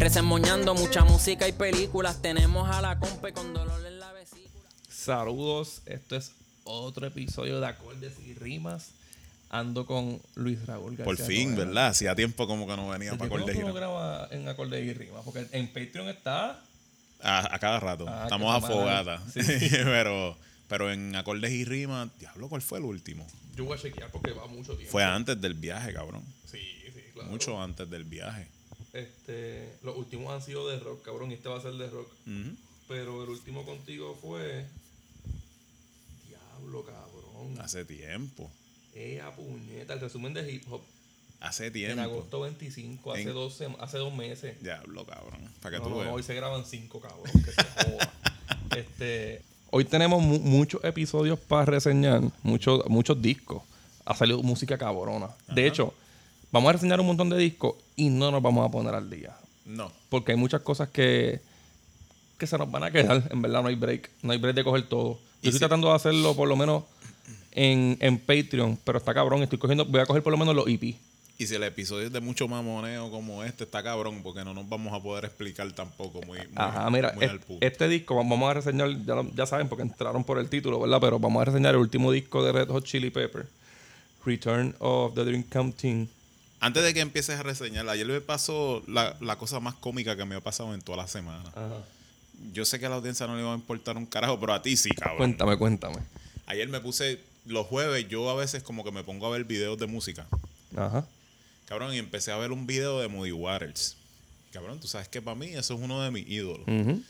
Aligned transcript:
Resemoñando 0.00 0.74
mucha 0.74 1.04
música 1.04 1.46
y 1.46 1.52
películas. 1.52 2.22
Tenemos 2.22 2.70
a 2.70 2.80
la 2.80 2.98
compa 2.98 3.30
con 3.32 3.52
dolor 3.52 3.86
en 3.86 4.00
la 4.00 4.10
vesícula. 4.14 4.64
Saludos, 4.88 5.82
esto 5.84 6.16
es 6.16 6.32
otro 6.64 7.06
episodio 7.06 7.60
de 7.60 7.66
Acordes 7.66 8.14
y 8.26 8.32
Rimas. 8.32 8.92
Ando 9.50 9.84
con 9.84 10.18
Luis 10.36 10.64
Raúl 10.64 10.96
García. 10.96 11.04
Por 11.04 11.18
fin, 11.18 11.50
Noguera. 11.50 11.66
¿verdad? 11.66 11.86
Hacía 11.88 12.14
tiempo 12.14 12.46
como 12.46 12.66
que 12.66 12.76
no 12.76 12.88
venía 12.88 13.10
¿Desde 13.10 13.18
para 13.18 13.26
Acordes 13.42 13.56
y 13.56 13.60
Rimas. 13.62 14.32
en 14.32 14.48
Acordes 14.48 14.86
y 14.86 14.94
Rimas? 14.94 15.22
Porque 15.22 15.46
en 15.52 15.66
Patreon 15.68 16.08
está... 16.08 16.58
A, 17.22 17.54
a 17.54 17.58
cada 17.58 17.78
rato. 17.78 18.06
Ah, 18.08 18.22
Estamos 18.24 18.58
qué 18.58 18.66
afogadas. 18.66 19.20
Sí. 19.34 19.40
pero, 19.84 20.34
pero 20.66 20.90
en 20.90 21.14
Acordes 21.14 21.50
y 21.52 21.66
Rimas, 21.66 22.08
diablo, 22.18 22.48
¿cuál 22.48 22.62
fue 22.62 22.78
el 22.78 22.86
último? 22.86 23.26
Yo 23.54 23.66
voy 23.66 23.76
a 23.76 23.80
chequear 23.82 24.10
porque 24.10 24.32
va 24.32 24.46
mucho 24.46 24.72
tiempo. 24.76 24.92
Fue 24.92 25.04
antes 25.04 25.38
del 25.38 25.52
viaje, 25.52 25.92
cabrón. 25.92 26.24
Sí, 26.50 26.58
sí, 26.86 27.02
claro. 27.12 27.28
Mucho 27.28 27.60
antes 27.62 27.90
del 27.90 28.04
viaje. 28.04 28.48
Este, 28.92 29.72
los 29.82 29.96
últimos 29.96 30.32
han 30.32 30.42
sido 30.42 30.68
de 30.68 30.78
rock, 30.80 31.02
cabrón, 31.04 31.30
y 31.30 31.34
este 31.34 31.48
va 31.48 31.58
a 31.58 31.62
ser 31.62 31.72
de 31.74 31.88
rock. 31.88 32.08
Pero 32.88 33.22
el 33.22 33.30
último 33.30 33.64
contigo 33.64 34.18
fue... 34.20 34.66
Diablo, 36.28 36.84
cabrón. 36.84 37.60
Hace 37.60 37.84
tiempo. 37.84 38.50
Ea, 38.94 39.30
puñeta, 39.34 39.94
el 39.94 40.00
resumen 40.00 40.34
de 40.34 40.50
hip 40.52 40.64
hop. 40.70 40.80
Hace 41.40 41.66
En 41.68 41.72
tiempo. 41.72 42.02
agosto 42.02 42.40
25, 42.40 43.12
hace, 43.12 43.22
En- 43.22 43.32
dos, 43.32 43.62
hace 43.78 43.98
dos 43.98 44.14
meses. 44.14 44.60
Diablo, 44.62 45.06
cabrón. 45.06 45.40
Para 45.62 45.76
que 45.76 45.78
No, 45.78 45.84
tú 45.84 45.90
no, 45.90 45.98
veas. 46.00 46.12
hoy 46.12 46.22
se 46.22 46.34
graban 46.34 46.64
cinco, 46.66 47.00
cabrón. 47.00 47.24
Que 47.32 47.52
se 47.52 47.62
joda. 47.62 48.12
este, 48.76 49.42
hoy 49.70 49.84
tenemos 49.84 50.22
mu- 50.22 50.38
muchos 50.40 50.82
episodios 50.84 51.38
para 51.38 51.64
reseñar, 51.64 52.22
muchos, 52.42 52.86
muchos 52.88 53.22
discos. 53.22 53.62
Ha 54.04 54.14
salido 54.14 54.42
música 54.42 54.76
cabrona. 54.76 55.28
De 55.48 55.66
hecho, 55.66 55.94
vamos 56.52 56.68
a 56.70 56.72
reseñar 56.72 57.00
un 57.00 57.06
montón 57.06 57.30
de 57.30 57.36
discos 57.38 57.74
y 57.96 58.08
no 58.08 58.30
nos 58.30 58.42
vamos 58.42 58.66
a 58.66 58.70
poner 58.70 58.94
al 58.94 59.08
día. 59.10 59.36
No. 59.66 59.92
Porque 60.08 60.32
hay 60.32 60.38
muchas 60.38 60.62
cosas 60.62 60.88
que, 60.88 61.40
que 62.38 62.46
se 62.46 62.58
nos 62.58 62.70
van 62.70 62.84
a 62.84 62.90
quedar. 62.90 63.22
En 63.30 63.40
verdad, 63.42 63.62
no 63.62 63.68
hay 63.68 63.74
break. 63.76 64.10
No 64.22 64.32
hay 64.32 64.38
break 64.38 64.56
de 64.56 64.64
coger 64.64 64.88
todo. 64.88 65.14
Yo 65.14 65.20
estoy 65.48 65.52
si- 65.52 65.58
tratando 65.58 65.88
de 65.88 65.94
hacerlo 65.94 66.34
por 66.34 66.48
lo 66.48 66.56
menos 66.56 66.84
en, 67.52 67.96
en 68.00 68.18
Patreon, 68.18 68.78
pero 68.84 68.98
está 68.98 69.14
cabrón. 69.14 69.42
Estoy 69.42 69.58
cogiendo, 69.58 69.84
voy 69.84 70.00
a 70.00 70.06
coger 70.06 70.22
por 70.22 70.32
lo 70.32 70.38
menos 70.38 70.54
los 70.54 70.66
EP. 70.68 70.82
Y 71.38 71.46
si 71.46 71.54
el 71.54 71.62
episodio 71.62 72.08
es 72.08 72.12
de 72.12 72.20
mucho 72.20 72.46
mamoneo 72.48 73.10
como 73.10 73.42
este, 73.44 73.64
está 73.64 73.82
cabrón, 73.82 74.20
porque 74.22 74.44
no 74.44 74.52
nos 74.52 74.68
vamos 74.68 74.92
a 74.92 75.02
poder 75.02 75.24
explicar 75.24 75.72
tampoco 75.72 76.20
muy, 76.26 76.36
muy, 76.36 76.48
Ajá, 76.54 76.90
mira, 76.90 77.12
muy 77.14 77.24
es- 77.24 77.30
al 77.30 77.40
punto. 77.40 77.64
este 77.66 77.88
disco 77.88 78.14
va- 78.16 78.22
vamos 78.22 78.50
a 78.50 78.54
reseñar, 78.54 78.90
ya, 79.06 79.14
lo- 79.14 79.30
ya 79.34 79.46
saben 79.46 79.66
porque 79.66 79.82
entraron 79.82 80.22
por 80.24 80.38
el 80.38 80.50
título, 80.50 80.78
¿verdad? 80.80 80.98
Pero 81.00 81.18
vamos 81.18 81.40
a 81.40 81.46
reseñar 81.46 81.74
el 81.74 81.80
último 81.80 82.12
disco 82.12 82.44
de 82.44 82.52
Red 82.52 82.68
Hot 82.68 82.84
Chili 82.84 83.08
Pepper, 83.08 83.46
Return 84.26 84.74
of 84.80 85.14
the 85.14 85.24
Dream 85.24 85.44
Team. 85.72 86.08
Antes 86.60 86.82
de 86.82 86.92
que 86.94 87.00
empieces 87.00 87.38
a 87.38 87.42
reseñar, 87.42 87.88
ayer 87.88 88.06
me 88.06 88.20
pasó 88.20 88.82
la, 88.86 89.16
la 89.20 89.36
cosa 89.36 89.60
más 89.60 89.74
cómica 89.74 90.16
que 90.16 90.24
me 90.24 90.34
ha 90.34 90.40
pasado 90.40 90.74
en 90.74 90.82
toda 90.82 90.98
la 90.98 91.08
semana. 91.08 91.48
Ajá. 91.54 91.82
Yo 92.52 92.64
sé 92.64 92.78
que 92.78 92.86
a 92.86 92.88
la 92.88 92.96
audiencia 92.96 93.26
no 93.26 93.36
le 93.36 93.42
va 93.42 93.52
a 93.52 93.56
importar 93.56 93.96
un 93.96 94.06
carajo, 94.06 94.38
pero 94.38 94.52
a 94.54 94.62
ti 94.62 94.76
sí, 94.76 94.90
cabrón. 94.90 95.16
Cuéntame, 95.18 95.56
cuéntame. 95.58 95.96
Ayer 96.46 96.68
me 96.68 96.80
puse, 96.80 97.20
los 97.46 97.66
jueves, 97.66 98.08
yo 98.08 98.28
a 98.30 98.34
veces 98.34 98.62
como 98.62 98.84
que 98.84 98.90
me 98.92 99.04
pongo 99.04 99.26
a 99.26 99.30
ver 99.30 99.44
videos 99.44 99.78
de 99.78 99.86
música. 99.86 100.26
Ajá. 100.76 101.06
Cabrón, 101.66 101.94
y 101.94 101.98
empecé 101.98 102.32
a 102.32 102.36
ver 102.36 102.52
un 102.52 102.66
video 102.66 103.00
de 103.00 103.08
Moody 103.08 103.32
Waters. 103.32 103.96
Cabrón, 104.52 104.80
tú 104.80 104.88
sabes 104.88 105.08
que 105.08 105.22
para 105.22 105.36
mí 105.36 105.46
eso 105.46 105.74
es 105.74 105.80
uno 105.80 106.02
de 106.02 106.10
mis 106.10 106.28
ídolos. 106.28 106.66
Y 106.66 106.84
Tú 106.84 107.04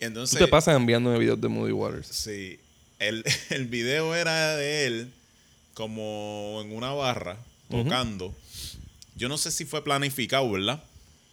entonces, 0.00 0.38
te 0.38 0.48
pasas 0.48 0.74
enviándome 0.76 1.18
videos 1.18 1.40
de 1.40 1.48
Moody 1.48 1.72
Waters. 1.72 2.08
sí, 2.08 2.58
el, 2.98 3.24
el 3.50 3.66
video 3.66 4.14
era 4.14 4.56
de 4.56 4.86
él 4.86 5.12
como 5.74 6.60
en 6.64 6.72
una 6.74 6.92
barra, 6.92 7.36
tocando. 7.70 8.34
Yo 9.20 9.28
no 9.28 9.38
sé 9.38 9.50
si 9.50 9.64
fue 9.66 9.84
planificado, 9.84 10.50
¿verdad? 10.50 10.82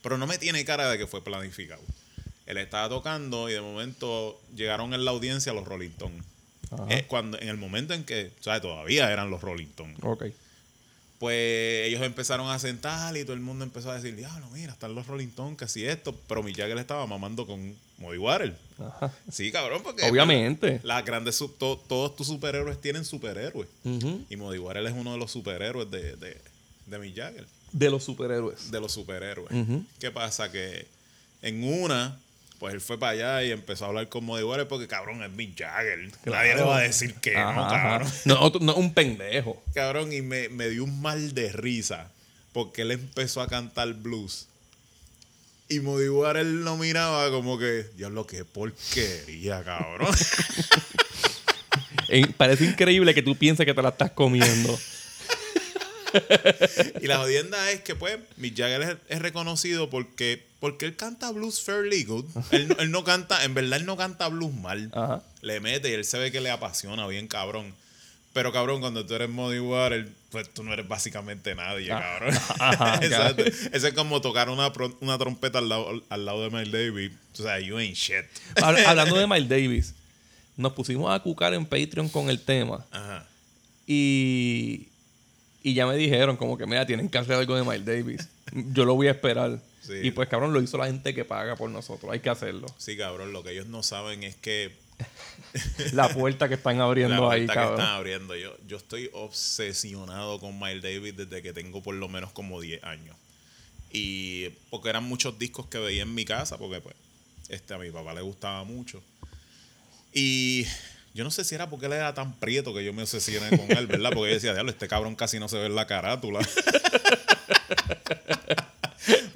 Pero 0.04 0.18
no 0.18 0.28
me 0.28 0.38
tiene 0.38 0.64
cara 0.66 0.90
de 0.92 0.98
que 0.98 1.08
fue 1.08 1.24
planificado. 1.24 1.82
Él 2.46 2.58
estaba 2.58 2.88
tocando 2.90 3.50
y 3.50 3.54
de 3.54 3.62
momento 3.62 4.40
llegaron 4.56 4.94
en 4.94 5.04
la 5.06 5.12
audiencia 5.12 5.54
los 5.54 5.66
Rolling 5.66 5.90
Stones. 5.90 6.24
Eh, 6.90 7.06
cuando, 7.08 7.40
en 7.40 7.48
el 7.48 7.58
momento 7.58 7.94
en 7.94 8.04
que, 8.04 8.32
¿sabes? 8.42 8.62
Todavía 8.62 9.12
eran 9.12 9.30
los 9.30 9.42
Rolling 9.42 9.68
Stones. 9.68 9.98
Ok. 10.02 10.26
Pues 11.20 11.88
ellos 11.88 12.04
empezaron 12.04 12.48
a 12.52 12.60
sentar 12.60 13.18
y 13.18 13.24
todo 13.24 13.34
el 13.34 13.40
mundo 13.40 13.64
empezó 13.66 13.90
a 13.90 13.96
decir, 13.96 14.16
diablo, 14.16 14.48
mira, 14.54 14.74
están 14.74 14.94
los 14.94 15.08
Rolling 15.08 15.30
Stones, 15.30 15.58
que 15.58 15.66
así 15.66 15.84
esto. 15.86 16.14
Pero 16.28 16.44
Mick 16.44 16.56
Jagger 16.58 16.78
estaba 16.78 17.08
mamando 17.08 17.48
con 17.48 17.76
Moby 17.98 18.18
Water. 18.20 18.56
Ajá. 18.80 19.12
Sí, 19.32 19.52
cabrón, 19.52 19.82
porque... 19.82 20.04
Obviamente. 20.04 20.80
Las 20.84 21.04
grandes, 21.04 21.36
sub- 21.36 21.58
to- 21.58 21.82
todos 21.88 22.16
tus 22.16 22.28
superhéroes 22.28 22.80
tienen 22.80 23.04
superhéroes. 23.04 23.68
Y 24.30 24.36
Moby 24.36 24.60
Water 24.60 24.86
es 24.86 24.94
uno 24.94 25.14
de 25.14 25.18
los 25.18 25.32
superhéroes 25.32 25.90
de, 25.90 26.16
de, 26.18 26.38
de 26.86 27.00
Mick 27.00 27.16
Jagger. 27.16 27.48
De 27.78 27.92
los 27.92 28.04
superhéroes. 28.04 28.72
De 28.72 28.80
los 28.80 28.92
superhéroes. 28.92 29.52
¿Qué 30.00 30.10
pasa? 30.10 30.52
Que 30.52 30.88
en 31.44 31.64
una, 31.64 32.18
pues 32.58 32.74
él 32.74 32.82
fue 32.82 33.00
para 33.00 33.12
allá 33.12 33.44
y 33.44 33.52
empezó 33.52 33.86
a 33.86 33.90
hablar 33.90 34.10
con 34.10 34.28
Water 34.28 34.68
porque, 34.68 34.88
cabrón, 34.88 35.22
es 35.22 35.30
Mick 35.30 35.60
Jagger. 35.60 36.10
Nadie 36.26 36.56
le 36.56 36.64
va 36.64 36.78
a 36.78 36.82
decir 36.82 37.14
que 37.16 37.36
no, 37.36 37.40
Ajá, 37.42 37.68
ajá. 37.68 37.82
cabrón. 38.00 38.12
No, 38.26 38.50
no, 38.62 38.76
un 38.76 38.94
pendejo. 38.96 39.62
cabrón, 39.76 40.12
y 40.12 40.24
me, 40.24 40.50
me 40.50 40.70
dio 40.70 40.84
un 40.86 41.02
mal 41.02 41.36
de 41.36 41.52
risa 41.52 42.10
porque 42.52 42.82
él 42.82 42.92
empezó 42.92 43.42
a 43.42 43.48
cantar 43.48 43.94
blues. 43.94 44.48
Y 45.70 45.82
Moody 45.82 46.10
Water 46.10 46.46
lo 46.46 46.78
miraba 46.78 47.30
como 47.30 47.60
que, 47.60 47.86
Dios 47.96 48.12
qué 48.28 48.44
porquería, 48.44 49.64
cabrón. 49.64 50.16
Parece 52.38 52.66
increíble 52.66 53.14
que 53.14 53.22
tú 53.22 53.36
pienses 53.36 53.66
que 53.66 53.74
te 53.74 53.82
la 53.84 53.90
estás 53.90 54.12
comiendo. 54.12 54.78
y 57.02 57.08
la 57.08 57.18
jodienda 57.18 57.72
es 57.72 57.82
que, 57.82 57.96
pues, 57.96 58.18
Mick 58.38 58.56
Jagger 58.58 58.82
es, 58.82 58.98
es 59.10 59.20
reconocido 59.22 59.90
porque, 59.90 60.46
porque 60.60 60.86
él 60.86 60.96
canta 60.96 61.32
blues 61.32 61.62
fairly 61.62 62.04
good. 62.04 62.26
Él, 62.52 62.76
él 62.80 62.92
no 62.92 63.04
canta, 63.04 63.44
en 63.44 63.54
verdad, 63.54 63.80
él 63.80 63.86
no 63.86 63.98
canta 63.98 64.28
blues 64.30 64.54
mal. 64.54 64.90
Ajá. 64.94 65.24
Le 65.42 65.60
mete 65.60 65.90
y 65.90 65.94
él 65.94 66.06
se 66.06 66.18
ve 66.18 66.32
que 66.32 66.42
le 66.42 66.50
apasiona 66.52 67.08
bien, 67.08 67.28
cabrón. 67.28 67.74
Pero, 68.34 68.52
cabrón, 68.54 68.82
cuando 68.82 69.04
tú 69.06 69.16
eres 69.16 69.30
Moody 69.30 69.58
Water, 69.60 70.10
pues 70.30 70.54
tú 70.54 70.64
no 70.64 70.72
eres 70.72 70.88
básicamente 70.88 71.56
nadie, 71.56 71.92
Ah, 71.92 72.02
cabrón. 72.20 72.36
ajá, 72.60 72.96
Exacto. 73.04 73.44
Eso 73.46 73.88
es 73.88 73.94
como 73.94 74.22
tocar 74.22 74.50
una, 74.50 74.72
una 75.02 75.18
trompeta 75.18 75.58
al 75.58 75.70
lado, 75.70 76.04
al 76.10 76.26
lado 76.26 76.44
de 76.44 76.50
Miles 76.52 76.72
Davis. 76.72 77.12
O 77.34 77.44
sea, 77.44 77.60
you 77.60 77.78
ain't 77.78 77.96
shit. 77.96 78.26
Habl- 78.56 78.86
Hablando 78.86 79.16
de 79.18 79.26
Miles 79.26 79.50
Davis, 79.50 79.94
nos 80.56 80.74
pusimos 80.74 81.12
a 81.12 81.20
cucar 81.20 81.54
en 81.56 81.66
Patreon 81.66 82.10
con 82.10 82.30
el 82.30 82.40
tema 82.40 82.86
Ajá. 82.92 83.26
y, 83.88 84.88
y 85.68 85.74
ya 85.74 85.86
me 85.86 85.96
dijeron 85.98 86.38
como 86.38 86.58
que, 86.58 86.66
mira, 86.66 86.86
tienen 86.86 87.10
que 87.10 87.18
hacer 87.18 87.36
algo 87.36 87.56
de 87.56 87.64
Miles 87.64 87.86
Davis. 87.86 88.30
Yo 88.72 88.86
lo 88.86 88.96
voy 88.96 89.08
a 89.08 89.12
esperar. 89.12 89.60
Sí. 89.82 89.94
Y 90.04 90.12
pues, 90.12 90.30
cabrón, 90.30 90.54
lo 90.54 90.62
hizo 90.62 90.78
la 90.78 90.86
gente 90.86 91.14
que 91.14 91.26
paga 91.26 91.58
por 91.58 91.70
nosotros. 91.70 92.10
Hay 92.12 92.22
que 92.22 92.30
hacerlo. 92.30 92.68
Sí, 92.78 92.96
cabrón, 92.96 93.34
lo 93.34 93.44
que 93.44 93.52
ellos 93.52 93.68
no 93.68 93.84
saben 93.84 94.24
es 94.24 94.36
que 94.38 94.72
La 95.94 96.10
puerta 96.10 96.48
que 96.48 96.56
están 96.56 96.80
abriendo 96.80 97.28
la 97.28 97.34
ahí, 97.34 97.46
puerta 97.46 97.54
que 97.54 97.60
cabrón. 97.60 97.80
están 97.82 97.96
abriendo. 97.96 98.36
Yo, 98.36 98.56
yo 98.66 98.78
estoy 98.78 99.10
obsesionado 99.14 100.40
con 100.40 100.58
Miles 100.58 100.82
Davis 100.82 101.18
desde 101.18 101.42
que 101.42 101.52
tengo 101.52 101.84
por 101.84 101.96
lo 101.96 102.08
menos 102.08 102.32
como 102.32 102.62
10 102.62 102.84
años. 102.86 103.16
Y 103.92 104.50
porque 104.70 104.90
eran 104.90 105.04
muchos 105.04 105.38
discos 105.38 105.68
que 105.68 105.80
veía 105.80 106.04
en 106.04 106.16
mi 106.16 106.24
casa, 106.24 106.58
porque 106.58 106.80
pues 106.80 106.96
este, 107.50 107.74
a 107.74 107.78
mi 107.78 107.92
papá 107.92 108.14
le 108.14 108.22
gustaba 108.22 108.64
mucho. 108.64 109.04
Y 110.14 110.66
yo 111.18 111.24
no 111.26 111.32
sé 111.32 111.44
si 111.44 111.56
era 111.56 111.70
porque 111.70 111.88
él 111.88 111.94
era 111.94 112.14
tan 112.14 112.34
prieto 112.40 112.74
que 112.74 112.86
yo 112.86 112.94
me 112.94 113.02
obsesioné 113.02 113.50
con 113.58 113.76
él, 113.78 113.88
¿verdad? 113.88 114.12
Porque 114.14 114.30
yo 114.30 114.36
decía, 114.36 114.54
diablo, 114.54 114.72
este 114.72 114.88
cabrón 114.88 115.16
casi 115.16 115.40
no 115.40 115.50
se 115.50 115.58
ve 115.58 115.66
en 115.66 115.76
la 115.76 115.88
carátula. 115.88 116.40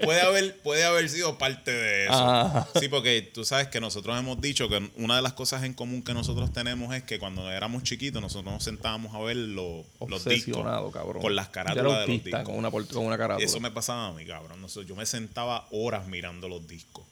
puede, 0.04 0.22
haber, 0.22 0.58
puede 0.62 0.84
haber 0.84 1.10
sido 1.10 1.38
parte 1.38 1.72
de 1.72 2.06
eso. 2.06 2.14
Ajá. 2.14 2.68
Sí, 2.80 2.88
porque 2.90 3.22
tú 3.34 3.44
sabes 3.46 3.68
que 3.68 3.80
nosotros 3.80 4.18
hemos 4.20 4.40
dicho 4.42 4.68
que 4.70 4.92
una 4.98 5.16
de 5.16 5.22
las 5.22 5.34
cosas 5.34 5.64
en 5.64 5.74
común 5.74 6.04
que 6.04 6.14
nosotros 6.14 6.52
tenemos 6.54 6.94
es 6.96 7.04
que 7.04 7.20
cuando 7.20 7.50
éramos 7.52 7.84
chiquitos 7.84 8.22
nosotros 8.22 8.54
nos 8.54 8.64
sentábamos 8.64 9.16
a 9.16 9.20
ver 9.20 9.38
lo- 9.38 9.84
los 10.08 10.24
discos 10.26 10.58
Obsesionado, 10.58 10.92
cabrón. 10.92 11.22
con 11.22 11.36
las 11.36 11.50
carátulas 11.50 12.02
de 12.02 12.08
los 12.08 12.24
discos. 12.24 12.44
con 12.44 12.56
una, 12.58 12.70
con 12.72 13.06
una 13.06 13.18
carátula. 13.18 13.46
Eso 13.46 13.60
me 13.60 13.72
pasaba 13.72 14.08
a 14.08 14.12
mí, 14.14 14.26
cabrón. 14.26 14.66
Yo 14.86 14.96
me 14.96 15.06
sentaba 15.06 15.68
horas 15.72 16.08
mirando 16.08 16.48
los 16.50 16.68
discos. 16.68 17.06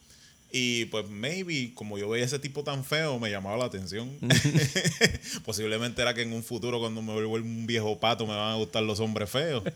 Y 0.52 0.86
pues 0.86 1.08
maybe, 1.10 1.74
como 1.76 1.98
yo 1.98 2.10
veía 2.10 2.26
ese 2.26 2.40
tipo 2.40 2.64
tan 2.64 2.84
feo, 2.84 3.20
me 3.20 3.30
llamaba 3.30 3.58
la 3.58 3.66
atención. 3.66 4.18
Posiblemente 5.46 6.02
era 6.02 6.14
que 6.14 6.24
en 6.24 6.34
un 6.34 6.44
futuro, 6.44 6.80
cuando 6.80 7.02
me 7.02 7.14
vuelva 7.14 7.48
un 7.48 7.68
viejo 7.68 8.00
pato, 8.00 8.26
me 8.26 8.36
van 8.36 8.54
a 8.54 8.56
gustar 8.56 8.84
los 8.84 9.00
hombres 9.00 9.30
feos. 9.30 9.64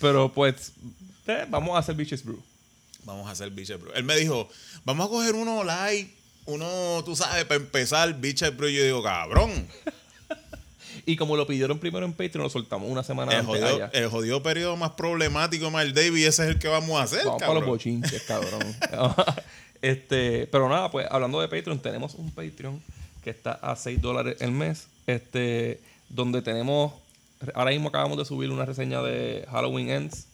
Pero 0.00 0.32
pues, 0.32 0.72
eh, 1.26 1.44
vamos 1.48 1.76
a 1.76 1.78
hacer 1.80 1.94
Bitches 1.94 2.24
Brew. 2.24 2.42
Vamos 3.08 3.26
a 3.26 3.30
hacer 3.30 3.50
Beach 3.50 3.68
Brew. 3.78 3.90
Él 3.94 4.04
me 4.04 4.16
dijo, 4.16 4.50
vamos 4.84 5.06
a 5.06 5.08
coger 5.08 5.34
uno 5.34 5.64
light, 5.64 6.10
uno, 6.44 7.02
tú 7.06 7.16
sabes, 7.16 7.46
para 7.46 7.58
empezar 7.58 8.20
Beach 8.20 8.54
Brew. 8.54 8.68
Y 8.68 8.76
yo 8.76 8.84
digo, 8.84 9.02
cabrón. 9.02 9.66
Y 11.08 11.16
como 11.16 11.36
lo 11.36 11.46
pidieron 11.46 11.78
primero 11.78 12.04
en 12.04 12.12
Patreon, 12.12 12.42
lo 12.42 12.50
soltamos 12.50 12.90
una 12.90 13.02
semana 13.02 13.32
El 13.32 13.38
antes 13.38 13.48
jodido, 13.48 13.66
allá. 13.66 13.90
el 13.94 14.08
jodido 14.08 14.42
periodo 14.42 14.76
más 14.76 14.90
problemático, 14.90 15.70
Mal 15.70 15.94
David, 15.94 16.26
ese 16.26 16.42
es 16.42 16.50
el 16.50 16.58
que 16.58 16.68
vamos 16.68 17.00
a 17.00 17.04
hacer, 17.04 17.24
Vamos 17.24 17.40
para 17.40 17.54
los 17.54 17.64
bochinches, 17.64 18.22
cabrón. 18.24 18.60
este, 19.82 20.46
pero 20.52 20.68
nada, 20.68 20.90
pues 20.90 21.06
hablando 21.10 21.40
de 21.40 21.48
Patreon, 21.48 21.80
tenemos 21.80 22.14
un 22.14 22.30
Patreon 22.30 22.82
que 23.24 23.30
está 23.30 23.52
a 23.52 23.74
6 23.74 24.02
dólares 24.02 24.36
el 24.40 24.50
mes. 24.50 24.88
Este, 25.06 25.80
donde 26.10 26.42
tenemos. 26.42 26.92
Ahora 27.54 27.70
mismo 27.70 27.88
acabamos 27.88 28.18
de 28.18 28.24
subir 28.24 28.50
una 28.50 28.66
reseña 28.66 29.00
de 29.02 29.46
Halloween 29.50 29.90
Ends. 29.90 30.26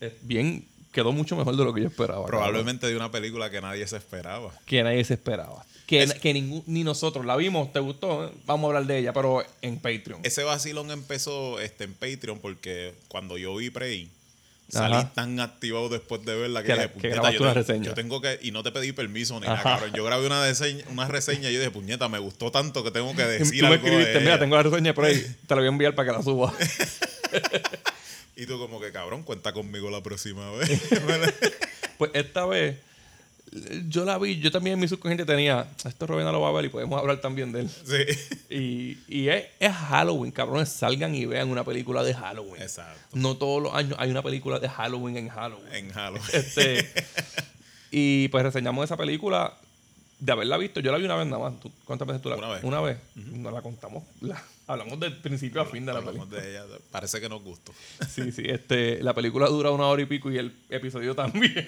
Es 0.00 0.12
bien, 0.22 0.66
quedó 0.96 1.12
mucho 1.12 1.36
mejor 1.36 1.54
de 1.56 1.62
lo 1.64 1.72
que 1.72 1.82
yo 1.82 1.86
esperaba. 1.88 2.22
cabrón. 2.22 2.40
Probablemente 2.40 2.86
de 2.88 2.96
una 2.96 3.10
película 3.12 3.50
que 3.50 3.60
nadie 3.60 3.86
se 3.86 3.96
esperaba. 3.96 4.50
Que 4.66 4.82
nadie 4.82 5.04
se 5.04 5.14
esperaba. 5.14 5.64
Que, 5.86 6.02
Es- 6.02 6.14
que 6.14 6.32
ningún, 6.34 6.64
ni 6.66 6.82
nosotros 6.82 7.24
la 7.24 7.36
vimos, 7.36 7.72
¿te 7.72 7.78
gustó? 7.78 8.32
Vamos 8.46 8.64
a 8.64 8.66
hablar 8.68 8.86
de 8.86 8.98
ella, 8.98 9.12
pero 9.12 9.44
en 9.62 9.76
Patreon. 9.76 10.20
Ese 10.24 10.42
vacilón 10.42 10.90
empezó 10.90 11.60
este, 11.60 11.84
en 11.84 11.94
Patreon 11.94 12.40
porque 12.40 12.94
cuando 13.06 13.38
yo 13.38 13.54
vi 13.54 13.70
Prey, 13.70 14.10
salí 14.68 14.94
Ajá. 14.96 15.12
tan 15.14 15.38
activado 15.38 15.88
después 15.88 16.24
de 16.24 16.34
verla 16.34 16.62
que, 16.62 16.68
Que 16.68 16.74
dije, 16.74 16.88
puñeta, 16.88 17.30
yo, 17.30 17.40
una 17.42 17.54
reseña. 17.54 17.84
yo 17.84 17.94
tengo 17.94 18.20
que... 18.20 18.36
Y 18.42 18.50
no 18.50 18.64
te 18.64 18.72
pedí 18.72 18.90
permiso 18.90 19.38
ni 19.38 19.46
nada, 19.46 19.62
cabrón. 19.62 19.92
Yo 19.94 20.02
grabé 20.04 20.26
una, 20.26 20.44
deseña- 20.44 20.84
una 20.90 21.06
reseña 21.06 21.50
y 21.50 21.52
yo 21.52 21.60
dije, 21.60 21.70
puñeta, 21.70 22.08
me 22.08 22.18
gustó 22.18 22.50
tanto 22.50 22.82
que 22.82 22.90
tengo 22.90 23.14
que 23.14 23.22
Tú 23.22 23.28
decir 23.28 23.62
me 23.62 23.68
algo 23.68 23.84
de 23.84 23.88
escribiste, 23.90 24.18
mira, 24.20 24.32
ella". 24.32 24.40
tengo 24.40 24.56
la 24.56 24.62
reseña 24.64 24.92
por 24.92 25.04
ahí, 25.04 25.20
te 25.46 25.54
la 25.54 25.60
voy 25.60 25.66
a 25.66 25.68
enviar 25.68 25.94
para 25.94 26.10
que 26.10 26.16
la 26.16 26.22
suba. 26.24 26.52
Y 28.36 28.46
tú 28.46 28.58
como 28.58 28.78
que, 28.80 28.92
cabrón, 28.92 29.22
cuenta 29.22 29.52
conmigo 29.52 29.90
la 29.90 30.02
próxima 30.02 30.50
vez. 30.56 30.80
Pues 31.98 32.10
esta 32.14 32.44
vez 32.46 32.78
yo 33.88 34.04
la 34.04 34.18
vi, 34.18 34.38
yo 34.40 34.50
también 34.50 34.74
en 34.74 34.80
mi 34.80 34.88
subconsciente 34.88 35.24
tenía, 35.24 35.66
esto 35.84 36.06
Robena 36.06 36.32
lo 36.32 36.40
va 36.42 36.48
a 36.48 36.52
ver 36.52 36.64
y 36.66 36.68
podemos 36.68 36.98
hablar 37.00 37.20
también 37.20 37.52
de 37.52 37.60
él. 37.60 37.70
sí. 37.70 38.34
Y, 38.54 38.98
y 39.08 39.28
es, 39.28 39.46
es 39.60 39.72
Halloween, 39.72 40.30
cabrones, 40.32 40.68
salgan 40.68 41.14
y 41.14 41.24
vean 41.26 41.48
una 41.48 41.64
película 41.64 42.02
de 42.02 42.12
Halloween. 42.12 42.60
Exacto. 42.60 43.00
No 43.14 43.36
todos 43.36 43.62
los 43.62 43.72
años 43.74 43.94
hay 43.98 44.10
una 44.10 44.22
película 44.22 44.58
de 44.58 44.68
Halloween 44.68 45.16
en 45.16 45.28
Halloween. 45.28 45.72
En 45.72 45.96
Halo. 45.96 46.20
Este, 46.32 46.92
y 47.90 48.28
pues 48.28 48.42
reseñamos 48.44 48.84
esa 48.84 48.96
película 48.96 49.54
de 50.18 50.32
haberla 50.32 50.58
visto. 50.58 50.80
Yo 50.80 50.92
la 50.92 50.98
vi 50.98 51.04
una 51.04 51.14
vez 51.16 51.26
nada 51.26 51.42
más. 51.50 51.58
¿Tú- 51.60 51.72
¿Cuántas 51.84 52.06
veces 52.08 52.20
tú 52.22 52.28
la 52.28 52.36
Una 52.36 52.48
vez. 52.48 52.64
Una 52.64 52.80
vez. 52.80 52.98
No 53.14 53.50
la 53.52 53.62
contamos. 53.62 54.02
la- 54.20 54.42
hablamos 54.66 54.98
del 55.00 55.16
principio 55.16 55.60
a 55.60 55.64
fin 55.66 55.86
de 55.86 55.92
la 55.92 56.02
película. 56.02 56.40
de 56.40 56.50
ella. 56.50 56.64
Parece 56.90 57.20
que 57.20 57.28
nos 57.28 57.42
gustó. 57.42 57.72
Sí, 58.08 58.32
sí. 58.32 58.42
Este, 58.46 59.02
la 59.02 59.14
película 59.14 59.46
dura 59.48 59.70
una 59.70 59.86
hora 59.86 60.02
y 60.02 60.06
pico 60.06 60.30
y 60.30 60.38
el 60.38 60.54
episodio 60.70 61.14
también. 61.14 61.66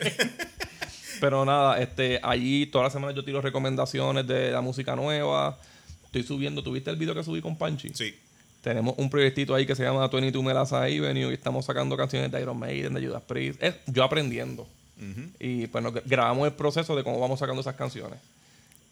Pero 1.20 1.44
nada, 1.44 1.80
este, 1.80 2.20
allí 2.22 2.66
todas 2.66 2.86
las 2.86 2.92
semanas 2.92 3.16
yo 3.16 3.24
tiro 3.24 3.40
recomendaciones 3.40 4.26
de 4.26 4.50
la 4.52 4.60
música 4.60 4.94
nueva. 4.94 5.58
Estoy 6.04 6.22
subiendo, 6.22 6.62
¿tuviste 6.62 6.90
el 6.90 6.96
video 6.96 7.14
que 7.14 7.24
subí 7.24 7.40
con 7.42 7.56
Panchi? 7.56 7.90
Sí. 7.92 8.14
Tenemos 8.62 8.94
un 8.98 9.10
proyectito 9.10 9.54
ahí 9.54 9.66
que 9.66 9.74
se 9.74 9.82
llama 9.82 10.06
22 10.08 10.42
Melasa 10.42 10.78
Avenue 10.78 11.30
y 11.30 11.34
estamos 11.34 11.64
sacando 11.64 11.96
canciones 11.96 12.30
de 12.30 12.40
Iron 12.40 12.58
Maiden, 12.58 12.94
de 12.94 13.06
Judas 13.06 13.22
Priest. 13.26 13.62
Es 13.62 13.74
yo 13.86 14.04
aprendiendo. 14.04 14.62
Ujú. 14.96 15.28
Y 15.38 15.66
pues 15.68 15.82
nos 15.82 15.94
grabamos 16.04 16.46
el 16.46 16.54
proceso 16.54 16.96
de 16.96 17.04
cómo 17.04 17.20
vamos 17.20 17.38
sacando 17.38 17.60
esas 17.60 17.76
canciones. 17.76 18.18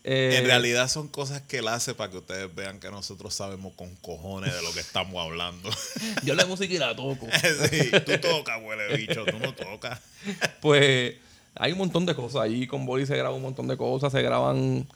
Eh, 0.08 0.38
En 0.38 0.44
realidad 0.44 0.88
son 0.88 1.08
cosas 1.08 1.42
que 1.42 1.58
él 1.58 1.66
hace 1.66 1.92
para 1.92 2.12
que 2.12 2.18
ustedes 2.18 2.54
vean 2.54 2.78
que 2.78 2.88
nosotros 2.92 3.34
sabemos 3.34 3.74
con 3.74 3.92
cojones 3.96 4.54
de 4.54 4.62
lo 4.62 4.72
que 4.72 4.78
estamos 4.78 5.20
hablando. 5.20 5.68
Yo 6.22 6.36
la 6.36 6.46
música 6.46 6.72
y 6.72 6.78
la 6.78 6.94
toco. 6.94 7.26
sí, 7.70 7.90
tú 8.06 8.12
tocas, 8.20 8.62
huele 8.62 8.96
bicho, 8.96 9.24
tú 9.24 9.38
no 9.40 9.52
tocas. 9.52 10.00
Pues 10.60 11.16
hay 11.56 11.72
un 11.72 11.78
montón 11.78 12.06
de 12.06 12.14
cosas. 12.14 12.42
Allí 12.42 12.68
con 12.68 12.86
Boli 12.86 13.04
se 13.04 13.16
graba 13.16 13.34
un 13.34 13.42
montón 13.42 13.66
de 13.66 13.76
cosas. 13.76 14.12
Se 14.12 14.22
graban. 14.22 14.86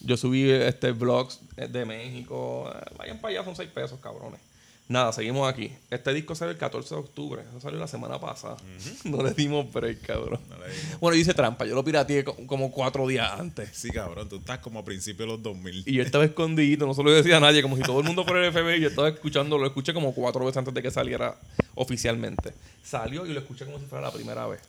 Yo 0.00 0.16
subí 0.16 0.50
este 0.50 0.90
vlogs 0.90 1.38
de 1.56 1.84
México. 1.84 2.68
Eh, 2.74 2.94
Vayan 2.96 3.18
para 3.20 3.34
allá, 3.34 3.44
son 3.44 3.54
6 3.54 3.70
pesos, 3.70 4.00
cabrones. 4.00 4.40
Nada, 4.88 5.12
seguimos 5.12 5.46
aquí. 5.52 5.70
Este 5.90 6.14
disco 6.14 6.34
sale 6.34 6.52
el 6.52 6.56
14 6.56 6.94
de 6.94 7.00
octubre. 7.02 7.42
Eso 7.50 7.60
salió 7.60 7.78
la 7.78 7.86
semana 7.86 8.18
pasada. 8.18 8.56
No 9.04 9.22
le 9.22 9.32
dimos 9.32 9.70
break, 9.70 10.00
cabrón. 10.06 10.40
No 10.48 10.56
le 10.58 10.72
dimos. 10.72 11.00
Bueno, 11.00 11.14
yo 11.14 11.20
hice 11.20 11.34
trampa. 11.34 11.66
Yo 11.66 11.74
lo 11.74 11.84
pirateé 11.84 12.24
co- 12.24 12.36
como 12.46 12.70
cuatro 12.72 13.06
días 13.06 13.30
antes. 13.38 13.68
Sí, 13.74 13.90
cabrón, 13.90 14.28
tú 14.30 14.36
estás 14.36 14.60
como 14.60 14.78
a 14.78 14.84
principios 14.84 15.26
de 15.28 15.32
los 15.34 15.42
2000. 15.42 15.84
Y 15.86 15.92
yo 15.92 16.02
estaba 16.02 16.24
escondido, 16.24 16.86
no 16.86 16.94
se 16.94 17.02
lo 17.02 17.10
decía 17.12 17.36
a 17.36 17.40
nadie, 17.40 17.60
como 17.60 17.76
si 17.76 17.82
todo 17.82 18.00
el 18.00 18.06
mundo 18.06 18.24
fuera 18.24 18.46
el 18.46 18.52
FBI. 18.52 18.80
Yo 18.80 18.88
estaba 18.88 19.08
escuchando, 19.08 19.58
lo 19.58 19.66
escuché 19.66 19.92
como 19.92 20.14
cuatro 20.14 20.44
veces 20.44 20.56
antes 20.56 20.72
de 20.72 20.82
que 20.82 20.90
saliera 20.90 21.36
oficialmente. 21.74 22.54
Salió 22.82 23.26
y 23.26 23.32
lo 23.34 23.40
escuché 23.40 23.66
como 23.66 23.78
si 23.78 23.84
fuera 23.84 24.06
la 24.06 24.12
primera 24.12 24.46
vez. 24.46 24.60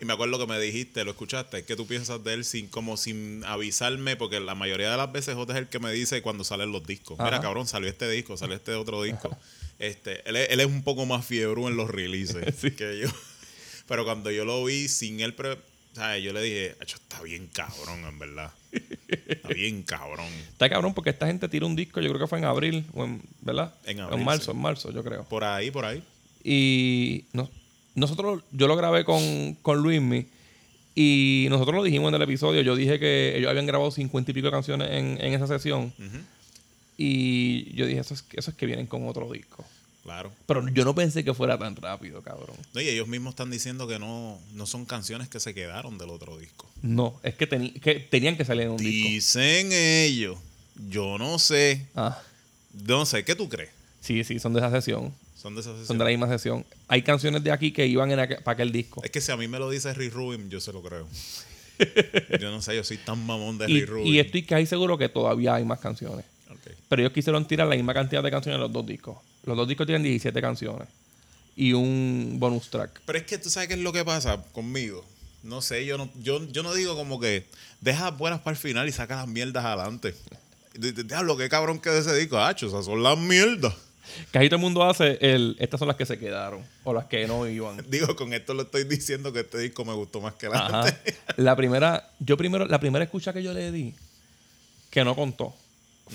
Y 0.00 0.04
me 0.04 0.12
acuerdo 0.12 0.38
que 0.38 0.46
me 0.46 0.58
dijiste, 0.60 1.04
lo 1.04 1.12
escuchaste, 1.12 1.64
que 1.64 1.76
tú 1.76 1.86
piensas 1.86 2.22
de 2.24 2.34
él 2.34 2.44
sin 2.44 2.68
como 2.68 2.96
sin 2.96 3.42
avisarme, 3.44 4.16
porque 4.16 4.40
la 4.40 4.54
mayoría 4.54 4.90
de 4.90 4.96
las 4.96 5.10
veces 5.12 5.34
J 5.34 5.52
es 5.52 5.58
el 5.58 5.68
que 5.68 5.78
me 5.78 5.92
dice 5.92 6.22
cuando 6.22 6.44
salen 6.44 6.72
los 6.72 6.86
discos. 6.86 7.18
Mira, 7.18 7.40
cabrón, 7.40 7.66
salió 7.66 7.88
este 7.88 8.08
disco, 8.10 8.36
salió 8.36 8.54
este 8.56 8.74
otro 8.74 9.02
disco. 9.02 9.36
Este, 9.78 10.28
él, 10.28 10.36
es, 10.36 10.50
él 10.50 10.60
es 10.60 10.66
un 10.66 10.82
poco 10.84 11.04
más 11.06 11.24
fiebre 11.26 11.60
en 11.64 11.76
los 11.76 11.90
releases 11.90 12.54
Sí. 12.60 12.70
que 12.72 12.98
yo. 13.00 13.08
Pero 13.88 14.04
cuando 14.04 14.30
yo 14.30 14.44
lo 14.44 14.64
vi 14.64 14.88
sin 14.88 15.20
él, 15.20 15.34
pre- 15.34 15.58
¿sabes? 15.94 16.22
yo 16.22 16.32
le 16.32 16.40
dije, 16.42 16.76
"Acho, 16.80 16.96
está 16.96 17.20
bien 17.22 17.48
cabrón, 17.48 18.04
en 18.04 18.18
verdad. 18.18 18.52
Está 19.28 19.48
bien 19.48 19.82
cabrón. 19.82 20.26
Está 20.52 20.68
cabrón 20.70 20.94
porque 20.94 21.10
esta 21.10 21.26
gente 21.26 21.48
tira 21.48 21.66
un 21.66 21.76
disco, 21.76 22.00
yo 22.00 22.08
creo 22.08 22.20
que 22.20 22.26
fue 22.28 22.38
en 22.38 22.44
abril, 22.46 22.84
o 22.94 23.04
en, 23.04 23.20
¿verdad? 23.40 23.74
En 23.84 24.00
abril, 24.00 24.18
En 24.20 24.24
marzo, 24.24 24.44
sí. 24.46 24.50
en 24.56 24.62
marzo, 24.62 24.90
yo 24.92 25.04
creo. 25.04 25.24
Por 25.24 25.44
ahí, 25.44 25.70
por 25.70 25.84
ahí. 25.84 26.02
Y 26.42 27.24
no- 27.32 27.50
nosotros, 27.94 28.42
yo 28.52 28.66
lo 28.68 28.76
grabé 28.76 29.04
con, 29.04 29.54
con 29.62 29.78
Luismi 29.82 30.26
y 30.94 31.46
nosotros 31.50 31.74
lo 31.76 31.82
dijimos 31.82 32.08
en 32.10 32.14
el 32.16 32.22
episodio. 32.22 32.62
Yo 32.62 32.76
dije 32.76 32.98
que 32.98 33.36
ellos 33.36 33.50
habían 33.50 33.66
grabado 33.66 33.90
cincuenta 33.90 34.30
y 34.30 34.34
pico 34.34 34.46
de 34.46 34.52
canciones 34.52 34.90
en, 34.92 35.18
en 35.20 35.32
esa 35.34 35.46
sesión. 35.46 35.92
Y 36.96 37.74
yo 37.74 37.86
dije, 37.86 38.00
eso 38.00 38.14
es, 38.14 38.24
eso 38.32 38.50
es 38.50 38.56
que 38.56 38.66
vienen 38.66 38.86
con 38.86 39.08
otro 39.08 39.30
disco. 39.32 39.64
Claro. 40.04 40.30
Pero 40.46 40.68
yo 40.68 40.84
no 40.84 40.94
pensé 40.94 41.24
que 41.24 41.32
fuera 41.32 41.58
tan 41.58 41.74
rápido, 41.76 42.20
cabrón. 42.22 42.56
No, 42.74 42.80
y 42.80 42.88
ellos 42.88 43.08
mismos 43.08 43.32
están 43.32 43.50
diciendo 43.50 43.88
que 43.88 43.98
no, 43.98 44.38
no 44.52 44.66
son 44.66 44.84
canciones 44.84 45.28
que 45.28 45.40
se 45.40 45.54
quedaron 45.54 45.96
del 45.98 46.10
otro 46.10 46.36
disco. 46.38 46.70
No, 46.82 47.18
es 47.22 47.34
que, 47.34 47.46
tenían 47.46 48.36
que 48.36 48.44
salir 48.44 48.64
en 48.64 48.70
un 48.72 48.76
disco. 48.76 49.08
Dicen 49.08 49.70
ellos. 49.72 50.38
Yo 50.90 51.16
no 51.18 51.38
sé. 51.38 51.86
Ah, 51.94 52.20
No 52.86 53.06
sé, 53.06 53.24
¿qué 53.24 53.34
tú 53.34 53.48
crees? 53.48 53.70
sí, 54.00 54.22
sí, 54.24 54.38
son 54.38 54.52
de 54.52 54.58
esa 54.60 54.70
sesión. 54.70 55.14
Son 55.44 55.54
de 55.54 55.60
esas 55.60 55.72
Son 55.72 55.80
sesiones. 55.82 55.98
de 55.98 56.04
la 56.04 56.10
misma 56.10 56.28
sesión. 56.28 56.64
Hay 56.88 57.02
canciones 57.02 57.44
de 57.44 57.52
aquí 57.52 57.70
que 57.70 57.86
iban 57.86 58.10
en 58.10 58.16
para 58.42 58.54
aquel 58.54 58.72
disco. 58.72 59.02
Es 59.04 59.10
que 59.10 59.20
si 59.20 59.30
a 59.30 59.36
mí 59.36 59.46
me 59.46 59.58
lo 59.58 59.68
dice 59.68 59.92
Rick 59.92 60.14
Rubin, 60.14 60.48
yo 60.48 60.58
se 60.58 60.72
lo 60.72 60.82
creo. 60.82 61.06
yo 62.40 62.50
no 62.50 62.62
sé, 62.62 62.74
yo 62.74 62.82
soy 62.82 62.96
tan 62.96 63.24
mamón 63.26 63.58
de 63.58 63.70
Y, 63.70 63.80
Rick 63.80 63.88
Rubin. 63.90 64.06
y 64.06 64.18
estoy 64.20 64.42
casi 64.44 64.64
seguro 64.64 64.96
que 64.96 65.10
todavía 65.10 65.54
hay 65.54 65.64
más 65.66 65.80
canciones. 65.80 66.24
Pero 66.88 67.02
ellos 67.02 67.12
quisieron 67.12 67.46
tirar 67.46 67.66
la 67.68 67.74
misma 67.76 67.92
cantidad 67.92 68.22
de 68.22 68.30
canciones 68.30 68.56
en 68.56 68.62
los 68.62 68.72
dos 68.72 68.86
discos. 68.86 69.18
Los 69.44 69.54
dos 69.54 69.68
discos 69.68 69.86
tienen 69.86 70.02
17 70.02 70.40
canciones. 70.40 70.88
Y 71.56 71.74
un 71.74 72.36
bonus 72.38 72.70
track. 72.70 73.02
Pero 73.04 73.18
es 73.18 73.24
que 73.24 73.36
tú 73.36 73.50
sabes 73.50 73.68
qué 73.68 73.74
es 73.74 73.80
lo 73.80 73.92
que 73.92 74.02
pasa 74.04 74.42
conmigo. 74.52 75.04
No 75.42 75.60
sé, 75.60 75.84
yo 75.84 75.98
no, 75.98 76.10
yo, 76.22 76.42
yo 76.50 76.62
no 76.62 76.72
digo 76.72 76.96
como 76.96 77.20
que 77.20 77.44
deja 77.82 78.10
buenas 78.12 78.40
para 78.40 78.52
el 78.52 78.58
final 78.58 78.88
y 78.88 78.92
saca 78.92 79.16
las 79.16 79.28
mierdas 79.28 79.62
adelante. 79.64 80.14
De- 80.72 80.92
de- 80.92 81.04
Diablo, 81.04 81.36
qué 81.36 81.50
cabrón 81.50 81.80
que 81.80 81.90
de 81.90 81.98
ese 82.00 82.16
disco. 82.16 82.38
Hacho, 82.38 82.68
esas 82.68 82.86
son 82.86 83.02
las 83.02 83.18
mierdas. 83.18 83.74
Casi 84.30 84.48
todo 84.48 84.56
el 84.56 84.62
mundo 84.62 84.82
hace 84.84 85.18
el. 85.20 85.56
Estas 85.58 85.78
son 85.78 85.88
las 85.88 85.96
que 85.96 86.06
se 86.06 86.18
quedaron. 86.18 86.62
O 86.84 86.92
las 86.92 87.06
que 87.06 87.26
no 87.26 87.46
iban. 87.48 87.78
Digo, 87.90 88.14
con 88.16 88.32
esto 88.32 88.54
lo 88.54 88.62
estoy 88.62 88.84
diciendo 88.84 89.32
que 89.32 89.40
este 89.40 89.58
disco 89.58 89.84
me 89.84 89.92
gustó 89.94 90.20
más 90.20 90.34
que 90.34 90.48
la 90.48 90.58
Ajá. 90.66 90.82
antes. 90.82 91.14
La 91.36 91.56
primera. 91.56 92.10
Yo 92.20 92.36
primero. 92.36 92.66
La 92.66 92.78
primera 92.80 93.04
escucha 93.04 93.32
que 93.32 93.42
yo 93.42 93.52
le 93.54 93.72
di. 93.72 93.94
Que 94.90 95.04
no 95.04 95.14
contó. 95.16 95.54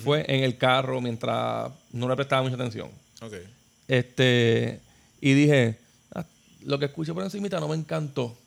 Fue 0.03 0.23
en 0.27 0.43
el 0.43 0.57
carro 0.57 1.01
mientras 1.01 1.71
no 1.91 2.07
le 2.07 2.15
prestaba 2.15 2.43
mucha 2.43 2.55
atención. 2.55 2.89
Ok. 3.21 3.33
Este. 3.87 4.79
Y 5.21 5.33
dije. 5.33 5.79
"Ah, 6.13 6.25
lo 6.63 6.77
que 6.79 6.85
escuché 6.85 7.13
por 7.13 7.23
encimita 7.23 7.59
no 7.59 7.67
me 7.67 7.75
encantó. 7.75 8.37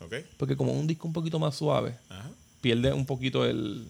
Ok. 0.00 0.14
Porque 0.36 0.56
como 0.56 0.72
es 0.72 0.78
un 0.78 0.86
disco 0.86 1.06
un 1.08 1.14
poquito 1.14 1.38
más 1.38 1.54
suave. 1.56 1.94
Ajá. 2.08 2.30
pierde 2.60 2.92
un 2.92 3.04
poquito 3.06 3.44
el, 3.44 3.86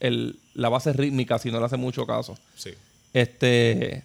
el 0.00 0.38
la 0.54 0.68
base 0.68 0.92
rítmica 0.92 1.38
si 1.38 1.50
no 1.50 1.58
le 1.58 1.66
hace 1.66 1.76
mucho 1.76 2.06
caso. 2.06 2.36
Sí. 2.56 2.70
Este 3.12 4.04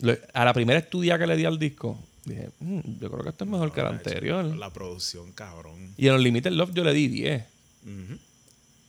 lo- 0.00 0.16
a 0.34 0.44
la 0.44 0.52
primera 0.52 0.78
estudia 0.78 1.18
que 1.18 1.26
le 1.26 1.36
di 1.36 1.44
al 1.44 1.58
disco, 1.58 1.98
dije, 2.24 2.50
"Mm, 2.60 2.80
yo 3.00 3.10
creo 3.10 3.22
que 3.22 3.28
esto 3.30 3.44
es 3.44 3.50
mejor 3.50 3.72
que 3.72 3.80
el 3.80 3.86
anterior. 3.86 4.44
La 4.56 4.70
producción, 4.72 5.32
cabrón. 5.32 5.94
Y 5.96 6.08
en 6.08 6.14
Unlimited 6.14 6.50
Love 6.52 6.72
yo 6.74 6.84
le 6.84 6.92
di 6.92 7.08
10. 7.08 7.44
Ujú. 7.84 8.18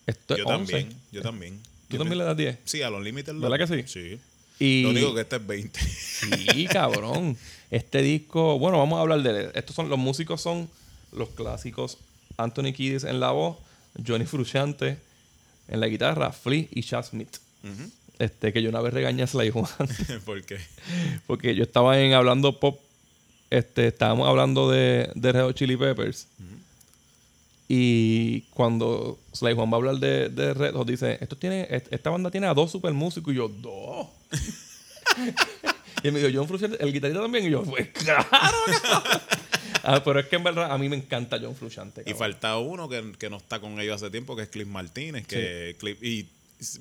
Esto 0.06 0.34
es 0.36 0.40
Yo 0.40 0.46
11. 0.48 0.72
también, 0.74 1.00
yo 1.12 1.22
también. 1.22 1.60
¿Tú 1.88 1.98
también 1.98 2.18
le 2.18 2.24
das 2.26 2.36
10? 2.38 2.58
Sí, 2.66 2.82
a 2.82 2.90
los 2.90 3.04
límites. 3.04 3.38
¿Verdad 3.40 3.58
que 3.58 3.68
sí? 3.68 3.84
Sí. 3.88 4.20
Y 4.60 4.84
Lo 4.84 4.90
único 4.90 5.14
que 5.16 5.22
este 5.22 5.36
es 5.38 5.48
20. 5.48 5.80
sí, 5.80 6.66
cabrón. 6.72 7.38
Este 7.70 8.02
disco, 8.02 8.58
bueno, 8.60 8.78
vamos 8.80 8.98
a 8.98 9.02
hablar 9.02 9.22
de 9.24 9.52
estos 9.56 9.76
son 9.76 9.90
los 9.90 9.98
músicos 10.00 10.42
son 10.42 10.70
los 11.12 11.30
clásicos 11.30 11.98
Anthony 12.38 12.72
Kiddis 12.74 13.04
en 13.04 13.20
la 13.20 13.32
voz, 13.32 13.58
Johnny 14.06 14.26
Frusciante 14.26 14.98
en 15.68 15.80
la 15.80 15.88
guitarra, 15.88 16.32
Flea 16.32 16.66
y 16.72 16.82
Chad 16.84 17.04
Smith. 17.06 17.38
Este, 18.20 18.54
que 18.54 18.62
yo 18.62 18.70
una 18.70 18.82
vez 18.82 18.94
regañé 18.94 19.24
a 19.24 19.28
Sly 19.28 19.50
Juan. 19.50 19.66
¿Por 20.26 20.44
qué? 20.44 20.58
Porque 21.28 21.56
yo 21.56 21.64
estaba 21.64 22.00
en 22.00 22.14
hablando 22.14 22.60
pop. 22.60 22.80
Este, 23.50 23.88
estábamos 23.88 24.28
hablando 24.28 24.70
de, 24.72 25.12
de 25.16 25.32
Red 25.32 25.42
Hot 25.44 25.56
Chili 25.56 25.78
Peppers. 25.78 26.28
Y 27.68 28.42
cuando 28.54 29.18
Sly 29.32 29.54
Juan 29.54 29.70
va 29.72 29.74
a 29.74 29.78
hablar 29.78 29.96
de, 29.96 30.30
de 30.30 30.54
Red 30.54 30.74
Hot, 30.76 30.88
dice, 30.88 31.18
Esto 31.22 31.38
tiene, 31.38 31.68
est- 31.70 31.92
esta 31.92 32.10
banda 32.10 32.30
tiene 32.30 32.48
a 32.48 32.54
dos 32.54 32.72
super 32.72 32.94
músicos. 32.94 33.34
Y 33.34 33.38
yo, 33.38 33.48
¿dos? 33.48 34.08
y 36.04 36.08
él 36.08 36.14
me 36.14 36.20
dijo, 36.20 36.32
John 36.34 36.48
Frusciante, 36.48 36.84
el 36.84 36.92
guitarrista 36.94 37.22
también. 37.22 37.46
Y 37.48 37.52
yo, 37.52 37.64
pues 37.64 37.88
claro. 37.90 38.26
cabrón". 38.30 39.22
ah, 39.84 40.02
pero 40.04 40.20
es 40.20 40.28
que 40.28 40.36
en 40.36 40.44
verdad 40.44 40.72
a 40.72 40.78
mí 40.78 40.90
me 40.90 40.98
encanta 40.98 41.40
John 41.42 41.56
Frusciante. 41.56 42.04
Y 42.06 42.14
falta 42.14 42.58
uno 42.58 42.90
que, 42.90 43.14
que 43.18 43.30
no 43.30 43.38
está 43.38 43.60
con 43.60 43.80
ellos 43.80 44.02
hace 44.02 44.12
tiempo, 44.12 44.36
que 44.36 44.44
es 44.44 44.50
Cliff 44.50 44.68
Martínez. 44.68 45.26
Que 45.26 45.76
Cliff- 45.80 46.02
y 46.04 46.28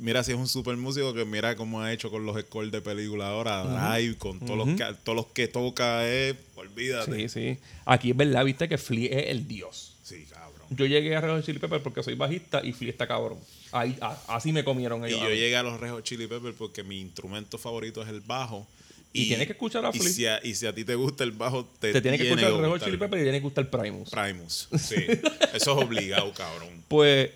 mira 0.00 0.22
si 0.24 0.32
es 0.32 0.38
un 0.38 0.48
super 0.48 0.76
músico 0.76 1.12
que 1.14 1.24
mira 1.24 1.56
cómo 1.56 1.80
ha 1.80 1.92
hecho 1.92 2.10
con 2.10 2.24
los 2.26 2.40
scores 2.40 2.70
de 2.72 2.80
película 2.80 3.28
ahora, 3.28 3.62
Drive, 3.94 4.16
con 4.18 4.40
todos, 4.40 4.56
los 4.66 4.76
que, 4.76 4.84
todos 5.04 5.16
los 5.16 5.26
que 5.26 5.48
toca, 5.48 6.08
eh, 6.08 6.34
olvídate. 6.56 7.14
Sí, 7.14 7.28
sí. 7.28 7.58
Aquí 7.84 8.10
es 8.10 8.16
verdad, 8.16 8.44
viste 8.44 8.68
que 8.68 8.78
Flea 8.78 9.18
es 9.20 9.28
el 9.30 9.46
dios. 9.48 9.94
Sí, 10.02 10.26
cabrón. 10.30 10.66
Yo 10.70 10.86
llegué 10.86 11.14
a 11.16 11.20
Red 11.20 11.30
Hot 11.36 11.44
Chili 11.44 11.58
Peppers 11.58 11.82
porque 11.82 12.02
soy 12.02 12.14
bajista 12.14 12.60
y 12.64 12.72
Flea 12.72 12.90
está 12.90 13.06
cabrón. 13.06 13.38
Ahí, 13.72 13.96
a- 14.00 14.18
así 14.28 14.52
me 14.52 14.64
comieron 14.64 15.02
Y 15.02 15.08
ellos. 15.08 15.20
a 15.20 15.24
yo 15.24 15.30
llegué 15.30 15.56
a 15.56 15.62
los 15.62 15.78
Red 15.80 15.90
Hot 15.90 16.04
Chili 16.04 16.26
Peppers 16.26 16.54
porque 16.56 16.82
mi 16.82 17.00
instrumento 17.00 17.58
favorito 17.58 18.02
es 18.02 18.08
el 18.08 18.20
bajo. 18.20 18.66
Y 19.14 19.26
tienes 19.28 19.46
que 19.46 19.52
escuchar 19.52 19.84
a 19.84 19.90
y 19.92 19.98
Flea. 19.98 20.12
si 20.12 20.26
a, 20.26 20.40
y 20.42 20.54
si 20.54 20.66
a 20.66 20.74
ti 20.74 20.84
te 20.84 20.94
gusta 20.94 21.22
el 21.24 21.32
bajo, 21.32 21.66
te, 21.78 21.92
Te 21.92 22.00
tiene 22.00 22.16
que 22.16 22.24
escuchar 22.24 22.50
el 22.50 22.58
Red 22.58 22.68
Hot 22.68 22.84
Chili 22.84 22.96
Peppers 22.96 23.20
y 23.20 23.24
tiene 23.24 23.38
que 23.38 23.42
gustar 23.44 23.68
Primus. 23.68 24.08
Primus. 24.10 24.68
Sí, 24.78 24.94
eso 25.54 25.78
es 25.78 25.84
obligado, 25.84 26.32
cabrón. 26.32 26.82
Pues 26.88 27.30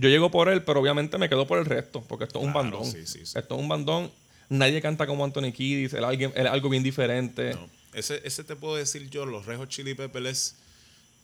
yo 0.00 0.08
llego 0.08 0.30
por 0.30 0.48
él, 0.48 0.62
pero 0.64 0.80
obviamente 0.80 1.18
me 1.18 1.28
quedo 1.28 1.46
por 1.46 1.58
el 1.58 1.66
resto, 1.66 2.02
porque 2.08 2.24
esto 2.24 2.40
es 2.40 2.46
un 2.46 2.52
bandón. 2.52 2.84
sí, 2.84 3.06
sí, 3.06 3.26
sí. 3.26 3.38
Esto 3.38 3.54
es 3.54 3.60
un 3.60 3.68
bandón. 3.68 4.10
Nadie 4.48 4.80
canta 4.80 5.06
como 5.06 5.24
Anthony 5.24 5.52
Kiddis, 5.52 5.92
él, 5.92 6.04
es 6.34 6.46
algo 6.46 6.68
bien 6.68 6.82
diferente. 6.82 7.54
No. 7.54 7.68
Ese, 7.92 8.20
ese 8.24 8.42
te 8.44 8.56
puedo 8.56 8.76
decir 8.76 9.08
yo, 9.10 9.26
los 9.26 9.46
Red 9.46 9.58
Hot 9.58 9.68
Chili 9.68 9.94
Peppers 9.94 10.54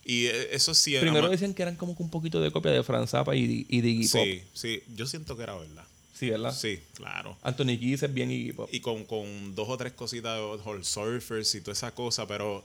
Y 0.04 0.26
eh, 0.26 0.48
eso 0.52 0.74
sí... 0.74 0.96
Primero 1.00 1.28
decían 1.28 1.54
que 1.54 1.62
eran 1.62 1.76
como 1.76 1.96
que 1.96 2.02
un 2.02 2.10
poquito 2.10 2.40
de 2.40 2.50
copia 2.50 2.70
de 2.72 2.82
Franz 2.82 3.10
Zappa 3.10 3.34
y, 3.34 3.66
y 3.68 3.80
de 3.80 3.88
Iggy 3.88 4.08
Pop. 4.08 4.22
Sí, 4.22 4.42
sí, 4.52 4.82
yo 4.94 5.06
siento 5.06 5.36
que 5.36 5.42
era 5.44 5.56
verdad. 5.56 5.84
Sí, 6.14 6.30
¿verdad? 6.30 6.54
Sí, 6.56 6.80
claro. 6.94 7.36
Anthony 7.42 7.78
Kiddis 7.78 8.02
es 8.04 8.14
bien 8.14 8.30
Iggy 8.30 8.52
Pop. 8.52 8.68
Y 8.72 8.80
con, 8.80 9.04
con 9.04 9.54
dos 9.54 9.68
o 9.68 9.76
tres 9.76 9.92
cositas 9.92 10.38
de 10.38 10.84
Surfers 10.84 11.54
y 11.54 11.60
toda 11.60 11.72
esa 11.72 11.92
cosa, 11.92 12.26
pero 12.26 12.64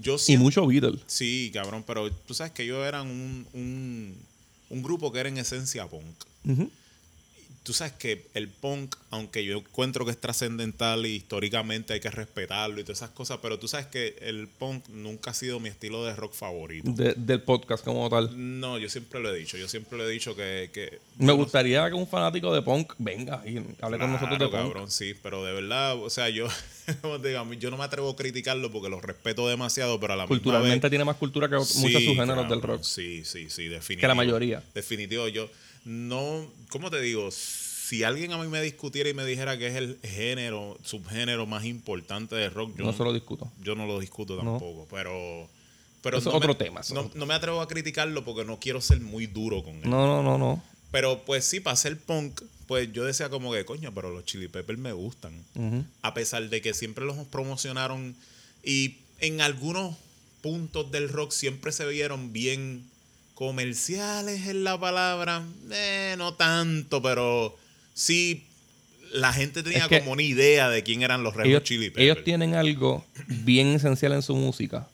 yo 0.00 0.16
Y 0.16 0.18
siento... 0.18 0.44
mucho 0.44 0.66
Beatles. 0.66 1.00
Sí, 1.06 1.50
cabrón, 1.52 1.84
pero 1.86 2.10
tú 2.10 2.34
sabes 2.34 2.52
que 2.52 2.62
ellos 2.62 2.84
eran 2.86 3.06
un, 3.08 3.46
un, 3.52 4.16
un 4.74 4.82
grupo 4.82 5.12
que 5.12 5.20
era 5.20 5.28
en 5.28 5.38
esencia 5.38 5.86
punk. 5.86 6.16
Tú 7.64 7.72
sabes 7.72 7.94
que 7.94 8.26
el 8.34 8.48
punk, 8.48 8.94
aunque 9.10 9.42
yo 9.42 9.56
encuentro 9.56 10.04
que 10.04 10.10
es 10.10 10.20
trascendental 10.20 11.06
y 11.06 11.12
históricamente 11.16 11.94
hay 11.94 12.00
que 12.00 12.10
respetarlo 12.10 12.78
y 12.78 12.84
todas 12.84 12.98
esas 12.98 13.08
cosas, 13.10 13.38
pero 13.40 13.58
tú 13.58 13.68
sabes 13.68 13.86
que 13.86 14.16
el 14.20 14.48
punk 14.48 14.86
nunca 14.90 15.30
ha 15.30 15.34
sido 15.34 15.58
mi 15.60 15.70
estilo 15.70 16.04
de 16.04 16.14
rock 16.14 16.34
favorito. 16.34 16.90
De- 16.92 17.14
del 17.16 17.40
podcast 17.40 17.82
como 17.82 18.10
tal. 18.10 18.30
No, 18.60 18.76
yo 18.78 18.90
siempre 18.90 19.18
lo 19.20 19.34
he 19.34 19.38
dicho, 19.38 19.56
yo 19.56 19.66
siempre 19.66 19.96
lo 19.96 20.06
he 20.06 20.10
dicho 20.12 20.36
que... 20.36 20.68
que 20.74 20.98
Me 21.16 21.26
no- 21.28 21.36
gustaría 21.36 21.88
que 21.88 21.94
un 21.94 22.06
fanático 22.06 22.54
de 22.54 22.60
punk 22.60 22.92
venga 22.98 23.42
y 23.46 23.56
hable 23.80 23.98
con 23.98 24.12
nosotros 24.12 24.38
de 24.38 24.48
Claro, 24.50 24.50
punk. 24.64 24.72
cabrón, 24.74 24.90
sí, 24.90 25.14
pero 25.22 25.42
de 25.42 25.54
verdad, 25.54 25.96
o 25.96 26.10
sea, 26.10 26.28
yo, 26.28 26.46
mí- 27.48 27.56
yo 27.58 27.70
no 27.70 27.78
me 27.78 27.84
atrevo 27.84 28.10
a 28.10 28.16
criticarlo 28.16 28.70
porque 28.70 28.90
los 28.90 29.00
respeto 29.02 29.48
demasiado, 29.48 29.98
pero 29.98 30.12
a 30.12 30.16
la 30.16 30.26
Culturalmente 30.26 30.74
misma 30.74 30.82
vez, 30.84 30.90
tiene 30.90 31.04
más 31.06 31.16
cultura 31.16 31.48
que 31.48 31.58
Sí, 31.64 31.78
muchos 31.78 32.02
subgéneros 32.04 32.42
cabrón, 32.44 32.48
del 32.50 32.62
rock. 32.62 32.82
Sí, 32.82 33.24
sí, 33.24 33.48
sí, 33.48 33.68
definitivo. 33.68 34.00
Que 34.02 34.08
la 34.08 34.14
mayoría. 34.14 34.62
Definitivo, 34.74 35.28
yo 35.28 35.48
no, 35.84 36.46
¿cómo 36.70 36.90
te 36.90 37.00
digo? 37.00 37.30
Si 37.30 38.02
alguien 38.02 38.32
a 38.32 38.38
mí 38.38 38.48
me 38.48 38.62
discutiera 38.62 39.08
y 39.10 39.14
me 39.14 39.24
dijera 39.26 39.58
que 39.58 39.66
es 39.66 39.74
el 39.76 39.98
género, 40.02 40.78
subgénero 40.82 41.46
más 41.46 41.64
importante 41.64 42.34
de 42.34 42.48
rock, 42.50 42.76
yo 42.78 42.84
No 42.84 42.92
se 42.92 43.04
lo 43.04 43.12
discuto. 43.12 43.50
yo 43.62 43.74
no 43.74 43.86
lo 43.86 43.98
discuto 44.00 44.36
No. 44.36 44.52
tampoco, 44.52 44.86
pero... 44.90 45.48
Pero 46.02 46.18
Eso 46.18 46.28
es 46.28 46.32
no 46.34 46.38
otro 46.38 46.48
me- 46.50 46.54
tema, 46.56 46.80
eso 46.80 46.92
No, 46.94 47.00
otro. 47.02 47.18
no 47.18 47.24
me 47.24 47.32
atrevo 47.32 47.62
a 47.62 47.68
criticarlo 47.68 48.24
porque 48.26 48.44
no 48.44 48.58
quiero 48.60 48.80
ser 48.82 49.00
muy 49.00 49.26
duro 49.26 49.62
con 49.64 49.74
él. 49.76 49.88
No, 49.88 50.06
no, 50.06 50.22
no, 50.22 50.36
no. 50.36 50.62
Pero 50.90 51.24
pues 51.24 51.46
sí, 51.46 51.60
para 51.60 51.76
ser 51.76 51.98
punk, 51.98 52.42
pues 52.66 52.92
yo 52.92 53.04
decía 53.04 53.30
como 53.30 53.52
que, 53.52 53.64
coño, 53.64 53.90
pero 53.94 54.10
los 54.10 54.24
Chili 54.26 54.48
Peppers 54.48 54.78
me 54.78 54.92
gustan. 54.92 55.32
A 56.02 56.12
pesar 56.12 56.48
de 56.50 56.60
que 56.60 56.74
siempre 56.74 57.06
los 57.06 57.16
promocionaron 57.28 58.14
y 58.62 58.98
en 59.20 59.40
algunos 59.40 59.96
puntos 60.42 60.90
del 60.90 61.08
rock 61.08 61.30
siempre 61.32 61.72
se 61.72 61.86
vieron 61.88 62.32
bien 62.34 62.84
comerciales 63.34 64.46
en 64.46 64.64
la 64.64 64.78
palabra. 64.78 65.42
Eh, 65.70 66.14
no 66.18 66.34
tanto, 66.34 67.02
pero 67.02 67.56
sí 67.92 68.44
la 69.12 69.32
gente 69.32 69.62
tenía 69.62 69.86
Es 69.90 70.00
como 70.00 70.12
una 70.12 70.22
idea 70.22 70.68
de 70.68 70.82
quién 70.82 71.02
eran 71.02 71.22
los 71.22 71.34
Red 71.34 71.46
Ellos, 71.46 71.62
Chili 71.62 71.90
Peppers. 71.90 72.02
ellos 72.04 72.24
tienen 72.24 72.54
algo 72.54 73.04
bien 73.28 73.68
esencial 73.68 74.12
en 74.12 74.22
su 74.22 74.34
música, 74.34 74.88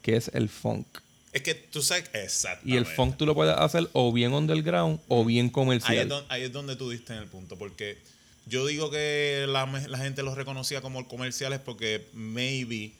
que 0.00 0.16
es 0.16 0.30
el 0.34 0.48
funk. 0.48 0.86
Es 1.32 1.42
que 1.42 1.54
tú 1.54 1.82
sabes, 1.82 2.04
exactamente. 2.14 2.70
Y 2.70 2.76
el 2.76 2.86
funk 2.86 3.16
tú 3.16 3.26
lo 3.26 3.34
puedes 3.34 3.56
hacer 3.56 3.88
o 3.92 4.12
bien 4.12 4.32
underground 4.34 5.00
o 5.08 5.24
bien 5.24 5.46
Ahí 5.46 5.48
es, 5.48 5.52
comercial. 5.52 6.24
ahí 6.28 6.42
es 6.42 6.52
donde 6.52 6.76
tú 6.76 6.90
diste 6.90 7.12
en 7.14 7.20
el 7.20 7.26
punto, 7.26 7.56
porque 7.56 7.98
yo 8.46 8.66
digo 8.66 8.90
que 8.90 9.46
la 9.48 9.98
gente 9.98 10.22
los 10.22 10.36
reconocía 10.36 10.80
como 10.80 11.06
comerciales 11.08 11.60
porque 11.60 12.06
maybe 12.12 12.92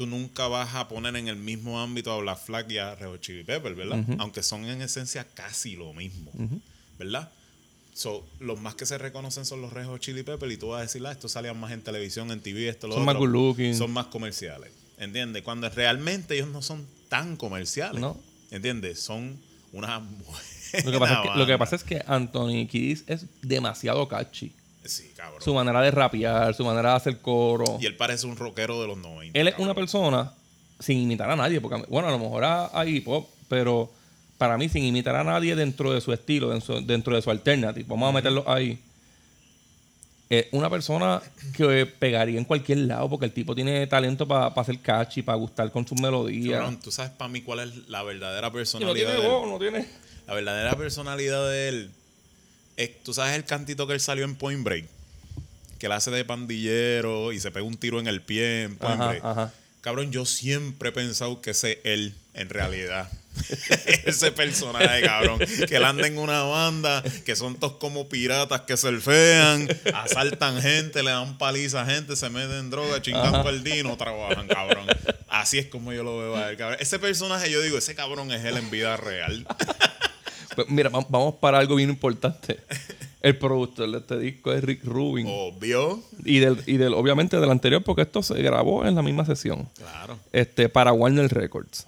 tú 0.00 0.06
nunca 0.06 0.48
vas 0.48 0.74
a 0.76 0.88
poner 0.88 1.14
en 1.16 1.28
el 1.28 1.36
mismo 1.36 1.78
ámbito 1.78 2.10
a 2.10 2.16
Black 2.20 2.38
Flag 2.42 2.72
y 2.72 2.78
a 2.78 2.94
Red 2.94 3.08
Hot 3.08 3.20
Chili 3.20 3.44
Peppers, 3.44 3.76
¿verdad? 3.76 4.02
Aunque 4.16 4.42
son 4.42 4.64
en 4.64 4.80
esencia 4.80 5.24
casi 5.34 5.76
lo 5.76 5.92
mismo, 5.92 6.32
¿verdad? 6.98 7.30
So, 7.92 8.26
los 8.38 8.58
más 8.62 8.74
que 8.76 8.86
se 8.86 8.96
reconocen 8.96 9.44
son 9.44 9.60
los 9.60 9.74
Red 9.74 9.84
Hot 9.84 10.00
Chili 10.00 10.22
Peppers 10.22 10.54
y 10.54 10.56
tú 10.56 10.68
vas 10.68 10.78
a 10.78 10.82
decir, 10.84 11.06
ah, 11.06 11.12
estos 11.12 11.32
salían 11.32 11.60
más 11.60 11.70
en 11.72 11.82
televisión, 11.82 12.30
en 12.30 12.40
TV, 12.40 12.70
esto, 12.70 12.88
lo 12.88 12.94
Son 12.94 13.04
más 13.04 13.14
otro". 13.14 13.26
good 13.30 13.34
looking. 13.48 13.74
Son 13.74 13.90
más 13.90 14.06
comerciales, 14.06 14.72
¿entiendes? 14.96 15.42
Cuando 15.42 15.68
realmente 15.68 16.34
ellos 16.34 16.48
no 16.48 16.62
son 16.62 16.86
tan 17.10 17.36
comerciales, 17.36 18.00
No. 18.00 18.18
¿entiendes? 18.50 19.00
Son 19.00 19.38
una 19.74 19.98
Lo 20.82 20.92
que, 20.92 20.98
pasa 20.98 21.14
es 21.24 21.30
que, 21.30 21.38
lo 21.38 21.46
que 21.46 21.58
pasa 21.58 21.76
es 21.76 21.84
que 21.84 22.02
Anthony 22.06 22.66
Kiddis 22.70 23.04
es 23.06 23.26
demasiado 23.42 24.08
catchy. 24.08 24.54
Sí, 24.84 25.12
cabrón. 25.14 25.42
Su 25.42 25.54
manera 25.54 25.82
de 25.82 25.90
rapear, 25.90 26.54
su 26.54 26.64
manera 26.64 26.90
de 26.90 26.96
hacer 26.96 27.18
coro. 27.18 27.78
Y 27.80 27.86
él 27.86 27.96
parece 27.96 28.26
un 28.26 28.36
rockero 28.36 28.80
de 28.80 28.88
los 28.88 28.98
90. 28.98 29.38
Él 29.38 29.48
es 29.48 29.54
cabrón. 29.54 29.68
una 29.68 29.74
persona 29.74 30.32
sin 30.78 30.98
imitar 30.98 31.30
a 31.30 31.36
nadie, 31.36 31.60
porque 31.60 31.84
bueno, 31.88 32.08
a 32.08 32.10
lo 32.10 32.18
mejor 32.18 32.44
a, 32.44 32.86
hip 32.86 33.06
hop, 33.06 33.26
pero 33.48 33.90
para 34.38 34.56
mí 34.56 34.68
sin 34.68 34.84
imitar 34.84 35.14
a 35.16 35.24
nadie 35.24 35.54
dentro 35.54 35.92
de 35.92 36.00
su 36.00 36.12
estilo, 36.12 36.48
dentro, 36.50 36.80
dentro 36.80 37.14
de 37.14 37.22
su 37.22 37.30
alternative. 37.30 37.84
Vamos 37.86 38.08
a 38.08 38.12
meterlo 38.12 38.44
ahí. 38.46 38.78
Es 40.30 40.46
una 40.52 40.70
persona 40.70 41.20
que 41.56 41.86
pegaría 41.86 42.38
en 42.38 42.44
cualquier 42.44 42.78
lado 42.78 43.10
porque 43.10 43.26
el 43.26 43.32
tipo 43.32 43.52
tiene 43.54 43.84
talento 43.88 44.28
para 44.28 44.46
hacer 44.46 44.78
catchy, 44.78 45.22
para 45.22 45.36
gustar 45.36 45.70
con 45.72 45.86
sus 45.86 46.00
melodías. 46.00 46.60
Cabrón, 46.60 46.80
tú 46.80 46.92
sabes 46.92 47.10
para 47.10 47.28
mí 47.28 47.42
cuál 47.42 47.60
es 47.60 47.88
la 47.88 48.04
verdadera 48.04 48.46
Y 48.46 48.50
no 48.50 48.52
personalidad 48.52 49.12
tiene 49.12 49.28
voz, 49.28 49.48
no 49.48 49.58
tiene. 49.58 49.86
La 50.28 50.34
verdadera 50.34 50.76
personalidad 50.76 51.48
de 51.50 51.68
él. 51.68 51.90
Es, 52.76 53.02
tú 53.02 53.14
sabes 53.14 53.34
el 53.36 53.44
cantito 53.44 53.86
que 53.86 53.94
él 53.94 54.00
salió 54.00 54.24
en 54.24 54.34
Point 54.36 54.62
Break. 54.64 54.86
Que 55.78 55.86
él 55.86 55.92
hace 55.92 56.10
de 56.10 56.24
pandillero 56.24 57.32
y 57.32 57.40
se 57.40 57.50
pega 57.50 57.64
un 57.64 57.76
tiro 57.76 58.00
en 58.00 58.06
el 58.06 58.20
pie 58.20 58.64
en 58.64 58.76
Point 58.76 59.00
Ajá, 59.00 59.08
Break. 59.08 59.24
ajá. 59.24 59.52
Cabrón, 59.80 60.12
yo 60.12 60.26
siempre 60.26 60.90
he 60.90 60.92
pensado 60.92 61.40
que 61.40 61.52
ese 61.52 61.72
es 61.72 61.78
él 61.84 62.14
en 62.34 62.50
realidad. 62.50 63.10
ese 64.04 64.30
personaje, 64.32 65.00
cabrón. 65.02 65.38
Que 65.38 65.76
él 65.76 65.84
anda 65.84 66.06
en 66.06 66.18
una 66.18 66.42
banda, 66.42 67.02
que 67.24 67.34
son 67.34 67.56
todos 67.58 67.74
como 67.74 68.08
piratas 68.08 68.62
que 68.62 68.76
surfean, 68.76 69.68
asaltan 69.94 70.60
gente, 70.60 71.02
le 71.02 71.10
dan 71.10 71.38
paliza 71.38 71.82
a 71.82 71.86
gente, 71.86 72.14
se 72.16 72.28
meten 72.28 72.58
en 72.58 72.70
droga, 72.70 73.00
chingan 73.00 73.42
perdino, 73.42 73.96
trabajan, 73.96 74.46
cabrón. 74.48 74.86
Así 75.28 75.58
es 75.58 75.66
como 75.66 75.92
yo 75.94 76.02
lo 76.02 76.18
veo 76.18 76.36
a 76.36 76.50
él, 76.50 76.56
cabrón. 76.58 76.78
Ese 76.80 76.98
personaje, 76.98 77.50
yo 77.50 77.62
digo, 77.62 77.78
ese 77.78 77.94
cabrón 77.94 78.32
es 78.32 78.44
él 78.44 78.58
en 78.58 78.70
vida 78.70 78.96
real. 78.98 79.46
Pues 80.64 80.70
mira, 80.70 80.88
va- 80.90 81.06
vamos 81.08 81.34
para 81.36 81.58
algo 81.58 81.74
bien 81.76 81.90
importante. 81.90 82.58
El 83.22 83.36
productor 83.36 83.90
de 83.90 83.98
este 83.98 84.18
disco 84.18 84.50
es 84.52 84.64
Rick 84.64 84.82
Rubin. 84.84 85.26
Obvio. 85.28 86.00
Y, 86.24 86.38
del, 86.38 86.56
y 86.66 86.78
del, 86.78 86.94
obviamente 86.94 87.38
del 87.38 87.50
anterior, 87.50 87.82
porque 87.82 88.02
esto 88.02 88.22
se 88.22 88.40
grabó 88.42 88.86
en 88.86 88.94
la 88.94 89.02
misma 89.02 89.26
sesión. 89.26 89.68
Claro. 89.76 90.18
Este, 90.32 90.68
para 90.70 90.92
Warner 90.94 91.28
Records. 91.32 91.86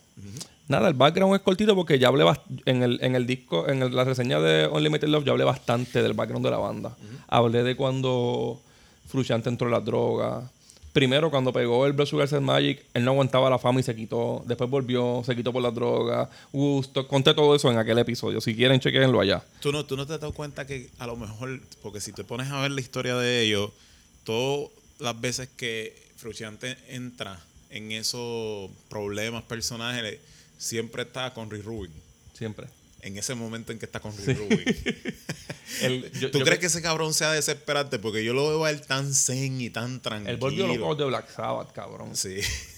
Nada, 0.69 0.89
el 0.89 0.95
background 0.95 1.35
es 1.35 1.41
cortito 1.41 1.75
porque 1.75 1.99
ya 1.99 2.09
hablé 2.09 2.25
en 2.67 2.83
el, 2.83 2.99
en 3.03 3.15
el 3.17 3.27
disco, 3.27 3.69
en 3.69 3.83
el- 3.83 3.95
la 3.97 4.05
reseña 4.05 4.41
de 4.41 4.69
Unlimited 4.69 5.09
Love, 5.09 5.25
ya 5.25 5.33
hablé 5.33 5.45
bastante 5.45 6.03
del 6.03 6.13
background 6.13 6.45
de 6.45 6.51
la 6.51 6.59
banda. 6.59 6.97
Hablé 7.29 7.63
de 7.63 7.77
cuando 7.77 8.61
Frusciante 9.09 9.49
entró 9.49 9.67
en 9.69 9.73
las 9.73 9.85
drogas. 9.85 10.45
Primero, 10.93 11.31
cuando 11.31 11.53
pegó 11.53 11.87
el 11.87 11.95
Blood 11.95 12.07
Sugar 12.07 12.29
Sex 12.29 12.43
Magic, 12.43 12.85
él 12.93 13.05
no 13.05 13.13
aguantaba 13.13 13.49
la 13.49 13.59
fama 13.59 13.81
y 13.81 13.83
se 13.83 13.97
quitó. 13.97 14.43
Después 14.47 14.69
volvió, 14.69 15.23
se 15.25 15.35
quitó 15.35 15.53
por 15.53 15.63
las 15.63 15.75
drogas. 15.75 16.29
Gusto. 16.53 17.09
Conté 17.09 17.33
todo 17.33 17.55
eso 17.55 17.71
en 17.71 17.79
aquel 17.79 17.99
episodio. 17.99 18.41
Si 18.43 18.55
quieren, 18.55 18.79
chequenlo 18.79 19.21
allá. 19.21 19.43
¿Tú 19.61 19.73
no, 19.73 19.87
tú 19.87 19.97
no 19.97 20.07
te 20.07 20.15
has 20.15 20.21
dado 20.21 20.35
cuenta 20.35 20.67
que 20.67 20.91
a 20.99 21.07
lo 21.07 21.17
mejor, 21.17 21.61
porque 21.83 22.01
si 22.01 22.13
te 22.13 22.25
pones 22.25 22.51
a 22.51 22.61
ver 22.61 22.73
la 22.73 22.81
historia 22.83 23.17
de 23.17 23.41
ellos, 23.41 23.71
todas 24.25 24.71
las 24.99 25.19
veces 25.19 25.49
que 25.57 25.97
Frusciante 26.17 26.77
entra 26.89 27.41
en 27.71 27.91
esos 27.93 28.71
problemas 28.91 29.45
personales, 29.45 30.21
siempre 30.59 31.03
está 31.03 31.33
con 31.33 31.51
Rick 31.51 31.65
Rubin. 31.65 31.93
Siempre. 32.35 32.67
En 33.03 33.19
ese 33.19 33.35
momento 33.35 33.73
en 33.73 33.79
que 33.79 33.85
está 33.87 33.99
con 34.01 34.17
Rick 34.17 34.39
Rubin. 34.39 34.65
El- 35.83 36.13
yo- 36.21 36.31
¿Tú 36.31 36.39
yo 36.39 36.45
crees 36.45 36.59
cre- 36.59 36.61
que 36.61 36.67
ese 36.67 36.83
cabrón 36.83 37.15
sea 37.15 37.33
desesperante? 37.33 37.99
Porque 37.99 38.25
yo 38.25 38.33
lo 38.35 38.49
veo 38.49 38.65
a 38.65 38.71
él 38.71 38.81
tan 38.83 39.13
zen 39.15 39.61
y 39.61 39.71
tan 39.71 40.01
tranquilo. 40.01 40.31
Él 40.31 40.37
volvió 40.37 40.67
loco 40.69 40.95
de 40.95 41.05
Black 41.07 41.29
Sabbath, 41.35 41.73
cabrón. 41.73 42.15
Sí. 42.15 42.37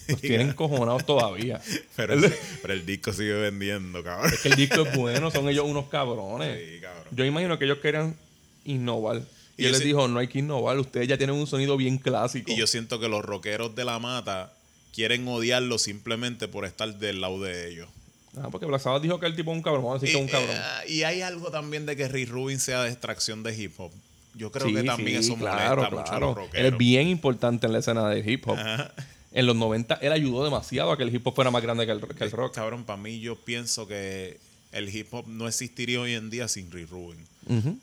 Los 0.08 0.20
tienen 0.20 0.52
cojonados 0.54 1.04
todavía. 1.06 1.60
pero, 1.96 2.14
el, 2.14 2.32
pero 2.62 2.72
el 2.74 2.86
disco 2.86 3.12
sigue 3.12 3.32
vendiendo, 3.34 4.02
cabrón. 4.02 4.32
Es 4.32 4.40
que 4.40 4.48
el 4.48 4.56
disco 4.56 4.82
es 4.82 4.96
bueno, 4.96 5.30
son 5.30 5.48
ellos 5.48 5.66
unos 5.66 5.88
cabrones. 5.88 6.58
Sí, 6.58 6.80
cabrón. 6.80 7.04
Yo 7.10 7.24
imagino 7.24 7.58
que 7.58 7.64
ellos 7.66 7.78
querían 7.78 8.16
innovar. 8.64 9.22
Y, 9.56 9.66
él 9.66 9.72
les 9.72 9.80
sí- 9.80 9.86
dijo, 9.88 10.08
no 10.08 10.20
hay 10.20 10.28
que 10.28 10.38
innovar, 10.38 10.78
ustedes 10.78 11.06
ya 11.08 11.18
tienen 11.18 11.36
un 11.36 11.46
sonido 11.46 11.76
bien 11.76 11.98
clásico. 11.98 12.50
Y 12.50 12.56
yo 12.56 12.66
siento 12.66 12.98
que 12.98 13.08
los 13.08 13.24
rockeros 13.24 13.74
de 13.74 13.84
la 13.84 13.98
mata 13.98 14.52
quieren 14.94 15.26
odiarlo 15.28 15.78
simplemente 15.78 16.48
por 16.48 16.64
estar 16.64 16.96
del 16.98 17.20
lado 17.20 17.40
de 17.42 17.68
ellos. 17.70 17.88
Ah, 18.36 18.48
porque 18.50 18.66
Black 18.66 18.80
Sabbath 18.82 19.02
dijo 19.02 19.18
que 19.20 19.26
el 19.26 19.36
tipo 19.36 19.50
es 19.52 19.56
un 19.56 19.62
cabrón, 19.62 19.84
vamos 19.84 19.98
a 19.98 20.00
decir 20.00 20.16
que 20.16 20.22
es 20.24 20.24
un 20.24 20.30
cabrón. 20.30 20.56
eh, 20.56 20.92
y 20.92 21.02
hay 21.04 21.22
algo 21.22 21.50
también 21.50 21.86
de 21.86 21.96
que 21.96 22.08
Rick 22.08 22.28
Rubin 22.30 22.58
sea 22.58 22.82
de 22.82 22.90
extracción 22.90 23.42
de 23.42 23.56
hip 23.56 23.78
hop. 23.78 23.92
Yo 24.34 24.50
creo 24.50 24.66
Sí, 24.66 24.74
que 24.74 24.82
también 24.82 25.22
sí, 25.22 25.30
eso 25.30 25.38
claro, 25.38 25.76
molesta 25.82 25.90
mucho 25.90 26.00
a 26.02 26.18
claro. 26.18 26.34
los 26.36 26.54
Él 26.54 26.66
es 26.66 26.76
bien 26.76 27.06
importante 27.06 27.66
en 27.66 27.72
la 27.72 27.78
escena 27.78 28.08
del 28.08 28.28
hip 28.28 28.46
hop. 28.48 28.58
Ajá. 28.58 28.92
En 29.30 29.46
los 29.46 29.54
90 29.56 29.94
él 29.96 30.12
ayudó 30.12 30.44
demasiado 30.44 30.90
a 30.92 30.96
que 30.96 31.02
el 31.04 31.14
hip 31.14 31.26
hop 31.26 31.34
fuera 31.34 31.50
más 31.50 31.62
grande 31.62 31.86
que 31.86 31.92
el, 31.92 32.00
que 32.00 32.24
el 32.24 32.30
rock. 32.32 32.54
Cabrón, 32.54 32.84
para 32.84 32.96
mí 33.00 33.20
yo 33.20 33.36
pienso 33.36 33.86
que 33.86 34.38
el 34.72 34.88
hip 34.94 35.12
hop 35.14 35.26
no 35.28 35.46
existiría 35.46 36.00
hoy 36.00 36.14
en 36.14 36.30
día 36.30 36.48
sin 36.48 36.70
Rick 36.72 36.90
Rubin. 36.90 37.18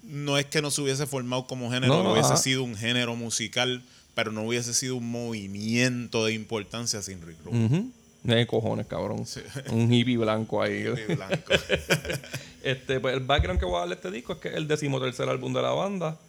No 0.03 0.37
es 0.37 0.45
que 0.47 0.61
no 0.61 0.71
se 0.71 0.81
hubiese 0.81 1.05
formado 1.07 1.47
como 1.47 1.71
género, 1.71 2.03
No, 2.03 2.11
hubiese 2.13 2.33
ajá. 2.33 2.37
sido 2.37 2.63
un 2.63 2.75
género 2.75 3.15
musical, 3.15 3.81
pero 4.15 4.31
no 4.33 4.43
hubiese 4.43 4.73
sido 4.73 4.95
un 4.97 5.09
movimiento 5.09 6.25
de 6.25 6.33
importancia 6.33 7.01
sin 7.01 7.21
Rick 7.25 7.37
Rubin. 7.45 7.65
Ujú. 7.65 7.91
De 8.23 8.45
cojones, 8.47 8.85
cabrón. 8.87 9.25
Un 9.71 9.91
hippie 9.93 10.17
blanco 10.17 10.61
ahí. 10.61 10.85
Y 11.09 11.15
blanco. 11.15 11.53
Este, 12.63 12.99
pues 12.99 13.15
el 13.15 13.21
background 13.21 13.59
que 13.59 13.65
voy 13.65 13.77
a 13.77 13.79
darle 13.79 13.95
a 13.95 13.97
este 13.97 14.11
disco 14.11 14.33
es 14.33 14.39
que 14.39 14.49
es 14.49 14.53
el 14.55 14.67
decimotercer 14.67 15.27
álbum 15.27 15.51
de 15.51 15.63
la 15.63 15.71
banda, 15.71 16.19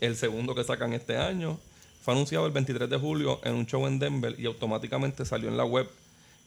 el 0.00 0.16
segundo 0.16 0.54
que 0.54 0.62
sacan 0.62 0.92
este 0.92 1.16
año. 1.16 1.58
Fue 2.02 2.12
anunciado 2.12 2.44
el 2.46 2.52
23 2.52 2.90
de 2.90 2.98
julio 2.98 3.40
en 3.42 3.54
un 3.54 3.64
show 3.66 3.86
en 3.86 3.98
Denver 3.98 4.34
y 4.38 4.44
automáticamente 4.44 5.24
salió 5.24 5.48
en 5.48 5.56
la 5.56 5.64
web 5.64 5.88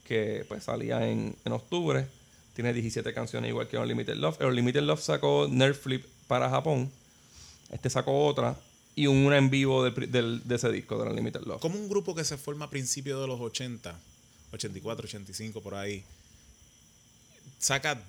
que 0.08 0.46
pues 0.48 0.64
salía 0.66 1.08
en, 1.10 1.36
en 1.44 1.52
octubre. 1.54 2.06
Tiene 2.54 2.72
17 2.72 3.14
canciones 3.16 3.50
igual 3.50 3.68
que 3.68 3.80
Unlimited 3.80 4.14
Love. 4.16 4.40
El 4.42 4.48
Unlimited 4.48 4.82
Love 4.84 5.02
sacó 5.02 5.48
Nerf 5.50 5.82
Flip 5.82 6.06
para 6.28 6.48
Japón. 6.50 6.92
Este 7.72 7.90
sacó 7.90 8.26
otra 8.26 8.56
y 8.96 9.08
una 9.08 9.38
en 9.40 9.50
vivo 9.50 9.84
de, 9.84 10.06
del- 10.06 10.42
de 10.48 10.56
ese 10.56 10.72
disco, 10.72 11.00
del 11.00 11.10
Unlimited 11.10 11.42
Love. 11.46 11.62
Como 11.62 11.80
un 11.80 11.90
grupo 11.90 12.14
que 12.14 12.24
se 12.26 12.38
forma 12.38 12.66
a 12.66 12.70
principios 12.70 13.20
de 13.22 13.28
los 13.28 13.40
80, 13.40 13.98
84, 14.52 15.06
85, 15.06 15.62
por 15.62 15.76
ahí, 15.76 16.04
saca 17.60 18.02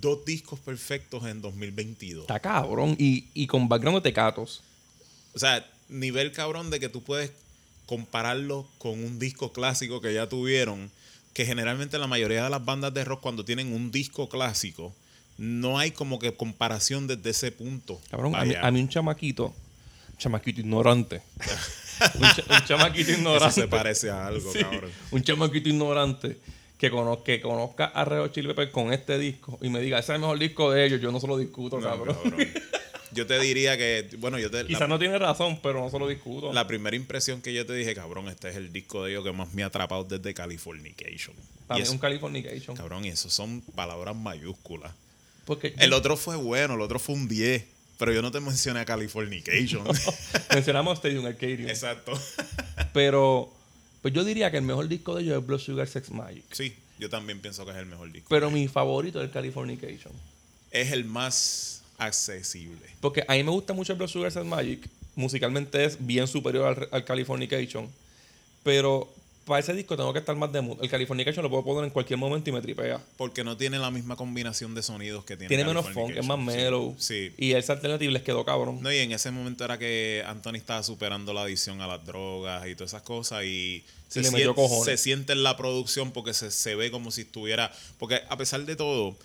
dos 0.00 0.24
discos 0.24 0.60
perfectos 0.60 1.24
en 1.26 1.42
2022. 1.42 2.22
Está 2.22 2.40
cabrón 2.40 2.96
y, 2.98 3.28
y 3.34 3.46
con 3.46 3.68
background 3.68 3.98
de 3.98 4.02
tecatos. 4.02 4.62
O 5.34 5.38
sea, 5.38 5.66
nivel 5.88 6.32
cabrón 6.32 6.70
de 6.70 6.80
que 6.80 6.88
tú 6.88 7.02
puedes 7.02 7.32
compararlo 7.86 8.66
con 8.78 8.92
un 8.92 9.18
disco 9.18 9.52
clásico 9.52 10.00
que 10.00 10.14
ya 10.14 10.28
tuvieron, 10.28 10.90
que 11.34 11.44
generalmente 11.44 11.98
la 11.98 12.06
mayoría 12.06 12.44
de 12.44 12.50
las 12.50 12.64
bandas 12.64 12.94
de 12.94 13.04
rock 13.04 13.20
cuando 13.20 13.44
tienen 13.44 13.72
un 13.72 13.90
disco 13.90 14.28
clásico, 14.28 14.94
no 15.38 15.78
hay 15.78 15.90
como 15.90 16.18
que 16.18 16.34
comparación 16.34 17.06
desde 17.06 17.30
ese 17.30 17.52
punto. 17.52 18.00
Cabrón, 18.10 18.34
a 18.36 18.44
mí, 18.44 18.54
a 18.54 18.70
mí 18.70 18.80
un 18.80 18.88
chamaquito, 18.88 19.54
chamaquito 20.18 20.60
ignorante. 20.60 21.22
un, 22.14 22.24
un 22.56 22.64
chamaquito 22.66 23.10
eso 23.10 23.18
ignorante. 23.20 23.60
se 23.60 23.68
parece 23.68 24.10
a 24.10 24.26
algo, 24.26 24.52
Sí, 24.52 24.58
cabrón. 24.60 24.90
Un 25.10 25.22
chamaquito 25.22 25.68
ignorante 25.68 26.36
que, 26.78 26.90
cono- 26.90 27.22
que 27.22 27.40
conozca 27.40 27.86
a 27.86 28.04
Red 28.04 28.18
Hot 28.20 28.32
Chili 28.32 28.48
Peppers 28.48 28.70
con 28.70 28.92
este 28.92 29.18
disco 29.18 29.58
y 29.62 29.68
me 29.68 29.80
diga, 29.80 29.98
ese 29.98 30.12
es 30.12 30.16
el 30.16 30.20
mejor 30.20 30.38
disco 30.38 30.70
de 30.72 30.84
ellos, 30.86 31.00
yo 31.00 31.12
no 31.12 31.20
se 31.20 31.26
lo 31.26 31.38
discuto, 31.38 31.78
No, 31.80 31.88
cabrón. 31.88 32.16
cabrón. 32.22 32.48
Yo 33.14 33.26
te 33.26 33.38
diría 33.40 33.76
que, 33.76 34.08
bueno, 34.18 34.38
yo 34.38 34.50
te... 34.50 34.64
Quizás 34.64 34.88
no 34.88 34.98
tiene 34.98 35.18
razón, 35.18 35.60
pero 35.62 35.80
no 35.82 35.90
se 35.90 35.98
lo 35.98 36.08
discuto. 36.08 36.50
La 36.50 36.66
primera 36.66 36.96
impresión 36.96 37.42
que 37.42 37.52
yo 37.52 37.66
te 37.66 37.74
dije, 37.74 37.94
cabrón, 37.94 38.28
este 38.28 38.48
es 38.48 38.56
el 38.56 38.72
disco 38.72 39.04
de 39.04 39.10
ellos 39.10 39.22
que 39.22 39.32
más 39.32 39.52
me 39.52 39.62
ha 39.62 39.66
atrapado 39.66 40.04
desde 40.04 40.32
Californication. 40.32 41.36
Es 41.76 41.82
eso- 41.82 41.92
un 41.92 41.98
Californication. 41.98 42.74
cabrón, 42.74 43.04
y 43.04 43.08
eso 43.10 43.28
son 43.28 43.60
palabras 43.74 44.16
mayúsculas. 44.16 44.92
Porque 45.44 45.74
El 45.78 45.92
otro 45.92 46.16
fue 46.16 46.36
bueno, 46.36 46.74
el 46.74 46.80
otro 46.80 46.98
fue 46.98 47.14
un 47.14 47.28
10, 47.28 47.64
pero 47.98 48.12
yo 48.12 48.22
no 48.22 48.30
te 48.30 48.40
mencioné 48.40 48.80
a 48.80 48.84
Californication. 48.84 49.84
mencionamos 50.54 50.98
Stadium 50.98 51.26
Arcadium. 51.26 51.68
Exacto. 51.68 52.12
Pero 52.92 53.52
pues 54.02 54.12
yo 54.12 54.24
diría 54.24 54.50
que 54.50 54.56
el 54.56 54.64
mejor 54.64 54.88
disco 54.88 55.14
de 55.14 55.22
ellos 55.22 55.38
es 55.38 55.46
Blood 55.46 55.60
Sugar 55.60 55.86
Sex 55.86 56.10
Magic. 56.10 56.44
Sí, 56.50 56.74
yo 56.98 57.08
también 57.08 57.40
pienso 57.40 57.64
que 57.64 57.70
es 57.70 57.76
el 57.76 57.86
mejor 57.86 58.10
disco. 58.10 58.26
Pero 58.28 58.50
mi 58.50 58.66
favorito 58.68 59.20
es 59.20 59.26
el 59.26 59.30
Californication. 59.30 60.12
es 60.70 60.90
el 60.90 61.04
más 61.04 61.82
accesible. 61.98 62.80
Porque 63.00 63.24
a 63.28 63.34
mí 63.34 63.44
me 63.44 63.50
gusta 63.50 63.72
mucho 63.72 63.92
el 63.92 63.98
Blood 63.98 64.08
Sugar 64.08 64.32
Sex 64.32 64.44
Magic. 64.44 64.88
Musicalmente 65.14 65.84
es 65.84 66.04
bien 66.04 66.26
superior 66.26 66.66
al, 66.66 66.88
al 66.90 67.04
Californication. 67.04 67.88
Pero 68.64 69.12
para 69.44 69.60
ese 69.60 69.74
disco 69.74 69.96
tengo 69.96 70.12
que 70.12 70.20
estar 70.20 70.36
más 70.36 70.52
de 70.52 70.60
mood. 70.60 70.78
El 70.82 70.88
Californication 70.88 71.42
lo 71.42 71.50
puedo 71.50 71.64
poner 71.64 71.84
en 71.84 71.90
cualquier 71.90 72.18
momento 72.18 72.50
y 72.50 72.52
me 72.52 72.60
tripea. 72.60 73.00
Porque 73.16 73.42
no 73.42 73.56
tiene 73.56 73.78
la 73.78 73.90
misma 73.90 74.16
combinación 74.16 74.74
de 74.74 74.82
sonidos 74.82 75.24
que 75.24 75.36
tiene 75.36 75.48
Tiene 75.48 75.64
menos 75.64 75.88
funk, 75.90 76.16
es 76.16 76.26
más 76.26 76.38
mellow. 76.38 76.94
Sí. 76.98 77.30
sí. 77.30 77.34
Y 77.38 77.52
ese 77.52 77.72
alternative 77.72 78.12
les 78.12 78.22
quedó 78.22 78.44
cabrón. 78.44 78.78
No, 78.82 78.92
y 78.92 78.98
en 78.98 79.12
ese 79.12 79.30
momento 79.30 79.64
era 79.64 79.78
que 79.78 80.22
Anthony 80.26 80.56
estaba 80.56 80.82
superando 80.82 81.32
la 81.32 81.42
adicción 81.42 81.80
a 81.80 81.86
las 81.86 82.04
drogas 82.04 82.66
y 82.68 82.74
todas 82.74 82.90
esas 82.90 83.02
cosas 83.02 83.44
y 83.44 83.84
se, 84.08 84.22
le 84.22 84.30
metió 84.30 84.54
cojones. 84.54 84.84
se 84.84 84.96
siente 84.96 85.32
en 85.32 85.42
la 85.42 85.56
producción 85.56 86.12
porque 86.12 86.34
se, 86.34 86.50
se 86.50 86.74
ve 86.74 86.90
como 86.90 87.10
si 87.10 87.22
estuviera... 87.22 87.72
Porque 87.98 88.20
a 88.28 88.36
pesar 88.36 88.64
de 88.64 88.76
todo, 88.76 89.16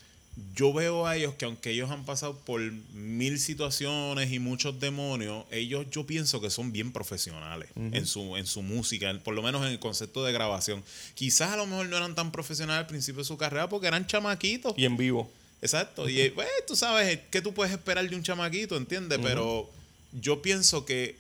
yo 0.56 0.72
veo 0.74 1.08
a 1.08 1.16
ellos 1.16 1.34
que 1.36 1.46
aunque 1.46 1.72
ellos 1.72 1.90
han 1.90 2.06
pasado 2.06 2.38
por 2.38 2.62
mil 2.94 3.40
situaciones 3.40 4.32
y 4.32 4.40
muchos 4.40 4.80
demonios, 4.80 5.46
ellos 5.52 5.86
yo 5.92 6.06
pienso 6.06 6.40
que 6.42 6.50
son 6.50 6.72
bien 6.72 6.92
profesionales 6.92 7.70
en, 7.76 8.06
su, 8.06 8.38
en 8.38 8.46
su 8.46 8.62
música, 8.62 9.18
por 9.24 9.34
lo 9.34 9.42
menos 9.42 9.66
en 9.66 9.72
el 9.72 9.80
concepto 9.80 10.24
de 10.24 10.32
grabación. 10.32 10.84
Quizás 11.16 11.52
a 11.52 11.58
lo 11.58 11.66
mejor 11.66 11.88
no 11.88 11.98
eran 11.98 12.16
tan 12.16 12.32
profesionales 12.32 12.82
al 12.82 12.88
principio 12.88 13.20
de 13.20 13.26
su 13.26 13.38
carrera 13.38 13.68
porque 13.68 13.88
eran 13.88 14.06
chamaquitos. 14.06 14.74
Y 14.78 14.86
en 14.86 14.98
vivo. 14.98 15.30
Exacto. 15.62 16.08
Y 16.08 16.30
pues, 16.30 16.48
tú 16.68 16.76
sabes 16.76 17.20
qué 17.32 17.42
tú 17.42 17.54
puedes 17.54 17.74
esperar 17.74 18.08
de 18.08 18.16
un 18.16 18.24
chamaquito, 18.24 18.78
¿entiendes? 18.78 19.20
Pero 19.22 19.70
yo 20.14 20.42
pienso 20.42 20.86
que 20.86 21.16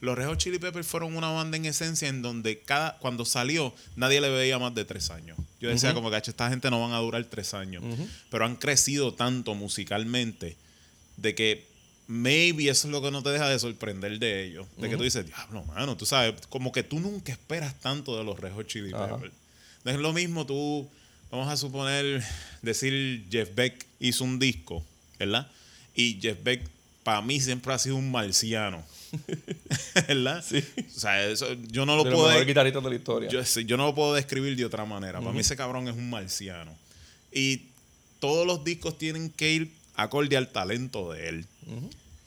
los 0.00 0.16
Red 0.16 0.26
Hot 0.26 0.38
Chili 0.38 0.58
Peppers 0.58 0.86
fueron 0.86 1.16
una 1.16 1.28
banda 1.28 1.56
en 1.56 1.66
esencia 1.66 2.08
en 2.08 2.22
donde 2.22 2.60
cada 2.60 2.96
cuando 2.98 3.24
salió 3.24 3.74
nadie 3.96 4.20
le 4.20 4.30
veía 4.30 4.58
más 4.58 4.74
de 4.74 4.84
tres 4.84 5.10
años. 5.10 5.38
Yo 5.60 5.68
decía 5.68 5.92
como 5.94 6.10
que 6.10 6.16
"Acho, 6.16 6.30
esta 6.30 6.48
gente 6.48 6.70
no 6.70 6.80
van 6.80 6.92
a 6.92 6.98
durar 6.98 7.22
tres 7.24 7.54
años. 7.54 7.84
Pero 8.30 8.44
han 8.46 8.56
crecido 8.56 9.14
tanto 9.14 9.54
musicalmente 9.54 10.56
de 11.16 11.34
que 11.34 11.66
maybe 12.06 12.68
eso 12.68 12.88
es 12.88 12.92
lo 12.92 13.02
que 13.02 13.10
no 13.10 13.22
te 13.22 13.30
deja 13.30 13.48
de 13.48 13.58
sorprender 13.58 14.18
de 14.18 14.44
ellos. 14.44 14.66
De 14.78 14.88
que 14.88 14.96
tú 14.96 15.02
dices, 15.04 15.26
diablo, 15.26 15.64
mano, 15.64 15.96
tú 15.96 16.06
sabes, 16.06 16.34
como 16.48 16.72
que 16.72 16.82
tú 16.82 16.98
nunca 16.98 17.30
esperas 17.32 17.78
tanto 17.80 18.16
de 18.16 18.24
los 18.24 18.38
Red 18.40 18.52
Hot 18.54 18.66
Chili. 18.66 18.90
Peppers. 18.90 19.32
No 19.84 19.90
es 19.92 19.98
lo 19.98 20.12
mismo 20.12 20.44
tú, 20.46 20.88
vamos 21.30 21.48
a 21.48 21.56
suponer, 21.56 22.22
decir 22.62 23.26
Jeff 23.30 23.54
Beck 23.54 23.86
hizo 24.00 24.24
un 24.24 24.38
disco, 24.38 24.84
¿verdad? 25.18 25.46
Y 25.94 26.18
Jeff 26.20 26.42
Beck 26.42 26.62
para 27.04 27.22
mí 27.22 27.40
siempre 27.40 27.72
ha 27.72 27.78
sido 27.78 27.96
un 27.96 28.10
marciano. 28.10 28.84
¿Verdad? 30.08 30.44
Sí. 30.46 30.64
O 30.78 30.98
sea, 31.00 31.26
eso, 31.26 31.46
yo 31.68 31.86
no 31.86 31.96
lo 31.96 32.04
los 32.04 32.12
puedo... 32.12 32.28
mejores 32.28 32.46
guitarristas 32.46 32.82
de 32.82 32.90
la 32.90 32.96
historia. 32.96 33.28
Yo, 33.28 33.76
no 33.76 33.86
lo 33.86 33.94
puedo 33.94 34.14
describir 34.14 34.56
de 34.56 34.64
otra 34.64 34.84
manera. 34.84 35.20
Para 35.20 35.32
mí 35.32 35.40
ese 35.40 35.56
cabrón 35.56 35.88
es 35.88 35.94
un 35.94 36.10
marciano. 36.10 36.72
Y 37.32 37.62
todos 38.18 38.46
los 38.46 38.64
discos 38.64 38.98
tienen 38.98 39.30
que 39.30 39.52
ir 39.52 39.72
acorde 39.94 40.36
al 40.36 40.48
talento 40.48 41.12
de 41.12 41.28
él. 41.28 41.46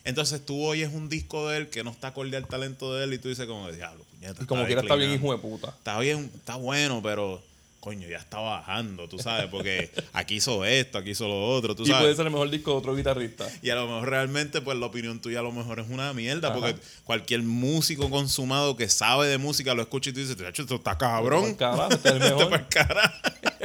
Entonces 0.06 0.46
tú 0.46 0.62
oyes 0.64 0.92
un 0.94 1.08
disco 1.08 1.50
de 1.50 1.58
él 1.58 1.70
que 1.70 1.84
no 1.84 1.92
está 1.92 2.10
acorde 2.10 2.36
al 2.36 2.48
talento 2.48 2.94
de 2.94 3.06
él 3.06 3.14
y 3.14 3.18
tú 3.20 3.30
dices 3.30 3.48
como, 3.48 3.72
diablo, 3.72 4.04
puñeta, 4.12 4.44
y 4.44 4.46
como 4.46 4.66
quiera 4.66 4.82
está 4.82 4.96
bien 4.96 5.12
declinando". 5.12 5.38
hijo 5.38 5.50
de 5.50 5.58
puta. 5.58 5.76
Está 5.78 6.00
bien, 6.00 6.30
está 6.36 6.56
bueno, 6.56 7.02
pero 7.02 7.42
coño, 7.84 8.08
ya 8.08 8.16
está 8.16 8.40
bajando, 8.40 9.10
tú 9.10 9.20
sabes, 9.20 9.48
porque 9.48 9.92
aquí 10.14 10.36
hizo 10.36 10.64
esto, 10.64 10.98
aquí 11.00 11.10
hizo 11.10 11.28
lo 11.28 11.50
otro, 11.50 11.76
tú 11.76 11.84
Y 11.84 11.88
puede 11.88 12.00
sabes. 12.00 12.16
ser 12.16 12.28
el 12.28 12.32
mejor 12.32 12.50
disco 12.50 12.72
de 12.72 12.78
otro 12.78 12.96
guitarrista. 12.96 13.46
Y 13.62 13.72
a 13.72 13.76
lo 13.76 13.88
mejor 13.88 14.10
realmente, 14.10 14.62
pues 14.62 14.78
la 14.78 14.86
opinión 14.86 15.20
tuya 15.20 15.40
a 15.40 15.44
lo 15.44 15.52
mejor 15.52 15.82
es 15.82 15.90
una 15.90 16.14
mierda, 16.14 16.48
Ajá. 16.48 16.58
porque 16.60 16.76
cualquier 17.04 17.42
músico 17.44 18.10
consumado 18.10 18.78
que 18.78 18.88
sabe 18.88 19.28
de 19.28 19.38
música 19.38 19.74
lo 19.74 19.82
escucha 19.82 20.12
y 20.12 20.14
tú 20.14 20.22
dices, 20.22 20.38
"Tacho, 20.38 20.62
esto 20.62 20.76
está 20.76 20.98
cabrón. 20.98 21.56
Carajo, 21.56 21.92
este 21.92 22.08
es 22.08 22.16
el 22.16 22.20
mejor. 22.24 22.50
pa'l 22.52 22.68
cara. 22.70 23.22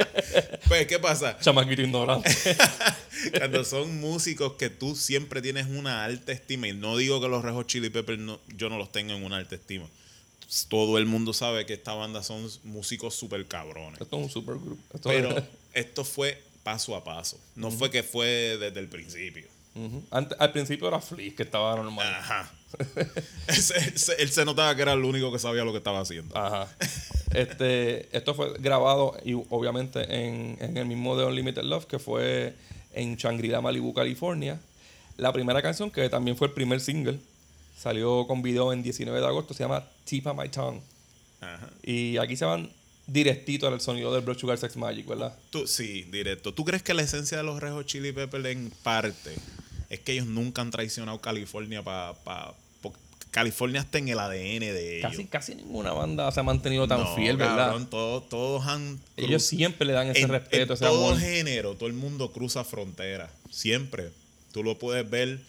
pues, 0.67 0.85
¿qué 0.87 0.99
pasa? 0.99 1.37
Chamaquito 1.39 1.81
ignorante. 1.81 2.29
Cuando 3.37 3.63
son 3.63 3.99
músicos 4.01 4.53
que 4.53 4.69
tú 4.69 4.97
siempre 4.97 5.41
tienes 5.41 5.67
una 5.67 6.03
alta 6.03 6.33
estima, 6.33 6.67
y 6.67 6.73
no 6.73 6.97
digo 6.97 7.21
que 7.21 7.29
los 7.29 7.41
Red 7.43 7.53
Hot 7.53 7.67
Chili 7.67 7.89
Peppers 7.89 8.19
no, 8.19 8.39
yo 8.57 8.67
no 8.69 8.77
los 8.77 8.91
tenga 8.91 9.15
en 9.15 9.23
una 9.23 9.37
alta 9.37 9.55
estima. 9.55 9.85
Todo 10.67 10.97
el 10.97 11.05
mundo 11.05 11.33
sabe 11.33 11.65
que 11.65 11.73
esta 11.73 11.93
banda 11.93 12.23
son 12.23 12.49
músicos 12.63 13.13
súper 13.15 13.45
cabrones. 13.45 14.01
Esto 14.01 14.17
es 14.17 14.23
un 14.23 14.29
supergroup. 14.29 14.79
Esto 14.93 15.09
Pero 15.09 15.37
es- 15.37 15.43
esto 15.73 16.03
fue 16.03 16.41
paso 16.63 16.95
a 16.95 17.03
paso. 17.03 17.39
No 17.55 17.69
fue 17.71 17.89
que 17.91 18.01
fue 18.03 18.57
desde 18.59 18.79
el 18.79 18.87
principio. 18.87 19.47
Antes- 20.11 20.37
al 20.41 20.51
principio 20.51 20.87
era 20.89 20.99
Flick, 20.99 21.37
que 21.37 21.43
estaba 21.43 21.75
normal. 21.75 22.07
Ajá. 22.15 22.51
Ese- 23.47 23.77
ese- 23.77 24.21
él 24.21 24.29
se 24.29 24.43
notaba 24.43 24.75
que 24.75 24.81
era 24.81 24.93
el 24.93 25.03
único 25.03 25.31
que 25.31 25.39
sabía 25.39 25.63
lo 25.63 25.71
que 25.71 25.77
estaba 25.77 25.99
haciendo. 26.01 26.35
Ajá. 26.37 26.67
Este, 27.31 28.09
esto 28.17 28.33
fue 28.33 28.53
grabado 28.57 29.15
y 29.23 29.33
obviamente 29.33 30.01
en, 30.25 30.57
en 30.61 30.77
el 30.77 30.87
mismo 30.87 31.15
de 31.15 31.25
Unlimited 31.25 31.61
Love, 31.61 31.85
que 31.85 31.99
fue 31.99 32.55
en 32.91 33.17
Shangri-La, 33.17 33.61
Malibu, 33.61 33.93
California. 33.93 34.59
La 35.15 35.31
primera 35.31 35.61
canción, 35.61 35.91
que 35.91 36.09
también 36.09 36.35
fue 36.35 36.47
el 36.47 36.53
primer 36.53 36.81
single, 36.81 37.19
salió 37.79 38.27
con 38.27 38.41
video 38.41 38.73
en 38.73 38.83
19 38.83 39.19
de 39.19 39.25
agosto, 39.25 39.53
se 39.53 39.63
llama 39.63 39.87
Tip 40.03 40.27
of 40.27 40.37
My 40.37 40.49
Tongue. 40.49 40.81
Ajá. 41.41 41.69
Y 41.83 42.17
aquí 42.17 42.35
se 42.35 42.45
van 42.45 42.69
directito 43.07 43.67
al 43.67 43.79
sonido 43.79 44.13
del 44.13 44.21
Blood 44.23 44.37
Sugar 44.37 44.57
Sex 44.57 44.75
Magic, 44.75 45.07
¿verdad? 45.07 45.35
Tú, 45.49 45.65
sí, 45.65 46.03
directo. 46.11 46.53
¿Tú 46.53 46.65
crees 46.65 46.83
que 46.83 46.93
la 46.93 47.01
esencia 47.01 47.37
de 47.37 47.43
los 47.43 47.59
Red 47.61 47.71
Hot 47.71 47.85
Chili 47.85 48.11
Peppers 48.11 48.45
en 48.45 48.71
parte 48.83 49.35
es 49.89 49.99
que 50.01 50.13
ellos 50.13 50.27
nunca 50.27 50.61
han 50.61 50.71
traicionado 50.71 51.19
California 51.19 51.81
para... 51.83 52.13
Pa, 52.13 52.53
California 53.31 53.81
está 53.81 53.99
en 53.99 54.09
el 54.09 54.17
ADN 54.17 54.59
de 54.59 54.97
ellos. 54.97 55.11
Casi, 55.11 55.25
casi 55.25 55.55
ninguna 55.55 55.91
banda 55.91 56.31
se 56.31 56.39
ha 56.39 56.43
mantenido 56.43 56.87
tan 56.87 57.01
No, 57.01 57.15
fiel, 57.15 57.37
¿verdad? 57.37 57.67
cabrón, 57.67 57.87
todos, 57.87 58.27
todos 58.27 58.65
han... 58.65 58.99
Ellos 59.17 59.43
siempre 59.43 59.85
le 59.85 59.93
dan 59.93 60.07
ese 60.07 60.21
en, 60.21 60.29
respeto, 60.29 60.55
en 60.57 60.71
ese 60.73 60.85
todo 60.85 61.09
amor. 61.09 61.19
género, 61.19 61.75
todo 61.75 61.87
el 61.87 61.93
mundo 61.93 62.31
cruza 62.31 62.63
fronteras. 62.63 63.29
Siempre. 63.51 64.09
Tú 64.51 64.63
lo 64.63 64.79
puedes 64.79 65.07
ver 65.07 65.39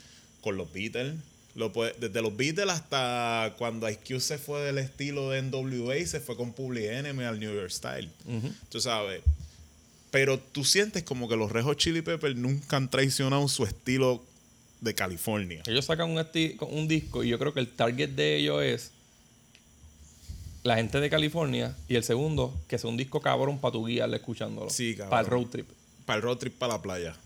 con 0.42 0.58
los 0.58 0.70
Beatles. 0.72 1.14
Lo 1.60 1.70
desde 1.70 2.22
los 2.22 2.36
Beatles 2.36 2.68
hasta 2.68 3.54
cuando 3.58 3.88
Ice 3.88 4.00
Cube 4.04 4.20
se 4.20 4.38
fue 4.38 4.62
del 4.62 4.78
estilo 4.78 5.30
de 5.30 5.42
NWA 5.42 5.98
y 5.98 6.06
se 6.06 6.18
fue 6.18 6.36
con 6.36 6.52
Public 6.52 6.86
Enemy 6.86 7.24
al 7.24 7.38
New 7.38 7.54
York 7.54 7.70
Style. 7.70 8.10
Tú 8.68 8.80
sabes. 8.80 9.22
Pero 10.10 10.40
tú 10.40 10.64
sientes 10.64 11.04
como 11.04 11.28
que 11.28 11.36
los 11.36 11.52
Red 11.52 11.62
Hot 11.62 11.78
Chili 11.78 12.02
Peppers 12.02 12.34
nunca 12.34 12.76
han 12.76 12.90
traicionado 12.90 13.46
su 13.46 13.64
estilo 13.64 14.24
de 14.80 14.94
California. 14.94 15.62
Ellos 15.66 15.84
sacan 15.84 16.10
un 16.10 16.88
disco 16.88 17.22
y 17.22 17.28
yo 17.28 17.38
creo 17.38 17.54
que 17.54 17.60
el 17.60 17.68
target 17.68 18.08
de 18.08 18.38
ellos 18.38 18.62
es 18.62 18.90
la 20.62 20.76
gente 20.76 20.98
de 21.00 21.08
California 21.08 21.76
y 21.88 21.94
el 21.94 22.02
segundo, 22.02 22.58
que 22.66 22.78
sea 22.78 22.90
un 22.90 22.96
disco 22.96 23.20
cabrón 23.20 23.60
para 23.60 23.72
tu 23.72 23.86
guiarle 23.86 24.16
escuchándolo. 24.16 24.70
Sí, 24.70 24.94
cabrón. 24.94 25.10
Para 25.10 25.22
el 25.22 25.26
road 25.28 25.46
trip. 25.46 25.68
Para 26.06 26.16
el 26.16 26.22
road 26.22 26.38
trip 26.38 26.54
para 26.54 26.72
la 26.72 26.82
playa. 26.82 27.16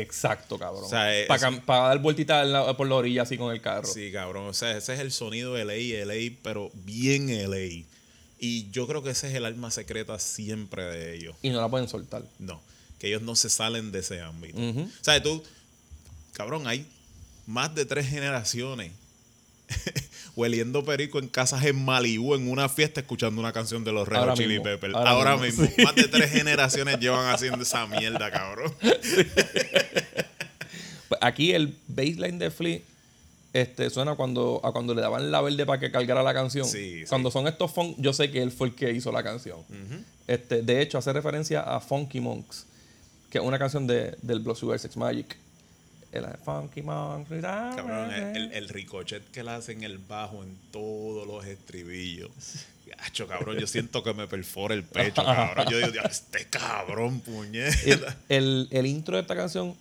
Exacto, 0.00 0.58
cabrón. 0.58 0.84
O 0.84 0.88
sea, 0.88 1.14
es- 1.16 1.28
para, 1.64 1.88
dar 1.88 1.98
vueltita 2.00 2.44
la- 2.44 2.76
por 2.76 2.88
la 2.88 2.96
orilla 2.96 3.22
así 3.22 3.38
con 3.38 3.52
el 3.52 3.60
carro. 3.60 3.86
Sí, 3.86 4.10
cabrón. 4.12 4.46
O 4.48 4.52
sea, 4.54 4.76
ese 4.76 4.94
es 4.94 5.00
el 5.00 5.12
sonido 5.12 5.54
de 5.54 5.64
LA, 5.64 6.04
LA, 6.04 6.36
pero 6.42 6.70
bien 6.74 7.28
LA. 7.30 7.84
Y 8.38 8.70
yo 8.70 8.86
creo 8.86 9.02
que 9.02 9.10
ese 9.10 9.28
es 9.28 9.34
el 9.34 9.44
alma 9.44 9.70
secreta 9.70 10.18
siempre 10.18 10.84
de 10.84 11.14
ellos. 11.16 11.36
Y 11.42 11.50
no 11.50 11.60
la 11.60 11.68
pueden 11.68 11.88
soltar. 11.88 12.22
No, 12.38 12.60
que 12.98 13.06
ellos 13.08 13.22
no 13.22 13.36
se 13.36 13.48
salen 13.48 13.92
de 13.92 14.00
ese 14.00 14.20
ámbito. 14.20 14.58
Ujú. 14.58 14.80
O 14.82 15.04
sea, 15.04 15.22
tú, 15.22 15.42
cabrón, 16.32 16.66
hay 16.66 16.86
más 17.46 17.74
de 17.74 17.84
tres 17.86 18.08
generaciones 18.08 18.92
hueliendo 20.36 20.84
perico 20.84 21.18
en 21.18 21.28
casas 21.28 21.64
en 21.64 21.84
Malibú 21.84 22.34
en 22.34 22.50
una 22.50 22.68
fiesta 22.68 23.00
escuchando 23.00 23.40
una 23.40 23.52
canción 23.52 23.84
de 23.84 23.92
los 23.92 24.08
Red 24.08 24.18
Hot 24.20 24.34
Chili 24.36 24.60
Peppers. 24.60 24.94
ahora 24.94 25.10
Ahora, 25.10 25.36
mismo, 25.36 25.64
mismo, 25.64 25.84
más 25.84 25.94
de 25.94 26.08
tres 26.08 26.30
generaciones 26.30 26.98
llevan 26.98 27.32
haciendo 27.32 27.62
esa 27.62 27.86
mierda, 27.86 28.30
cabrón. 28.30 28.74
Pues 31.06 31.20
aquí 31.22 31.52
el 31.52 31.76
baseline 31.86 32.38
de 32.38 32.50
Flea 32.50 32.80
este, 33.54 33.88
suena 33.88 34.16
cuando, 34.16 34.60
a 34.64 34.72
cuando 34.72 34.94
le 34.94 35.00
daban 35.00 35.30
la 35.30 35.40
verde 35.40 35.64
para 35.64 35.78
que 35.78 35.92
cargara 35.92 36.24
la 36.24 36.34
canción. 36.34 36.66
Sí, 36.66 37.00
sí. 37.00 37.04
Cuando 37.08 37.30
son 37.30 37.46
estos 37.46 37.70
funk, 37.70 37.94
yo 37.98 38.12
sé 38.12 38.30
que 38.30 38.42
él 38.42 38.50
fue 38.50 38.66
el 38.68 38.74
que 38.74 38.90
hizo 38.90 39.12
la 39.12 39.22
canción. 39.22 39.60
este, 40.26 40.62
de 40.62 40.82
hecho, 40.82 40.98
hace 40.98 41.12
referencia 41.12 41.60
a 41.60 41.78
Funky 41.78 42.20
Monks, 42.20 42.66
que 43.30 43.38
es 43.38 43.44
una 43.44 43.56
canción 43.56 43.86
de, 43.86 44.16
del 44.22 44.40
Blood 44.40 44.56
Sugar 44.56 44.78
Sex 44.80 44.96
Magic. 44.96 45.36
El 46.14 46.26
Funky 46.44 46.82
Monks. 46.82 47.30
Cabrón, 47.42 48.10
el, 48.12 48.52
el- 48.52 48.68
ricochet 48.68 49.22
que 49.30 49.42
le 49.42 49.50
hace 49.50 49.72
en 49.72 49.82
el 49.82 49.98
bajo 49.98 50.42
en 50.44 50.56
todos 50.70 51.26
los 51.26 51.44
estribillos. 51.46 52.30
Gacho, 52.86 53.26
cabrón, 53.26 53.58
yo 53.58 53.66
siento 53.66 54.02
que 54.02 54.14
me 54.14 54.26
perfora 54.28 54.74
el 54.74 54.84
pecho, 54.84 55.24
cabrón. 55.24 55.66
Yo 55.70 55.78
digo, 55.78 55.90
"Diablo, 55.90 56.10
este 56.10 56.46
cabrón, 56.48 57.20
puñeta. 57.20 58.16
el- 58.28 58.68
el 58.70 58.86
intro 58.86 59.16
de 59.16 59.22
esta 59.22 59.34
canción 59.34 59.74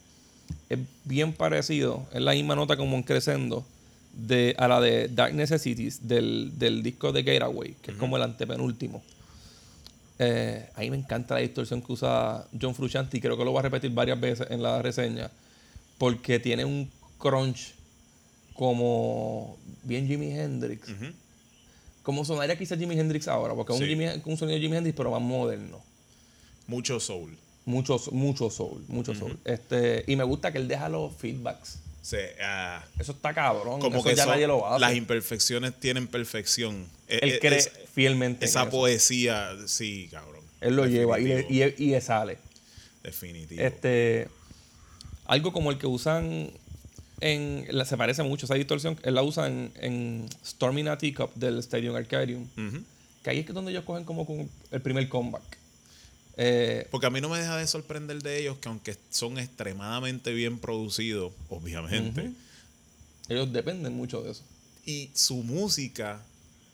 es 0.69 0.79
bien 1.03 1.33
parecido, 1.33 2.07
es 2.13 2.21
la 2.21 2.31
misma 2.31 2.55
nota 2.55 2.75
como 2.77 2.95
en 2.95 3.03
Crescendo 3.03 3.65
de, 4.13 4.55
a 4.57 4.67
la 4.67 4.79
de 4.79 5.07
Dark 5.09 5.33
Necessities 5.33 6.07
del, 6.07 6.51
del 6.57 6.81
disco 6.81 7.11
de 7.11 7.23
Gateway, 7.23 7.75
que 7.81 7.91
es 7.91 7.97
como 7.97 8.17
el 8.17 8.23
antepenúltimo. 8.23 9.03
Eh, 10.19 10.69
a 10.75 10.79
mí 10.81 10.91
me 10.91 10.97
encanta 10.97 11.33
la 11.35 11.41
distorsión 11.41 11.81
que 11.81 11.91
usa 11.91 12.45
John 12.59 12.75
Frusciante 12.75 13.17
y 13.17 13.21
creo 13.21 13.35
que 13.37 13.43
lo 13.43 13.51
voy 13.51 13.59
a 13.59 13.63
repetir 13.63 13.91
varias 13.91 14.19
veces 14.19 14.47
en 14.51 14.61
la 14.61 14.81
reseña 14.81 15.29
porque 15.97 16.39
tiene 16.39 16.65
un 16.65 16.89
crunch 17.17 17.73
como 18.53 19.57
bien 19.83 20.07
Jimi 20.07 20.31
Hendrix. 20.31 20.87
Como 22.03 22.25
sonaría 22.25 22.57
quizás 22.57 22.77
Jimi 22.77 22.99
Hendrix 22.99 23.27
ahora, 23.27 23.53
porque 23.55 23.73
es 23.73 23.79
un, 23.79 23.85
Sí. 23.85 23.93
Jimi- 23.93 24.21
un 24.25 24.37
sonido 24.37 24.55
de 24.57 24.61
Jimi 24.61 24.77
Hendrix 24.77 24.95
pero 24.97 25.11
más 25.11 25.21
moderno. 25.21 25.81
Mucho 26.67 26.99
soul. 26.99 27.37
Mucho, 27.65 27.97
mucho 28.11 28.49
soul, 28.49 28.83
mucho 28.89 29.15
soul. 29.15 29.37
Este, 29.45 30.03
y 30.07 30.17
me 30.17 30.25
gusta 30.25 30.51
que 30.51 30.57
él 30.57 30.67
deja 30.67 30.89
los 30.89 31.15
feedbacks. 31.15 31.79
Sea, 32.01 32.27
ah, 32.41 32.85
Eso 32.99 33.13
está 33.13 33.33
cabrón. 33.33 33.79
como 33.79 33.95
eso 33.99 34.03
que 34.09 34.15
ya 34.15 34.23
son- 34.25 34.33
nadie 34.33 34.47
lo 34.47 34.67
hace. 34.67 34.81
las 34.81 34.93
imperfecciones 34.95 35.79
tienen 35.79 36.07
perfección. 36.07 36.85
Eh, 37.07 37.19
él 37.21 37.31
eh, 37.31 37.39
cree 37.39 37.59
es- 37.59 37.71
fielmente. 37.93 38.43
en 38.43 38.49
esa 38.49 38.63
eso. 38.63 38.71
poesía, 38.71 39.51
sí, 39.67 40.09
cabrón. 40.11 40.43
Él 40.59 40.75
lo 40.75 40.85
lleva 40.85 41.17
y 41.21 41.23
le, 41.23 41.47
y, 41.49 41.63
y 41.63 41.91
le 41.91 42.01
sale. 42.01 42.37
Definitivo. 43.01 43.61
Este, 43.61 44.27
algo 45.33 45.51
como 45.53 45.71
el 45.71 45.77
que 45.77 45.87
usan 45.87 46.51
en. 47.21 47.65
la- 47.69 47.85
se 47.85 47.97
parece 47.97 48.23
mucho 48.23 48.45
esa 48.45 48.55
distorsión. 48.55 48.97
Él 49.03 49.15
la 49.15 49.23
usa 49.23 49.47
en, 49.47 49.71
en 49.75 50.27
Storming 50.45 50.87
a 50.87 50.97
Teacup 50.97 51.33
del 51.35 51.59
Stadium 51.59 51.95
Arcadium. 51.95 52.47
Que 53.23 53.29
ahí 53.29 53.39
es 53.39 53.45
que 53.45 53.53
donde 53.53 53.71
ellos 53.71 53.83
cogen 53.85 54.03
como 54.03 54.25
el 54.71 54.81
primer 54.81 55.07
comeback. 55.09 55.57
Eh, 56.35 56.87
Porque 56.91 57.05
a 57.07 57.09
mí 57.09 57.21
no 57.21 57.29
me 57.29 57.37
deja 57.39 57.55
de 57.57 57.67
sorprender 57.67 58.21
de 58.23 58.39
ellos 58.41 58.57
que 58.57 58.67
aunque 58.67 58.97
son 59.11 59.37
extremadamente 59.37 60.33
bien 60.33 60.57
producidos, 60.57 61.31
obviamente, 61.49 62.31
ellos 63.29 63.53
dependen 63.53 63.93
mucho 63.95 64.21
de 64.23 64.31
eso. 64.31 64.43
y 64.85 65.09
su 65.13 65.35
música 65.43 66.21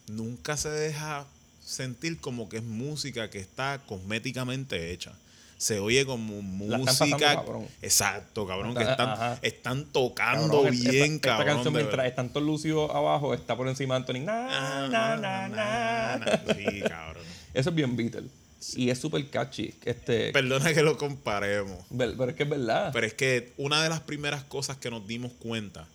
nunca 0.08 0.56
se 0.58 0.69
deja 0.69 1.26
sentir 1.63 2.19
como 2.19 2.50
que 2.50 2.58
es 2.58 2.63
música 2.63 3.30
que 3.30 3.39
está 3.39 3.82
cosméticamente 3.86 4.91
hecha. 4.91 5.13
Se 5.60 5.78
oye 5.80 6.06
como 6.06 6.41
música. 6.41 7.17
cabrón. 7.36 7.67
Exacto, 7.82 8.48
cabrón. 8.48 8.74
Que 8.76 8.80
Está- 8.82 8.91
están, 8.93 9.10
ajá. 9.10 9.39
están 9.41 9.86
tocando 9.91 10.48
Cabrón, 10.62 10.74
esta- 10.74 10.89
bien, 10.91 11.13
esta, 11.15 11.28
cabrón. 11.28 11.48
canción, 11.48 11.74
de 11.74 11.80
mientras 11.82 12.06
están 12.08 12.30
todos 12.30 12.45
lucidos 12.48 12.89
abajo, 12.95 13.34
está 13.34 13.58
por 13.58 13.67
encima 13.67 13.95
de 13.95 13.98
Anthony. 14.00 14.19
Na, 14.26 14.48
Ah, 14.50 14.88
na, 14.89 15.17
na, 15.17 15.48
na. 15.50 16.17
na. 16.17 16.56
Sí, 16.56 16.82
cabrón. 16.88 17.24
Eso 17.54 17.69
es 17.72 17.76
bien 17.76 17.95
Beatle. 17.98 18.28
Y 18.76 18.89
es 18.89 19.00
súper 19.00 19.30
catchy. 19.30 19.74
Este, 19.84 20.32
Perdona 20.32 20.74
que 20.74 20.82
lo 20.82 20.98
comparemos. 20.98 21.78
pero 21.98 22.30
es 22.30 22.36
que 22.36 22.43
es 22.43 22.50
verdad. 22.50 22.91
Pero 22.93 23.06
es 23.06 23.13
que 23.13 23.52
una 23.58 23.84
de 23.84 23.89
las 23.89 24.00
primeras 24.00 24.43
cosas 24.45 24.78
que 24.78 24.89
nos 24.89 25.06
dimos 25.08 25.34
cuenta 25.39 25.86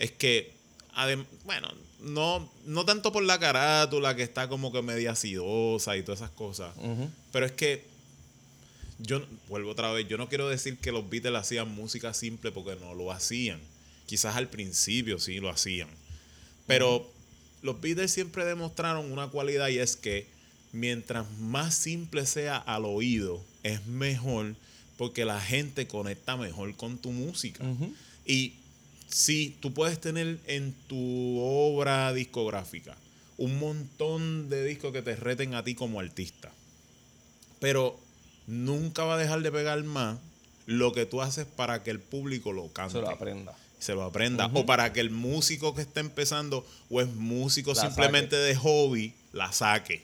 es 0.00 0.10
que, 0.10 0.52
bueno, 1.44 1.68
no, 2.00 2.50
no 2.66 2.84
tanto 2.84 3.12
por 3.12 3.22
la 3.22 3.38
carátula 3.38 4.16
que 4.16 4.22
está 4.24 4.48
como 4.48 4.72
que 4.72 4.82
media 4.82 5.12
acidosa 5.12 5.96
y 5.96 6.02
todas 6.02 6.20
esas 6.20 6.30
cosas, 6.30 6.74
pero 7.32 7.46
es 7.46 7.52
que 7.52 7.93
yo, 8.98 9.24
vuelvo 9.48 9.70
otra 9.70 9.92
vez, 9.92 10.06
yo 10.08 10.16
no 10.18 10.28
quiero 10.28 10.48
decir 10.48 10.78
que 10.78 10.92
los 10.92 11.08
Beatles 11.08 11.34
hacían 11.40 11.74
música 11.74 12.14
simple 12.14 12.52
porque 12.52 12.76
no 12.76 12.94
lo 12.94 13.12
hacían. 13.12 13.60
Quizás 14.06 14.36
al 14.36 14.48
principio 14.48 15.18
sí 15.18 15.40
lo 15.40 15.50
hacían. 15.50 15.88
Pero 16.66 17.10
los 17.62 17.80
Beatles 17.80 18.12
siempre 18.12 18.44
demostraron 18.44 19.10
una 19.10 19.28
cualidad 19.28 19.68
y 19.68 19.78
es 19.78 19.96
que 19.96 20.26
mientras 20.72 21.30
más 21.38 21.74
simple 21.74 22.26
sea 22.26 22.56
al 22.56 22.84
oído, 22.84 23.42
es 23.62 23.86
mejor 23.86 24.54
porque 24.96 25.24
la 25.24 25.40
gente 25.40 25.86
conecta 25.86 26.36
mejor 26.36 26.74
con 26.76 26.98
tu 26.98 27.10
música. 27.10 27.64
Y 28.26 28.54
sí, 29.08 29.56
tú 29.60 29.72
puedes 29.72 30.00
tener 30.00 30.38
en 30.46 30.72
tu 30.86 31.38
obra 31.40 32.12
discográfica 32.12 32.96
un 33.36 33.58
montón 33.58 34.48
de 34.48 34.64
discos 34.64 34.92
que 34.92 35.02
te 35.02 35.16
reten 35.16 35.54
a 35.54 35.64
ti 35.64 35.74
como 35.74 35.98
artista. 35.98 36.52
Pero 37.60 37.98
nunca 38.46 39.04
va 39.04 39.14
a 39.14 39.18
dejar 39.18 39.42
de 39.42 39.50
pegar 39.52 39.82
más 39.84 40.18
lo 40.66 40.92
que 40.92 41.06
tú 41.06 41.20
haces 41.22 41.46
para 41.46 41.82
que 41.82 41.90
el 41.90 42.00
público 42.00 42.52
lo 42.52 42.72
cante. 42.72 42.92
Se 42.94 43.00
lo 43.00 43.10
aprenda. 43.10 43.54
se 43.78 43.94
lo 43.94 44.02
aprenda. 44.02 44.50
O 44.54 44.64
para 44.66 44.92
que 44.92 45.00
el 45.00 45.10
músico 45.10 45.74
que 45.74 45.82
está 45.82 46.00
empezando 46.00 46.66
o 46.90 47.00
es 47.00 47.08
músico 47.08 47.74
La 47.74 47.82
simplemente 47.82 48.36
de 48.36 48.56
hobby, 48.56 49.14
la 49.32 49.52
saque. 49.52 50.02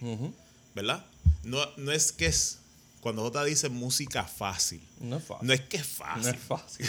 ¿Verdad? 0.74 1.04
No, 1.44 1.58
no 1.76 1.92
es 1.92 2.12
que 2.12 2.26
es. 2.26 2.58
Cuando 3.00 3.22
J 3.22 3.44
dice 3.44 3.70
música 3.70 4.24
fácil. 4.24 4.82
No 5.00 5.16
es 5.16 5.24
fácil. 5.24 5.46
No 5.48 5.54
es 5.54 5.60
que 5.62 5.76
es 5.78 5.88
No 5.98 6.04
fácil. 6.04 6.34
es 6.34 6.40
fácil, 6.42 6.86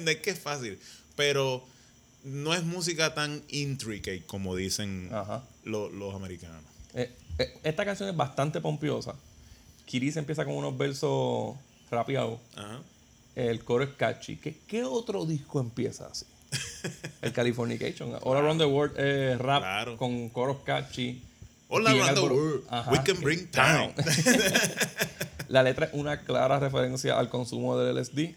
no 0.04 0.10
es 0.10 0.16
que 0.18 0.30
es 0.30 0.38
fácil. 0.38 0.78
Pero 1.14 1.66
no 2.24 2.54
es 2.54 2.62
música 2.64 3.12
tan 3.14 3.42
intricate 3.48 4.24
como 4.24 4.56
dicen 4.56 5.10
Ajá. 5.12 5.44
lo- 5.64 5.90
los 5.90 6.14
americanos. 6.14 6.62
Eh, 6.94 7.14
eh, 7.38 7.60
esta 7.64 7.84
canción 7.84 8.08
es 8.08 8.16
bastante 8.16 8.62
pompiosa. 8.62 9.14
Kiris 9.92 10.16
empieza 10.16 10.46
con 10.46 10.54
unos 10.54 10.78
versos 10.78 11.54
rapeados. 11.90 12.38
Ajá. 12.56 12.80
El 13.36 13.62
coro 13.62 13.84
es 13.84 13.90
catchy. 13.90 14.36
¿Qué, 14.36 14.56
qué 14.66 14.84
otro 14.84 15.26
disco 15.26 15.60
empieza 15.60 16.06
así? 16.06 16.24
El 17.20 17.30
Californication. 17.34 18.14
All 18.22 18.38
Around 18.38 18.58
the 18.60 18.64
World 18.64 18.98
es 18.98 19.38
rap 19.38 19.60
Claro. 19.60 19.98
con 19.98 20.30
coros 20.30 20.60
catchy. 20.64 21.22
All 21.68 21.86
around 21.86 22.14
the 22.14 22.20
world, 22.22 22.64
Ajá. 22.70 22.90
we 22.90 23.02
can 23.02 23.20
bring 23.20 23.50
down. 23.50 23.92
La 25.48 25.62
letra 25.62 25.84
es 25.86 25.92
una 25.92 26.20
clara 26.22 26.58
referencia 26.58 27.18
al 27.18 27.28
consumo 27.28 27.78
del 27.78 27.94
LSD. 27.98 28.34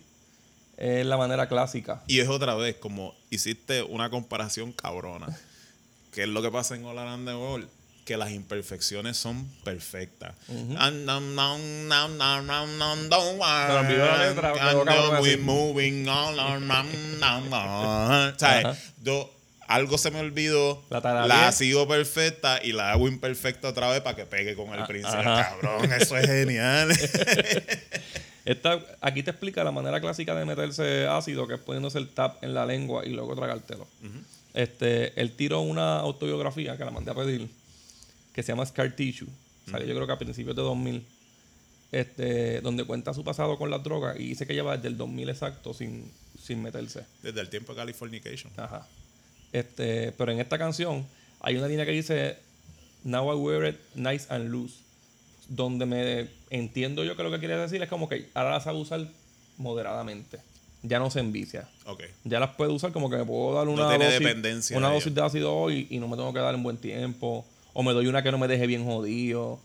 es 0.75 1.05
la 1.05 1.15
manera 1.15 1.47
clásica. 1.47 2.03
Y 2.07 2.19
es 2.19 2.27
otra 2.27 2.55
vez, 2.55 2.75
como 2.75 3.15
hiciste 3.29 3.81
una 3.83 4.09
comparación 4.09 4.73
cabrona. 4.73 5.27
¿Qué 6.11 6.23
es 6.23 6.27
lo 6.29 6.41
que 6.41 6.51
pasa 6.51 6.75
en 6.75 6.83
All 6.83 6.97
Around 6.99 7.27
the 7.29 7.33
World? 7.35 7.69
Que 8.05 8.17
las 8.17 8.31
imperfecciones 8.31 9.17
son 9.17 9.49
perfectas. 9.63 10.33
Yo- 19.03 19.31
algo 19.67 19.97
se 19.97 20.11
me 20.11 20.19
olvidó, 20.19 20.83
La 20.91 21.01
la, 21.27 21.51
sigo 21.51 21.87
perfecta 21.87 22.59
y 22.63 22.71
la 22.71 22.91
hago 22.91 23.07
imperfecta 23.07 23.69
otra 23.69 23.89
vez 23.89 24.01
para 24.01 24.15
que 24.15 24.25
pegue 24.27 24.53
con 24.55 24.71
el 24.75 24.85
príncipe. 24.85 25.17
Ah, 25.17 25.39
ajá. 25.39 25.57
Cabrón, 25.59 25.91
eso 25.91 26.15
es 26.17 26.27
genial. 26.27 26.89
Esta, 28.45 28.79
aquí 29.01 29.23
te 29.23 29.31
explica 29.31 29.63
la 29.63 29.71
manera 29.71 29.99
clásica 29.99 30.35
de 30.35 30.45
meterse 30.45 31.07
ácido, 31.07 31.47
que 31.47 31.55
es 31.55 31.59
poniéndose 31.59 31.97
el 31.97 32.09
tap 32.09 32.43
en 32.43 32.53
la 32.53 32.65
lengua 32.67 33.03
y 33.03 33.09
luego 33.09 33.35
tragártelo. 33.35 33.87
este, 34.53 35.19
él 35.19 35.31
tiró 35.35 35.61
una 35.61 35.97
autobiografía 35.99 36.77
que 36.77 36.85
la 36.85 36.91
mandé 36.91 37.09
a 37.11 37.15
pedir, 37.15 37.49
que 38.35 38.43
se 38.43 38.51
llama 38.51 38.65
Scar 38.65 38.93
Tissue. 38.93 39.29
Salió 39.71 39.87
yo 39.87 39.95
creo 39.95 40.05
que 40.05 40.13
a 40.13 40.17
principios 40.17 40.57
de 40.57 40.61
2000. 40.61 41.05
Este, 41.91 42.59
donde 42.59 42.83
cuenta 42.83 43.13
su 43.13 43.23
pasado 43.23 43.57
con 43.57 43.69
las 43.69 43.81
drogas 43.81 44.19
y 44.19 44.27
dice 44.27 44.45
que 44.45 44.53
lleva 44.53 44.75
desde 44.75 44.89
el 44.89 44.97
2000 44.97 45.29
exacto 45.29 45.73
sin, 45.73 46.11
sin 46.37 46.61
meterse. 46.61 47.05
Desde 47.23 47.39
el 47.39 47.49
tiempo 47.49 47.71
de 47.71 47.77
Californication. 47.77 48.51
Ajá. 48.57 48.85
Este, 49.53 50.11
pero 50.11 50.33
en 50.33 50.41
esta 50.41 50.57
canción 50.57 51.05
hay 51.39 51.55
una 51.55 51.69
línea 51.69 51.85
que 51.85 51.93
dice 51.93 52.37
Now 53.05 53.31
I 53.31 53.37
wear 53.37 53.69
it 53.69 53.79
nice 53.95 54.25
and 54.27 54.49
loose. 54.49 54.75
Donde 55.47 55.85
me 55.85 56.27
entiendo 56.49 57.05
yo 57.05 57.15
que 57.15 57.23
lo 57.23 57.31
que 57.31 57.39
quiere 57.39 57.55
decir 57.55 57.81
es 57.81 57.87
como 57.87 58.09
que 58.09 58.29
ahora 58.33 58.51
las 58.51 58.65
sabe 58.65 58.79
usar 58.79 59.07
moderadamente. 59.57 60.39
Ya 60.83 60.99
no 60.99 61.09
se 61.09 61.21
envicia. 61.21 61.69
Ok. 61.85 62.03
Ya 62.25 62.41
las 62.41 62.55
puedo 62.55 62.73
usar 62.73 62.91
como 62.91 63.09
que 63.09 63.15
me 63.15 63.23
puedo 63.23 63.55
dar 63.55 63.65
No 63.65 63.71
una 63.71 63.87
tiene 63.87 64.05
dosis, 64.05 64.19
dependencia 64.19 64.77
una 64.77 64.89
dosis 64.89 65.15
de 65.15 65.21
ácido 65.21 65.55
hoy 65.55 65.87
y 65.89 65.99
no 65.99 66.09
me 66.09 66.17
tengo 66.17 66.33
que 66.33 66.39
dar 66.39 66.53
en 66.53 66.63
buen 66.63 66.77
tiempo. 66.77 67.45
O 67.77 67.83
me 67.83 67.91
doy 67.93 68.07
una 68.07 68.23
que 68.23 68.31
no 68.31 68.37
me 68.39 68.47
deje 68.47 68.65
bien 68.65 68.83
jodido. 68.85 69.59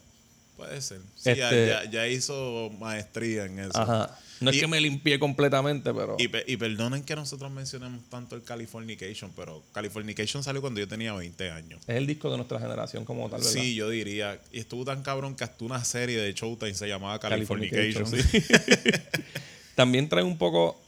Puede 0.56 0.82
ser. 0.82 0.98
Sí, 1.16 1.34
ya, 1.34 1.44
Este- 1.48 1.66
ya- 1.68 1.84
ya 1.90 2.06
hizo 2.08 2.70
maestría 2.78 3.44
en 3.46 3.60
eso. 3.60 3.78
Ajá. 3.80 4.18
No 4.40 4.50
es 4.50 4.58
que 4.58 4.66
me 4.66 4.80
limpié 4.80 5.18
completamente, 5.18 5.92
pero. 5.94 6.16
Y, 6.18 6.24
y 6.50 6.56
perdonen 6.56 7.02
que 7.02 7.14
nosotros 7.14 7.50
mencionemos 7.50 8.00
tanto 8.08 8.36
el 8.36 8.42
Californication, 8.42 9.30
pero 9.36 9.62
Californication 9.72 10.42
salió 10.42 10.60
cuando 10.62 10.80
yo 10.80 10.88
tenía 10.88 11.12
20 11.12 11.50
años. 11.50 11.80
es 11.86 11.94
el 11.96 12.06
disco 12.06 12.30
de 12.30 12.36
nuestra 12.38 12.58
generación 12.58 13.04
como 13.04 13.28
tal, 13.30 13.40
¿verdad? 13.40 13.52
Sí, 13.52 13.74
yo 13.74 13.88
diría. 13.90 14.40
Y 14.50 14.58
estuvo 14.60 14.84
tan 14.84 15.02
cabrón 15.02 15.34
que 15.36 15.44
hasta 15.44 15.62
una 15.64 15.84
serie 15.84 16.18
de 16.18 16.32
Showtime 16.32 16.74
se 16.74 16.88
llamaba 16.88 17.18
Californication. 17.20 18.04
Californication, 18.04 18.42
sí. 18.82 18.90
También 19.74 20.08
trae 20.08 20.24
un 20.24 20.36
poco 20.38 20.78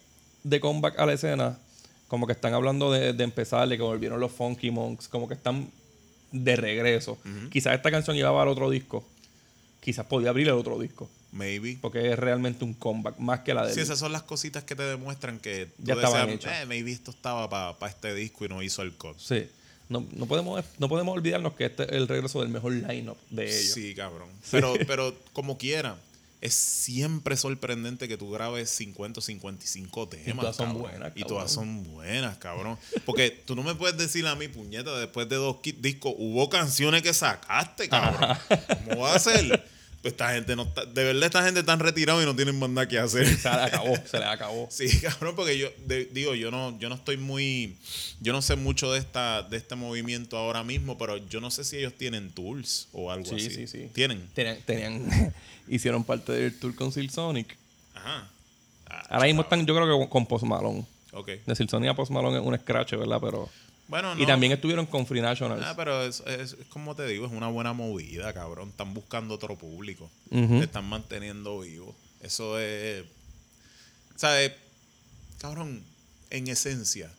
de 0.43 0.59
comeback 0.61 0.99
a 0.99 1.07
la 1.07 1.13
escena. 1.13 1.59
Como 2.09 2.27
que 2.27 2.33
están 2.33 2.53
hablando 2.55 2.91
de, 2.93 3.13
de 3.13 3.25
empezar, 3.25 3.69
de 3.69 3.77
que 3.77 3.83
volvieron 3.83 4.19
los 4.21 4.33
Funky 4.33 4.71
Monks. 4.71 5.09
Como 5.09 5.29
que 5.29 5.35
están 5.35 5.71
de 6.33 6.57
regreso. 6.57 7.19
Quizás 7.51 7.75
esta 7.75 7.91
canción 7.91 8.17
llevaba 8.17 8.43
al 8.43 8.49
otro 8.49 8.71
disco. 8.71 9.05
Quizás 9.81 10.07
podía 10.07 10.31
abrir 10.31 10.49
el 10.49 10.55
otro 10.55 10.79
disco. 10.79 11.09
Maybe. 11.33 11.79
Porque 11.81 12.13
es 12.13 12.19
realmente 12.19 12.65
un 12.65 12.75
comeback, 12.75 13.19
más 13.19 13.41
que 13.41 13.55
la 13.55 13.67
de 13.67 13.73
Sí, 13.75 13.81
esas 13.81 13.99
son 13.99 14.13
las 14.13 14.23
cositas 14.23 14.65
que 14.65 14.77
te 14.77 14.83
demuestran 14.83 15.39
que 15.39 15.67
tú 15.77 15.83
Ya 15.85 15.95
estaban 15.95 16.27
decías, 16.29 16.53
hechas. 16.53 16.63
eh, 16.63 16.67
maybe 16.67 16.93
esto 16.93 17.11
estaba 17.11 17.49
para 17.79 17.91
este 17.91 18.15
disco 18.15 18.45
y 18.45 18.49
no 18.49 18.63
hizo 18.63 18.83
el 18.83 18.93
cut. 18.93 19.19
Sí. 19.19 19.49
No, 19.89 20.07
no, 20.13 20.27
podemos, 20.27 20.63
no 20.79 20.89
podemos 20.89 21.15
olvidarnos 21.17 21.55
que 21.55 21.67
este 21.67 21.85
es 21.85 21.93
el 21.93 22.07
regreso 22.09 22.41
del 22.41 22.49
mejor 22.51 22.73
lineup 22.73 23.17
de 23.31 23.45
ellos. 23.45 23.73
Sí, 23.75 23.95
cabrón. 23.95 24.29
Pero, 24.51 24.75
pero 24.87 25.15
como 25.33 25.59
quiera, 25.59 25.97
es 26.43 26.55
siempre 26.55 27.37
sorprendente 27.37 28.09
que 28.09 28.19
tú 28.19 28.31
grabes 28.31 28.69
50 28.69 29.21
o 29.21 29.23
55 29.23 30.09
temas. 30.09 30.41
todas 30.41 30.57
son 30.57 30.67
cabrón. 30.67 30.83
buenas, 30.83 31.13
Y 31.15 31.21
cabrón. 31.21 31.29
todas 31.29 31.53
son 31.53 31.83
buenas, 31.85 32.37
cabrón. 32.39 32.79
Porque 33.07 33.31
tú 33.31 33.55
no 33.55 33.63
me 33.63 33.75
puedes 33.77 33.97
decir 33.97 34.27
a 34.27 34.35
mi 34.35 34.49
puñeta, 34.49 34.99
después 34.99 35.29
de 35.29 35.37
dos 35.37 35.57
discos, 35.79 36.13
hubo 36.19 36.51
canciones 36.51 37.03
que 37.03 37.15
sacaste, 37.15 37.89
cabrón. 37.89 38.37
¿Cómo 38.89 39.03
va 39.03 39.15
a 39.15 39.19
ser? 39.19 39.65
Esta 40.05 40.33
gente 40.35 40.57
no 40.57 40.63
está, 40.65 40.85
de 40.85 41.05
verdad 41.05 41.23
esta 41.25 41.45
gente 41.45 41.61
está 41.61 41.77
retirado 41.77 42.21
y 42.21 42.25
no 42.25 42.35
tienen 42.35 42.59
nada 42.59 42.89
que 42.89 42.99
hacer. 42.99 43.25
Se 43.39 43.49
le 43.49 43.55
acabó, 43.63 43.95
se 44.05 44.19
le 44.19 44.25
acabó. 44.25 44.67
Sí, 44.71 45.01
cabrón, 45.01 45.37
porque 45.37 45.57
yo 45.57 45.69
de- 45.87 46.07
digo, 46.07 46.35
yo 46.35 46.51
no, 46.51 46.77
yo 46.81 46.89
no 46.89 46.97
estoy 46.97 47.17
muy, 47.19 47.77
yo 48.21 48.33
no 48.33 48.43
sé 48.43 48.57
mucho 48.57 48.91
de 48.93 48.99
esta, 48.99 49.43
de 49.43 49.57
este 49.57 49.77
movimiento 49.77 50.37
ahora 50.37 50.65
mismo, 50.65 50.99
pero 50.99 51.19
yo 51.29 51.41
no 51.41 51.53
sé 51.53 51.63
si 51.63 51.77
ellos 51.77 51.93
tienen 51.95 52.31
tools 52.33 52.89
o 52.93 53.13
algo 53.13 53.27
Sí, 53.27 53.37
así. 53.37 53.51
sí, 53.51 53.67
sí. 53.69 53.91
Tienen. 53.95 54.29
Tenían, 54.35 54.59
tenían- 54.67 55.35
hicieron 55.69 56.03
parte 56.03 56.33
del 56.33 56.59
tour 56.59 56.75
con 56.75 56.91
Silk 56.91 57.11
Sonic. 57.13 57.57
Ajá. 57.95 58.29
Ah, 58.87 59.07
Ahora 59.09 59.27
mismo 59.27 59.43
están, 59.43 59.65
yo 59.65 59.75
creo 59.77 60.01
que 60.01 60.09
con 60.09 60.27
Post 60.27 60.45
Malone. 60.45 60.85
Ok. 61.13 61.29
De 61.47 61.55
Silk 61.55 61.71
Sonic 61.71 61.91
a 61.91 61.95
Post 61.95 62.11
Malone 62.11 62.39
es 62.41 62.45
un 62.45 62.59
scratch, 62.59 62.95
¿verdad? 62.95 63.19
Pero. 63.21 63.49
Bueno, 63.89 64.15
Y 64.19 64.25
también 64.27 64.53
estuvieron 64.53 64.87
con 64.87 65.07
Free 65.07 65.21
Nationals. 65.21 65.63
Ah, 65.67 65.75
pero 65.77 66.03
es, 66.05 66.21
es- 66.27 66.53
es 66.53 66.67
como 66.69 66.95
te 66.95 67.07
digo, 67.07 67.27
es 67.27 67.33
una 67.33 67.49
buena 67.49 67.73
movida, 67.73 68.33
cabrón. 68.33 68.71
Están 68.71 68.95
buscando 68.95 69.35
otro 69.35 69.57
público. 69.59 70.11
Te 70.31 70.65
están 70.65 70.85
manteniendo 70.89 71.61
vivo. 71.61 71.95
Eso 72.21 72.59
es. 72.59 73.05
¿Sabes? 74.17 74.53
Cabrón, 75.39 75.83
en 76.31 76.49
esencia, 76.49 77.11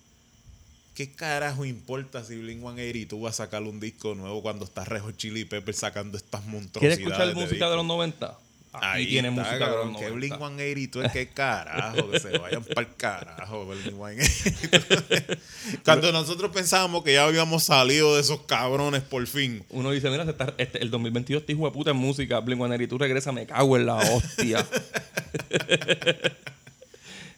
¿qué 0.95 1.11
carajo 1.11 1.65
importa 1.65 2.23
si 2.23 2.37
Blink 2.37 2.61
182 2.61 3.23
va 3.25 3.29
a 3.29 3.33
sacar 3.33 3.61
un 3.63 3.79
disco 3.79 4.15
nuevo 4.15 4.41
cuando 4.41 4.63
está 4.65 4.85
Rejo 4.85 5.11
Chili 5.11 5.43
Pepper 5.45 5.75
sacando 5.75 6.17
estas 6.17 6.45
monstruosidades? 6.45 6.97
¿Quieres 6.97 6.99
escuchar 6.99 7.35
música 7.35 7.69
de 7.69 7.75
los 7.75 7.83
disco? 7.83 7.93
90? 7.97 8.37
Aquí 8.75 8.85
Ahí 8.85 9.05
tiene 9.05 9.27
está, 9.29 9.41
música 9.41 9.59
cabrón, 9.59 9.95
que 9.95 10.09
90. 10.09 10.15
Blink 10.15 10.33
182 10.33 11.05
es 11.05 11.11
que 11.11 11.29
carajo, 11.29 12.09
que 12.09 12.19
se 12.19 12.37
vayan 12.39 12.63
para 12.63 12.81
el 12.87 12.95
carajo, 12.95 13.67
Blink 13.67 14.19
182. 14.19 15.37
Cuando 15.85 16.11
nosotros 16.11 16.51
pensábamos 16.51 17.03
que 17.03 17.13
ya 17.13 17.23
habíamos 17.25 17.63
salido 17.63 18.15
de 18.15 18.21
esos 18.21 18.41
cabrones 18.41 19.03
por 19.03 19.25
fin. 19.27 19.63
Uno 19.69 19.91
dice, 19.91 20.09
mira, 20.09 20.23
está- 20.23 20.55
este- 20.57 20.81
el 20.81 20.89
2022 20.89 21.41
este 21.41 21.53
hijo 21.53 21.65
de 21.65 21.71
puta 21.71 21.91
en 21.91 21.97
música, 21.97 22.41
Blink-182 22.41 22.97
regresa, 22.97 23.31
me 23.31 23.45
cago 23.45 23.77
en 23.77 23.85
la 23.85 23.95
hostia. 23.97 24.65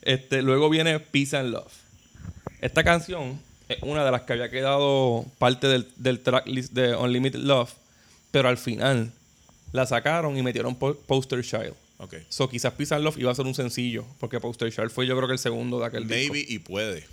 este, 0.01 0.41
luego 0.41 0.69
viene 0.69 0.99
Peace 0.99 1.35
and 1.37 1.51
Love. 1.51 1.71
Esta 2.61 2.83
canción 2.83 3.39
es 3.67 3.77
una 3.81 4.05
de 4.05 4.11
las 4.11 4.21
que 4.21 4.33
había 4.33 4.49
quedado 4.49 5.25
parte 5.37 5.67
del, 5.67 5.87
del 5.97 6.19
tracklist 6.21 6.73
de 6.73 6.95
Unlimited 6.95 7.39
Love, 7.39 7.71
pero 8.31 8.49
al 8.49 8.57
final 8.57 9.11
la 9.71 9.85
sacaron 9.85 10.37
y 10.37 10.41
metieron 10.43 10.75
po- 10.75 10.95
Poster 10.95 11.43
Child. 11.43 11.73
Ok. 11.97 12.15
So 12.29 12.49
quizás 12.49 12.73
and 12.91 13.03
Love 13.03 13.17
iba 13.17 13.31
a 13.31 13.35
ser 13.35 13.45
un 13.45 13.55
sencillo, 13.55 14.05
porque 14.19 14.39
Poster 14.39 14.71
Child 14.73 14.89
fue 14.91 15.07
yo 15.07 15.15
creo 15.15 15.27
que 15.27 15.33
el 15.33 15.39
segundo 15.39 15.79
de 15.79 15.85
aquel 15.85 16.07
disco. 16.07 16.33
Maybe 16.33 16.45
y 16.51 16.59
puede. 16.59 17.07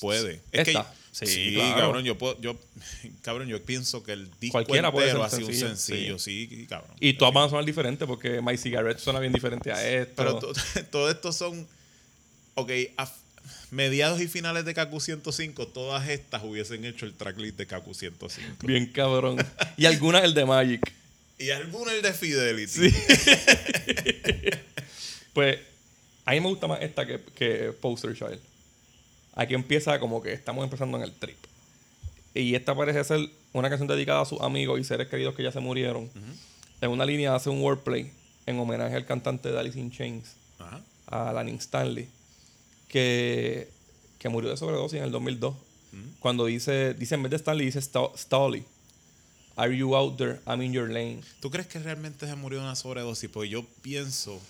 Puede. 0.00 0.40
Es 0.52 0.64
que, 0.64 0.70
Esta. 0.70 0.94
sí, 1.12 1.26
Sí, 1.26 1.52
claro. 1.54 1.76
cabrón, 1.80 2.04
yo 2.04 2.16
puedo, 2.16 2.40
yo, 2.40 2.56
cabrón, 3.22 3.48
yo 3.48 3.62
pienso 3.62 4.02
que 4.02 4.12
el 4.12 4.28
disco 4.40 4.52
Cualquiera 4.52 4.90
puede 4.90 5.12
ser 5.12 5.30
sido 5.30 5.46
un 5.48 5.54
sencillo, 5.54 6.18
sencillo, 6.18 6.18
sí, 6.18 6.66
cabrón. 6.68 6.96
Y 6.98 7.12
todas 7.14 7.34
van 7.34 7.44
a 7.46 7.48
sonar 7.50 7.64
diferentes 7.66 8.08
porque 8.08 8.40
My 8.40 8.56
Cigarette 8.56 8.98
suena 8.98 9.20
bien 9.20 9.32
diferente 9.34 9.70
a 9.70 9.86
esto. 9.86 10.14
Pero 10.16 10.38
to- 10.38 10.52
todo 10.90 11.10
esto 11.10 11.30
son, 11.32 11.66
ok, 12.54 12.70
a 12.96 13.12
mediados 13.70 14.20
y 14.22 14.28
finales 14.28 14.64
de 14.64 14.72
KQ 14.74 14.98
105, 15.00 15.66
todas 15.68 16.08
estas 16.08 16.42
hubiesen 16.42 16.84
hecho 16.86 17.04
el 17.04 17.12
tracklist 17.14 17.58
de 17.58 17.66
KQ 17.66 17.92
105. 17.94 18.66
Bien 18.66 18.86
cabrón. 18.86 19.36
Y 19.76 19.84
algunas 19.86 20.24
el 20.24 20.32
de 20.34 20.44
Magic. 20.46 20.92
Y 21.42 21.50
alguno 21.50 21.90
el 21.90 22.02
de 22.02 22.12
Fidelity. 22.12 22.94
Pues 25.32 25.58
a 26.26 26.32
mí 26.32 26.40
me 26.40 26.48
gusta 26.48 26.66
más 26.66 26.82
esta 26.82 27.06
que, 27.06 27.18
que 27.34 27.72
Poster 27.72 28.14
Child. 28.14 28.38
Aquí 29.34 29.54
empieza 29.54 29.98
como 29.98 30.22
que 30.22 30.34
estamos 30.34 30.62
empezando 30.62 30.98
en 30.98 31.04
el 31.04 31.12
trip. 31.12 31.38
Y 32.34 32.54
esta 32.54 32.74
parece 32.74 33.02
ser 33.02 33.30
una 33.54 33.70
canción 33.70 33.88
dedicada 33.88 34.20
a 34.20 34.24
sus 34.26 34.42
amigos 34.42 34.78
y 34.78 34.84
seres 34.84 35.08
queridos 35.08 35.34
que 35.34 35.42
ya 35.42 35.50
se 35.50 35.60
murieron. 35.60 36.10
En 36.82 36.90
una 36.90 37.06
línea 37.06 37.34
hace 37.34 37.48
un 37.48 37.62
wordplay 37.62 38.12
en 38.44 38.58
homenaje 38.58 38.94
al 38.94 39.06
cantante 39.06 39.50
de 39.50 39.58
Alice 39.58 39.80
in 39.80 39.90
Chains, 39.90 40.34
a 41.06 41.32
Lanning 41.32 41.56
Stanley, 41.56 42.08
que, 42.88 43.70
que 44.18 44.28
murió 44.28 44.50
de 44.50 44.58
sobredosis 44.58 44.98
en 44.98 45.04
el 45.04 45.12
2002. 45.12 45.54
Cuando 46.20 46.44
dice, 46.44 46.92
dice 46.92 47.14
en 47.14 47.22
vez 47.22 47.30
de 47.30 47.36
Stanley, 47.36 47.66
dice 47.66 47.80
Stolly. 47.80 48.64
Are 49.56 49.74
you 49.76 49.94
out 49.96 50.16
there? 50.16 50.40
I'm 50.46 50.62
in 50.62 50.72
your 50.72 50.88
lane. 50.88 51.20
¿Tú 51.40 51.50
crees 51.50 51.66
que 51.66 51.78
realmente 51.78 52.26
se 52.26 52.34
murió 52.36 52.60
de 52.60 52.64
una 52.64 52.76
sobredosis? 52.76 53.28
Pues 53.30 53.50
yo 53.50 53.64
pienso 53.82 54.40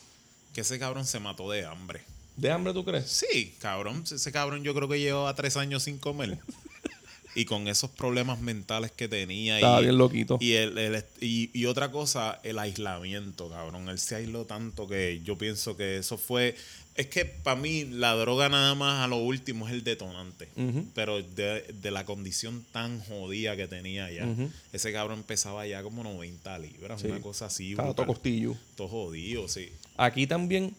que 0.55 0.61
ese 0.61 0.79
cabrón 0.79 1.07
se 1.07 1.19
mató 1.19 1.51
de 1.51 1.65
hambre. 1.65 2.03
¿De 2.37 2.51
hambre 2.51 2.73
tú 2.73 2.85
crees? 2.85 3.11
Sí, 3.11 3.55
cabrón. 3.59 4.05
Ese 4.11 4.33
cabrón 4.33 4.63
yo 4.63 4.75
creo 4.75 4.89
que 4.89 5.01
llevaba 5.01 5.35
tres 5.35 5.57
años 5.57 5.83
sin 5.83 5.99
comer. 5.99 6.39
y 7.35 7.45
con 7.47 7.67
esos 7.69 7.91
problemas 7.91 8.41
mentales 8.41 8.93
que 8.93 9.09
tenía. 9.09 9.57
Estaba 9.57 9.81
y, 9.81 9.85
bien 9.85 9.99
loquito. 9.99 10.39
Y, 10.41 10.53
el, 10.53 10.79
el- 10.79 11.05
y, 11.21 11.51
y 11.53 11.67
otra 11.67 11.91
cosa, 11.91 12.41
el 12.43 12.59
aislamiento, 12.59 13.49
cabrón. 13.51 13.89
Él 13.89 13.99
se 13.99 14.15
aisló 14.17 14.45
tanto 14.45 14.87
que 14.87 15.21
yo 15.25 15.37
pienso 15.37 15.77
que 15.77 15.99
eso 15.99 16.17
fue... 16.19 16.57
Es 16.95 17.07
que 17.07 17.25
para 17.25 17.59
mí 17.59 17.85
la 17.85 18.15
droga 18.15 18.49
nada 18.51 18.75
más 18.75 19.03
a 19.03 19.09
lo 19.09 19.17
último 19.17 19.67
es 19.67 19.73
el 19.73 19.83
detonante. 19.85 20.49
Pero 20.95 21.23
de, 21.23 21.63
de 21.83 21.91
la 21.91 22.05
condición 22.05 22.65
tan 22.73 23.01
jodida 23.01 23.57
que 23.57 23.67
tenía 23.67 24.11
ya. 24.11 24.27
Ese 24.73 24.93
cabrón 24.93 25.23
pesaba 25.23 25.67
ya 25.67 25.83
como 25.83 26.03
90 26.05 26.59
libras, 26.59 27.01
Sí. 27.01 27.07
una 27.09 27.21
cosa 27.21 27.47
así. 27.47 27.75
Todo 27.75 28.07
costillo. 28.07 28.55
Todo 28.77 28.89
jodido, 28.89 29.49
sí. 29.49 29.71
Aquí 29.97 30.27
también 30.27 30.75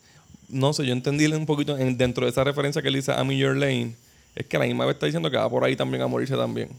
no 0.50 0.72
sé, 0.74 0.86
yo 0.86 0.94
entendí 0.94 1.26
un 1.26 1.46
poquito 1.48 1.78
en- 1.78 1.98
dentro 1.98 2.26
de 2.26 2.32
esa 2.32 2.44
referencia 2.44 2.82
que 2.82 2.90
él 2.90 2.94
dice 2.96 3.12
a 3.12 3.24
Your 3.24 3.56
Lane, 3.58 3.96
es 4.36 4.46
que 4.46 4.58
la 4.60 4.66
misma 4.66 4.86
vez 4.86 4.96
está 4.96 5.06
diciendo 5.08 5.32
que 5.32 5.38
va 5.38 5.50
por 5.50 5.64
ahí 5.64 5.76
también 5.76 6.04
a 6.04 6.08
morirse 6.08 6.36
también. 6.36 6.70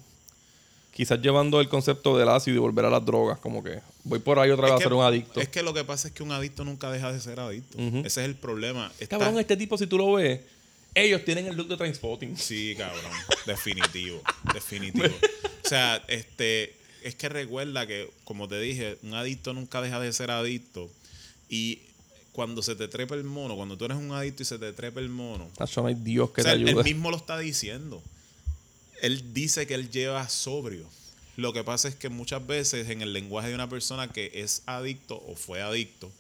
Quizás 0.95 1.21
llevando 1.21 1.61
el 1.61 1.69
concepto 1.69 2.17
del 2.17 2.29
ácido 2.29 2.57
y 2.57 2.61
volver 2.61 2.85
a 2.85 2.91
las 2.91 3.05
drogas, 3.05 3.41
como 3.41 3.65
que 3.65 3.81
voy 4.05 4.21
por 4.21 4.39
ahí 4.39 4.51
otra 4.51 4.67
vez 4.67 4.75
a 4.75 4.79
ser 4.79 4.93
un 4.93 5.03
adicto. 5.05 5.41
Es 5.41 5.49
que 5.49 5.63
lo 5.63 5.75
que 5.75 5.83
pasa 5.85 6.07
es 6.09 6.15
que 6.15 6.23
un 6.23 6.31
adicto 6.31 6.65
nunca 6.65 6.91
deja 6.91 7.13
de 7.13 7.21
ser 7.21 7.41
adicto. 7.41 7.77
Ese 7.79 8.07
es 8.07 8.19
el 8.19 8.37
problema. 8.37 8.93
Está- 9.01 9.19
Cabrón, 9.19 9.41
este 9.41 9.57
tipo, 9.57 9.77
si 9.77 9.89
tú 9.89 9.99
lo 9.99 10.13
ves, 10.13 10.41
ellos 10.95 11.25
tienen 11.25 11.47
el 11.47 11.57
look 11.57 11.67
de 11.67 11.77
Trainspotting. 11.77 12.37
Sí, 12.37 12.75
cabrón. 12.79 13.11
Definitivo. 13.47 14.23
definitivo. 14.53 15.07
O 15.65 15.69
sea, 15.69 16.03
este. 16.09 16.77
Es 17.03 17.15
que 17.15 17.29
recuerda 17.31 17.87
que, 17.87 18.11
como 18.25 18.49
te 18.49 18.61
dije, 18.61 18.99
un 19.03 19.15
adicto 19.15 19.55
nunca 19.55 19.81
deja 19.81 19.99
de 19.99 20.13
ser 20.13 20.31
adicto. 20.31 20.91
Y 21.49 21.81
cuando 22.33 22.63
se 22.63 22.77
te 22.77 22.87
trepa 22.87 23.15
el 23.15 23.25
mono, 23.25 23.57
cuando 23.57 23.77
tú 23.79 23.87
eres 23.87 23.97
un 23.97 24.13
adicto 24.13 24.43
y 24.43 24.47
se 24.47 24.59
te 24.59 24.73
trepa 24.75 25.01
el 25.01 25.09
mono, 25.09 25.49
hay 25.59 25.95
Dios 25.95 26.31
que 26.33 26.43
o 26.43 26.45
sea, 26.45 26.53
te 26.53 26.61
él 26.61 26.69
ayude. 26.69 26.85
mismo 26.85 27.11
lo 27.11 27.17
está 27.17 27.39
diciendo. 27.39 28.03
Él 29.05 29.35
dice 29.35 29.67
que 29.67 29.75
él 29.75 29.91
lleva 29.91 30.29
sobrio. 30.29 30.89
Lo 31.37 31.53
que 31.53 31.65
pasa 31.65 31.89
es 31.89 31.95
que 31.95 32.09
muchas 32.09 32.47
veces 32.47 32.89
en 32.91 33.03
el 33.03 33.13
lenguaje 33.13 33.49
de 33.49 33.55
una 33.55 33.69
persona 33.69 34.09
que 34.09 34.31
es 34.35 34.63
adicto 34.67 35.23
o 35.27 35.35
fue 35.35 35.61
adicto, 35.63 36.11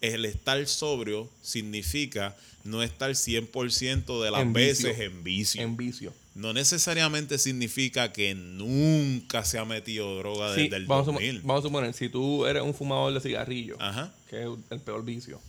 el 0.00 0.24
estar 0.24 0.66
sobrio 0.66 1.28
significa 1.42 2.36
no 2.64 2.82
estar 2.82 3.10
100% 3.10 4.22
de 4.22 4.30
las 4.30 4.40
En 4.42 4.52
veces 4.52 4.96
vicio. 4.96 5.04
en 5.04 5.24
vicio. 5.24 5.62
En 5.62 5.76
vicio. 5.76 6.12
No 6.34 6.52
necesariamente 6.52 7.38
significa 7.38 8.12
que 8.12 8.34
nunca 8.34 9.44
se 9.44 9.58
ha 9.58 9.64
metido 9.64 10.16
droga 10.18 10.54
Sí, 10.54 10.62
desde 10.64 10.76
el 10.76 10.86
vamos, 10.86 11.08
a, 11.08 11.12
2000. 11.12 11.36
sumo- 11.42 11.46
vamos 11.46 11.64
a 11.64 11.68
suponer, 11.68 11.94
si 11.94 12.08
tú 12.08 12.44
eres 12.46 12.62
un 12.62 12.74
fumador 12.74 13.12
de 13.14 13.20
cigarrillos, 13.20 13.76
Ajá. 13.80 14.12
que 14.28 14.42
es 14.42 14.48
el 14.70 14.80
peor 14.80 15.04
vicio, 15.04 15.40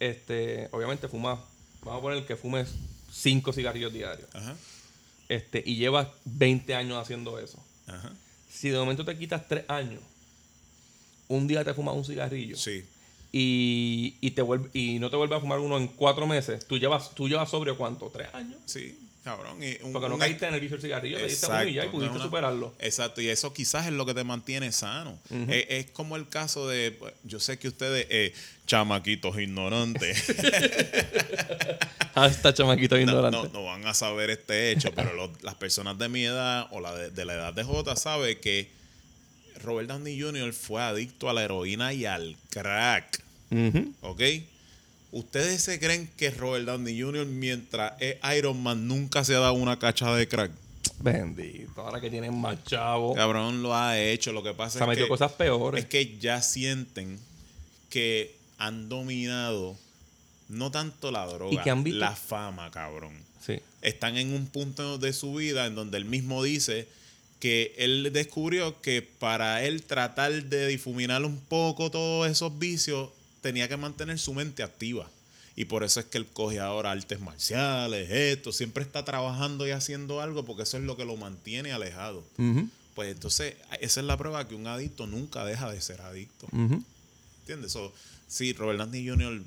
este, 0.00 0.68
obviamente 0.72 1.08
fumas, 1.08 1.38
vamos 1.82 1.98
a 1.98 2.02
poner 2.02 2.26
que 2.26 2.36
fumes 2.36 2.68
5 3.12 3.52
cigarrillos 3.52 3.92
diarios, 3.92 4.28
Ajá. 4.34 4.56
Este, 5.28 5.62
y 5.64 5.76
llevas 5.76 6.08
20 6.24 6.74
años 6.74 6.98
haciendo 6.98 7.38
eso. 7.38 7.62
Ajá. 7.86 8.12
Si 8.50 8.70
de 8.70 8.78
momento 8.78 9.04
te 9.04 9.16
quitas 9.18 9.46
3 9.48 9.64
años, 9.68 10.00
un 11.28 11.46
día 11.46 11.64
te 11.64 11.74
fumas 11.74 11.94
un 11.94 12.04
cigarrillo 12.04 12.56
Sí. 12.56 12.84
y, 13.32 14.16
y, 14.20 14.30
te 14.30 14.42
vuelve, 14.42 14.70
y 14.72 14.98
no 14.98 15.10
te 15.10 15.16
vuelves 15.16 15.36
a 15.38 15.40
fumar 15.40 15.58
uno 15.60 15.76
en 15.76 15.88
4 15.88 16.26
meses, 16.26 16.66
tú 16.66 16.78
llevas, 16.78 17.14
tú 17.14 17.28
llevas 17.28 17.50
sobrio 17.50 17.76
cuánto? 17.76 18.10
¿3 18.10 18.34
años? 18.34 18.58
Sí, 18.66 18.98
cabrón. 19.36 19.62
Y 19.62 19.76
un- 19.82 19.92
Porque 19.92 20.08
no 20.08 20.14
un- 20.14 20.20
caíste 20.20 20.46
en 20.46 20.54
el 20.54 20.60
vicio 20.60 20.76
del 20.76 20.82
cigarrillo, 20.82 21.18
te 21.18 21.24
diste 21.26 21.46
uno 21.46 21.64
y 21.64 21.74
ya 21.74 21.84
y 21.84 21.88
pudiste 21.88 22.14
una- 22.16 22.24
superarlo. 22.24 22.74
Exacto, 22.78 23.20
y 23.20 23.28
eso 23.28 23.52
quizás 23.52 23.86
es 23.86 23.92
lo 23.92 24.06
que 24.06 24.14
te 24.14 24.24
mantiene 24.24 24.72
sano. 24.72 25.18
es, 25.48 25.66
es 25.68 25.86
como 25.90 26.16
el 26.16 26.28
caso 26.28 26.66
de, 26.68 26.92
pues, 26.92 27.14
yo 27.24 27.38
sé 27.40 27.58
que 27.58 27.68
ustedes, 27.68 28.06
eh, 28.10 28.32
chamaquitos 28.66 29.38
ignorantes, 29.38 30.24
Hasta 32.14 32.52
chamaquito 32.52 32.96
no, 32.96 33.00
ignorante. 33.02 33.36
no- 33.38 33.48
no 33.52 33.64
van 33.64 33.86
a 33.86 33.94
saber 33.94 34.30
este 34.30 34.72
hecho, 34.72 34.90
pero 34.94 35.30
las 35.42 35.54
personas 35.54 35.98
de 35.98 36.08
mi 36.08 36.24
edad 36.24 36.66
o 36.72 36.80
la 36.80 36.94
de, 36.94 37.10
de 37.10 37.24
la 37.24 37.34
edad 37.34 37.52
de 37.52 37.62
J 37.64 37.96
sabe 37.96 38.38
que 38.38 38.70
Robert 39.62 39.88
Downey 39.88 40.20
Jr. 40.20 40.52
fue 40.52 40.82
adicto 40.82 41.28
a 41.28 41.32
la 41.32 41.44
heroína 41.44 41.92
y 41.92 42.06
al 42.06 42.36
crack. 42.50 43.22
¿Ok? 44.02 44.20
¿Ustedes 45.10 45.62
se 45.62 45.78
creen 45.80 46.08
que 46.16 46.30
Robert 46.30 46.66
Downey 46.66 47.00
Jr. 47.00 47.24
mientras 47.26 47.92
es 48.00 48.16
Iron 48.36 48.62
Man 48.62 48.86
nunca 48.86 49.24
se 49.24 49.34
ha 49.34 49.38
dado 49.38 49.54
una 49.54 49.78
cachada 49.78 50.16
de 50.16 50.28
crack? 50.28 50.50
Bendito, 51.00 51.80
ahora 51.80 52.00
que 52.00 52.10
tienen 52.10 52.36
más 52.38 52.62
chavo. 52.64 53.14
Cabrón 53.14 53.62
lo 53.62 53.74
ha 53.74 53.98
hecho. 53.98 54.32
Lo 54.32 54.42
que 54.42 54.52
pasa 54.52 54.78
Se 54.78 54.84
ha 54.84 54.86
es 54.86 54.88
metido 54.90 55.06
que, 55.06 55.10
cosas 55.10 55.32
peores. 55.32 55.84
es 55.84 55.88
que 55.88 56.18
ya 56.18 56.42
sienten 56.42 57.18
que 57.88 58.34
han 58.58 58.88
dominado 58.88 59.76
no 60.48 60.70
tanto 60.70 61.10
la 61.10 61.26
droga, 61.26 61.54
Y 61.54 61.58
que 61.62 61.70
han 61.70 61.84
visto- 61.84 62.00
la 62.00 62.14
fama, 62.16 62.70
cabrón. 62.70 63.12
Sí. 63.44 63.60
Están 63.80 64.16
en 64.16 64.32
un 64.34 64.46
punto 64.46 64.98
de 64.98 65.12
su 65.12 65.34
vida 65.34 65.66
en 65.66 65.74
donde 65.74 65.98
él 65.98 66.04
mismo 66.04 66.42
dice 66.42 66.88
que 67.38 67.74
él 67.78 68.10
descubrió 68.12 68.80
que 68.82 69.00
para 69.02 69.62
él 69.62 69.84
tratar 69.84 70.32
de 70.44 70.66
difuminar 70.66 71.24
un 71.24 71.38
poco 71.38 71.90
todos 71.90 72.28
esos 72.28 72.58
vicios 72.58 73.10
tenía 73.40 73.68
que 73.68 73.76
mantener 73.76 74.18
su 74.18 74.34
mente 74.34 74.62
activa. 74.62 75.08
Y 75.56 75.64
por 75.64 75.82
eso 75.82 75.98
es 75.98 76.06
que 76.06 76.18
él 76.18 76.26
coge 76.32 76.60
ahora 76.60 76.92
artes 76.92 77.18
marciales, 77.18 78.08
esto, 78.10 78.52
siempre 78.52 78.84
está 78.84 79.04
trabajando 79.04 79.66
y 79.66 79.72
haciendo 79.72 80.20
algo 80.20 80.44
porque 80.44 80.62
eso 80.62 80.76
es 80.76 80.84
lo 80.84 80.96
que 80.96 81.04
lo 81.04 81.16
mantiene 81.16 81.72
alejado. 81.72 82.22
Pues 82.94 83.10
entonces, 83.10 83.56
esa 83.80 84.00
es 84.00 84.06
la 84.06 84.16
prueba 84.16 84.46
que 84.46 84.54
un 84.54 84.68
adicto 84.68 85.06
nunca 85.08 85.44
deja 85.44 85.70
de 85.70 85.80
ser 85.80 86.00
adicto. 86.02 86.46
ujú. 86.52 86.82
¿Entiendes? 87.40 87.72
So, 87.72 87.92
sí, 88.28 88.52
Robert 88.52 88.78
Downey 88.78 89.08
Jr. 89.08 89.40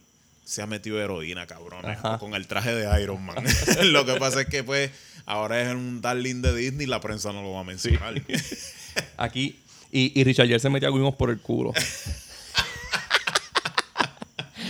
se 0.44 0.62
ha 0.62 0.68
metido 0.68 1.00
heroína, 1.00 1.48
cabrón, 1.48 1.84
con 2.20 2.34
el 2.34 2.48
traje 2.48 2.74
de 2.74 3.02
Iron 3.02 3.24
Man. 3.24 3.44
lo 3.92 4.06
que 4.06 4.16
pasa 4.16 4.42
es 4.42 4.48
que, 4.48 4.64
pues, 4.64 4.92
ahora 5.26 5.62
es 5.62 5.74
un 5.74 6.02
darling 6.02 6.42
de 6.42 6.56
Disney, 6.56 6.88
la 6.88 7.00
prensa 7.00 7.32
no 7.32 7.42
lo 7.44 7.52
va 7.52 7.62
a 7.62 7.64
mencionar. 7.64 8.22
Aquí. 9.18 9.60
Y, 9.92 10.20
y 10.20 10.24
Richard 10.24 10.48
Gere 10.48 10.60
se 10.60 10.70
metía 10.70 10.90
a 10.90 10.92
Wimos 10.92 11.16
por 11.16 11.30
el 11.30 11.40
culo. 11.40 11.74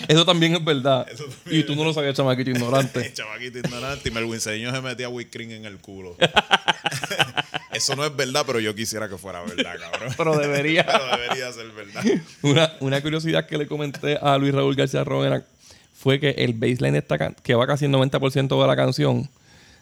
Eso 0.07 0.25
también 0.25 0.55
es 0.55 0.63
verdad. 0.63 1.07
Eso 1.11 1.25
también 1.25 1.61
Y 1.61 1.63
tú 1.65 1.75
no 1.75 1.83
lo 1.83 1.93
sabías, 1.93 2.15
chamaquito 2.15 2.49
ignorante. 2.51 3.13
Chavaquito 3.13 3.59
ignorante 3.59 4.09
y 4.09 4.11
Melvin 4.11 4.39
Señor 4.39 4.73
se 4.73 4.81
metía 4.81 5.07
cream 5.29 5.51
en 5.51 5.65
el 5.65 5.77
culo. 5.77 6.15
Eso 7.73 7.95
no 7.95 8.05
es 8.05 8.15
verdad, 8.15 8.43
pero 8.45 8.59
yo 8.59 8.75
quisiera 8.75 9.07
que 9.07 9.17
fuera 9.17 9.41
verdad, 9.41 9.75
cabrón. 9.79 10.13
Pero 10.17 10.37
debería. 10.37 10.85
Pero 10.85 11.17
debería 11.17 11.51
ser 11.53 11.71
verdad. 11.71 12.03
Una, 12.41 12.73
una 12.81 13.01
curiosidad 13.01 13.47
que 13.47 13.57
le 13.57 13.65
comenté 13.65 14.17
a 14.21 14.37
Luis 14.37 14.53
Raúl 14.53 14.75
García 14.75 15.03
Rovera 15.03 15.45
fue 15.93 16.19
que 16.19 16.31
el 16.31 16.53
baseline 16.53 16.93
de 16.93 16.99
esta 16.99 17.31
que 17.31 17.55
va 17.55 17.67
casi 17.67 17.85
el 17.85 17.91
90% 17.91 18.61
de 18.61 18.67
la 18.67 18.75
canción 18.75 19.29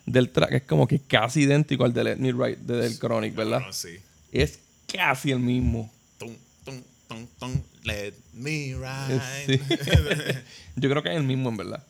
del 0.06 0.30
track 0.30 0.52
es 0.52 0.64
como 0.64 0.88
que 0.88 1.00
casi 1.00 1.44
idéntico 1.44 1.86
al 1.86 1.94
de 1.94 2.04
Let 2.04 2.18
Me 2.18 2.34
de 2.34 2.76
Del 2.78 3.00
Chronic, 3.00 3.36
¿verdad? 3.36 3.62
No, 3.62 3.74
sí. 3.74 4.00
Es 4.32 4.60
casi 4.92 5.32
el 5.32 5.40
mismo. 5.40 5.92
Tum, 6.18 6.36
tum, 6.66 6.82
let 7.84 8.14
me 8.34 8.50
Sí. 8.52 8.74
ride. 8.76 9.60
Yo 10.76 10.90
creo 10.90 11.04
que 11.04 11.10
es 11.10 11.18
el 11.18 11.24
mismo, 11.24 11.50
en 11.50 11.58
verdad. 11.58 11.86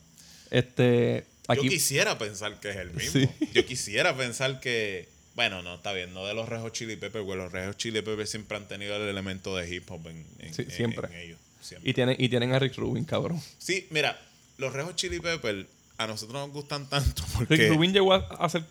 Este, 0.52 1.26
Yo 1.48 1.54
aquí, 1.54 1.70
quisiera 1.70 2.18
pensar 2.18 2.60
que 2.60 2.70
es 2.72 2.76
el 2.78 2.92
mismo. 2.92 3.22
Sí. 3.22 3.50
Yo 3.54 3.66
quisiera 3.66 4.16
pensar 4.16 4.60
que. 4.60 5.10
Bueno, 5.36 5.62
no, 5.62 5.76
está 5.76 5.94
bien, 5.94 6.14
no 6.14 6.26
de 6.26 6.34
los 6.34 6.50
Rejos 6.50 6.74
Chili 6.74 6.96
Peppers, 6.98 7.24
porque 7.24 7.38
los 7.42 7.52
Rejos 7.52 7.78
Chili 7.78 8.02
Peppers 8.02 8.30
siempre 8.30 8.58
han 8.58 8.68
tenido 8.68 8.96
el 8.98 9.04
elemento 9.08 9.56
de 9.56 9.74
hip 9.74 9.90
hop 9.90 10.08
en, 10.08 10.26
en- 10.40 10.54
Sí, 10.54 10.64
en- 10.64 10.72
siempre. 10.72 11.08
en 11.08 11.14
ellos. 11.16 11.40
Siempre. 11.62 11.90
y, 11.90 11.94
tienen, 11.94 12.16
y 12.20 12.30
tienen 12.30 12.54
a 12.54 12.60
Rick 12.60 12.76
Rubin, 12.78 13.04
cabrón. 13.06 13.42
Sí, 13.58 13.88
mira, 13.92 14.20
los 14.58 14.74
Rejos 14.74 14.96
Chili 14.96 15.20
Peppers 15.20 15.66
a 15.98 16.08
nosotros 16.08 16.42
nos 16.42 16.52
gustan 16.52 16.90
tanto 16.90 17.22
Rick 17.40 17.48
porque. 17.48 17.70
Rubin 17.70 17.94
llegó 17.94 18.14
a 18.14 18.20
hacer 18.40 18.64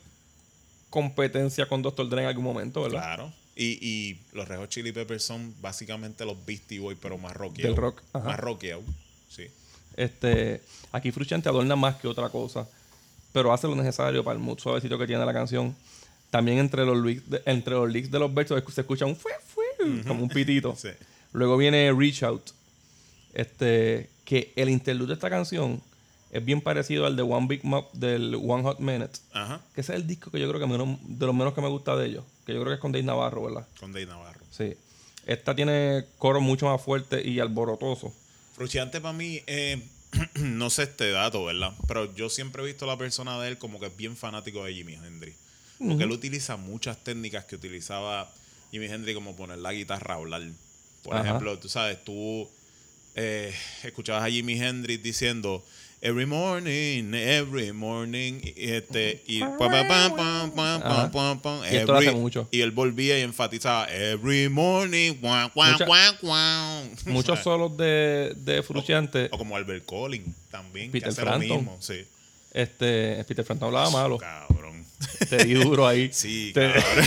competencia 0.91 1.67
con 1.67 1.83
Dr. 1.83 2.09
Dre 2.09 2.23
en 2.23 2.29
algún 2.29 2.45
momento, 2.45 2.83
¿verdad? 2.83 2.99
Claro. 3.01 3.33
Y, 3.61 3.77
y 3.83 4.21
los 4.35 4.47
Rejos 4.47 4.69
Chili 4.69 4.93
Peppers 4.93 5.25
son 5.25 5.53
básicamente 5.61 6.25
los 6.25 6.37
Beastie 6.47 6.79
Boys, 6.79 6.97
pero 7.03 7.19
más 7.19 7.37
rockeados. 7.37 7.75
Del 7.75 7.77
rock, 7.77 8.03
ajá. 8.13 8.29
Más 8.29 8.39
rockeados, 8.39 8.85
sí. 9.29 9.49
Este, 9.97 10.63
aquí 10.93 11.11
Fruchante 11.11 11.49
adorna 11.49 11.75
más 11.75 11.97
que 11.97 12.07
otra 12.07 12.29
cosa, 12.29 12.69
pero 13.33 13.53
hace 13.53 13.67
lo 13.67 13.75
necesario 13.75 14.23
para 14.23 14.39
el 14.39 14.43
mood 14.43 14.61
suavecito 14.61 14.97
que 14.97 15.09
tiene 15.09 15.27
la 15.27 15.33
canción. 15.33 15.75
También 16.31 16.59
entre 16.59 16.87
los 16.87 17.03
de, 17.03 17.43
entre 17.47 17.75
los 17.75 17.91
leaks 17.91 18.13
de 18.13 18.21
los 18.21 18.33
versos 18.33 18.63
se 18.73 18.83
escucha 18.83 19.07
un 19.07 19.17
fue, 19.17 19.33
fue, 19.45 19.65
como 20.07 20.23
un 20.23 20.29
pitito. 20.29 20.77
Sí. 20.79 20.91
Luego 21.33 21.57
viene 21.57 21.93
Reach 21.93 22.23
Out, 22.23 22.51
este, 23.35 24.09
que 24.25 24.53
el 24.55 24.69
interlude 24.69 25.09
de 25.09 25.15
esta 25.15 25.31
canción 25.31 25.83
es 26.31 26.45
bien 26.45 26.61
parecido 26.61 27.07
al 27.07 27.17
de 27.17 27.23
One 27.23 27.47
Big 27.49 27.65
Mop 27.65 27.93
del 27.95 28.35
One 28.35 28.63
Hot 28.63 28.81
Minute, 28.81 29.19
Ajá. 29.33 29.61
que 29.75 29.81
ese 29.81 29.93
es 29.95 30.01
el 30.01 30.07
disco 30.07 30.31
que 30.31 30.39
yo 30.41 30.49
creo 30.49 30.61
que 30.61 30.67
menos, 30.67 30.99
de 31.03 31.27
los 31.27 31.35
menos 31.35 31.55
que 31.55 31.61
me 31.61 31.69
gusta 31.69 31.97
de 31.97 32.07
ellos, 32.07 32.25
que 32.47 32.53
yo 32.53 32.61
creo 32.61 32.71
que 32.73 32.75
es 32.75 32.81
con 32.81 32.93
Dave 32.93 33.05
Navarro, 33.05 33.45
¿verdad? 33.45 33.67
Con 33.81 33.93
Dave 33.93 34.07
Navarro. 34.07 34.41
Sí. 34.51 34.75
Esta 35.27 35.55
tiene 35.55 36.05
coro 36.19 36.41
mucho 36.41 36.67
más 36.67 36.81
fuerte 36.81 37.27
y 37.27 37.39
alborotoso. 37.41 38.15
Fruchiante 38.55 39.01
para 39.01 39.13
mí, 39.13 39.41
eh, 39.47 39.83
no 40.37 40.71
sé 40.71 40.85
este 40.85 41.11
dato, 41.11 41.45
¿verdad? 41.45 41.73
Pero 41.87 42.15
yo 42.15 42.29
siempre 42.31 42.63
he 42.63 42.67
visto 42.67 42.85
a 42.85 42.89
la 42.89 42.97
persona 42.99 43.41
de 43.41 43.49
él 43.49 43.59
como 43.59 43.79
que 43.79 43.87
es 43.87 43.97
bien 43.97 44.17
fanático 44.17 44.65
de 44.65 44.75
Jimi 44.75 44.95
Hendrix. 44.95 45.37
Porque 45.79 46.05
él 46.05 46.11
utiliza 46.11 46.57
muchas 46.57 46.97
técnicas 47.05 47.45
que 47.45 47.55
utilizaba 47.55 48.29
Jimi 48.73 48.87
Hendrix, 48.87 49.15
como 49.15 49.37
poner 49.37 49.59
la 49.59 49.73
guitarra 49.73 50.15
a 50.15 50.17
hablar. 50.17 50.43
Por 51.03 51.15
Ajá. 51.15 51.25
ejemplo, 51.25 51.57
tú 51.59 51.69
sabes, 51.69 52.03
tú 52.05 52.49
eh, 53.15 53.55
escuchabas 53.85 54.25
a 54.25 54.29
Jimi 54.31 54.61
Hendrix 54.61 55.03
diciendo 55.03 55.65
Every 56.01 56.27
morning, 56.27 57.13
every 57.13 57.73
morning, 57.73 58.41
y 58.45 58.71
este, 58.71 59.21
y 59.27 59.41
pam, 59.41 59.59
pam, 59.59 59.89
pam, 59.89 60.15
pam, 60.17 60.51
pam, 60.53 60.83
Ajá. 60.85 61.11
pam, 61.11 61.41
pam, 61.41 61.61
Y 61.65 61.75
esto 61.77 61.91
lo 61.93 61.99
hace 61.99 62.09
every- 62.11 62.21
mucho. 62.21 62.49
Y 62.53 62.61
él 62.61 62.71
volvía 62.71 63.19
y 63.19 63.23
enfatizaba 63.23 63.89
Every 63.93 64.49
morning, 64.49 65.15
guau, 65.21 65.51
guau, 65.53 65.73
Mucha- 65.73 65.85
guau, 65.87 66.15
guau. 66.23 66.85
Muchos 67.07 67.41
solos 67.41 67.77
de, 67.77 68.33
de 68.37 68.63
Fruciante. 68.63 69.29
O 69.33 69.39
como 69.39 69.57
Albert 69.57 69.85
Collins 69.87 70.29
también, 70.53 70.93
Peter 70.93 71.09
que 71.09 71.09
hace 71.11 71.23
Frampton. 71.23 71.49
lo 71.49 71.57
mismo. 71.57 71.77
Sí. 71.81 72.05
Este, 72.53 73.25
Peter 73.25 73.45
Frampton 73.45 73.67
hablaba 73.67 73.91
malo. 73.91 74.19
Cabrón. 74.19 74.85
Te 75.29 75.45
di 75.45 75.55
duro 75.55 75.85
ahí. 75.85 76.11
Sí, 76.13 76.53
Te- 76.55 76.73
cabrón. 76.75 77.07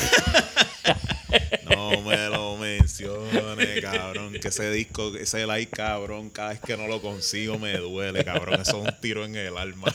no 1.69 2.01
me 2.01 2.27
lo. 2.29 2.50
Canciones, 2.99 3.81
cabrón. 3.81 4.33
Que 4.33 4.47
ese 4.47 4.71
disco, 4.71 5.15
ese 5.15 5.45
like, 5.45 5.71
cabrón, 5.71 6.29
cada 6.29 6.49
vez 6.49 6.59
que 6.61 6.75
no 6.77 6.87
lo 6.87 7.01
consigo 7.01 7.57
me 7.59 7.77
duele, 7.77 8.23
cabrón. 8.25 8.61
Eso 8.61 8.81
es 8.83 8.93
un 8.93 9.01
tiro 9.01 9.25
en 9.25 9.35
el 9.35 9.57
alma. 9.57 9.93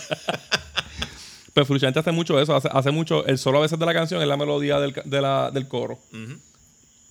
Pero 1.53 1.64
Frusciante 1.66 1.99
hace 1.99 2.12
mucho 2.12 2.38
eso, 2.40 2.55
hace, 2.55 2.68
hace 2.70 2.90
mucho, 2.90 3.24
el 3.26 3.38
solo 3.38 3.59
a 3.59 3.62
veces 3.62 3.78
de 3.78 3.86
la 3.86 3.94
canción 3.94 4.20
es 4.20 4.28
la 4.28 4.36
melodía 4.36 4.78
del, 4.78 4.92
ca- 4.92 5.03
de 5.05 5.20
la- 5.22 5.51
del 5.51 5.66
coro. 5.68 5.99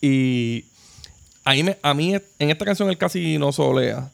Y 0.02 0.66
a 1.44 1.54
mí, 1.54 1.64
me- 1.64 1.78
a 1.82 1.94
mí 1.96 2.14
en 2.14 2.50
esta 2.52 2.64
canción 2.66 2.90
él 2.90 2.98
casi 2.98 3.40
no 3.40 3.52
solea, 3.52 4.12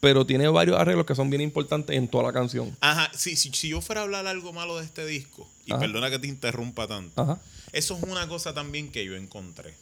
pero 0.00 0.26
tiene 0.26 0.48
varios 0.48 0.78
arreglos 0.78 1.06
que 1.06 1.14
son 1.14 1.30
bien 1.30 1.40
importantes 1.40 1.96
en 1.96 2.08
toda 2.08 2.24
la 2.24 2.32
canción. 2.34 2.76
Ajá, 2.80 3.10
sí, 3.14 3.36
si, 3.36 3.52
si 3.52 3.68
yo 3.70 3.80
fuera 3.80 4.02
a 4.02 4.04
hablar 4.04 4.26
algo 4.26 4.52
malo 4.52 4.76
de 4.76 4.84
este 4.84 5.06
disco, 5.06 5.48
y 5.64 5.72
Ajá. 5.72 5.80
perdona 5.80 6.10
que 6.10 6.18
te 6.18 6.26
interrumpa 6.26 6.86
tanto, 6.86 7.18
Ajá. 7.22 7.40
eso 7.72 7.96
es 7.96 8.02
una 8.02 8.28
cosa 8.28 8.52
también 8.52 8.90
que 8.92 9.02
yo 9.06 9.16
encontré. 9.16 9.72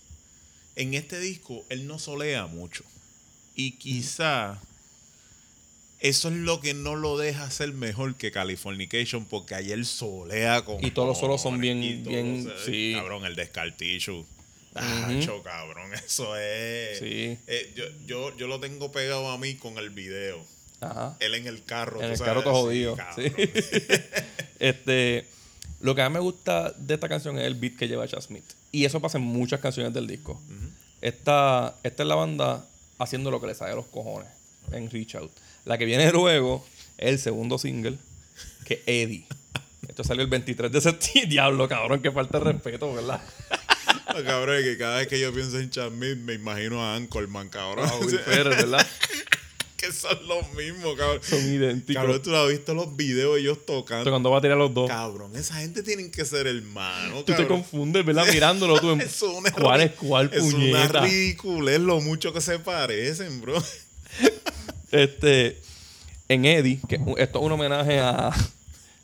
En 0.77 0.95
este 0.95 1.19
disco 1.21 1.65
él 1.69 1.87
no 1.87 1.99
solea 1.99 2.47
mucho. 2.47 2.85
Y 3.55 3.73
quizá 3.73 4.59
eso 6.01 6.29
es 6.29 6.35
lo 6.35 6.61
que 6.61 6.75
no 6.75 6.97
lo 6.97 7.17
deja 7.19 7.51
ser 7.51 7.73
mejor 7.73 8.17
que 8.17 8.33
Californication, 8.33 9.25
porque 9.25 9.55
ayer 9.55 9.85
solea 9.85 10.65
con. 10.65 10.85
Y 10.85 10.91
todos 10.91 11.09
los 11.09 11.19
solos 11.21 11.41
son 11.43 11.61
bien- 11.61 11.83
y 11.83 11.95
bien- 11.95 12.51
sí. 12.65 12.93
Cabrón, 12.97 13.25
el 13.25 13.37
de 13.37 13.47
Scar 13.47 13.77
Tissue. 13.77 14.25
Acho, 14.75 15.43
cabrón, 15.43 15.93
eso 15.95 16.35
es. 16.37 16.99
Sí. 16.99 17.37
Eh, 17.47 17.73
yo, 17.77 17.85
yo, 18.07 18.37
yo 18.39 18.47
lo 18.47 18.59
tengo 18.59 18.91
pegado 18.91 19.31
a 19.31 19.37
mí 19.39 19.55
con 19.57 19.77
el 19.79 19.91
video. 19.91 20.45
Ajá. 20.81 21.17
Él 21.21 21.35
en 21.35 21.47
el 21.47 21.63
carro. 21.63 22.03
En 22.03 22.11
el 22.11 22.17
sabes, 22.17 22.31
carro 22.33 22.43
todo 22.43 22.55
jodido. 22.63 22.97
Sí. 23.15 23.25
este, 24.59 25.27
lo 25.81 25.95
que 25.95 26.03
a 26.03 26.09
mí 26.09 26.15
me 26.15 26.21
gusta 26.21 26.71
de 26.77 26.95
esta 26.95 27.09
canción 27.09 27.39
es 27.39 27.45
el 27.45 27.55
beat 27.55 27.77
que 27.77 27.87
lleva 27.87 28.09
Chad 28.09 28.23
Smith. 28.23 28.45
Y 28.73 28.87
eso 28.87 29.01
pasa 29.01 29.19
en 29.19 29.25
muchas 29.25 29.61
canciones 29.61 29.93
del 29.93 30.07
disco. 30.07 30.41
esta, 31.03 31.77
esta 31.83 32.03
es 32.03 32.09
la 32.09 32.15
banda 32.15 32.67
haciendo 32.99 33.31
lo 33.31 33.41
que 33.41 33.47
le 33.49 33.55
sale 33.55 33.73
a 33.73 33.77
los 33.77 33.87
cojones 33.87 34.29
en 34.73 34.91
Reach 34.91 35.15
Out. 35.17 35.31
La 35.65 35.79
que 35.79 35.85
viene 35.85 36.11
luego 36.11 36.67
es 36.97 37.11
el 37.11 37.19
segundo 37.19 37.59
single, 37.59 37.99
que 38.65 38.75
es 38.75 38.81
Eddie. 38.87 39.27
Esto 39.89 40.05
salió 40.05 40.23
el 40.23 40.31
23 40.31 40.73
de 40.73 40.81
septiembre. 40.81 41.31
Diablo, 41.31 41.69
cabrón, 41.69 42.01
que 42.01 42.11
falta 42.11 42.39
de 42.39 42.53
respeto, 42.53 42.93
¿verdad? 42.93 43.21
Cabrón, 44.27 44.63
que 44.63 44.77
cada 44.77 44.99
vez 44.99 45.09
que 45.09 45.19
yo 45.19 45.33
pienso 45.33 45.59
en 45.59 45.71
Chad 45.71 45.91
me 45.91 46.35
imagino 46.35 46.85
a 46.85 46.97
Anchorman, 46.97 47.49
cabrón. 47.49 47.89
Ah, 47.89 47.97
Will 47.99 48.21
¿verdad? 48.27 48.87
Que 49.83 49.93
son 49.93 50.17
los 50.29 50.53
mismos, 50.55 50.97
cabrón. 50.97 51.21
Son 51.23 51.41
idénticos. 51.41 52.01
Cabrón, 52.01 52.23
tú 52.23 52.31
lo 52.31 52.43
has 52.45 52.49
visto 52.51 52.73
los 52.73 52.97
videos 52.97 53.37
ellos 53.39 53.59
tocando. 53.67 54.09
Cuando 54.11 54.31
va 54.31 54.39
a 54.39 54.41
tirar 54.41 54.57
los 54.57 54.73
dos. 54.73 54.89
Cabrón, 54.89 55.35
esa 55.35 55.57
gente 55.57 55.83
tienen 55.83 56.11
que 56.11 56.25
ser 56.25 56.47
hermanos, 56.47 57.25
Tú 57.25 57.35
te 57.35 57.47
confundes, 57.49 58.05
¿verdad? 58.05 58.25
Mirándolo 58.31 58.81
tú 58.81 58.93
Es 59.01 59.21
una 59.23 59.51
cuál 59.51 59.81
es 59.81 59.93
cuál 59.93 60.31
Es 60.33 60.43
una 60.43 60.53
puñeta. 60.53 61.01
ridiculez 61.01 61.81
lo 61.81 62.01
mucho 62.01 62.33
que 62.33 62.41
se 62.41 62.59
parecen, 62.61 63.41
bro. 63.41 63.61
Este, 64.93 65.59
en 66.29 66.45
Eddie, 66.45 66.79
que 66.87 66.97
esto 67.17 67.39
es 67.39 67.45
un 67.45 67.53
homenaje 67.53 67.99
a, 67.99 68.29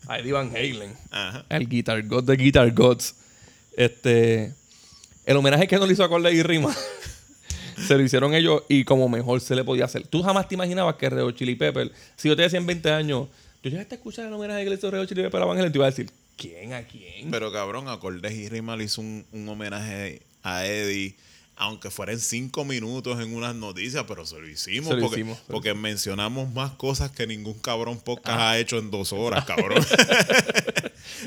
a 0.06 0.18
Eddie 0.18 0.32
Van 0.32 0.50
Halen, 0.54 0.94
Ajá. 1.10 1.46
el 1.48 1.66
Guitar 1.66 2.06
God 2.06 2.24
de 2.24 2.36
Guitar 2.36 2.70
Gods. 2.72 3.14
Este, 3.74 4.52
el 5.24 5.36
homenaje 5.36 5.66
que 5.66 5.76
no 5.78 5.86
le 5.86 5.94
hizo 5.94 6.04
a 6.04 6.08
Corley 6.10 6.36
y 6.38 6.42
Rima, 6.42 6.76
se 7.86 7.96
lo 7.96 8.02
hicieron 8.02 8.34
ellos 8.34 8.62
y 8.68 8.84
como 8.84 9.08
mejor 9.08 9.40
se 9.40 9.54
le 9.54 9.64
podía 9.64 9.84
hacer. 9.84 10.06
Tú 10.06 10.22
jamás 10.22 10.48
te 10.48 10.54
imaginabas 10.54 10.96
que 10.96 11.08
Red 11.08 11.22
Hot 11.22 11.36
Chili 11.36 11.54
Pepper, 11.54 11.92
si 12.16 12.28
yo 12.28 12.36
te 12.36 12.42
decía 12.42 12.58
en 12.58 12.66
20 12.66 12.90
años, 12.90 13.28
yo 13.62 13.70
llegaste 13.70 13.94
a 13.94 13.98
escuchar 13.98 14.26
el 14.26 14.32
homenaje 14.32 14.64
que 14.64 14.70
le 14.70 14.76
hizo 14.76 15.06
Chili 15.06 15.22
Pepper 15.22 15.42
a 15.42 15.44
Van 15.44 15.58
Halen, 15.58 15.72
te 15.72 15.78
iba 15.78 15.86
a 15.86 15.90
decir, 15.90 16.10
¿quién 16.36 16.72
a 16.72 16.82
quién? 16.82 17.30
Pero 17.30 17.52
cabrón, 17.52 17.88
a 17.88 17.98
Cortés 17.98 18.32
y 18.32 18.48
Rima 18.48 18.80
hizo 18.82 19.00
un, 19.00 19.24
un 19.32 19.48
homenaje 19.48 20.22
a 20.42 20.66
Eddie, 20.66 21.14
aunque 21.59 21.90
fuera 21.90 22.12
en 22.12 22.20
cinco 22.20 22.64
minutos 22.64 23.20
en 23.20 23.34
unas 23.34 23.54
noticias, 23.54 24.04
pero 24.06 24.24
se 24.24 24.38
lo 24.38 24.48
hicimos. 24.48 24.88
Se 24.88 24.94
lo 24.94 25.00
porque, 25.02 25.16
hicimos, 25.20 25.38
porque 25.48 25.74
mencionamos 25.74 26.52
más 26.52 26.70
cosas 26.72 27.11
que 27.11 27.26
ningún 27.26 27.54
cabrón 27.54 27.98
podcast 27.98 28.38
ha 28.40 28.59
hecho 28.59 28.78
en 28.78 28.90
dos 28.90 29.12
horas, 29.12 29.44
cabrón. 29.46 29.84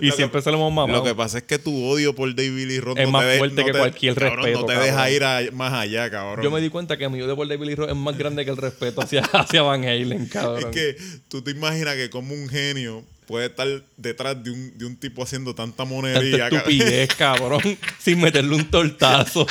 y 0.01 0.07
lo 0.07 0.15
siempre 0.15 0.39
que- 0.39 0.43
se 0.43 0.51
lo 0.51 0.57
hemos 0.57 0.73
mamado. 0.73 0.99
Lo 0.99 1.03
que 1.05 1.13
pasa 1.15 1.39
es 1.39 1.43
que 1.43 1.59
tu 1.59 1.86
odio 1.86 2.15
por 2.15 2.34
David 2.34 2.65
Lee 2.67 2.79
Roth 2.79 2.97
Es 2.97 3.05
no 3.05 3.11
más 3.11 3.25
te 3.25 3.38
fuerte 3.38 3.55
no 3.61 3.65
que 3.65 3.71
te- 3.73 3.77
cualquier 3.79 4.15
cabrón, 4.15 4.38
respeto, 4.38 4.59
No 4.61 4.65
te 4.65 4.73
cabrón. 4.73 4.89
deja 4.89 5.11
ir 5.11 5.23
a- 5.23 5.41
más 5.53 5.73
allá, 5.73 6.09
cabrón. 6.09 6.43
Yo 6.43 6.51
me 6.51 6.61
di 6.61 6.69
cuenta 6.69 6.97
que 6.97 7.07
mi 7.09 7.21
odio 7.21 7.36
por 7.36 7.47
David 7.47 7.65
Lee 7.67 7.75
Roth 7.75 7.89
es 7.89 7.95
más 7.95 8.17
grande 8.17 8.45
que 8.45 8.51
el 8.51 8.57
respeto 8.57 9.01
hacia, 9.01 9.21
hacia 9.34 9.61
Van 9.63 9.84
Halen, 9.84 10.27
cabrón. 10.27 10.59
Es 10.59 10.65
que 10.67 10.95
tú 11.27 11.41
te 11.41 11.51
imaginas 11.51 11.95
que 11.95 12.09
como 12.09 12.34
un 12.34 12.47
genio 12.49 13.03
puede 13.32 13.47
estar 13.47 13.67
detrás 13.97 14.43
de 14.43 14.51
un, 14.51 14.77
de 14.77 14.86
un 14.86 14.95
tipo 14.97 15.23
haciendo 15.23 15.55
tanta 15.55 15.77
Tanta 15.77 15.86
monería. 15.93 16.49
cabrón. 16.49 16.59
estupidez, 16.59 17.15
cabrón, 17.17 17.61
sin 17.99 18.19
meterle 18.21 18.55
un 18.55 18.69
tortazo. 18.69 19.47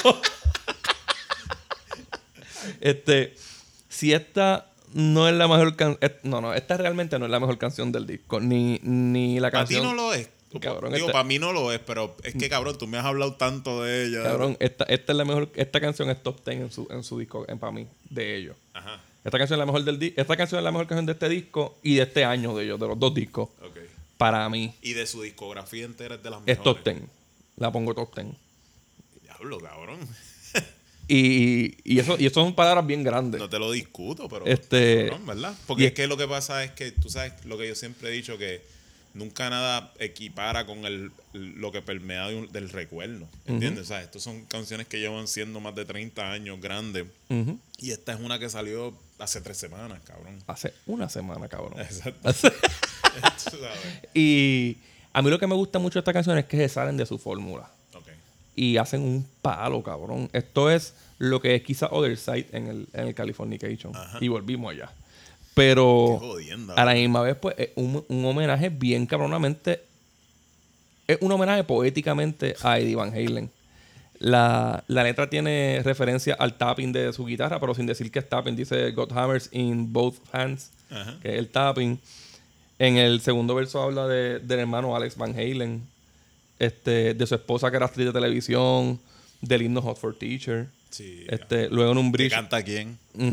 este, 2.81 3.35
si 3.89 4.13
esta 4.13 4.67
no 4.93 5.29
es 5.29 5.35
la 5.35 5.49
mejor 5.49 5.77
canción, 5.77 6.13
no, 6.23 6.41
no, 6.41 6.55
esta 6.55 6.77
realmente 6.77 7.19
no 7.19 7.25
es 7.25 7.31
la 7.31 7.41
mejor 7.41 7.59
canción 7.59 7.93
del 7.93 8.07
disco, 8.07 8.41
ni, 8.41 8.79
ni 8.83 9.39
la 9.41 9.51
Para 9.51 9.65
ti 9.65 9.75
canción. 9.75 9.97
no 9.97 10.03
lo 10.03 10.15
es. 10.15 10.29
Cabrón, 10.61 10.93
Digo, 10.93 11.07
esta- 11.07 11.13
para 11.13 11.25
mí 11.25 11.39
no 11.39 11.53
lo 11.53 11.73
es, 11.73 11.79
pero 11.79 12.17
es 12.25 12.35
que 12.35 12.49
cabrón, 12.49 12.77
tú 12.77 12.89
me 12.89 12.99
has 12.99 13.05
hablado 13.05 13.35
tanto 13.35 13.85
de 13.85 14.07
ella. 14.07 14.25
Cabrón, 14.25 14.57
esta, 14.59 14.83
esta 14.85 15.13
es 15.13 15.17
la 15.17 15.25
mejor, 15.25 15.49
esta 15.55 15.81
canción 15.81 16.11
es 16.11 16.21
top 16.23 16.45
10 16.45 16.61
en 16.61 16.71
su, 16.73 16.89
en 16.91 17.05
su 17.05 17.19
disco, 17.21 17.45
en, 17.49 17.59
para 17.61 17.71
mí, 17.71 17.87
de 18.09 18.37
ellos. 18.37 18.57
Ajá. 18.75 19.01
Esta 19.25 19.39
canción 19.39 19.57
es 19.57 19.59
la 19.61 19.67
mejor 19.67 19.85
del 19.85 19.99
di- 19.99 20.15
esta 20.17 20.37
canción 20.37 20.59
es 20.61 20.65
la 20.65 20.71
mejor 20.73 20.87
canción 20.87 21.07
de 21.07 21.13
este 21.13 21.29
disco 21.29 21.79
y 21.83 21.97
de 21.97 22.03
este 22.03 22.25
año 22.25 22.57
de 22.57 22.65
ellos, 22.65 22.81
de 22.81 22.87
los 22.89 22.99
dos 22.99 23.13
discos. 23.15 23.49
Ok. 23.63 23.77
Para 24.17 24.49
mí, 24.49 24.75
Y 24.83 24.93
de 24.95 25.07
su 25.07 25.23
discografía 25.23 25.85
entera 25.85 26.15
es 26.17 26.23
de 26.23 26.31
las 26.31 26.41
es 26.41 26.59
mejores. 26.59 26.83
top 26.85 26.85
10. 26.95 27.03
La 27.57 27.71
pongo 27.73 27.95
top 27.95 28.15
10. 28.15 28.29
Diablo, 29.23 29.59
cabrón. 29.61 29.99
Y, 31.09 31.75
y 31.83 31.99
eso, 31.99 32.17
y 32.19 32.27
eso 32.27 32.41
son 32.41 32.55
palabras 32.55 32.87
bien 32.87 33.03
grandes. 33.03 33.41
No 33.41 33.49
te 33.49 33.59
lo 33.59 33.73
discuto, 33.73 34.29
pero. 34.29 34.47
Este- 34.47 35.07
cabrón, 35.09 35.27
¿verdad? 35.27 35.55
Porque 35.67 35.87
es 35.87 35.93
que 35.93 36.07
lo 36.07 36.17
que 36.17 36.29
pasa 36.29 36.63
es 36.63 36.71
que 36.71 36.93
tú 36.93 37.11
sabes 37.11 37.33
lo 37.47 37.59
que 37.59 37.67
yo 37.67 37.75
siempre 37.75 38.09
he 38.11 38.13
dicho 38.13 38.39
que 38.39 38.63
nunca 39.15 39.51
nada 39.51 39.93
equipara 39.99 40.67
con 40.67 40.85
el, 40.85 41.11
lo 41.33 41.73
que 41.73 41.83
permea 41.83 42.29
de 42.29 42.37
un- 42.37 42.53
del 42.53 42.71
recuerdo. 42.71 43.27
¿Entiendes? 43.47 43.83
O 43.85 43.87
sea, 43.87 44.03
estas 44.03 44.23
son 44.23 44.45
canciones 44.45 44.87
que 44.87 45.01
llevan 45.01 45.27
siendo 45.27 45.59
más 45.59 45.75
de 45.75 45.85
30 45.85 46.31
años 46.31 46.61
grandes. 46.61 47.07
Y 47.79 47.91
esta 47.91 48.13
es 48.13 48.21
una 48.21 48.39
que 48.39 48.49
salió 48.49 48.95
hace 49.21 49.41
tres 49.41 49.59
semanas, 49.59 50.01
cabrón. 50.05 50.39
Hace 50.47 50.75
una 50.87 51.09
semana, 51.09 51.49
cabrón. 51.49 51.81
Exacto. 51.81 52.31
Y 54.15 54.79
a 55.13 55.21
mí 55.21 55.31
lo 55.31 55.39
que 55.39 55.47
me 55.47 55.55
gusta 55.55 55.79
mucho 55.79 55.95
de 55.95 56.01
esta 56.01 56.13
canción 56.13 56.39
es 56.39 56.45
que 56.45 56.57
se 56.57 56.69
salen 56.69 56.97
de 56.97 57.07
su 57.07 57.19
fórmula. 57.19 57.71
Y 58.55 58.77
hacen 58.77 59.03
un 59.03 59.27
palo, 59.43 59.83
cabrón. 59.83 60.29
Esto 60.33 60.71
es 60.71 60.95
lo 61.19 61.41
que 61.41 61.55
es 61.55 61.63
quizá 61.63 61.89
Other 61.91 62.17
Side 62.17 62.49
en 62.53 62.67
el, 62.67 62.89
en 62.93 63.09
el 63.09 63.15
Californication. 63.15 63.95
Ajá. 63.97 64.19
Y 64.21 64.29
volvimos 64.29 64.73
allá. 64.73 64.93
Pero 65.55 66.19
jodienda. 66.19 66.75
a 66.75 66.85
la 66.85 66.95
misma 66.95 67.23
vez, 67.23 67.37
pues, 67.37 67.55
es 67.59 67.71
un, 67.77 68.05
un 68.07 68.25
homenaje 68.25 68.69
bien 68.69 69.07
cabronamente. 69.07 69.83
Es 71.07 71.19
un 71.21 71.33
homenaje 71.33 71.65
poéticamente 71.65 72.55
a 72.63 72.79
Eddie 72.79 72.97
Van 72.97 73.13
Halen. 73.13 73.51
La, 74.21 74.85
la 74.87 75.03
letra 75.03 75.29
tiene 75.31 75.81
referencia 75.83 76.35
al 76.39 76.55
tapping 76.59 76.93
de 76.93 77.13
su 77.13 77.25
guitarra, 77.25 77.59
pero 77.59 77.75
sin 77.75 77.87
decir 77.87 78.11
que 78.13 78.19
es 78.21 78.29
tapping. 78.29 78.55
Dice 78.55 78.91
God 78.93 79.11
hammers 79.17 79.49
in 79.53 79.93
both 79.93 80.17
hands, 80.33 80.71
Ajá. 80.91 81.19
que 81.23 81.33
es 81.33 81.39
el 81.39 81.49
tapping. 81.49 81.99
En 82.79 82.97
el 82.99 83.21
segundo 83.23 83.55
verso 83.55 83.83
habla 83.83 84.07
de- 84.07 84.39
del 84.41 84.59
hermano 84.61 84.95
Alex 84.95 85.17
Van 85.17 85.33
Halen, 85.33 85.83
este, 86.59 87.15
de 87.15 87.27
su 87.27 87.35
esposa 87.35 87.71
que 87.71 87.77
era 87.79 87.87
actriz 87.87 88.07
de 88.07 88.13
televisión, 88.13 89.01
del 89.41 89.63
himno 89.63 89.81
Hot 89.83 89.97
for 89.99 90.15
Teacher. 90.15 90.67
Sí. 90.91 91.25
Este, 91.29 91.69
luego 91.71 91.93
en 91.93 91.99
un 91.99 92.07
¿Qué 92.07 92.19
bridge. 92.19 92.33
canta 92.35 92.63
quién? 92.63 92.99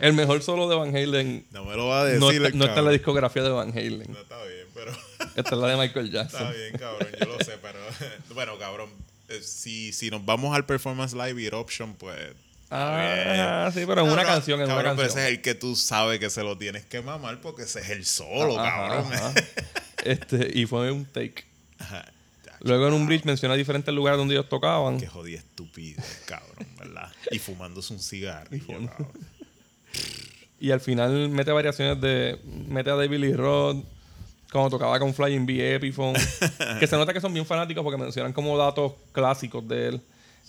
El 0.00 0.12
mejor 0.12 0.42
solo 0.42 0.68
de 0.68 0.76
Van 0.76 0.94
Halen 0.94 1.44
No 1.50 1.64
me 1.64 1.74
lo 1.74 1.88
va 1.88 2.02
a 2.02 2.04
decir. 2.04 2.20
no, 2.20 2.30
está, 2.30 2.50
no 2.56 2.64
está 2.66 2.78
en 2.80 2.84
la 2.84 2.90
discografía 2.92 3.42
de 3.42 3.48
Van 3.50 3.70
Halen. 3.70 4.04
No, 4.12 4.20
está 4.20 4.36
bien, 4.44 4.57
pero. 4.78 4.92
Esta 5.36 5.54
es 5.54 5.60
la 5.60 5.68
de 5.68 5.76
Michael 5.76 6.06
Está 6.06 6.22
Jackson. 6.22 6.52
bien, 6.52 6.78
cabrón, 6.78 7.08
yo 7.20 7.26
lo 7.26 7.44
sé, 7.44 7.58
pero 7.60 7.78
bueno, 8.34 8.58
cabrón, 8.58 8.88
eh, 9.28 9.40
si, 9.42 9.92
si 9.92 10.10
nos 10.10 10.24
vamos 10.24 10.54
al 10.56 10.64
Performance 10.64 11.12
Live 11.14 11.44
Eruption, 11.46 11.94
pues... 11.94 12.18
Ah, 12.70 13.70
sí, 13.72 13.84
pero 13.86 14.02
en 14.02 14.12
una 14.12 14.24
canción, 14.24 14.60
en 14.60 14.66
una 14.66 14.76
pero 14.76 14.88
canción. 14.90 15.08
ese 15.08 15.24
es 15.24 15.28
el 15.34 15.40
que 15.42 15.54
tú 15.54 15.74
sabes 15.74 16.18
que 16.20 16.28
se 16.28 16.42
lo 16.42 16.58
tienes 16.58 16.84
que 16.84 17.00
mamar 17.00 17.40
porque 17.40 17.62
ese 17.62 17.80
es 17.80 17.88
el 17.90 18.04
solo, 18.04 18.58
Ajá, 18.60 18.88
cabrón. 18.88 19.12
ajá. 19.12 19.34
Este, 20.04 20.50
y 20.54 20.64
fue 20.66 20.92
un 20.92 21.04
take. 21.06 21.44
Ajá. 21.78 22.04
Luego 22.60 22.86
en 22.88 22.94
un 22.94 23.06
bridge 23.06 23.24
menciona 23.24 23.54
diferentes 23.54 23.92
lugares 23.92 24.16
donde 24.18 24.34
ellos 24.34 24.48
tocaban. 24.48 24.98
Qué 25.00 25.06
jodida 25.08 25.38
estupidez, 25.38 26.22
cabrón, 26.26 26.66
¿verdad? 26.78 27.10
Y 27.30 27.38
fumándose 27.38 27.92
un 27.94 28.00
cigarrillo, 28.00 28.66
cabrón. 28.66 29.08
Y 30.60 30.70
al 30.70 30.80
final 30.80 31.28
mete 31.30 31.52
variaciones 31.52 32.00
de. 32.00 32.38
Mete 32.68 32.90
a 32.90 32.94
David 32.96 33.18
Lee 33.18 33.32
Roth. 33.32 33.84
Como 34.50 34.70
tocaba 34.70 34.98
con 34.98 35.12
Flying 35.12 35.44
B, 35.44 35.74
Epiphone. 35.74 36.18
que 36.80 36.86
se 36.86 36.96
nota 36.96 37.12
que 37.12 37.20
son 37.20 37.32
bien 37.34 37.44
fanáticos 37.44 37.82
porque 37.84 38.00
mencionan 38.00 38.32
como 38.32 38.56
datos 38.56 38.92
clásicos 39.12 39.66
de 39.68 39.88
él. 39.88 40.00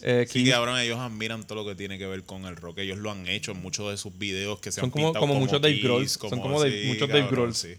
Eh, 0.02 0.26
Sí, 0.30 0.50
cabrón, 0.50 0.80
ellos 0.80 0.98
admiran 0.98 1.46
todo 1.46 1.64
lo 1.64 1.70
que 1.70 1.76
tiene 1.76 1.98
que 1.98 2.08
ver 2.08 2.24
con 2.24 2.46
el 2.46 2.56
rock. 2.56 2.78
Ellos 2.80 2.98
lo 2.98 3.12
han 3.12 3.28
hecho 3.28 3.52
en 3.52 3.62
muchos 3.62 3.90
de 3.92 3.98
sus 3.98 4.18
videos 4.18 4.60
que 4.60 4.72
se 4.72 4.80
Son 4.80 4.86
han 4.86 4.92
como- 4.92 5.06
pintado 5.08 5.22
como 5.28 5.36
muchos 5.36 5.62
Dave 5.62 5.78
Grohl. 5.80 6.08
Son 6.08 6.30
como 6.40 6.60
muchos 6.60 7.10
Dave 7.10 7.28
Grohl. 7.30 7.54
sí. 7.54 7.76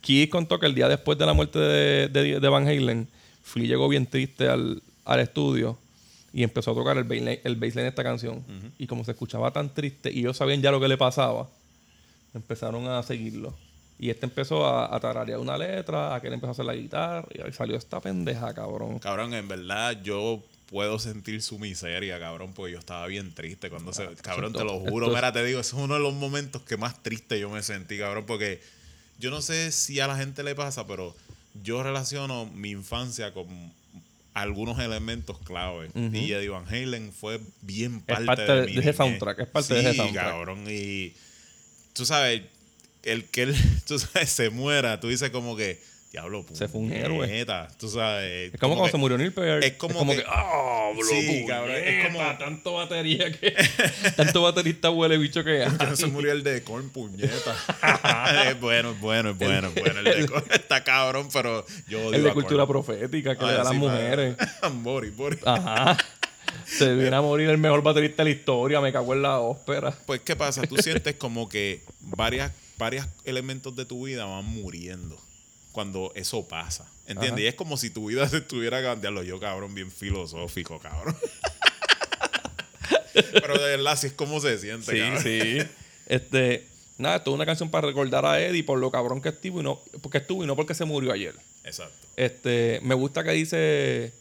Keith 0.00 0.30
contó 0.30 0.60
que 0.60 0.66
el 0.66 0.74
día 0.76 0.88
después 0.88 1.18
de 1.18 1.26
la 1.26 1.32
muerte 1.32 1.58
de, 1.58 2.06
de- 2.08 2.38
de 2.38 2.48
Van 2.48 2.68
Halen, 2.68 3.08
Flea 3.42 3.66
llegó 3.66 3.88
bien 3.88 4.06
triste 4.06 4.46
al, 4.48 4.80
al 5.04 5.18
estudio 5.20 5.76
Y 6.32 6.44
empezó 6.44 6.70
a 6.70 6.74
tocar 6.74 6.96
el 6.98 7.02
baseline, 7.04 7.40
el 7.42 7.56
baseline 7.56 7.84
de 7.84 7.88
esta 7.88 8.04
canción. 8.04 8.44
Y 8.78 8.86
como 8.86 9.02
se 9.04 9.10
escuchaba 9.12 9.50
tan 9.50 9.74
triste 9.74 10.12
y 10.12 10.20
ellos 10.20 10.36
sabían 10.36 10.62
ya 10.62 10.70
lo 10.70 10.78
que 10.78 10.86
le 10.86 10.96
pasaba, 10.96 11.48
empezaron 12.34 12.86
a 12.86 13.02
seguirlo. 13.02 13.52
Y 13.98 14.10
este 14.10 14.26
empezó 14.26 14.66
a, 14.66 14.94
a 14.94 15.00
tararear 15.00 15.38
una 15.38 15.56
letra, 15.56 16.14
aquel 16.14 16.34
empezó 16.34 16.48
a 16.48 16.52
hacer 16.52 16.64
la 16.66 16.74
guitarra 16.74 17.26
y 17.34 17.40
ahí 17.40 17.52
salió 17.52 17.76
esta 17.76 18.00
pendeja, 18.00 18.52
cabrón. 18.54 18.98
Cabrón, 18.98 19.32
en 19.34 19.48
verdad 19.48 20.00
yo 20.02 20.42
puedo 20.66 20.98
sentir 20.98 21.40
su 21.42 21.58
miseria, 21.58 22.18
cabrón, 22.18 22.52
porque 22.52 22.72
yo 22.72 22.78
estaba 22.78 23.06
bien 23.06 23.32
triste 23.32 23.70
cuando 23.70 23.92
se... 23.92 24.06
Cabrón, 24.16 24.52
te 24.52 24.64
lo 24.64 24.78
juro, 24.80 25.06
es- 25.08 25.14
mira, 25.14 25.32
te 25.32 25.42
digo, 25.44 25.60
es 25.60 25.72
uno 25.72 25.94
de 25.94 26.00
los 26.00 26.12
momentos 26.12 26.60
que 26.62 26.76
más 26.76 27.02
triste 27.02 27.38
yo 27.40 27.48
me 27.48 27.62
sentí, 27.62 27.96
cabrón, 27.98 28.24
porque 28.26 28.60
yo 29.18 29.30
no 29.30 29.40
sé 29.40 29.72
si 29.72 30.00
a 30.00 30.06
la 30.08 30.16
gente 30.16 30.42
le 30.42 30.54
pasa, 30.54 30.86
pero 30.86 31.14
yo 31.62 31.82
relaciono 31.82 32.46
mi 32.46 32.70
infancia 32.72 33.32
con 33.32 33.46
algunos 34.34 34.78
elementos 34.80 35.38
clave. 35.38 35.88
Y 35.94 36.32
Eddie 36.32 36.50
Van 36.50 36.66
Halen 36.68 37.12
fue 37.14 37.40
bien 37.62 38.02
Es 38.06 38.16
parte, 38.16 38.26
parte 38.26 38.42
de, 38.42 38.60
de- 38.60 38.66
mi 38.66 38.72
de 38.74 38.80
ese 38.80 38.92
soundtrack, 38.92 39.38
es 39.38 39.48
parte 39.48 39.72
de 39.74 39.80
ese 39.80 39.90
Sí, 39.92 39.96
soundtrack. 39.96 40.26
cabrón, 40.26 40.64
y 40.68 41.14
tú 41.94 42.04
sabes, 42.04 42.42
el 43.06 43.24
que 43.24 43.42
él, 43.44 43.56
tú 43.86 43.98
sabes, 43.98 44.30
se 44.30 44.50
muera, 44.50 45.00
tú 45.00 45.08
dices 45.08 45.30
como 45.30 45.56
que, 45.56 45.80
diablo, 46.12 46.46
Se 46.52 46.66
fue 46.68 46.80
un 46.80 46.92
héroe. 46.92 47.26
puñeta, 47.26 47.68
Tú 47.78 47.88
sabes. 47.90 48.54
Es 48.54 48.60
como, 48.60 48.74
cuando 48.74 48.84
que- 48.86 48.90
se 48.92 48.96
murió 48.96 49.18
Neil 49.18 49.32
Peart. 49.32 49.62
es 49.64 49.72
como 49.74 50.06
que- 50.06 50.24
¡ah, 50.26 50.90
bro, 50.96 51.04
Sí, 51.06 51.44
cabrón, 51.46 51.76
es 51.76 52.06
como- 52.06 52.38
tanto 52.38 52.72
batería 52.74 53.30
que... 53.32 53.54
tanto 54.16 54.40
baterista 54.42 54.90
huele 54.90 55.18
bicho 55.18 55.44
que 55.44 55.62
hay. 55.64 55.76
Que 55.76 55.96
se 55.96 56.06
murió 56.06 56.32
el 56.32 56.42
de 56.42 56.62
Korn, 56.62 56.88
puñeta. 56.90 57.54
es 58.48 58.58
bueno, 58.60 58.92
es 58.92 59.00
bueno, 59.00 59.30
es 59.30 59.38
bueno, 59.38 59.68
es 59.68 59.74
bueno. 59.74 59.98
El 60.00 60.04
de 60.22 60.26
Korn 60.26 60.44
está 60.52 60.82
cabrón, 60.84 61.28
pero 61.32 61.66
yo 61.88 62.00
odio 62.06 62.14
El 62.16 62.22
de 62.22 62.30
a 62.30 62.34
cultura 62.34 62.66
Korn. 62.66 62.84
profética 62.84 63.36
que 63.36 63.44
Ah, 63.44 63.48
le 63.48 63.52
da 63.54 63.60
a 63.60 63.64
las 63.64 63.72
sí, 63.72 63.78
mujeres. 63.78 64.36
Boris, 64.82 65.14
Boris. 65.16 65.40
Ajá. 65.44 65.96
Se 66.64 66.94
viene 66.94 67.14
a 67.14 67.20
morir 67.20 67.50
el 67.50 67.58
mejor 67.58 67.82
baterista 67.82 68.24
de 68.24 68.30
la 68.30 68.36
historia. 68.36 68.80
Me 68.80 68.90
cago 68.92 69.12
en 69.12 69.22
la 69.22 69.38
ópera. 69.40 69.92
Pues, 70.06 70.20
¿qué 70.22 70.34
pasa? 70.34 70.62
Tú 70.62 70.76
sientes 70.78 71.16
como 71.16 71.48
que 71.48 71.82
varias, 72.00 72.52
varios 72.78 73.06
elementos 73.24 73.74
de 73.76 73.84
tu 73.84 74.04
vida 74.06 74.24
van 74.24 74.44
muriendo 74.44 75.20
cuando 75.72 76.12
eso 76.14 76.46
pasa. 76.48 76.90
¿Entiendes? 77.06 77.32
Ajá. 77.32 77.40
Y 77.42 77.46
es 77.46 77.54
como 77.54 77.76
si 77.76 77.90
tu 77.90 78.06
vida 78.06 78.28
se 78.28 78.38
estuviera 78.38 78.82
cambiando. 78.82 79.22
Yo, 79.22 79.38
cabrón, 79.38 79.74
bien 79.74 79.90
filosófico, 79.90 80.78
cabrón. 80.80 81.16
Pero 83.32 83.54
de 83.58 83.64
verdad, 83.76 83.92
así 83.94 84.08
es 84.08 84.12
como 84.12 84.40
se 84.40 84.58
siente, 84.58 84.92
Sí, 84.92 84.98
cabrón. 84.98 85.22
sí. 85.22 85.58
Este, 86.06 86.66
nada, 86.98 87.16
esto 87.16 87.30
es 87.30 87.34
una 87.34 87.46
canción 87.46 87.70
para 87.70 87.86
recordar 87.86 88.24
a 88.26 88.40
Eddie 88.40 88.62
por 88.64 88.78
lo 88.78 88.90
cabrón 88.90 89.20
que 89.22 89.30
estuvo 89.30 89.60
y 89.60 89.62
no, 89.62 89.80
porque 90.02 90.18
estuvo 90.18 90.44
y 90.44 90.46
no 90.46 90.54
porque 90.56 90.74
se 90.74 90.84
murió 90.84 91.12
ayer. 91.12 91.34
Exacto. 91.64 91.94
Este, 92.16 92.80
me 92.82 92.94
gusta 92.94 93.24
que 93.24 93.30
dice 93.32 94.12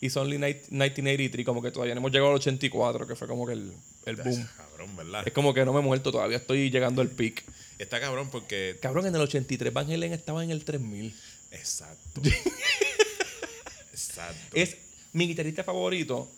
It's 0.00 0.16
only 0.16 0.38
night- 0.38 0.68
1983, 0.70 1.44
como 1.46 1.62
que 1.62 1.70
todavía 1.70 1.94
no 1.94 2.00
hemos 2.00 2.12
llegado 2.12 2.30
al 2.30 2.36
84, 2.36 3.06
que 3.06 3.14
fue 3.16 3.28
como 3.28 3.46
que 3.46 3.52
el, 3.54 3.72
el 4.06 4.16
boom. 4.16 4.46
Cabrón, 4.56 4.96
¿verdad? 4.96 5.22
Es 5.26 5.32
como 5.32 5.54
que 5.54 5.64
no 5.64 5.72
me 5.72 5.80
he 5.80 5.82
muerto, 5.82 6.10
todavía 6.10 6.36
estoy 6.38 6.70
llegando 6.70 7.00
al 7.02 7.08
peak. 7.08 7.44
Está 7.84 8.00
cabrón 8.00 8.30
porque... 8.30 8.78
Cabrón, 8.80 9.06
en 9.06 9.14
el 9.14 9.20
83 9.20 9.72
Van 9.72 9.90
Halen 9.90 10.12
estaba 10.12 10.42
en 10.42 10.50
el 10.50 10.64
3000. 10.64 11.14
Exacto. 11.50 12.22
Exacto. 13.92 14.56
Es 14.56 14.76
mi 15.12 15.28
guitarrista 15.28 15.62
favorito 15.62 16.30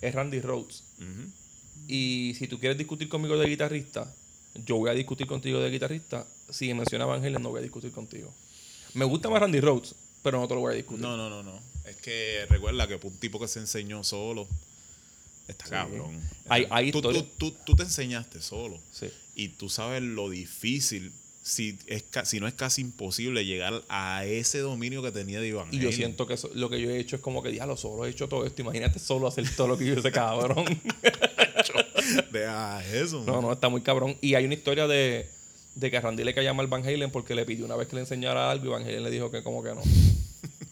es 0.00 0.14
Randy 0.14 0.40
Rhodes. 0.40 0.84
Y 1.86 2.34
si 2.38 2.48
tú 2.48 2.58
quieres 2.58 2.78
discutir 2.78 3.08
conmigo 3.08 3.36
de 3.36 3.48
guitarrista, 3.48 4.12
yo 4.54 4.76
voy 4.76 4.90
a 4.90 4.94
discutir 4.94 5.26
contigo 5.26 5.60
de 5.60 5.70
guitarrista. 5.70 6.26
Si 6.48 6.72
menciona 6.72 7.04
Van 7.04 7.22
Halen, 7.22 7.42
no 7.42 7.50
voy 7.50 7.60
a 7.60 7.62
discutir 7.62 7.92
contigo. 7.92 8.32
Me 8.94 9.04
gusta 9.04 9.28
más 9.28 9.40
Randy 9.40 9.60
Rhodes, 9.60 9.94
pero 10.22 10.40
no 10.40 10.48
te 10.48 10.54
lo 10.54 10.60
voy 10.60 10.72
a 10.72 10.76
discutir. 10.76 11.02
No, 11.02 11.16
no, 11.16 11.28
no, 11.28 11.42
no. 11.42 11.60
Es 11.84 11.96
que 11.96 12.46
recuerda 12.48 12.88
que 12.88 12.98
un 13.02 13.16
tipo 13.18 13.38
que 13.38 13.48
se 13.48 13.60
enseñó 13.60 14.02
solo 14.04 14.48
está 15.48 15.64
cabrón. 15.68 16.20
Hay- 16.48 16.66
hay 16.70 16.92
tú, 16.92 17.00
tú, 17.02 17.22
tú, 17.38 17.50
tú 17.64 17.74
te 17.76 17.82
enseñaste 17.82 18.40
solo. 18.42 18.78
Sí. 18.92 19.08
Y 19.34 19.48
tú 19.50 19.68
sabes 19.68 20.02
lo 20.02 20.28
difícil, 20.30 21.12
si, 21.42 21.78
es, 21.86 22.04
si 22.24 22.40
no 22.40 22.46
es 22.48 22.54
casi 22.54 22.80
imposible 22.82 23.44
llegar 23.46 23.82
a 23.88 24.24
ese 24.26 24.58
dominio 24.58 25.02
que 25.02 25.12
tenía 25.12 25.40
de 25.40 25.48
Iván. 25.48 25.68
Y 25.72 25.78
yo 25.78 25.90
siento 25.92 26.26
que 26.26 26.34
eso- 26.34 26.50
lo 26.54 26.68
que 26.70 26.80
yo 26.80 26.90
he 26.90 26.98
hecho 26.98 27.16
es 27.16 27.22
como 27.22 27.42
que, 27.42 27.50
diablo, 27.50 27.76
solo 27.76 28.04
he 28.04 28.10
hecho 28.10 28.28
todo 28.28 28.44
esto. 28.46 28.60
Imagínate 28.62 28.98
solo 28.98 29.26
hacer 29.26 29.44
todo 29.56 29.68
lo 29.68 29.78
que 29.78 29.86
yo 29.86 29.94
ese 29.94 30.12
cabrón. 30.12 30.64
Deja 32.32 32.84
eso. 32.94 33.22
no, 33.26 33.40
no, 33.42 33.52
está 33.52 33.68
muy 33.68 33.80
cabrón. 33.82 34.16
Y 34.20 34.34
hay 34.34 34.44
una 34.44 34.54
historia 34.54 34.86
de, 34.86 35.28
de 35.74 35.90
que 35.90 35.96
a 35.96 36.00
Randy 36.00 36.24
le 36.24 36.34
caía 36.34 36.52
mal 36.54 36.66
Van 36.66 36.84
Halen 36.86 37.10
porque 37.10 37.34
le 37.34 37.44
pidió 37.44 37.64
una 37.64 37.76
vez 37.76 37.88
que 37.88 37.96
le 37.96 38.02
enseñara 38.02 38.50
algo 38.50 38.66
y 38.66 38.68
Van 38.68 38.82
Halen 38.82 39.02
le 39.02 39.10
dijo 39.10 39.30
que 39.30 39.42
como 39.42 39.62
que 39.62 39.70
no. 39.74 39.82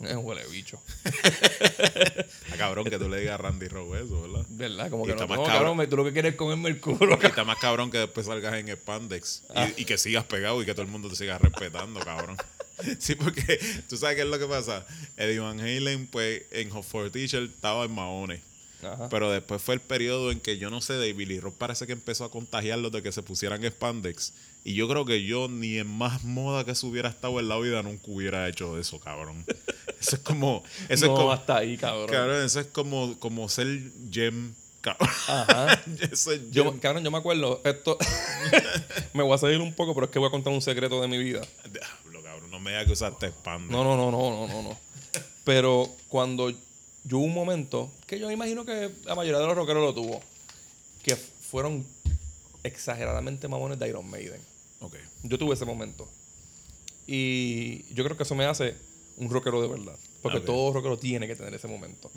Es 0.09 0.14
un 0.14 0.24
huele 0.24 0.47
bicho. 0.51 0.80
Está 1.05 2.57
cabrón 2.59 2.84
que 2.84 2.99
tú 2.99 3.09
le 3.09 3.20
digas 3.20 3.34
a 3.34 3.38
Randy 3.38 3.68
Rowe 3.68 3.97
eso, 4.03 4.22
¿verdad? 4.22 4.47
¿Verdad? 4.51 4.90
Como 4.90 5.05
Y 5.05 5.07
que 5.07 5.12
está 5.12 5.24
no, 5.24 5.28
más 5.28 5.38
no, 5.38 5.44
cabrón. 5.44 5.76
cabrón, 5.76 5.90
tú 5.90 5.97
lo 5.97 6.05
que 6.05 6.12
quieres 6.12 6.32
es 6.32 6.36
comerme 6.38 6.68
el 6.70 6.80
culo. 6.80 7.18
Y 7.22 7.26
está 7.26 7.44
más 7.44 7.59
cabrón 7.59 7.90
que 7.90 7.99
después 7.99 8.26
salgas 8.26 8.55
en 8.55 8.68
Spandex 8.68 9.42
y, 9.49 9.53
Ah. 9.55 9.70
y 9.76 9.84
que 9.84 9.99
sigas 9.99 10.24
pegado 10.24 10.62
y 10.62 10.66
que 10.66 10.72
todo 10.72 10.82
el 10.82 10.88
mundo 10.88 11.09
te 11.09 11.16
siga 11.16 11.38
respetando, 11.38 12.01
cabrón. 12.01 12.36
Sí, 12.99 13.14
porque 13.14 13.59
tú 13.88 13.97
sabes 13.97 14.16
qué 14.16 14.22
es 14.22 14.28
lo 14.28 14.38
que 14.38 14.44
pasa. 14.47 14.84
Eddie 15.16 15.38
Van 15.38 15.59
Halen, 15.61 16.07
pues 16.09 16.42
en 16.51 16.68
Hot 16.68 16.84
for 16.84 17.09
Teacher 17.11 17.42
estaba 17.44 17.86
en 17.86 17.94
Mahone. 17.94 18.42
Ajá. 18.82 19.09
Pero 19.09 19.30
después 19.30 19.62
fue 19.62 19.74
el 19.76 19.80
periodo 19.80 20.30
en 20.30 20.40
que 20.40 20.59
yo 20.59 20.68
no 20.68 20.82
sé, 20.82 20.92
de 20.92 21.14
Billy 21.14 21.40
Rock 21.40 21.55
parece 21.57 21.86
que 21.86 21.94
empezó 21.94 22.26
a 22.26 22.30
contagiarlos 22.30 22.92
de 22.92 23.03
que 23.03 23.12
se 23.12 23.22
pusieran 23.22 23.64
Spandex. 23.64 24.34
Y 24.62 24.74
yo 24.74 24.88
creo 24.88 25.07
que 25.07 25.24
yo 25.24 25.49
ni 25.49 25.78
en 25.78 25.86
más 25.86 26.22
moda 26.24 26.66
que 26.66 26.74
se 26.74 26.84
hubiera 26.84 27.09
estado 27.09 27.40
en 27.40 27.49
la 27.49 27.57
vida 27.59 27.82
nunca 27.82 28.03
hubiera 28.09 28.47
hecho 28.47 28.78
eso, 28.78 29.01
cabrón. 29.01 29.47
Eso 30.07 30.16
es 30.16 30.22
como. 30.22 30.62
Eso 30.88 31.07
no, 31.07 31.12
es 31.12 31.18
como. 31.18 31.32
hasta 31.32 31.57
ahí, 31.57 31.76
cabrón. 31.76 32.07
Cabrón, 32.07 32.44
eso 32.44 32.61
es 32.61 32.66
como, 32.68 33.18
como 33.18 33.48
ser 33.48 33.66
Gem. 34.11 34.54
Cabrón. 34.80 35.09
Ajá. 35.26 35.82
Eso 36.12 36.30
es 36.30 36.48
Yo, 36.52 36.78
cabrón, 36.80 37.02
yo 37.02 37.11
me 37.11 37.18
acuerdo, 37.18 37.61
esto 37.64 37.98
me 39.14 39.24
voy 39.24 39.34
a 39.34 39.38
salir 39.38 39.61
un 39.61 39.74
poco, 39.74 39.94
pero 39.94 40.07
es 40.07 40.12
que 40.12 40.20
voy 40.20 40.28
a 40.28 40.30
contar 40.30 40.52
un 40.52 40.62
secreto 40.62 41.00
de 41.00 41.09
mi 41.09 41.18
vida. 41.18 41.40
Diablo, 41.72 42.22
cabrón, 42.22 42.52
no 42.52 42.61
me 42.61 42.70
digas 42.70 42.86
que 42.86 42.92
usaste 42.92 43.28
Spandex. 43.30 43.72
No, 43.72 43.82
no, 43.82 43.96
no, 43.96 44.12
no, 44.12 44.30
no, 44.30 44.46
no, 44.46 44.62
no. 44.62 44.78
Pero 45.42 45.90
cuando 46.07 46.50
yo 46.50 47.18
hubo 47.18 47.24
un 47.24 47.34
momento, 47.34 47.90
que 48.07 48.20
yo 48.20 48.28
me 48.28 48.34
imagino 48.34 48.64
que 48.64 48.92
la 49.04 49.16
mayoría 49.16 49.40
de 49.40 49.46
los 49.46 49.57
rockeros 49.57 49.82
lo 49.82 49.92
tuvo, 49.92 50.20
que 51.02 51.16
fueron 51.16 51.84
exageradamente 52.62 53.48
mamones 53.48 53.80
de 53.80 53.88
Iron 53.88 54.09
Maiden. 54.09 54.40
Ok. 54.80 54.94
Yo 55.24 55.36
tuve 55.36 55.54
ese 55.54 55.64
momento. 55.64 56.09
Y 57.07 57.92
yo 57.94 58.04
creo 58.04 58.16
que 58.16 58.24
eso 58.24 58.34
me 58.34 58.44
hace 58.44 58.76
un 59.16 59.30
rockero 59.30 59.62
de 59.62 59.68
verdad. 59.68 59.96
Porque 60.22 60.40
todo 60.40 60.72
rockero 60.72 60.98
tiene 60.98 61.26
que 61.26 61.36
tener 61.36 61.54
ese 61.54 61.68
momento. 61.68 62.10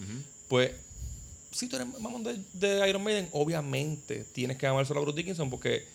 Pues, 0.48 0.72
si 1.52 1.68
tú 1.68 1.76
eres 1.76 1.88
mamón 2.00 2.24
de, 2.24 2.40
de 2.54 2.90
Iron 2.90 3.04
Maiden, 3.04 3.30
obviamente 3.32 4.26
tienes 4.34 4.58
que 4.58 4.68
amar 4.68 4.86
solo 4.86 5.00
a 5.00 5.04
Bruce 5.04 5.18
Dickinson 5.18 5.50
porque 5.50 5.86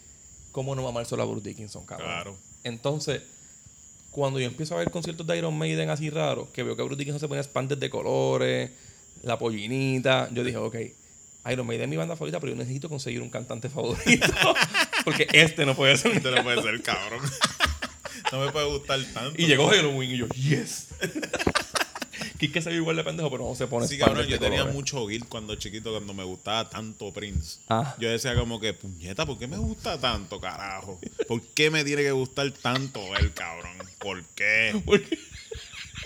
¿cómo 0.55 0.75
no 0.75 0.87
amar 0.87 1.05
solo 1.05 1.25
a 1.25 1.27
Bruce 1.27 1.49
Dickinson, 1.49 1.85
cabrón? 1.85 2.07
Claro. 2.07 2.37
Entonces, 2.63 3.23
cuando 4.13 4.39
yo 4.39 4.47
empiezo 4.47 4.75
a 4.75 4.79
ver 4.79 4.91
conciertos 4.93 5.27
de 5.27 5.37
Iron 5.37 5.59
Maiden 5.59 5.91
así 5.91 6.11
raros, 6.11 6.49
que 6.51 6.63
veo 6.63 6.77
que 6.77 6.83
Bruce 6.85 6.99
Dickinson 6.99 7.19
se 7.19 7.27
pone 7.27 7.43
spandes 7.43 7.81
de 7.81 7.91
colores, 7.91 8.71
la 9.23 9.37
pollinita, 9.37 10.29
yo 10.33 10.45
dije, 10.45 10.57
ok, 10.57 10.77
Iron 11.51 11.67
Maiden 11.67 11.85
es 11.85 11.91
mi 11.91 11.97
banda 11.97 12.15
favorita, 12.15 12.39
pero 12.39 12.53
yo 12.53 12.57
necesito 12.57 12.89
conseguir 12.89 13.21
un 13.21 13.31
cantante 13.31 13.69
favorito. 13.69 14.27
porque 15.05 15.27
este 15.33 15.67
no 15.67 15.75
puede 15.75 15.97
ser 15.97 16.13
Este 16.13 16.31
no 16.31 16.43
puede 16.45 16.63
ser, 16.63 16.83
cabrón. 16.83 17.21
No 18.33 18.41
me 18.45 18.53
puede 18.53 18.67
gustar 18.67 19.01
tanto. 19.13 19.41
Y 19.41 19.47
llegó 19.47 19.69
Halloween 19.69 20.11
y 20.13 20.17
yo, 20.19 20.27
yes. 20.29 20.89
Quique 22.39 22.61
se 22.63 22.71
ve 22.71 22.77
igual 22.77 22.97
de 22.97 23.05
pendejo, 23.05 23.31
pero 23.31 23.49
no 23.49 23.55
se 23.55 23.67
pone 23.67 23.87
Sí, 23.89 23.97
cabrón, 23.99 24.27
yo 24.27 24.39
tenía 24.39 24.59
colores. 24.61 24.75
mucho 24.75 25.07
guilt 25.07 25.29
cuando 25.29 25.55
chiquito, 25.57 25.91
cuando 25.93 26.15
me 26.15 26.25
gustaba 26.25 26.69
tanto 26.69 27.13
Prince. 27.13 27.59
Ah. 27.69 27.95
Yo 27.99 28.11
decía 28.11 28.35
como 28.35 28.61
que, 28.61 28.73
puñeta, 28.75 29.25
¿por 29.25 29.39
qué 29.39 29.47
me 29.47 29.57
gusta 29.57 29.99
tanto, 30.01 30.41
carajo? 30.41 31.01
¿Por 31.29 31.43
qué 31.55 31.71
me 31.71 31.85
tiene 31.85 32.03
que 32.03 32.11
gustar 32.13 32.51
tanto 32.53 33.01
el 33.17 33.33
cabrón? 33.33 33.77
¿Por 33.99 34.23
qué? 34.35 34.81
Porque 34.85 35.19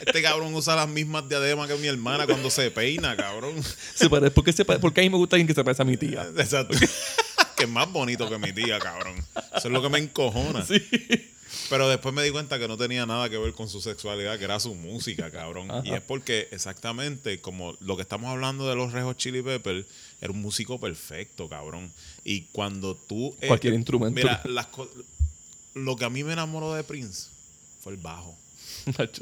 Este 0.04 0.22
cabrón 0.22 0.54
usa 0.54 0.76
las 0.76 0.88
mismas 0.88 1.28
diademas 1.28 1.66
que 1.68 1.76
mi 1.76 1.88
hermana 1.88 2.26
cuando 2.26 2.50
se 2.50 2.70
peina, 2.70 3.16
cabrón. 3.16 3.54
se 3.94 4.08
parece, 4.08 4.30
¿por 4.30 4.44
qué 4.44 4.52
se 4.52 4.64
pare- 4.64 4.78
porque 4.80 5.00
a 5.00 5.04
mí 5.04 5.10
me 5.10 5.16
gusta 5.16 5.36
alguien 5.36 5.48
que 5.48 5.54
se 5.54 5.64
parece 5.64 5.82
a 5.82 5.84
mi 5.86 5.96
tía. 5.96 6.22
Exacto. 6.36 6.76
Que 7.58 7.64
es 7.64 7.70
más 7.70 7.90
bonito 7.92 8.28
que 8.28 8.38
mi 8.38 8.52
tía, 8.52 8.78
cabrón. 8.78 9.16
Eso 9.56 9.68
es 9.68 9.72
lo 9.72 9.82
que 9.82 9.88
me 9.88 9.98
encojona. 9.98 10.64
Sí. 10.64 10.80
Pero 11.70 11.88
después 11.88 12.14
me 12.14 12.22
di 12.22 12.30
cuenta 12.30 12.58
que 12.58 12.68
no 12.68 12.76
tenía 12.76 13.06
nada 13.06 13.30
que 13.30 13.38
ver 13.38 13.54
con 13.54 13.68
su 13.70 13.80
sexualidad, 13.80 14.38
que 14.38 14.44
era 14.44 14.60
su 14.60 14.74
música, 14.74 15.30
cabrón. 15.30 15.68
Y 15.84 15.92
es 15.92 16.02
porque 16.02 16.46
exactamente 16.50 17.40
como 17.40 17.74
lo 17.80 17.96
que 17.96 18.02
estamos 18.02 18.30
hablando 18.30 18.68
de 18.68 18.76
los 18.76 18.92
Rejos 18.92 19.16
Chili 19.16 19.40
Peppers, 19.42 19.86
era 20.20 20.30
un 20.32 20.42
músico 20.42 20.78
perfecto, 20.78 21.48
cabrón. 21.48 21.90
Y 22.24 22.42
cuando 22.52 22.94
tú... 22.94 23.34
eh, 23.40 23.46
Cualquier 23.48 23.74
instrumento. 23.74 24.14
Mira, 24.20 24.42
las 24.44 24.68
lo 25.74 25.96
que 25.96 26.04
a 26.04 26.10
mí 26.10 26.22
me 26.24 26.32
enamoró 26.34 26.74
de 26.74 26.84
Prince 26.84 27.28
fue 27.82 27.92
el 27.94 27.98
bajo. 27.98 28.36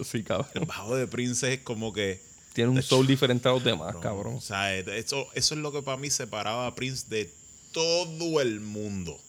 Sí, 0.05 0.19
El 0.19 0.25
cabrón. 0.25 0.65
bajo 0.67 0.97
de 0.97 1.07
Prince 1.07 1.53
es 1.55 1.61
como 1.61 1.93
que... 1.93 2.21
Tiene 2.55 2.71
un 2.71 2.83
soul 2.83 3.07
diferente 3.07 3.49
a 3.49 3.53
los 3.53 3.63
demás, 3.63 3.95
O 3.95 4.01
cabrón. 4.01 4.41
sea, 4.41 4.75
eso, 4.77 5.29
eso 5.35 5.55
es 5.55 5.61
lo 5.61 5.71
que 5.73 5.83
para 5.83 5.97
mí 5.99 6.11
separaba 6.11 6.67
a 6.67 6.75
Prince 6.75 7.05
de 7.09 7.31
todo 7.77 8.41
el 8.41 8.61
mundo. 8.61 9.21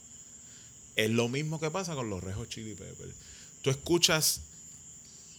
Es 0.96 1.10
lo 1.10 1.28
mismo 1.28 1.60
que 1.60 1.70
pasa 1.70 1.96
con 1.96 2.10
los 2.10 2.24
Rejos 2.24 2.48
Chili 2.48 2.76
Peppers. 2.76 3.14
Tú 3.62 3.70
escuchas 3.70 4.40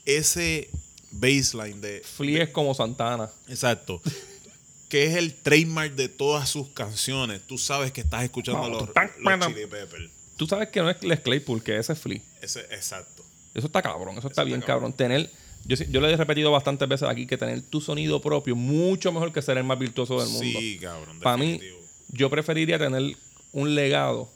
ese 0.05 0.69
baseline 1.11 1.81
de... 1.81 2.03
Flea 2.05 2.45
es 2.45 2.51
como 2.51 2.75
Santana. 2.75 3.31
Exacto. 3.49 4.03
que 4.91 5.07
es 5.07 5.15
el 5.15 5.35
trademark 5.35 5.95
de 5.95 6.11
todas 6.11 6.51
sus 6.51 6.69
canciones, 6.69 7.41
tú 7.47 7.57
sabes 7.57 7.93
que 7.93 8.03
estás 8.03 8.25
escuchando 8.25 8.61
Vamos, 8.61 8.83
los, 8.83 8.93
tan- 8.93 9.11
los 9.19 9.47
Chili 9.47 9.67
Peppers. 9.67 10.11
Tú 10.37 10.47
sabes 10.47 10.69
que 10.69 10.81
no 10.81 10.91
es 10.91 11.03
Les 11.03 11.21
Claypool, 11.21 11.63
que 11.63 11.79
ese 11.79 11.95
es 11.95 11.99
Flea. 11.99 12.21
Ese, 12.43 12.61
exacto. 12.61 13.25
Eso 13.55 13.69
está 13.69 13.81
cabrón, 13.81 14.19
eso 14.19 14.29
está 14.29 14.43
está 14.43 14.45
bien 14.45 14.61
cabrón. 14.61 14.93
cabrón. 14.93 14.93
Tener, 14.93 15.31
yo, 15.65 15.77
yo 15.77 16.03
le 16.03 16.13
he 16.13 16.17
repetido 16.17 16.53
bastantes 16.53 16.87
veces 16.87 17.09
aquí 17.09 17.27
que 17.27 17.39
tener 17.39 17.63
tu 17.63 17.81
sonido 17.81 18.21
propio, 18.21 18.55
mucho 18.55 19.13
mejor 19.13 19.33
que 19.33 19.41
ser 19.41 19.57
el 19.57 19.65
más 19.65 19.79
virtuoso 19.79 20.21
del 20.21 20.29
mundo. 20.29 20.61
Sí, 20.61 20.79
cabrón. 20.79 21.21
Para 21.21 21.39
mí. 21.39 21.59
Yo 22.09 22.31
preferiría 22.31 22.79
tener 22.79 23.17
un 23.53 23.75
legado 23.75 24.31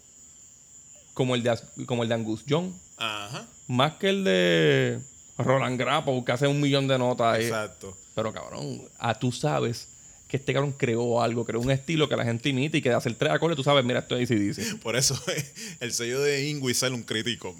como 1.14 1.34
el 1.34 1.42
de, 1.42 1.58
como 1.86 2.02
el 2.02 2.08
de 2.08 2.14
Angus 2.14 2.44
Young, 2.46 2.72
Ajá. 2.96 3.46
más 3.68 3.94
que 3.94 4.08
el 4.08 4.24
de 4.24 5.00
Roland 5.38 5.78
Grappo, 5.78 6.24
que 6.24 6.32
hace 6.32 6.46
un 6.46 6.60
millón 6.60 6.88
de 6.88 6.98
notas. 6.98 7.36
ahí. 7.36 7.44
Exacto. 7.44 7.96
Pero 8.14 8.32
cabrón, 8.32 8.82
ah, 8.98 9.18
tú 9.18 9.32
sabes 9.32 9.88
que 10.28 10.38
este 10.38 10.54
cabrón 10.54 10.72
creó 10.72 11.22
algo, 11.22 11.44
creó 11.44 11.60
un 11.60 11.70
estilo 11.70 12.08
que 12.08 12.16
la 12.16 12.24
gente 12.24 12.48
imita 12.48 12.76
y 12.78 12.82
que 12.82 12.88
de 12.88 12.94
hacer 12.94 13.14
tres 13.14 13.32
acordes, 13.32 13.56
tú 13.56 13.62
sabes, 13.62 13.84
mira, 13.84 14.00
esto 14.00 14.16
es 14.16 14.30
ACDC. 14.30 14.78
Por 14.82 14.96
eso 14.96 15.18
el 15.80 15.92
sello 15.92 16.20
de 16.20 16.48
Ingui 16.48 16.72
sale 16.74 16.94
un 16.94 17.02
crítico. 17.02 17.54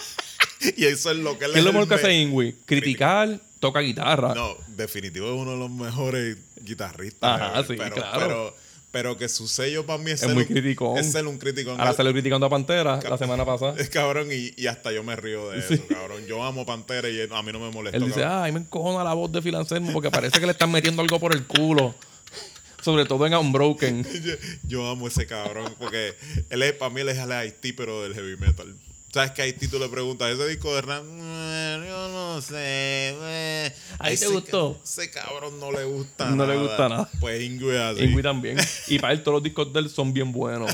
y 0.76 0.84
eso 0.84 1.10
es 1.10 1.16
lo 1.18 1.38
que 1.38 1.46
Ah. 1.46 1.50
¿Qué 1.52 1.58
es 1.60 1.64
lo 1.64 1.72
mejor 1.72 1.88
que 1.88 1.94
hace 1.94 2.12
Ingui? 2.14 2.52
Criticar, 2.66 3.40
toca 3.60 3.80
guitarra. 3.80 4.34
No, 4.34 4.56
definitivo 4.68 5.26
es 5.28 5.40
uno 5.40 5.52
de 5.52 5.58
los 5.58 5.70
mejores 5.70 6.36
guitarristas. 6.60 7.40
Ajá, 7.40 7.62
sí, 7.62 7.74
pero, 7.78 7.94
claro. 7.94 8.18
pero, 8.18 8.56
pero 8.90 9.16
que 9.16 9.28
su 9.28 9.48
sello 9.48 9.84
para 9.84 9.98
mí 9.98 10.10
es, 10.10 10.14
Es 10.14 10.20
ser 10.20 10.34
muy 10.34 10.44
un, 10.44 10.48
criticón. 10.48 10.98
Es 10.98 11.12
ser 11.12 11.26
un 11.26 11.38
crítico. 11.38 11.72
Ahora 11.72 11.92
salió 11.92 12.12
criticando 12.12 12.46
a 12.46 12.50
Pantera 12.50 13.00
la 13.00 13.18
semana 13.18 13.44
pasada. 13.44 13.74
Es 13.78 13.88
cabrón 13.90 14.28
y, 14.32 14.52
y 14.56 14.66
hasta 14.66 14.92
yo 14.92 15.02
me 15.02 15.16
río 15.16 15.50
de 15.50 15.58
eso, 15.58 15.86
cabrón. 15.88 16.24
Yo 16.26 16.42
amo 16.42 16.64
Pantera 16.64 17.08
y 17.08 17.20
a 17.20 17.42
mí 17.42 17.52
no 17.52 17.60
me 17.60 17.70
molesta. 17.70 17.96
Él 17.96 18.04
dice, 18.04 18.20
cabrón. 18.20 18.44
ay, 18.44 18.52
me 18.52 18.60
encojona 18.60 19.04
la 19.04 19.14
voz 19.14 19.30
de 19.32 19.42
Phil 19.42 19.54
Anselmo 19.54 19.92
porque 19.92 20.10
parece 20.10 20.40
que 20.40 20.46
le 20.46 20.52
están 20.52 20.70
metiendo 20.70 21.02
algo 21.02 21.20
por 21.20 21.34
el 21.34 21.46
culo. 21.46 21.94
Sobre 22.82 23.04
todo 23.04 23.26
en 23.26 23.34
Unbroken. 23.34 24.06
yo, 24.24 24.34
yo 24.66 24.88
amo 24.88 25.08
ese 25.08 25.26
cabrón 25.26 25.74
porque 25.78 26.14
él 26.50 26.62
es, 26.62 26.72
para 26.72 26.90
mí 26.90 27.00
él 27.00 27.08
es 27.08 27.18
el 27.18 27.32
Haití, 27.32 27.72
pero 27.72 28.02
del 28.02 28.14
heavy 28.14 28.36
metal. 28.36 28.74
¿Sabes 29.16 29.30
que 29.30 29.40
Haití 29.40 29.66
tú 29.68 29.78
le 29.78 29.88
preguntas, 29.88 30.30
ese 30.30 30.46
disco 30.46 30.74
de 30.74 30.82
rap? 30.82 31.02
"Mm, 31.02 31.86
Yo 31.86 32.08
no 32.10 32.42
sé. 32.42 32.54
eh". 32.58 33.72
¿A 33.98 34.04
ti 34.04 34.08
te 34.10 34.12
Ese 34.12 34.28
gustó? 34.28 34.78
Ese 34.84 35.10
cabrón 35.10 35.58
no 35.58 35.72
le 35.72 35.84
gusta 35.84 36.28
No 36.28 36.36
nada. 36.36 36.52
le 36.54 36.60
gusta 36.60 36.86
nada. 36.90 37.10
Pues 37.18 37.40
Ingui 37.42 37.74
así. 37.76 38.04
Ingui 38.04 38.22
también. 38.22 38.58
Y 38.88 38.98
para 38.98 39.14
él 39.14 39.22
todos 39.22 39.36
los 39.36 39.42
discos 39.42 39.72
de 39.72 39.80
él 39.80 39.88
son 39.88 40.12
bien 40.12 40.32
buenos. 40.32 40.70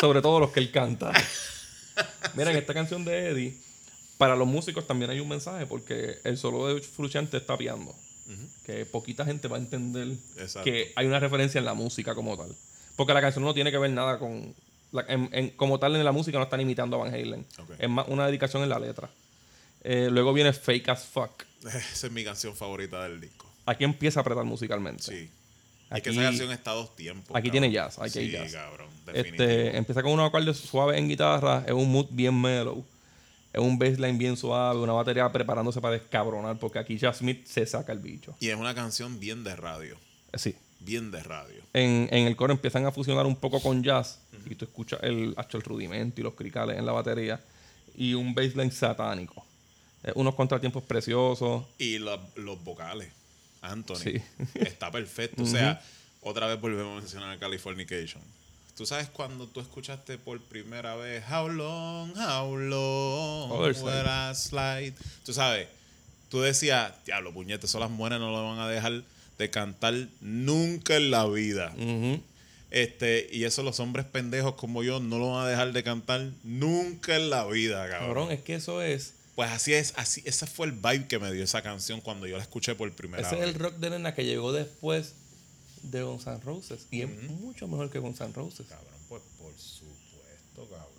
Sobre 0.00 0.22
todo 0.22 0.40
los 0.40 0.50
que 0.50 0.60
él 0.60 0.70
canta. 0.70 1.12
Miren, 2.32 2.56
esta 2.56 2.72
canción 2.72 3.04
de 3.04 3.28
Eddie, 3.28 3.54
para 4.16 4.34
los 4.34 4.48
músicos 4.48 4.86
también 4.86 5.10
hay 5.10 5.20
un 5.20 5.28
mensaje 5.28 5.66
porque 5.66 6.20
el 6.24 6.38
solo 6.38 6.68
de 6.74 6.80
Fruchante 6.80 7.36
está 7.36 7.58
piando. 7.58 7.94
Que 8.64 8.86
poquita 8.86 9.26
gente 9.26 9.46
va 9.48 9.58
a 9.58 9.60
entender 9.60 10.08
Exacto. 10.38 10.64
que 10.64 10.90
hay 10.96 11.04
una 11.04 11.20
referencia 11.20 11.58
en 11.58 11.66
la 11.66 11.74
música 11.74 12.14
como 12.14 12.34
tal. 12.38 12.56
Porque 12.96 13.12
la 13.12 13.20
canción 13.20 13.44
no 13.44 13.52
tiene 13.52 13.70
que 13.70 13.76
ver 13.76 13.90
nada 13.90 14.18
con... 14.18 14.54
la- 14.92 15.04
en- 15.08 15.28
en- 15.32 15.50
como 15.50 15.78
tal 15.78 15.96
en 15.96 16.04
la 16.04 16.12
música 16.12 16.38
no 16.38 16.44
están 16.44 16.60
imitando 16.60 16.96
a 16.96 17.00
Van 17.04 17.14
Halen. 17.14 17.44
Es 17.78 17.88
más 17.88 18.06
una 18.08 18.26
dedicación 18.26 18.62
en 18.62 18.68
la 18.68 18.78
letra. 18.78 19.10
Eh, 19.82 20.08
luego 20.10 20.32
viene 20.32 20.52
Fake 20.52 20.88
as 20.90 21.04
Fuck. 21.06 21.42
Esa 21.64 22.06
es 22.06 22.12
mi 22.12 22.24
canción 22.24 22.54
favorita 22.54 23.02
del 23.04 23.20
disco. 23.20 23.50
Aquí 23.66 23.84
empieza 23.84 24.20
a 24.20 24.22
apretar 24.22 24.44
musicalmente. 24.44 25.02
Sí. 25.02 25.30
Es 25.90 26.02
que 26.02 26.08
Aquí- 26.10 26.18
esa 26.18 26.22
canción 26.22 26.50
está 26.52 26.70
a 26.70 26.74
dos 26.74 26.96
tiempos. 26.96 27.26
aquí 27.36 27.48
cabrón. 27.48 27.50
tiene 27.52 27.70
jazz, 27.72 27.98
aquí 27.98 28.18
hay 28.18 28.26
sí, 28.26 28.32
jazz. 28.32 28.52
cabrón. 28.52 28.88
Este, 29.12 29.76
empieza 29.76 30.02
con 30.02 30.12
unos 30.12 30.28
acordes 30.28 30.56
suaves 30.56 30.98
en 30.98 31.08
guitarra, 31.08 31.64
es 31.66 31.72
un 31.72 31.90
mood 31.92 32.06
bien 32.10 32.40
mellow, 32.40 32.82
es 33.52 33.60
un 33.60 33.78
bassline 33.78 34.16
bien 34.16 34.36
suave, 34.36 34.80
una 34.80 34.94
batería 34.94 35.30
preparándose 35.30 35.80
para 35.82 35.94
descabronar, 35.94 36.58
porque 36.58 36.78
aquí 36.78 36.96
Jazz 36.96 37.18
Smith 37.18 37.44
se 37.46 37.66
saca 37.66 37.92
el 37.92 37.98
bicho. 37.98 38.34
Y 38.40 38.48
es 38.48 38.56
una 38.56 38.74
canción 38.74 39.20
bien 39.20 39.44
de 39.44 39.54
radio. 39.54 39.98
Sí. 40.34 40.54
Bien 40.84 41.10
de 41.10 41.22
radio. 41.22 41.62
En, 41.72 42.08
en 42.10 42.26
el 42.26 42.36
coro 42.36 42.52
empiezan 42.52 42.84
a 42.86 42.92
fusionar 42.92 43.26
un 43.26 43.36
poco 43.36 43.60
con 43.60 43.82
jazz, 43.82 44.18
y 44.46 44.54
tú 44.54 44.64
escuchas 44.64 45.00
el, 45.02 45.34
el 45.52 45.62
rudimento 45.62 46.20
y 46.20 46.24
los 46.24 46.34
cricales 46.34 46.78
en 46.78 46.84
la 46.86 46.92
batería, 46.92 47.40
y 47.96 48.14
un 48.14 48.34
bassline 48.34 48.72
satánico. 48.72 49.44
Eh, 50.04 50.12
unos 50.16 50.34
contratiempos 50.34 50.82
preciosos. 50.82 51.64
Y 51.78 51.98
la- 51.98 52.18
los 52.36 52.62
vocales. 52.64 53.08
Anthony. 53.60 53.96
Sí. 53.96 54.22
Está 54.54 54.90
perfecto. 54.90 55.42
O 55.44 55.46
sea, 55.46 55.80
otra 56.20 56.46
vez 56.48 56.60
volvemos 56.60 56.96
a 56.98 57.00
mencionar 57.00 57.38
Californication. 57.38 58.20
Tú 58.76 58.86
sabes 58.86 59.08
cuando 59.08 59.46
tú 59.46 59.60
escuchaste 59.60 60.18
por 60.18 60.40
primera 60.40 60.96
vez 60.96 61.22
How 61.30 61.48
long, 61.48 62.10
how 62.16 62.56
long 62.56 63.52
Other 63.52 63.74
Side. 63.74 64.30
I 64.30 64.34
slide? 64.34 64.94
Tú 65.24 65.32
sabes, 65.32 65.68
tú 66.30 66.40
decías, 66.40 66.92
diablo, 67.04 67.32
puñete, 67.32 67.66
eso 67.66 67.78
las 67.78 67.90
mujeres 67.90 68.18
no 68.18 68.30
lo 68.32 68.42
van 68.48 68.58
a 68.58 68.68
dejar 68.68 69.02
de 69.42 69.50
cantar 69.50 69.94
nunca 70.20 70.96
en 70.96 71.10
la 71.10 71.26
vida. 71.26 71.74
Este, 72.70 73.28
y 73.30 73.44
eso 73.44 73.62
los 73.62 73.80
hombres 73.80 74.06
pendejos 74.06 74.54
como 74.54 74.82
yo 74.82 74.98
no 75.00 75.18
lo 75.18 75.32
van 75.32 75.44
a 75.44 75.48
dejar 75.48 75.72
de 75.72 75.82
cantar 75.82 76.30
nunca 76.42 77.16
en 77.16 77.28
la 77.28 77.44
vida, 77.46 77.86
cabrón. 77.90 78.06
Cabrón, 78.08 78.30
es 78.32 78.40
que 78.42 78.54
eso 78.54 78.80
es. 78.80 79.14
Pues 79.34 79.50
así 79.50 79.74
es, 79.74 79.92
así, 79.96 80.22
ese 80.24 80.46
fue 80.46 80.66
el 80.66 80.72
vibe 80.72 81.06
que 81.08 81.18
me 81.18 81.32
dio 81.32 81.42
esa 81.44 81.62
canción 81.62 82.00
cuando 82.00 82.26
yo 82.26 82.36
la 82.36 82.42
escuché 82.42 82.74
por 82.74 82.90
primera 82.92 83.22
Ese 83.26 83.34
es 83.34 83.40
vez. 83.40 83.48
el 83.50 83.54
rock 83.56 83.74
de 83.76 83.90
nena 83.90 84.14
que 84.14 84.24
llegó 84.24 84.52
después 84.52 85.14
de 85.82 86.02
Guns 86.02 86.26
N' 86.26 86.40
Roses. 86.44 86.86
Y 86.90 87.02
es 87.02 87.08
mucho 87.30 87.66
mejor 87.66 87.90
que 87.90 87.98
Guns 87.98 88.20
N' 88.20 88.32
Roses. 88.34 88.66
Cabrón, 88.68 88.92
pues 89.08 89.22
por 89.38 89.52
supuesto, 89.58 90.68
cabrón. 90.70 90.92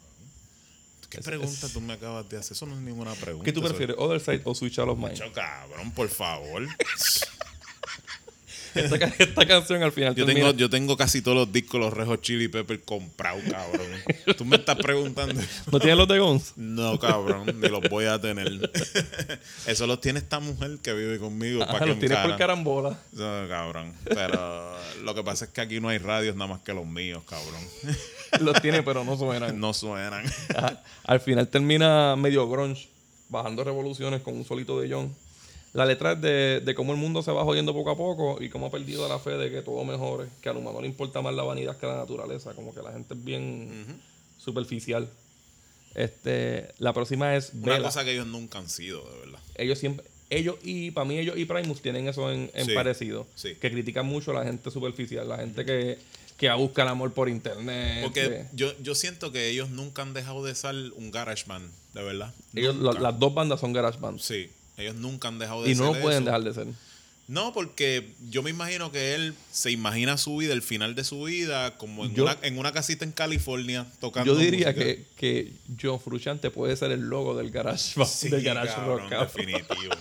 ¿Qué 1.10 1.20
Es- 1.20 1.26
pregunta 1.26 1.68
es- 1.68 1.74
tú 1.74 1.80
me 1.82 1.94
acabas 1.94 2.28
de 2.30 2.38
hacer? 2.38 2.54
Eso 2.54 2.66
no 2.66 2.74
es 2.76 2.82
ninguna 2.82 3.14
pregunta. 3.14 3.46
¿Qué 3.46 3.54
tú 3.54 3.62
prefieres, 3.62 3.96
Other 4.00 4.20
Side 4.20 4.41
o 4.46 4.54
Switch 4.56 4.78
of 4.80 4.98
Mine? 4.98 5.10
Macho, 5.12 5.32
cabrón, 5.32 5.91
por 5.91 6.10
favor. 6.10 6.68
Esta, 8.76 8.99
ca- 8.99 9.13
esta 9.17 9.45
canción 9.45 9.84
al 9.84 9.91
final 9.91 10.15
Yo 10.15 10.26
termina- 10.26 10.47
tengo, 10.47 10.57
yo 10.57 10.69
tengo 10.69 10.97
casi 10.97 11.21
todos 11.21 11.38
los 11.38 11.51
discos, 11.51 11.80
los 11.80 11.93
Rejos 11.93 12.21
Chili 12.21 12.47
Pepper 12.47 12.82
comprados, 12.82 13.43
cabrón. 13.49 13.88
Tú 14.38 14.45
me 14.45 14.55
estás 14.57 14.76
preguntando. 14.78 15.41
¿No 15.71 15.80
tienes 15.80 15.97
los 15.97 16.07
de 16.07 16.19
Guns? 16.19 16.53
No, 16.55 16.97
cabrón, 16.99 17.45
ni 17.61 17.67
los 17.69 17.82
voy 17.89 18.05
a 18.05 18.19
tener. 18.19 18.47
Eso 19.67 19.88
los 19.88 20.01
tiene 20.01 20.19
esta 20.19 20.39
mujer 20.39 20.78
que 20.82 20.93
vive 20.93 21.19
conmigo. 21.19 21.63
Ajá, 21.63 21.74
para 21.74 21.86
los 21.88 21.99
tienes 21.99 22.17
por 22.19 22.38
carambola. 22.38 22.99
No, 23.13 23.47
cabrón. 23.47 23.93
Pero 24.05 24.76
lo 25.03 25.15
que 25.15 25.24
pasa 25.24 25.45
es 25.45 25.51
que 25.51 25.61
aquí 25.61 25.80
no 25.80 25.89
hay 25.89 25.97
radios 25.97 26.36
nada 26.36 26.47
más 26.51 26.61
que 26.61 26.74
los 26.74 26.86
míos, 26.86 27.24
cabrón. 27.28 27.61
Los 28.39 28.59
tiene, 28.63 28.82
pero 28.82 29.03
no 29.03 29.15
suenan. 29.15 29.59
No 29.59 29.74
suenan. 29.76 30.24
Al 31.03 31.19
final 31.19 31.47
termina 31.49 32.15
medio 32.15 32.49
grunge, 32.49 32.89
bajando 33.30 33.63
revoluciones 33.63 34.21
con 34.24 34.36
un 34.36 34.43
solito 34.43 34.82
de 34.82 34.91
John. 34.91 35.15
La 35.74 35.86
letra 35.88 36.11
es 36.13 36.21
de, 36.21 36.61
de 36.63 36.76
cómo 36.76 36.93
el 36.93 36.99
mundo 36.99 37.24
se 37.24 37.32
va 37.32 37.43
jodiendo 37.43 37.74
poco 37.74 37.89
a 37.91 37.97
poco 37.97 38.41
y 38.41 38.49
cómo 38.49 38.67
ha 38.67 38.71
perdido 38.71 39.07
la 39.09 39.17
fe 39.17 39.32
de 39.32 39.49
que 39.49 39.61
todo 39.63 39.84
mejore, 39.84 40.28
que 40.41 40.49
al 40.49 40.57
humano 40.57 40.80
le 40.82 40.88
importa 40.88 41.21
más 41.21 41.34
la 41.34 41.41
vanidad 41.43 41.78
que 41.78 41.88
la 41.88 41.97
naturaleza, 41.97 42.53
como 42.53 42.76
que 42.76 42.82
la 42.84 42.91
gente 42.91 43.15
es 43.15 43.24
bien 43.24 43.86
superficial. 44.38 45.09
Este, 45.95 46.69
la 46.80 46.93
próxima 46.93 47.36
es 47.36 47.51
Una 47.53 47.80
cosa 47.82 48.03
que 48.03 48.13
ellos 48.13 48.26
nunca 48.28 48.57
han 48.59 48.69
sido, 48.69 49.03
de 49.13 49.19
verdad. 49.19 49.39
ellos 49.55 49.78
siempre 49.80 50.05
ellos 50.32 50.55
y 50.63 50.89
para 50.89 51.05
mí 51.05 51.19
ellos 51.19 51.38
y 51.38 51.45
Primus 51.45 51.82
tienen 51.84 52.07
eso 52.07 52.32
en, 52.32 52.49
en 52.55 52.65
Sí, 52.65 52.74
parecido 52.74 53.28
sí. 53.36 53.53
que 53.55 53.69
critican 53.69 54.07
mucho 54.07 54.32
a 54.32 54.34
la 54.34 54.43
gente 54.43 54.71
superficial 54.71 55.30
la 55.30 55.38
gente 55.38 55.63
que, 55.63 55.99
que 56.38 56.51
busca 56.53 56.82
el 56.82 56.88
amor 56.88 57.13
por 57.13 57.30
internet 57.30 57.99
Porque 58.01 58.21
que- 58.30 58.45
yo, 58.53 58.74
yo 58.82 58.95
siento 58.95 59.32
que 59.32 59.49
ellos 59.49 59.69
nunca 59.69 60.01
han 60.01 60.15
dejado 60.15 60.43
de 60.43 60.55
ser 60.55 60.74
un 60.95 61.11
garage 61.11 61.43
band, 61.45 61.69
de 61.93 62.01
verdad. 62.03 62.34
ellos, 62.55 62.76
la- 62.78 62.93
las 62.93 63.19
dos 63.19 63.32
bandas 63.36 63.59
son 63.59 63.74
garage 63.74 63.99
bands 63.99 64.24
Sí, 64.26 64.49
ellos 64.78 64.95
nunca 64.95 65.28
han 65.28 65.39
dejado 65.39 65.63
de 65.63 65.71
y 65.71 65.76
ser 65.76 65.86
no 65.86 65.93
lo 65.93 66.01
pueden 66.01 66.24
eso. 66.24 66.26
dejar 66.26 66.43
de 66.43 66.53
ser 66.53 66.67
No, 67.28 67.53
porque 67.53 68.13
yo 68.30 68.43
me 68.43 68.49
imagino 68.49 68.91
que 68.91 69.15
él 69.15 69.34
se 69.51 69.71
imagina 69.71 70.17
su 70.17 70.38
vida, 70.38 70.51
el 70.53 70.61
final 70.61 70.93
de 70.95 71.03
su 71.03 71.24
vida, 71.24 71.78
como 71.78 72.05
en, 72.05 72.13
Yo- 72.15 72.24
una, 72.24 72.38
en 72.41 72.57
una 72.57 72.71
casita 72.74 73.05
en 73.05 73.11
California 73.13 73.86
tocando 74.01 74.34
yo 74.34 74.38
diría 74.39 74.74
que, 74.76 75.05
que 75.15 75.53
John 75.82 75.99
Frusciante 76.01 76.51
puede 76.51 76.76
ser 76.76 76.91
el 76.91 77.01
logo 77.01 77.36
del 77.38 77.49
garage, 77.51 78.03
Sí, 78.05 78.30
del 78.30 78.43
garage 78.43 78.74
cabrón, 78.76 79.09
rock 79.09 79.21
definitivo. 79.21 79.93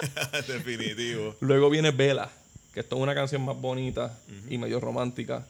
definitivo. 0.46 1.36
luego 1.40 1.70
viene 1.70 1.90
Vela 1.90 2.30
que 2.72 2.80
esto 2.80 2.96
es 2.96 3.02
una 3.02 3.14
canción 3.14 3.44
más 3.44 3.56
bonita 3.56 4.16
y 4.48 4.56
medio 4.58 4.78
romántica 4.80 5.46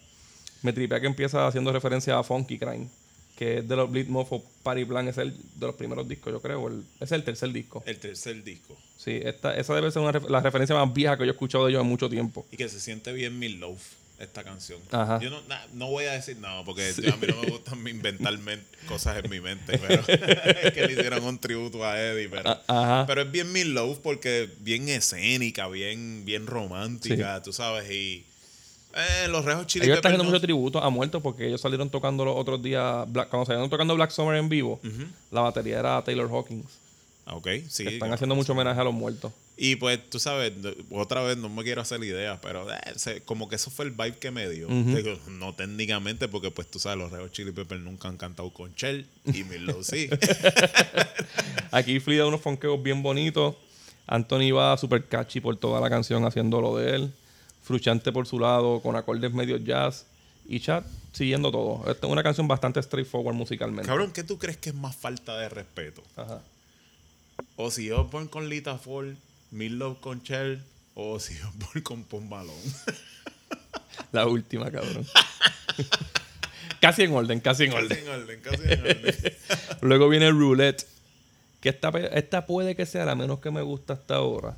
me 0.63 0.73
tripea 0.73 1.01
que 1.01 1.07
empieza 1.07 1.47
haciendo 1.47 1.73
referencia 1.73 2.19
a 2.19 2.23
Funky 2.23 2.59
Crime 2.59 2.89
que 3.41 3.57
es 3.61 3.67
de 3.69 3.75
los 3.75 3.91
Bleed 3.91 4.09
Mofo 4.09 4.45
Party 4.63 4.85
Plan 4.85 5.09
es 5.09 5.17
el 5.17 5.33
de 5.33 5.67
los 5.67 5.75
primeros 5.75 6.07
discos 6.07 6.31
yo 6.31 6.43
creo 6.43 6.69
el- 6.69 6.85
es 7.01 7.11
el 7.11 7.25
tercer 7.25 7.51
disco 7.51 7.83
El 7.87 7.99
tercer 7.99 8.45
disco. 8.45 8.77
Sí, 8.99 9.19
esta, 9.25 9.57
esa 9.57 9.75
debe 9.75 9.91
ser 9.91 10.03
una 10.03 10.13
la 10.29 10.41
referencia 10.41 10.77
más 10.77 10.93
vieja 10.93 11.17
que 11.17 11.25
yo 11.25 11.31
he 11.31 11.33
escuchado 11.33 11.65
de 11.65 11.71
ellos 11.71 11.81
en 11.83 11.89
mucho 11.89 12.11
tiempo. 12.11 12.47
Y 12.53 12.59
que 12.59 12.69
se 12.69 12.79
siente 12.79 13.15
bien 13.15 13.39
Meatloaf, 13.39 13.81
esta 14.19 14.45
canción. 14.45 14.79
Ajá. 14.91 15.19
Yo 15.23 15.31
no, 15.31 15.41
na- 15.49 15.67
no 15.73 15.87
voy 15.89 16.05
a 16.05 16.13
decir 16.13 16.37
nada, 16.37 16.63
porque 16.67 16.93
yo- 17.03 17.15
a 17.15 17.17
mí 17.17 17.27
no 17.29 17.41
me 17.41 17.49
gusta 17.49 17.73
inventar 17.91 18.39
cosas 18.87 19.25
en 19.25 19.31
mi 19.31 19.41
mente, 19.41 19.79
pero 19.79 20.03
es 20.07 20.73
que 20.75 20.87
le 20.87 20.93
hicieron 20.93 21.25
un 21.25 21.39
tributo 21.39 21.83
a 21.83 21.99
Eddie, 21.99 22.29
pero, 22.29 22.51
A- 22.51 22.63
ajá. 22.69 23.07
pero 23.07 23.23
es 23.23 23.31
bien 23.33 23.51
Meatloaf 23.51 24.01
porque 24.01 24.51
bien 24.61 24.87
escénica, 24.91 25.67
bien, 25.69 26.27
bien 26.27 26.47
romántica, 26.47 27.41
tú 27.43 27.55
sabes, 27.55 27.91
y 27.91 28.27
eh, 28.95 29.29
los 29.29 29.45
Rejos 29.45 29.67
Chili 29.67 29.85
ellos 29.87 29.97
están 29.97 30.13
haciendo 30.13 30.25
mucho 30.31 30.41
tributo 30.41 30.83
a 30.83 30.91
muertos 30.91 31.23
porque 31.23 31.47
ellos 31.47 31.61
salieron 31.61 31.91
tocando 31.91 32.25
los 32.25 32.37
otros 32.37 32.63
días, 32.63 33.11
Black- 33.11 33.29
cuando 33.29 33.47
salieron 33.47 33.71
tocando 33.71 33.95
Black 33.95 34.11
Summer 34.11 34.37
en 34.37 34.49
vivo, 34.49 34.81
la 35.31 35.43
batería 35.43 35.79
era 35.81 36.03
Taylor 36.03 36.29
Hawkins. 36.31 36.67
Ah, 37.27 37.35
Ok, 37.37 37.47
sí. 37.69 37.85
que 37.85 37.91
están 37.91 37.99
claro. 38.01 38.15
haciendo 38.15 38.35
mucho 38.35 38.53
homenaje 38.53 38.81
a 38.81 38.85
los 38.85 38.95
muertos. 38.95 39.33
Y 39.57 39.77
pues, 39.77 40.01
tú 40.09 40.19
sabes, 40.19 40.53
otra 40.91 41.23
vez 41.23 41.37
no 41.37 41.49
me 41.51 41.63
quiero 41.63 41.83
hacer 41.83 42.03
ideas, 42.03 42.39
pero 42.43 42.67
eh, 42.73 43.21
como 43.27 43.49
que 43.49 43.57
eso 43.57 43.71
fue 43.71 43.85
el 43.85 43.91
vibe 43.91 44.17
que 44.19 44.31
me 44.31 44.49
dio. 44.49 44.67
Digo, 44.69 45.17
no 45.29 45.55
técnicamente, 45.55 46.29
porque 46.29 46.51
pues 46.51 46.67
tú 46.69 46.79
sabes, 46.81 46.99
los 46.99 47.13
Red 47.13 47.21
Hot 47.21 47.33
Chili 47.33 47.53
Peppers 47.53 47.83
nunca 47.83 48.09
han 48.09 48.17
cantado 48.17 48.51
con 48.51 48.73
Shell 48.75 49.07
y 49.27 49.45
Milo 49.45 49.83
sí. 49.85 50.09
Aquí 51.71 52.01
Flea 52.01 52.21
da 52.21 52.27
unos 52.27 52.41
fonqueos 52.41 52.83
bien 52.83 53.03
bonitos. 53.03 53.55
Anthony 54.07 54.51
va 54.53 54.77
super 54.77 55.05
catchy 55.07 55.41
por 55.41 55.57
toda 55.57 55.81
la 55.81 55.89
canción 55.89 56.25
haciendo 56.25 56.61
lo 56.61 56.77
de 56.77 56.97
él. 56.97 57.13
Fruchante 57.63 58.13
por 58.13 58.27
su 58.27 58.39
lado, 58.39 58.81
con 58.81 58.97
acordes 58.97 59.33
medio 59.33 59.57
jazz. 59.59 60.07
Y 60.47 60.61
Chad 60.61 60.85
siguiendo 61.13 61.51
todo. 61.51 61.91
Esta 61.91 62.07
es 62.07 62.13
una 62.13 62.23
canción 62.23 62.49
bastante 62.49 62.83
straightforward 62.83 63.35
musicalmente. 63.35 63.87
Cabrón, 63.87 64.13
¿qué 64.13 64.25
tú 64.25 64.39
crees 64.39 64.57
que 64.57 64.71
es 64.71 64.75
más 64.75 64.97
falta 64.97 65.37
de 65.39 65.49
respeto? 65.49 66.03
Ajá. 66.17 66.41
O 67.57 67.71
si 67.71 67.91
Osborne 67.91 68.29
con 68.29 68.49
Lita 68.49 68.79
Ford, 68.79 69.15
Love 69.51 70.01
con 70.01 70.23
Shell, 70.23 70.63
o 70.95 71.19
si 71.19 71.35
Osborne 71.41 71.83
con 71.83 72.05
Post 72.05 72.27
Malone. 72.27 72.59
La 74.13 74.27
última, 74.27 74.71
cabrón. 74.71 75.07
casi 76.81 77.03
en 77.03 77.13
orden, 77.13 77.41
casi 77.41 77.65
en 77.65 77.73
casi 77.73 77.85
orden. 77.85 77.99
en 77.99 78.09
orden, 78.09 78.41
casi 78.41 78.63
en 78.65 78.81
orden. 78.81 79.15
Luego 79.83 80.09
viene 80.09 80.31
Roulette. 80.31 80.87
Que 81.61 81.69
esta, 81.69 81.91
esta 81.91 82.47
puede 82.47 82.75
que 82.75 82.87
sea 82.87 83.05
la 83.05 83.15
menos 83.15 83.41
que 83.41 83.51
me 83.51 83.61
gusta 83.61 83.93
hasta 83.93 84.15
ahora. 84.15 84.57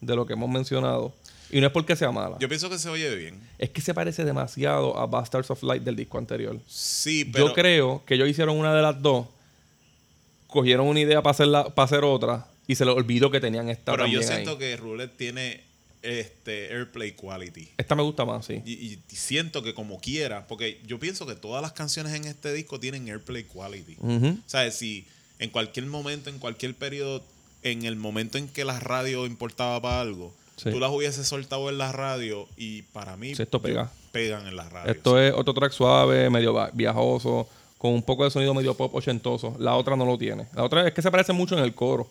De 0.00 0.14
lo 0.14 0.26
que 0.26 0.34
hemos 0.34 0.48
mencionado. 0.48 1.12
Y 1.50 1.60
no 1.60 1.66
es 1.68 1.72
porque 1.72 1.94
sea 1.96 2.10
mala. 2.10 2.36
Yo 2.40 2.48
pienso 2.48 2.68
que 2.68 2.78
se 2.78 2.88
oye 2.88 3.14
bien. 3.14 3.40
es 3.58 3.70
que 3.70 3.80
se 3.80 3.94
parece 3.94 4.24
demasiado 4.24 4.98
a 4.98 5.06
Bastards 5.06 5.50
of 5.50 5.62
Light 5.62 5.82
del 5.82 5.94
disco 5.96 6.18
anterior. 6.18 6.58
Sí, 6.66 7.24
pero... 7.24 7.48
Yo 7.48 7.54
creo 7.54 8.02
que 8.04 8.14
ellos 8.14 8.28
hicieron 8.28 8.58
una 8.58 8.74
de 8.74 8.82
las 8.82 9.00
dos. 9.00 9.26
Cogieron 10.48 10.86
una 10.86 11.00
idea 11.00 11.22
para 11.22 11.32
hacer, 11.32 11.48
la- 11.48 11.68
para 11.74 11.84
hacer 11.84 12.04
otra. 12.04 12.46
Y 12.66 12.74
se 12.74 12.84
les 12.84 12.94
olvidó 12.94 13.30
que 13.30 13.40
tenían 13.40 13.68
esta 13.68 13.92
Pero 13.92 14.06
yo 14.06 14.22
siento 14.22 14.52
ahí. 14.52 14.58
que 14.58 14.76
Roulette 14.76 15.16
tiene 15.16 15.60
este 16.02 16.72
airplay 16.72 17.12
quality. 17.12 17.68
Esta 17.76 17.94
me 17.94 18.02
gusta 18.02 18.24
más, 18.24 18.46
sí. 18.46 18.62
Y, 18.64 18.72
y 18.94 18.98
siento 19.08 19.62
que 19.62 19.74
como 19.74 20.00
quiera, 20.00 20.46
porque 20.46 20.80
yo 20.86 20.98
pienso 20.98 21.26
que 21.26 21.34
todas 21.34 21.62
las 21.62 21.72
canciones 21.72 22.14
en 22.14 22.24
este 22.24 22.52
disco 22.52 22.78
tienen 22.80 23.08
airplay 23.08 23.44
quality. 23.44 23.96
Ujú. 24.00 24.26
O 24.28 24.48
sea, 24.48 24.70
si 24.70 25.06
en 25.38 25.50
cualquier 25.50 25.86
momento, 25.86 26.30
en 26.30 26.38
cualquier 26.38 26.74
periodo, 26.74 27.22
en 27.62 27.84
el 27.84 27.96
momento 27.96 28.38
en 28.38 28.48
que 28.48 28.64
la 28.64 28.78
radio 28.80 29.26
importaba 29.26 29.80
para 29.82 30.00
algo, 30.00 30.32
Sí. 30.56 30.70
tú 30.70 30.80
las 30.80 30.90
hubieses 30.90 31.26
soltado 31.28 31.68
en 31.68 31.76
la 31.78 31.92
radio 31.92 32.48
y 32.56 32.82
para 32.82 33.16
mí 33.16 33.34
Sí, 33.34 33.42
esto 33.42 33.60
pega. 33.60 33.90
pegan 34.12 34.46
en 34.46 34.56
la 34.56 34.68
radio. 34.68 34.90
Esto 34.90 35.20
es 35.20 35.32
otro 35.34 35.52
track 35.54 35.72
suave, 35.72 36.30
medio 36.30 36.54
viajoso, 36.72 37.46
con 37.78 37.92
un 37.92 38.02
poco 38.02 38.24
de 38.24 38.30
sonido 38.30 38.54
medio 38.54 38.74
pop 38.74 38.94
ochentoso. 38.94 39.54
La 39.58 39.74
otra 39.76 39.96
no 39.96 40.06
lo 40.06 40.16
tiene. 40.16 40.46
La 40.54 40.64
otra 40.64 40.88
es 40.88 40.94
que 40.94 41.02
se 41.02 41.10
parece 41.10 41.32
mucho 41.34 41.56
en 41.58 41.62
el 41.64 41.74
coro. 41.74 42.08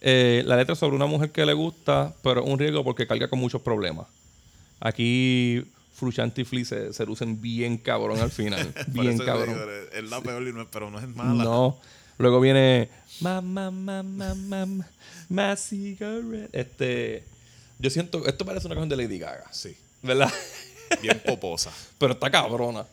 Eh, 0.00 0.42
la 0.46 0.56
letra 0.56 0.72
es 0.72 0.78
sobre 0.78 0.96
una 0.96 1.06
mujer 1.06 1.30
que 1.32 1.44
le 1.44 1.52
gusta, 1.52 2.14
pero 2.22 2.42
es 2.44 2.50
un 2.50 2.58
riesgo 2.58 2.82
porque 2.84 3.06
carga 3.06 3.28
con 3.28 3.38
muchos 3.38 3.60
problemas. 3.60 4.06
Aquí 4.80 5.64
Frusciante 5.94 6.42
y 6.42 6.44
Flea 6.44 6.64
se, 6.64 6.92
se 6.92 7.06
lucen 7.06 7.40
bien 7.40 7.78
cabrón 7.78 8.20
al 8.20 8.30
final. 8.30 8.72
Bien 8.88 9.16
cabrón. 9.18 9.56
es 9.94 10.10
la 10.10 10.20
peor 10.20 10.42
y 10.46 10.52
no 10.52 10.62
es, 10.62 10.68
pero 10.70 10.90
no 10.90 10.98
es 10.98 11.08
mala. 11.08 11.42
No. 11.44 11.78
Luego 12.18 12.40
viene 12.40 12.88
Mamá, 13.20 13.70
mamá, 13.70 14.02
mamá, 14.02 14.66
my 15.28 15.56
cigarette. 15.56 16.50
Este, 16.54 17.24
yo 17.78 17.90
siento, 17.90 18.26
esto 18.26 18.44
parece 18.44 18.66
una 18.66 18.74
canción 18.74 18.88
de 18.88 18.96
Lady 19.04 19.18
Gaga, 19.18 19.52
Sí, 19.52 19.76
¿verdad? 20.02 20.32
bien 21.02 21.20
poposa. 21.24 21.72
Pero 21.98 22.14
está 22.14 22.30
cabrona. 22.30 22.86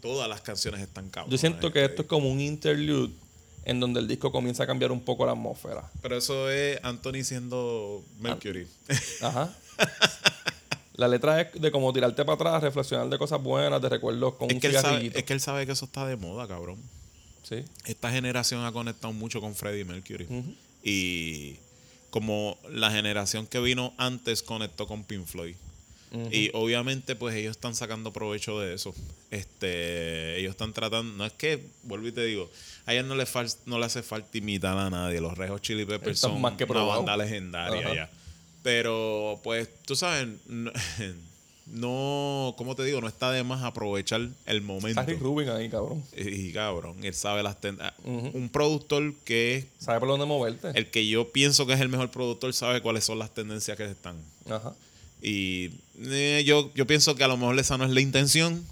Todas 0.00 0.28
las 0.28 0.40
canciones 0.40 0.80
están 0.80 1.10
cabronas. 1.10 1.32
Yo 1.32 1.38
siento 1.38 1.72
que 1.72 1.80
este 1.80 1.92
esto 1.92 2.02
es 2.02 2.08
como 2.08 2.30
un 2.30 2.40
interlude 2.40 3.12
en 3.64 3.80
donde 3.80 4.00
el 4.00 4.08
disco 4.08 4.32
comienza 4.32 4.62
a 4.62 4.66
cambiar 4.66 4.92
un 4.92 5.00
poco 5.00 5.26
la 5.26 5.32
atmósfera. 5.32 5.90
Pero 6.00 6.16
eso 6.16 6.50
es 6.50 6.78
Anthony 6.82 7.22
siendo 7.22 8.02
Mercury. 8.18 8.66
Ajá. 9.20 9.54
La 10.94 11.08
letra 11.08 11.40
es 11.40 11.60
de 11.60 11.70
como 11.70 11.92
tirarte 11.94 12.24
para 12.26 12.34
atrás, 12.34 12.62
reflexionar 12.62 13.08
de 13.08 13.16
cosas 13.16 13.42
buenas, 13.42 13.80
de 13.80 13.88
recuerdos 13.88 14.34
con 14.34 14.50
es, 14.50 14.56
un 14.56 14.60
que 14.60 14.66
él 14.66 14.74
sabe, 14.74 14.84
cigarrillito. 14.88 15.18
es 15.18 15.24
que 15.24 15.32
él 15.32 15.40
sabe 15.40 15.64
que 15.64 15.72
eso 15.72 15.86
está 15.86 16.06
de 16.06 16.16
moda, 16.16 16.46
cabrón. 16.46 16.76
Sí. 17.42 17.64
Esta 17.86 18.10
generación 18.10 18.66
ha 18.66 18.72
conectado 18.72 19.14
mucho 19.14 19.40
con 19.40 19.54
Freddie 19.54 19.86
Mercury. 19.86 20.28
Y 20.84 21.56
como 22.10 22.58
la 22.70 22.90
generación 22.90 23.46
que 23.46 23.60
vino 23.60 23.94
antes 23.96 24.42
conectó 24.42 24.86
con 24.86 25.04
Pink 25.04 25.26
Floyd. 25.26 25.54
Y 26.32 26.50
obviamente, 26.54 27.14
pues 27.14 27.36
ellos 27.36 27.52
están 27.52 27.76
sacando 27.76 28.12
provecho 28.12 28.58
de 28.58 28.74
eso. 28.74 28.92
Este, 29.30 30.38
ellos 30.40 30.50
están 30.50 30.72
tratando, 30.72 31.14
no 31.16 31.24
es 31.24 31.32
que, 31.34 31.64
vuelvo 31.84 32.08
y 32.08 32.12
te 32.12 32.24
digo, 32.24 32.50
a 32.86 32.92
ellos 32.94 33.06
no 33.06 33.14
le, 33.14 33.26
fal- 33.26 33.56
no 33.66 33.78
le 33.78 33.86
hace 33.86 34.02
falta 34.02 34.36
imitar 34.36 34.76
a 34.76 34.90
nadie. 34.90 35.20
Los 35.20 35.38
Red 35.38 35.50
Hot 35.50 35.62
Chili 35.62 35.84
Peppers 35.84 36.18
son 36.18 36.40
más 36.40 36.54
que 36.54 36.64
una 36.64 36.80
banda 36.98 37.16
legendaria 37.16 37.80
ya. 37.94 38.10
Pero, 38.64 39.40
pues, 39.44 39.68
tú 39.84 39.94
sabes, 39.94 40.26
no, 41.72 42.54
¿cómo 42.58 42.74
te 42.74 42.84
digo? 42.84 43.00
No 43.00 43.08
está 43.08 43.30
de 43.30 43.44
más 43.44 43.62
aprovechar 43.62 44.28
el 44.46 44.62
momento. 44.62 45.00
Harry 45.00 45.14
Rubin 45.16 45.48
ahí, 45.50 45.68
cabrón. 45.68 46.02
Y 46.16 46.52
cabrón, 46.52 47.02
él 47.04 47.14
sabe 47.14 47.42
las 47.42 47.60
tendencias. 47.60 47.94
Un 48.04 48.48
productor 48.52 49.14
que 49.24 49.56
es 49.56 49.66
¿Sabe 49.78 50.00
por 50.00 50.08
dónde 50.08 50.26
moverte? 50.26 50.70
el 50.74 50.90
que 50.90 51.06
yo 51.06 51.30
pienso 51.30 51.66
que 51.66 51.72
es 51.74 51.80
el 51.80 51.88
mejor 51.88 52.10
productor, 52.10 52.52
sabe 52.54 52.80
cuáles 52.82 53.04
son 53.04 53.18
las 53.18 53.32
tendencias 53.32 53.76
que 53.76 53.84
están. 53.84 54.16
Ajá. 54.48 54.74
Y 55.22 55.70
eh, 56.00 56.42
yo, 56.46 56.72
yo 56.74 56.86
pienso 56.86 57.14
que 57.14 57.24
a 57.24 57.28
lo 57.28 57.36
mejor 57.36 57.58
esa 57.58 57.76
no 57.78 57.84
es 57.84 57.90
la 57.90 58.00
intención 58.00 58.64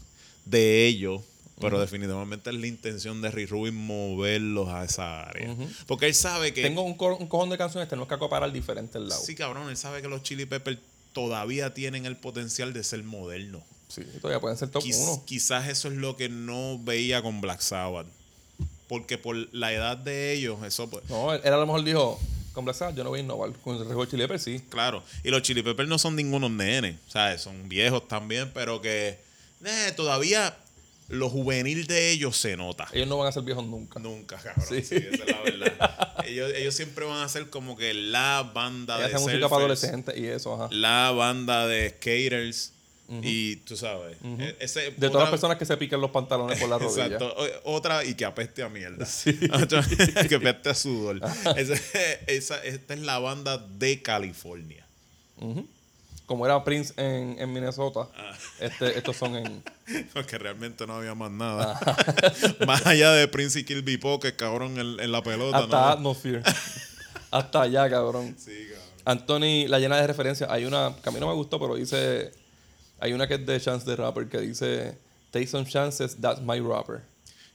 de 0.44 0.86
ellos, 0.86 1.20
pero 1.60 1.78
definitivamente 1.80 2.50
es 2.50 2.56
la 2.56 2.66
intención 2.66 3.20
de 3.20 3.30
Rick 3.30 3.50
Rubin 3.50 3.74
moverlos 3.74 4.68
a 4.68 4.84
esa 4.84 5.24
área. 5.24 5.54
Porque 5.86 6.06
él 6.06 6.14
sabe 6.14 6.54
que. 6.54 6.62
Tengo 6.62 6.82
un, 6.82 6.94
co- 6.94 7.16
un 7.16 7.26
cojón 7.26 7.50
de 7.50 7.58
canciones, 7.58 7.88
tenemos 7.88 8.08
que 8.08 8.14
acoparar 8.14 8.50
diferentes 8.52 9.00
lados. 9.00 9.24
Sí, 9.26 9.34
cabrón, 9.34 9.68
él 9.68 9.76
sabe 9.76 10.00
que 10.00 10.08
los 10.08 10.22
Chili 10.22 10.46
Peppers 10.46 10.78
todavía 11.18 11.74
tienen 11.74 12.06
el 12.06 12.16
potencial 12.16 12.72
de 12.72 12.84
ser 12.84 13.02
modernos. 13.02 13.62
Sí, 13.88 14.02
todavía 14.20 14.38
pueden 14.40 14.56
ser 14.56 14.68
top 14.68 14.84
Quiz- 14.84 14.96
1. 15.02 15.24
Quizás 15.26 15.68
eso 15.68 15.88
es 15.88 15.94
lo 15.94 16.16
que 16.16 16.28
no 16.28 16.78
veía 16.78 17.22
con 17.22 17.40
Black 17.40 17.60
Sabbath. 17.60 18.06
Porque 18.86 19.18
por 19.18 19.34
la 19.52 19.72
edad 19.72 19.96
de 19.96 20.32
ellos, 20.32 20.62
eso 20.64 20.88
pues. 20.88 21.04
No, 21.10 21.34
él, 21.34 21.40
a 21.44 21.56
lo 21.56 21.66
mejor 21.66 21.82
dijo, 21.82 22.20
con 22.52 22.64
Black 22.64 22.76
Sabbath 22.76 22.94
yo 22.96 23.02
no 23.02 23.10
voy 23.10 23.18
a 23.20 23.22
innovar. 23.24 23.50
Con 23.64 23.76
el 23.76 23.84
Red 23.88 24.08
Chili 24.08 24.22
Peppers 24.22 24.42
sí. 24.44 24.60
Claro. 24.68 25.02
Y 25.24 25.30
los 25.30 25.42
Chili 25.42 25.62
Peppers 25.62 25.88
no 25.88 25.98
son 25.98 26.14
ningunos 26.14 26.50
nenes. 26.52 26.96
¿Sabes? 27.08 27.40
Son 27.42 27.68
viejos 27.68 28.06
también, 28.06 28.50
pero 28.54 28.80
que 28.80 29.18
eh, 29.64 29.92
todavía 29.96 30.56
lo 31.08 31.30
juvenil 31.30 31.86
de 31.86 32.10
ellos 32.10 32.36
se 32.36 32.56
nota. 32.56 32.86
Ellos 32.92 33.08
no 33.08 33.16
van 33.18 33.28
a 33.28 33.32
ser 33.32 33.42
viejos 33.42 33.64
nunca. 33.66 33.98
Nunca, 33.98 34.36
cabrón. 34.36 34.64
Sí. 34.68 34.82
Sí. 34.82 34.96
esa 34.96 35.24
es 35.24 35.30
la 35.30 35.40
verdad. 35.42 36.14
ellos, 36.26 36.52
ellos 36.54 36.74
siempre 36.74 37.04
van 37.06 37.22
a 37.22 37.28
ser 37.28 37.48
como 37.50 37.76
que 37.76 37.94
la 37.94 38.50
banda 38.54 38.98
de 38.98 39.06
hacen 39.06 39.20
música 39.22 39.48
para 39.48 39.60
adolescentes 39.60 40.16
y 40.16 40.26
eso, 40.26 40.54
ajá. 40.54 40.68
la 40.74 41.10
banda 41.12 41.66
de 41.66 41.90
skaters. 41.90 42.72
Y 43.22 43.56
tú 43.56 43.74
sabes. 43.74 44.18
e- 44.22 44.56
ese- 44.60 44.90
De 44.90 45.08
todas 45.08 45.22
las 45.22 45.30
personas 45.30 45.56
que 45.56 45.64
se 45.64 45.74
piquen 45.78 45.98
los 45.98 46.10
pantalones 46.10 46.60
por 46.60 46.68
la 46.68 46.76
rodilla. 46.78 47.06
Exacto. 47.06 47.34
Otra 47.64 48.04
y 48.04 48.12
que 48.14 48.26
apeste 48.26 48.62
a 48.62 48.68
mierda. 48.68 49.06
Otra, 49.62 49.82
que 50.28 50.34
apeste 50.34 50.68
a 50.68 50.74
sudor. 50.74 51.18
Esa, 51.56 52.62
esta 52.62 52.92
es 52.94 53.00
la 53.00 53.18
banda 53.18 53.56
de 53.56 54.02
California. 54.02 54.84
Como 56.28 56.44
era 56.44 56.62
Prince 56.62 56.92
en, 56.98 57.36
en 57.38 57.50
Minnesota, 57.50 58.06
Ah. 58.14 58.36
este, 58.60 58.98
estos 58.98 59.16
son 59.16 59.34
en... 59.34 59.62
Porque 60.12 60.36
realmente 60.36 60.86
no 60.86 60.96
había 60.96 61.14
más 61.14 61.30
nada. 61.30 61.80
Ah. 61.80 61.96
más 62.66 62.86
allá 62.86 63.12
de 63.12 63.26
Prince 63.28 63.58
y 63.60 63.64
Kill 63.64 63.82
Bipo, 63.82 64.20
que 64.20 64.36
cabrón 64.36 64.78
en, 64.78 65.00
en 65.00 65.10
la 65.10 65.22
pelota. 65.22 65.56
Hasta 65.56 65.80
¿no? 65.80 65.88
Atmosphere. 65.88 66.42
hasta 67.30 67.62
allá, 67.62 67.88
cabrón. 67.88 68.36
Sí, 68.38 68.52
cabrón. 68.68 68.88
Anthony 69.06 69.66
la 69.68 69.78
llena 69.78 69.96
de 69.96 70.06
referencias. 70.06 70.50
Hay 70.50 70.66
una 70.66 70.94
que 71.02 71.08
a 71.08 71.12
mí 71.12 71.18
no 71.18 71.28
me 71.28 71.34
gustó, 71.34 71.58
pero 71.58 71.74
dice... 71.76 72.30
Hay 73.00 73.14
una 73.14 73.26
que 73.26 73.34
es 73.34 73.46
de 73.46 73.58
Chance 73.58 73.86
the 73.86 73.96
Rapper 73.96 74.28
que 74.28 74.38
dice... 74.38 74.98
Take 75.30 75.46
some 75.46 75.64
chances, 75.66 76.14
that's 76.20 76.42
my 76.42 76.60
rapper. 76.60 77.00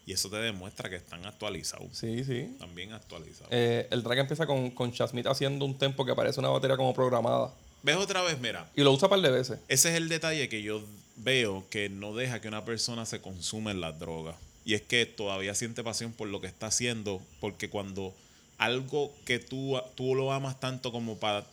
Y 0.07 0.13
eso 0.13 0.29
te 0.31 0.37
demuestra 0.37 0.89
que 0.89 0.95
están 0.95 1.23
actualizados. 1.27 1.89
Sí, 1.91 2.23
sí. 2.23 2.57
Bien 2.73 2.91
actualizados. 2.91 3.49
Eh, 3.51 3.87
el 3.91 4.01
track 4.01 4.17
empieza 4.17 4.47
con, 4.47 4.71
con 4.71 4.91
Chad 4.91 5.09
Smith 5.09 5.27
haciendo 5.27 5.63
un 5.63 5.77
tempo 5.77 6.03
que 6.05 6.15
parece 6.15 6.39
una 6.39 6.49
batería 6.49 6.75
como 6.75 6.93
programada. 6.93 7.53
¿Ves 7.83 7.97
otra 7.97 8.21
vez? 8.21 8.39
Mira, 8.39 8.69
Y 8.75 8.81
lo 8.81 8.91
usa 8.93 9.07
un 9.07 9.09
par 9.11 9.21
de 9.21 9.29
veces. 9.29 9.59
ese 9.67 9.89
es 9.89 9.95
el 9.95 10.09
detalle 10.09 10.49
que 10.49 10.61
yo 10.63 10.81
veo 11.17 11.65
que 11.69 11.89
no 11.89 12.15
deja 12.15 12.41
que 12.41 12.47
una 12.47 12.65
persona 12.65 13.05
se 13.05 13.21
consuma 13.21 13.71
en 13.71 13.81
las 13.81 13.99
drogas. 13.99 14.35
Y 14.65 14.73
es 14.73 14.81
que 14.81 15.05
todavía 15.05 15.53
siente 15.53 15.83
pasión 15.83 16.13
por 16.13 16.29
lo 16.29 16.39
que 16.41 16.47
está 16.47 16.67
haciendo, 16.67 17.21
porque 17.41 17.69
cuando 17.69 18.13
algo 18.57 19.13
que 19.25 19.39
tú, 19.39 19.77
tú 19.95 20.15
lo 20.15 20.31
amas 20.31 20.59
tanto 20.59 20.91
como 20.93 21.17
para 21.17 21.45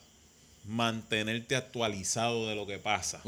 mantenerte 0.65 1.55
actualizado 1.55 2.47
de 2.47 2.55
lo 2.55 2.65
que 2.65 2.79
pasa, 2.79 3.21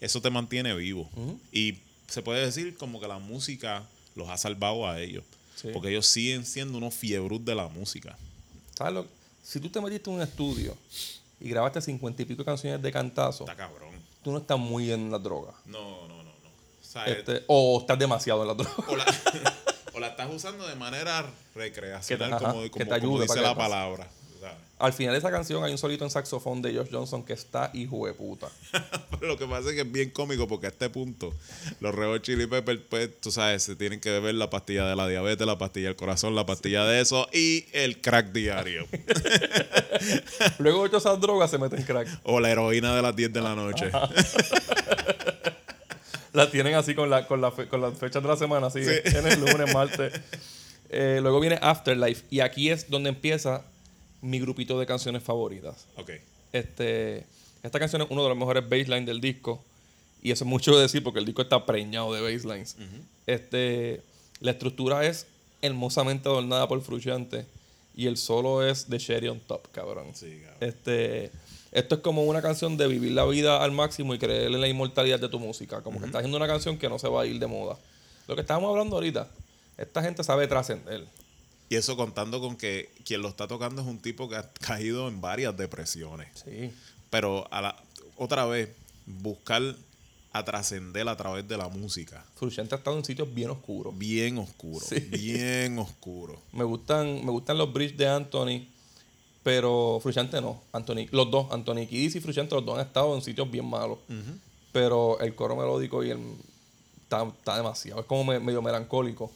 eso 0.00 0.20
te 0.20 0.30
mantiene 0.30 0.74
vivo. 0.74 1.10
Y 1.52 1.78
se 2.06 2.22
puede 2.22 2.44
decir 2.44 2.76
como 2.76 3.00
que 3.00 3.08
la 3.08 3.18
música 3.18 3.82
los 4.14 4.28
ha 4.28 4.36
salvado 4.38 4.88
a 4.88 5.00
ellos. 5.00 5.24
Sí. 5.56 5.68
Porque 5.72 5.88
ellos 5.88 6.06
siguen 6.06 6.44
siendo 6.44 6.78
unos 6.78 6.94
fiebrus 6.94 7.44
de 7.44 7.54
la 7.54 7.66
música. 7.68 8.16
¿Sabes 8.76 8.92
lo? 8.94 9.06
Si 9.42 9.58
tú 9.58 9.70
te 9.70 9.80
metiste 9.80 10.10
en 10.10 10.16
un 10.16 10.22
estudio 10.22 10.76
y 11.40 11.48
grabaste 11.48 11.80
cincuenta 11.80 12.22
y 12.22 12.24
pico 12.24 12.44
canciones 12.44 12.80
de 12.82 12.90
cantazo, 12.92 13.44
Está 13.44 13.56
cabrón. 13.56 13.94
tú 14.22 14.32
no 14.32 14.38
estás 14.38 14.58
muy 14.58 14.90
en 14.92 15.10
la 15.10 15.18
droga. 15.18 15.52
No, 15.66 16.06
no, 16.08 16.16
no, 16.16 16.22
no. 16.24 16.30
O 16.30 16.84
sea, 16.84 17.04
Este, 17.06 17.44
o 17.46 17.80
estás 17.80 17.98
demasiado 17.98 18.42
en 18.42 18.48
la 18.48 18.54
droga. 18.54 18.74
o, 18.88 18.96
la, 18.96 19.04
o 19.94 20.00
la 20.00 20.08
estás 20.08 20.28
usando 20.32 20.66
de 20.66 20.74
manera 20.76 21.24
recreacional, 21.54 22.38
te- 22.38 22.44
como, 22.44 22.62
que 22.62 22.70
como- 22.70 22.84
te 22.86 22.94
ayude 22.94 23.10
como 23.10 23.22
dice 23.22 23.40
la 23.40 23.54
palabra. 23.54 24.08
Al 24.78 24.92
final 24.92 25.12
de 25.14 25.18
esa 25.20 25.30
canción 25.30 25.64
hay 25.64 25.72
un 25.72 25.78
solito 25.78 26.04
en 26.04 26.10
saxofón 26.10 26.60
de 26.60 26.74
Josh 26.74 26.88
Johnson 26.92 27.24
que 27.24 27.32
está 27.32 27.70
hijo 27.72 28.06
de 28.06 28.12
puta. 28.12 28.48
Pero 29.10 29.26
lo 29.28 29.38
que 29.38 29.46
pasa 29.46 29.70
es 29.70 29.74
que 29.74 29.80
es 29.80 29.90
bien 29.90 30.10
cómico 30.10 30.46
porque 30.46 30.66
a 30.66 30.68
este 30.68 30.90
punto 30.90 31.32
los 31.80 31.94
Red 31.94 32.20
Chili 32.20 32.46
Peppers, 32.46 32.80
pues, 32.90 33.18
tú 33.20 33.30
sabes, 33.30 33.62
se 33.62 33.74
tienen 33.74 34.00
que 34.00 34.10
beber 34.10 34.34
la 34.34 34.50
pastilla 34.50 34.86
de 34.86 34.94
la 34.94 35.08
diabetes, 35.08 35.46
la 35.46 35.56
pastilla 35.56 35.86
del 35.86 35.96
corazón, 35.96 36.34
la 36.34 36.44
pastilla 36.44 36.84
de 36.84 37.00
eso 37.00 37.26
y 37.32 37.64
el 37.72 38.02
crack 38.02 38.32
diario. 38.32 38.86
Luego 40.58 40.86
de 40.86 40.98
esas 40.98 41.18
drogas 41.22 41.50
se 41.50 41.56
meten 41.56 41.82
crack. 41.82 42.08
o 42.24 42.38
la 42.38 42.50
heroína 42.50 42.94
de 42.94 43.00
las 43.00 43.16
10 43.16 43.32
de 43.32 43.40
la 43.40 43.54
noche. 43.54 43.90
La 46.32 46.50
tienen 46.50 46.74
así 46.74 46.94
con, 46.94 47.08
la, 47.08 47.26
con, 47.26 47.40
la 47.40 47.50
fe- 47.50 47.66
con 47.66 47.80
las 47.80 47.96
fechas 47.98 48.22
de 48.22 48.28
la 48.28 48.36
semana, 48.36 48.66
así. 48.66 48.80
Tienes 49.10 49.38
lunes, 49.38 49.72
martes. 49.72 50.12
Eh, 50.90 51.18
luego 51.22 51.40
viene 51.40 51.58
Afterlife. 51.62 52.24
Y 52.28 52.40
aquí 52.40 52.68
es 52.70 52.90
donde 52.90 53.08
empieza 53.08 53.62
mi 54.22 54.40
grupito 54.40 54.78
de 54.78 54.86
canciones 54.86 55.22
favoritas. 55.22 55.86
ok. 55.96 56.10
Este, 56.52 57.26
esta 57.62 57.78
canción 57.78 58.02
es 58.02 58.08
uno 58.10 58.22
de 58.22 58.28
los 58.30 58.38
mejores 58.38 58.66
basslines 58.68 59.06
del 59.06 59.20
disco. 59.20 59.62
Y 60.22 60.30
eso 60.30 60.44
es 60.44 60.48
mucho 60.48 60.76
decir 60.78 61.02
porque 61.02 61.18
el 61.18 61.26
disco 61.26 61.42
está 61.42 61.66
preñado 61.66 62.12
de 62.14 62.20
basslines. 62.20 62.76
este, 63.26 64.02
la 64.40 64.52
estructura 64.52 65.04
es 65.06 65.26
hermosamente 65.62 66.28
adornada 66.28 66.66
por 66.68 66.80
Frusciante. 66.82 67.46
Y 67.94 68.06
el 68.06 68.16
solo 68.16 68.66
es 68.66 68.90
de 68.90 68.98
Sherry 68.98 69.28
on 69.28 69.40
Top, 69.40 69.68
cabrón. 69.72 70.14
Sí, 70.14 70.40
cabrón. 70.42 70.58
Este, 70.60 71.30
esto 71.72 71.94
es 71.96 72.00
como 72.02 72.24
una 72.24 72.42
canción 72.42 72.76
de 72.76 72.86
vivir 72.86 73.12
la 73.12 73.24
vida 73.24 73.62
al 73.62 73.72
máximo 73.72 74.14
y 74.14 74.18
creer 74.18 74.52
en 74.52 74.60
la 74.60 74.68
inmortalidad 74.68 75.18
de 75.18 75.28
tu 75.28 75.38
música. 75.38 75.82
Como 75.82 75.98
que 75.98 76.06
estás 76.06 76.20
haciendo 76.20 76.36
una 76.36 76.46
canción 76.46 76.78
que 76.78 76.88
no 76.88 76.98
se 76.98 77.08
va 77.08 77.22
a 77.22 77.26
ir 77.26 77.38
de 77.38 77.46
moda. 77.46 77.78
Lo 78.28 78.34
que 78.34 78.42
estábamos 78.42 78.70
hablando 78.70 78.96
ahorita. 78.96 79.28
Esta 79.78 80.02
gente 80.02 80.22
sabe 80.24 80.46
trascender. 80.46 81.04
Y 81.68 81.74
eso 81.76 81.96
contando 81.96 82.40
con 82.40 82.56
que 82.56 82.92
quien 83.04 83.22
lo 83.22 83.28
está 83.28 83.48
tocando 83.48 83.82
es 83.82 83.88
un 83.88 83.98
tipo 83.98 84.28
que 84.28 84.36
ha 84.36 84.50
caído 84.52 85.08
en 85.08 85.20
varias 85.20 85.56
depresiones. 85.56 86.28
Sí. 86.44 86.70
Pero 87.10 87.46
a 87.52 87.60
la, 87.60 87.76
otra 88.16 88.44
vez, 88.46 88.70
buscar 89.06 89.62
a 90.32 90.44
trascender 90.44 91.08
a 91.08 91.16
través 91.16 91.48
de 91.48 91.56
la 91.56 91.68
música. 91.68 92.24
Frusciante 92.36 92.74
ha 92.74 92.78
estado 92.78 92.96
en 92.98 93.04
sitios 93.04 93.32
bien 93.32 93.50
oscuros. 93.50 93.96
Bien 93.96 94.36
oscuro. 94.38 94.84
Sí. 94.86 95.00
Bien 95.00 95.78
oscuro. 95.78 96.40
Me 96.52 96.62
gustan, 96.64 97.24
me 97.24 97.30
gustan 97.32 97.56
los 97.58 97.72
bridges 97.72 97.96
de 97.96 98.06
Anthony, 98.08 98.66
pero 99.42 99.98
Frusciante 100.02 100.40
no. 100.40 100.60
Anthony, 100.72 101.06
los 101.10 101.30
dos, 101.30 101.50
Anthony 101.52 101.86
Kiddis 101.88 102.16
y 102.16 102.20
Frusciante, 102.20 102.54
los 102.54 102.64
dos 102.64 102.78
han 102.78 102.86
estado 102.86 103.14
en 103.14 103.22
sitios 103.22 103.50
bien 103.50 103.64
malos. 103.66 103.98
Pero 104.72 105.18
el 105.20 105.34
coro 105.34 105.56
melódico 105.56 106.04
y 106.04 106.10
el 106.10 106.18
está, 107.02 107.24
está 107.26 107.56
demasiado. 107.56 108.00
Es 108.00 108.06
como 108.06 108.24
me- 108.24 108.40
medio 108.40 108.60
melancólico. 108.60 109.32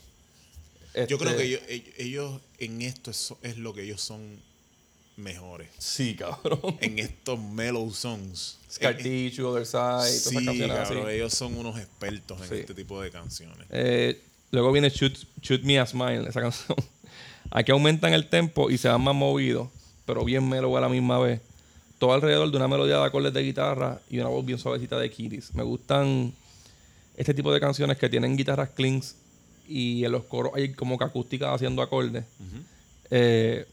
Yo 0.95 1.03
Este, 1.03 1.16
creo 1.18 1.36
que 1.36 1.45
ellos, 1.45 1.61
ellos- 1.68 1.95
ellos 1.99 2.41
en 2.59 2.82
esto 2.82 3.11
es, 3.11 3.32
es 3.43 3.57
lo 3.59 3.72
que 3.74 3.82
ellos 3.84 4.01
son 4.01 4.20
mejores. 5.16 5.68
Sí, 5.78 6.14
cabrón. 6.16 6.61
En 6.80 6.99
estos 6.99 7.38
mellow 7.38 7.91
songs. 7.93 8.59
Scar 8.70 8.97
Tissue, 8.97 9.45
Other 9.47 9.66
Side, 9.66 9.78
todas 9.80 10.09
esas 10.11 10.32
Sí, 10.32 10.49
así. 10.49 10.66
cabrón, 10.68 11.11
ellos 11.11 11.32
son 11.34 11.57
unos 11.57 11.78
expertos 11.78 12.41
en 12.43 12.49
Sí. 12.49 12.55
este 12.57 12.74
tipo 12.74 13.01
de 13.01 13.11
canciones. 13.11 13.66
Eh, 13.70 14.20
luego 14.51 14.72
viene 14.72 14.88
Shoot, 14.91 15.16
Shoot 15.43 15.62
Me 15.62 15.78
a 15.78 15.86
Smile, 15.86 16.28
esa 16.28 16.41
canción. 16.41 16.76
Aquí 17.51 17.70
aumentan 17.72 18.12
el 18.14 18.28
tempo 18.28 18.70
y 18.70 18.78
se 18.78 18.88
van 18.88 19.01
más 19.03 19.14
movidos, 19.14 19.68
pero 20.07 20.24
bien 20.24 20.49
mellow 20.49 20.76
a 20.76 20.80
la 20.80 20.88
misma 20.88 21.18
vez. 21.18 21.41
Todo 21.99 22.14
alrededor 22.14 22.51
de 22.51 22.57
una 22.57 22.66
melodía 22.68 22.97
de 22.99 23.05
acordes 23.05 23.32
de 23.34 23.43
guitarra 23.43 24.01
y 24.09 24.18
una 24.18 24.28
voz 24.28 24.45
bien 24.47 24.59
suavecita 24.59 24.99
de 24.99 25.11
Kitties. 25.11 25.55
Me 25.55 25.62
gustan 25.62 26.32
este 27.16 27.34
tipo 27.34 27.53
de 27.53 27.61
canciones 27.61 27.99
que 27.99 28.09
tienen 28.09 28.36
guitarras 28.36 28.70
cleans 28.70 29.16
y 29.71 30.05
en 30.05 30.12
los 30.12 30.25
coros 30.25 30.53
hay 30.55 30.73
como 30.73 30.99
que 30.99 31.05
acústicas 31.05 31.55
haciendo 31.55 31.81
acordes. 31.83 32.25
Eh, 33.11 33.66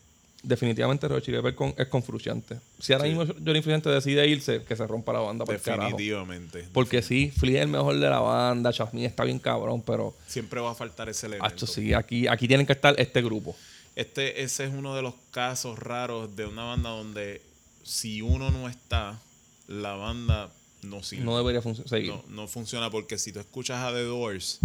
definitivamente 0.43 1.07
Red 1.07 1.21
Chili 1.21 1.41
Peppers 1.41 1.73
es 1.77 1.87
con 1.87 2.03
Frusciante. 2.03 2.57
Si 2.79 2.93
ahora 2.93 3.05
Sí. 3.05 3.13
mismo 3.15 3.25
Johnny 3.43 3.61
Frusciante 3.61 3.89
decide 3.89 4.27
irse, 4.27 4.63
que 4.63 4.75
se 4.75 4.85
rompa 4.87 5.11
la 5.13 5.19
banda 5.19 5.45
por 5.45 5.55
el 5.55 5.61
carajo. 5.61 5.89
Definitivamente. 5.89 6.67
Porque 6.71 7.01
sí, 7.01 7.31
Flea 7.35 7.57
es 7.59 7.65
el 7.65 7.71
mejor 7.71 7.95
de 7.99 8.09
la 8.09 8.19
banda, 8.19 8.71
Chasmin 8.71 9.05
está 9.05 9.23
bien 9.23 9.39
cabrón, 9.39 9.81
pero 9.85 10.15
Siempre 10.27 10.61
va 10.61 10.71
a 10.71 10.75
faltar 10.75 11.09
ese 11.09 11.25
elemento. 11.27 11.45
Hacho, 11.53 11.67
sí, 11.67 11.93
aquí, 11.93 12.27
aquí 12.27 12.47
tienen 12.47 12.65
que 12.65 12.73
estar 12.73 12.95
este 12.99 13.21
grupo. 13.21 13.55
Este, 13.95 14.43
ese 14.43 14.65
es 14.65 14.71
uno 14.73 14.95
de 14.95 15.01
los 15.01 15.15
casos 15.31 15.79
raros 15.79 16.35
de 16.35 16.45
una 16.45 16.63
banda 16.63 16.91
donde 16.91 17.41
si 17.83 18.21
uno 18.21 18.51
no 18.51 18.69
está, 18.69 19.19
la 19.67 19.93
banda 19.95 20.51
no 20.83 21.01
sirve. 21.01 21.25
No 21.25 21.35
debería 21.35 21.61
funcionar. 21.63 21.89
seguir. 21.89 22.09
no, 22.11 22.23
no 22.29 22.47
funciona 22.47 22.91
porque 22.91 23.17
si 23.17 23.31
tú 23.31 23.39
escuchas 23.39 23.79
a 23.83 23.91
The 23.91 24.03
Doors, 24.03 24.59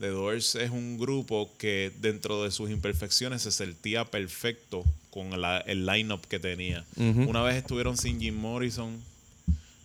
The 0.00 0.08
Doors 0.08 0.54
es 0.54 0.70
un 0.70 0.96
grupo 0.98 1.50
que 1.58 1.90
dentro 2.00 2.44
de 2.44 2.50
sus 2.52 2.70
imperfecciones 2.70 3.42
se 3.42 3.50
sentía 3.50 4.04
perfecto 4.04 4.84
con 5.10 5.40
la- 5.40 5.58
el 5.58 5.86
lineup 5.86 6.24
que 6.26 6.38
tenía. 6.38 6.84
Una 6.96 7.42
vez 7.42 7.56
estuvieron 7.56 7.96
sin 7.96 8.20
Jim 8.20 8.36
Morrison, 8.36 9.02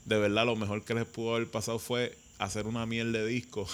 de 0.06 0.18
verdad 0.20 0.46
lo 0.46 0.56
mejor 0.56 0.84
que 0.84 0.94
les 0.94 1.06
pudo 1.06 1.36
haber 1.36 1.50
pasado 1.50 1.80
fue 1.80 2.16
hacer 2.38 2.68
una 2.68 2.86
miel 2.86 3.12
de 3.12 3.26
disco 3.26 3.68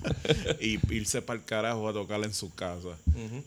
y 0.60 0.78
irse 0.94 1.22
para 1.22 1.38
el 1.38 1.44
carajo 1.44 1.88
a 1.88 1.92
tocar 1.92 2.22
en 2.24 2.34
su 2.34 2.52
casa. 2.54 2.96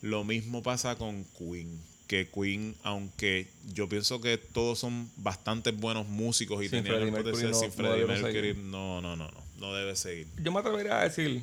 Lo 0.02 0.24
mismo 0.24 0.62
pasa 0.64 0.96
con 0.96 1.26
Queen. 1.38 1.80
Que 2.08 2.28
Queen, 2.28 2.76
aunque 2.84 3.48
yo 3.74 3.88
pienso 3.88 4.20
que 4.20 4.38
todos 4.38 4.80
son 4.80 5.10
bastante 5.16 5.72
buenos 5.72 6.08
músicos 6.10 6.62
y 6.64 6.68
Sin 6.70 6.84
tenían 6.84 7.04
el 7.04 7.14
potencial 7.14 7.52
no- 7.52 7.58
sin 7.60 7.70
no 7.70 7.74
Freddie 7.74 8.00
debieron 8.06 8.22
Mercury, 8.22 8.54
no, 8.70 9.02
no, 9.02 9.16
no, 9.16 9.32
no, 9.32 9.44
no 9.60 9.74
debe 9.74 9.96
seguir. 9.96 10.28
Yo 10.44 10.52
me 10.52 10.60
atrevería 10.60 11.00
a 11.00 11.04
decir, 11.06 11.42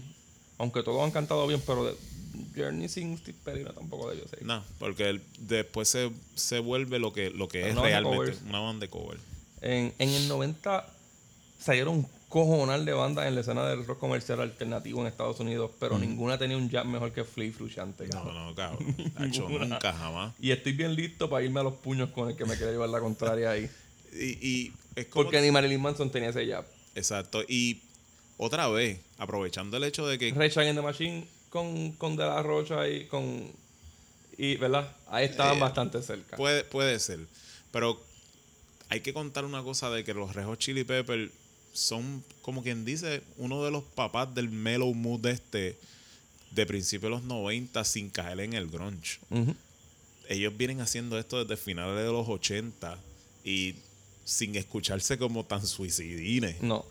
aunque 0.59 0.83
todos 0.83 1.03
han 1.03 1.11
cantado 1.11 1.47
bien, 1.47 1.63
pero 1.67 1.85
de 1.85 1.95
Journey 2.57 2.89
sin 2.89 3.17
Steve 3.19 3.39
Perry 3.45 3.65
tampoco 3.65 4.11
debió 4.11 4.27
seguir. 4.29 4.47
No, 4.47 4.63
porque 4.79 5.21
después 5.39 5.89
se, 5.89 6.11
se 6.35 6.59
vuelve 6.59 6.99
lo 6.99 7.13
que, 7.13 7.31
lo 7.31 7.49
que 7.49 7.69
es 7.69 7.75
de 7.75 7.81
realmente 7.81 8.37
una 8.49 8.61
banda 8.61 8.87
de 8.87 8.91
cover. 8.91 9.19
En, 9.61 9.93
en 9.99 10.09
el 10.11 10.29
90 10.29 10.87
salieron 11.59 11.97
un 11.97 12.07
cojonal 12.29 12.85
de 12.85 12.93
bandas 12.93 13.27
en 13.27 13.35
la 13.35 13.41
escena 13.41 13.67
del 13.67 13.87
rock 13.87 13.99
comercial 13.99 14.41
alternativo 14.41 15.01
en 15.01 15.07
Estados 15.07 15.41
Unidos, 15.41 15.71
pero 15.81 15.99
ninguna 15.99 16.39
tenía 16.39 16.57
un 16.57 16.69
jazz 16.69 16.85
mejor 16.85 17.13
que 17.13 17.25
Flea 17.25 17.49
y 17.49 17.53
Frusciante. 17.53 18.07
No, 18.09 18.25
no, 18.33 18.55
cabrón. 18.55 18.95
Hacho, 19.17 19.49
nunca, 19.49 19.93
jamás. 19.93 20.35
Y 20.39 20.51
estoy 20.51 20.73
bien 20.73 20.95
listo 20.95 21.31
para 21.31 21.45
irme 21.45 21.61
a 21.61 21.63
los 21.63 21.75
puños 21.75 22.11
con 22.11 22.29
el 22.29 22.37
que 22.37 22.45
me 22.45 22.57
quiere 22.57 22.73
llevar 22.73 22.91
la 22.91 23.01
contraria 23.01 23.51
ahí. 23.51 23.69
Y, 24.11 24.39
y 24.41 24.73
es 24.97 25.07
como 25.09 25.25
Porque 25.25 25.39
ni 25.43 25.51
Marilyn 25.51 25.83
Manson 25.83 26.11
tenía 26.11 26.31
ese 26.31 26.47
jab. 26.51 26.65
Exacto. 26.95 27.43
Y 27.47 27.83
otra 28.39 28.69
vez, 28.69 29.01
aprovechando 29.19 29.77
el 29.77 29.85
hecho 29.85 30.07
de 30.07 30.19
que 30.19 30.31
Rage 30.33 30.59
Against 30.61 30.79
the 30.79 30.83
Machine 30.83 31.29
con, 31.51 31.93
con 31.93 32.17
De 32.17 32.25
La 32.25 32.43
Rocha 32.43 32.89
y 32.89 33.05
con. 33.07 33.53
Y, 34.39 34.57
¿verdad? 34.57 34.97
Ahí 35.09 35.27
estaban 35.27 35.57
Eh, 35.59 35.61
bastante 35.61 36.01
cerca. 36.03 36.37
puede, 36.37 36.65
puede 36.65 36.99
ser, 37.01 37.21
pero 37.73 38.01
hay 38.89 39.01
que 39.01 39.13
contar 39.13 39.45
una 39.45 39.63
cosa 39.63 39.91
de 39.91 40.05
que 40.05 40.15
los 40.15 40.35
Red 40.35 40.45
Hot 40.47 40.59
Chili 40.59 40.85
Peppers 40.85 41.31
son, 41.73 42.25
como 42.41 42.63
quien 42.63 42.85
dice, 42.85 43.23
uno 43.37 43.63
de 43.65 43.71
los 43.71 43.83
papás 43.85 44.35
del 44.35 44.49
mellow 44.49 44.95
mood 44.95 45.27
este 45.27 45.77
de 46.53 46.67
principios 46.67 47.03
de 47.03 47.11
los 47.11 47.23
90 47.25 47.85
sin 47.85 48.09
caer 48.11 48.41
en 48.41 48.55
el 48.55 48.69
grunge. 48.69 49.19
Ellos 50.29 50.57
vienen 50.57 50.81
haciendo 50.81 51.19
esto 51.19 51.45
desde 51.45 51.63
finales 51.63 51.97
de 52.05 52.11
los 52.13 52.29
80 52.29 52.99
y 53.45 53.75
sin 54.25 54.57
escucharse 54.57 55.19
como 55.19 55.45
tan 55.45 55.67
suicidines. 55.67 56.63
No. 56.63 56.85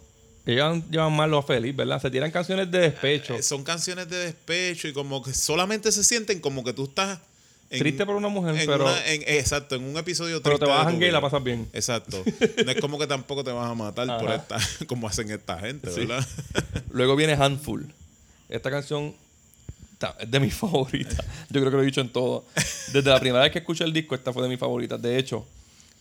Ellos 0.47 0.81
llevan 0.89 1.13
mal 1.13 1.29
lo 1.29 1.41
feliz, 1.43 1.75
¿verdad? 1.75 2.01
Se 2.01 2.09
tiran 2.09 2.31
canciones 2.31 2.71
de 2.71 2.79
despecho. 2.79 3.35
Eh, 3.35 3.43
Son 3.43 3.63
canciones 3.63 4.09
de 4.09 4.17
despecho 4.17 4.87
y 4.87 4.93
como 4.93 5.21
que 5.21 5.33
solamente 5.33 5.91
se 5.91 6.03
sienten 6.03 6.39
como 6.39 6.63
que 6.63 6.71
tú 6.73 6.85
estás 6.85 7.19
en- 7.69 7.79
Triste 7.79 8.05
por 8.05 8.15
una 8.15 8.29
mujer, 8.29 8.55
en 8.55 8.65
pero, 8.65 8.85
una- 8.85 9.05
en- 9.07 9.23
exacto, 9.27 9.75
en 9.75 9.83
un 9.83 9.97
episodio 9.97 10.41
pero 10.41 10.55
te 10.57 10.59
triste 10.65 10.73
vas 10.77 10.87
a 10.87 10.89
janguear 10.89 11.09
y 11.09 11.13
la 11.13 11.19
pasas 11.21 11.43
bien. 11.43 11.67
Exacto. 11.73 12.23
No 12.65 12.71
es 12.71 12.79
como 12.79 12.97
que 12.97 13.07
tampoco 13.07 13.43
te 13.43 13.51
vas 13.51 13.69
a 13.69 13.73
matar 13.75 14.07
por 14.19 14.31
esta, 14.31 14.57
como 14.87 15.07
hacen 15.07 15.29
esta 15.31 15.59
gente, 15.59 15.91
Sí. 15.91 16.05
¿verdad? 16.05 16.25
Luego 16.91 17.15
viene 17.17 17.33
Handful. 17.33 17.93
Esta 18.47 18.71
canción 18.71 19.13
es 20.19 20.31
de 20.31 20.39
mis 20.39 20.53
favoritas. 20.53 21.17
Yo 21.49 21.59
creo 21.59 21.71
que 21.71 21.75
lo 21.77 21.81
he 21.83 21.85
dicho 21.85 21.99
en 21.99 22.09
todo. 22.09 22.45
Desde 22.93 23.09
la 23.09 23.19
primera 23.19 23.43
vez 23.43 23.51
que 23.51 23.59
escuché 23.59 23.83
el 23.83 23.91
disco, 23.91 24.15
esta 24.15 24.31
fue 24.31 24.43
de 24.43 24.49
mis 24.49 24.59
favoritas. 24.59 25.01
De 25.01 25.17
hecho, 25.17 25.45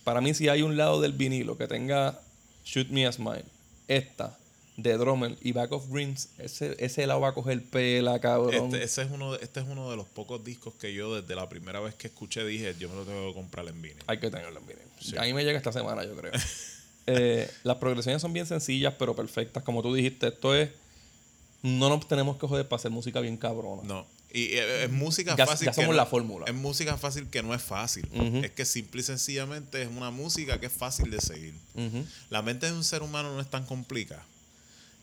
para 0.05 0.21
mí, 0.21 0.33
si 0.33 0.47
hay 0.47 0.61
un 0.61 0.77
lado 0.77 1.01
del 1.01 1.11
vinilo 1.11 1.57
que 1.57 1.67
tenga 1.67 2.17
Shoot 2.63 2.87
Me 2.91 3.05
a 3.07 3.11
Smile, 3.11 3.43
esta, 3.87 4.37
de 4.77 4.95
Drummel 4.95 5.37
y 5.41 5.53
Back 5.53 5.71
of 5.71 5.87
Dreams, 5.89 6.29
ese, 6.37 6.75
ese 6.79 7.07
lado 7.07 7.21
va 7.21 7.29
a 7.29 7.33
coger 7.33 7.63
pela, 7.63 8.19
cabrón. 8.19 8.75
Este, 8.75 8.83
ese 8.83 9.01
es 9.01 9.11
uno 9.11 9.33
de, 9.33 9.43
este 9.43 9.59
es 9.59 9.67
uno 9.67 9.89
de 9.89 9.97
los 9.97 10.07
pocos 10.07 10.43
discos 10.43 10.75
que 10.75 10.93
yo 10.93 11.19
desde 11.19 11.35
la 11.35 11.49
primera 11.49 11.79
vez 11.79 11.95
que 11.95 12.07
escuché 12.07 12.45
dije, 12.45 12.75
yo 12.77 12.87
me 12.87 12.95
lo 12.95 13.03
tengo 13.03 13.27
que 13.29 13.33
comprar 13.33 13.67
en 13.67 13.81
vinil. 13.81 14.03
Hay 14.05 14.19
que 14.19 14.29
tenerlo 14.29 14.59
en 14.59 14.67
vinilo. 14.67 14.87
Sí. 14.99 15.17
A 15.17 15.23
mí 15.23 15.33
me 15.33 15.43
llega 15.43 15.57
esta 15.57 15.71
semana, 15.71 16.03
yo 16.05 16.15
creo. 16.15 16.31
Eh, 17.09 17.49
las 17.63 17.77
progresiones 17.77 18.21
son 18.21 18.33
bien 18.33 18.45
sencillas, 18.45 18.93
pero 18.99 19.15
perfectas. 19.15 19.63
Como 19.63 19.81
tú 19.81 19.93
dijiste, 19.93 20.27
esto 20.27 20.53
es. 20.53 20.71
No 21.63 21.87
nos 21.87 22.05
tenemos 22.05 22.35
que 22.35 22.45
joder 22.47 22.67
para 22.67 22.81
hacer 22.81 22.91
música 22.91 23.21
bien 23.21 23.37
cabrona. 23.37 23.81
No. 23.83 24.05
Y 24.33 24.53
eh, 24.55 24.83
es 24.85 24.91
música 24.91 25.35
Ya- 25.37 25.45
fácil. 25.47 25.67
ya 25.67 25.71
que 25.73 25.85
no- 25.85 25.93
la 25.93 26.05
fórmula. 26.05 26.45
Es 26.47 26.53
música 26.53 26.97
fácil 26.97 27.27
que 27.29 27.41
no 27.43 27.53
es 27.55 27.61
fácil. 27.61 28.07
Ujú. 28.13 28.37
Es 28.43 28.51
que 28.51 28.65
simple 28.65 29.01
y 29.01 29.03
sencillamente 29.03 29.81
es 29.81 29.87
una 29.87 30.11
música 30.11 30.59
que 30.59 30.65
es 30.65 30.73
fácil 30.73 31.09
de 31.11 31.21
seguir. 31.21 31.53
La 32.29 32.41
mente 32.41 32.65
de 32.65 32.73
un 32.73 32.83
ser 32.83 33.01
humano 33.03 33.33
no 33.33 33.39
es 33.41 33.49
tan 33.49 33.65
complicada. 33.65 34.23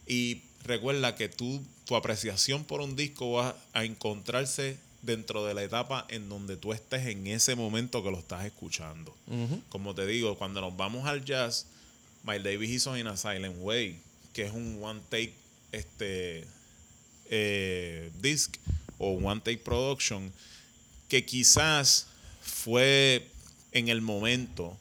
Y 0.07 0.43
recuerda 0.65 1.15
que 1.15 1.29
tú, 1.31 1.63
tu 1.87 1.97
apreciación 1.97 2.65
por 2.65 2.81
un 2.83 2.97
disco 2.97 3.33
va 3.33 3.57
a 3.73 3.85
encontrarse 3.85 4.77
dentro 5.03 5.45
de 5.45 5.53
la 5.55 5.63
etapa 5.63 6.07
en 6.09 6.29
donde 6.29 6.57
tú 6.57 6.73
estés 6.73 7.07
en 7.07 7.27
ese 7.27 7.55
momento 7.57 8.03
que 8.03 8.11
lo 8.11 8.19
estás 8.19 8.45
escuchando. 8.45 9.15
Como 9.71 9.95
te 9.95 10.07
digo, 10.07 10.37
cuando 10.37 10.61
nos 10.61 10.77
vamos 10.77 11.07
al 11.07 11.25
jazz, 11.25 11.67
Miles 12.25 12.45
Davis 12.45 12.71
hizo 12.71 12.97
In 12.97 13.07
a 13.07 13.17
Silent 13.17 13.57
Way, 13.59 13.99
que 14.35 14.45
es 14.47 14.53
un 14.53 14.79
one 14.83 15.01
take 15.11 15.35
este 15.73 16.45
eh, 17.31 18.11
disc 18.21 18.57
o 18.99 19.13
one 19.13 19.41
take 19.41 19.59
production 19.59 20.33
que 21.09 21.25
quizás 21.25 22.07
fue 22.43 23.29
en 23.73 23.89
el 23.89 24.01
momento 24.01 24.77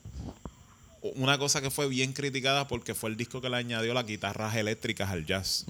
una 1.16 1.38
cosa 1.38 1.62
que 1.62 1.70
fue 1.70 1.88
bien 1.88 2.14
criticada 2.14 2.68
porque 2.68 2.96
fue 2.96 3.10
el 3.10 3.18
disco 3.18 3.42
que 3.42 3.50
le 3.50 3.58
añadió 3.58 3.94
las 3.94 4.06
guitarras 4.06 4.56
eléctricas 4.56 5.10
al 5.10 5.26
jazz. 5.26 5.66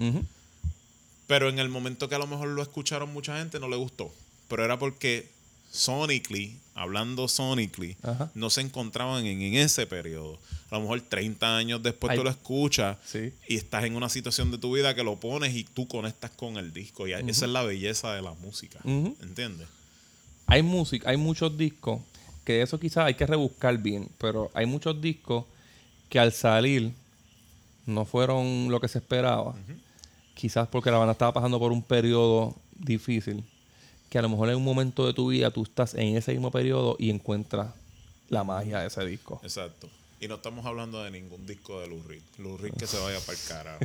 Pero 1.26 1.48
en 1.48 1.58
el 1.58 1.68
momento 1.68 2.08
que 2.08 2.14
a 2.14 2.18
lo 2.18 2.26
mejor 2.26 2.48
lo 2.48 2.62
escucharon 2.62 3.12
mucha 3.12 3.38
gente 3.38 3.58
no 3.58 3.68
le 3.68 3.76
gustó. 3.76 4.12
Pero 4.48 4.64
era 4.64 4.78
porque 4.78 5.28
sonically, 5.74 6.56
hablando 6.74 7.26
sonically, 7.26 7.96
no 8.34 8.48
se 8.48 8.60
encontraban 8.60 9.26
en, 9.26 9.54
ese 9.54 9.86
periodo. 9.86 10.38
A 10.70 10.76
lo 10.76 10.82
mejor 10.82 11.00
30 11.00 11.56
años 11.56 11.82
después 11.82 12.16
tú 12.16 12.22
lo 12.22 12.30
escuchas 12.30 12.96
y 13.48 13.56
estás 13.56 13.84
en 13.84 13.96
una 13.96 14.08
situación 14.08 14.50
de 14.52 14.58
tu 14.58 14.74
vida 14.74 14.94
que 14.94 15.02
lo 15.02 15.16
pones 15.16 15.54
y 15.54 15.64
tú 15.64 15.88
conectas 15.88 16.30
con 16.30 16.56
el 16.56 16.72
disco. 16.72 17.08
Y 17.08 17.12
esa 17.12 17.44
es 17.44 17.50
la 17.50 17.62
belleza 17.62 18.14
de 18.14 18.22
la 18.22 18.32
música. 18.34 18.78
¿Entiendes? 18.84 19.66
Hay 20.46 20.62
música, 20.62 21.10
hay 21.10 21.16
muchos 21.16 21.56
discos 21.58 22.00
que 22.44 22.62
eso 22.62 22.78
quizás 22.78 23.06
hay 23.06 23.14
que 23.14 23.26
rebuscar 23.26 23.78
bien, 23.78 24.08
pero 24.18 24.50
hay 24.54 24.66
muchos 24.66 25.00
discos 25.00 25.46
que 26.08 26.18
al 26.18 26.32
salir 26.32 26.92
no 27.86 28.04
fueron 28.04 28.68
lo 28.70 28.80
que 28.80 28.88
se 28.88 28.98
esperaba. 28.98 29.56
Quizás 30.34 30.68
porque 30.68 30.90
la 30.90 30.98
banda 30.98 31.12
estaba 31.12 31.32
pasando 31.32 31.58
por 31.58 31.72
un 31.72 31.82
periodo 31.82 32.54
difícil. 32.76 33.42
Que 34.14 34.18
a 34.20 34.22
lo 34.22 34.28
mejor 34.28 34.48
en 34.48 34.54
un 34.54 34.62
momento 34.62 35.08
de 35.08 35.12
tu 35.12 35.30
vida 35.30 35.50
tú 35.50 35.64
estás 35.64 35.94
en 35.94 36.16
ese 36.16 36.30
mismo 36.30 36.52
periodo 36.52 36.94
y 37.00 37.10
encuentras 37.10 37.74
la 38.28 38.44
magia 38.44 38.78
de 38.78 38.86
ese 38.86 39.04
disco. 39.04 39.40
Exacto. 39.42 39.88
Y 40.20 40.28
no 40.28 40.36
estamos 40.36 40.64
hablando 40.66 41.02
de 41.02 41.10
ningún 41.10 41.44
disco 41.48 41.80
de. 41.80 41.88
Lou 41.88 42.56
Reed 42.56 42.74
que 42.74 42.86
se 42.86 42.96
vaya 43.00 43.18
para 43.18 43.36
el 43.36 43.44
carajo. 43.48 43.84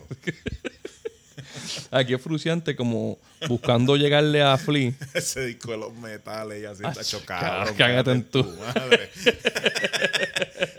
Aquí 1.89 2.13
es 2.13 2.21
frustrante 2.21 2.75
como 2.75 3.17
buscando 3.47 3.97
llegarle 3.97 4.43
a 4.43 4.55
Flea. 4.59 4.93
Ese 5.15 5.47
disco 5.47 5.71
de 5.71 5.77
los 5.77 5.95
metales 5.95 6.61
y 6.61 6.65
así 6.65 6.84
está 6.86 7.03
chocado. 7.03 7.75
Cágate 7.75 8.11
en 8.11 8.23
tu 8.23 8.43
madre. 8.75 9.09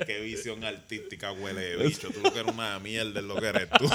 Qué 0.07 0.21
visión 0.21 0.63
artística 0.63 1.33
huele 1.33 1.61
de 1.61 1.89
bicho. 1.89 2.09
Tú 2.13 2.21
lo 2.21 2.33
que 2.33 2.39
eres 2.39 2.55
una 2.55 2.79
mierda 2.79 3.19
es 3.19 3.27
lo 3.27 3.35
que 3.35 3.49
eres 3.49 3.69
tú. 3.71 3.91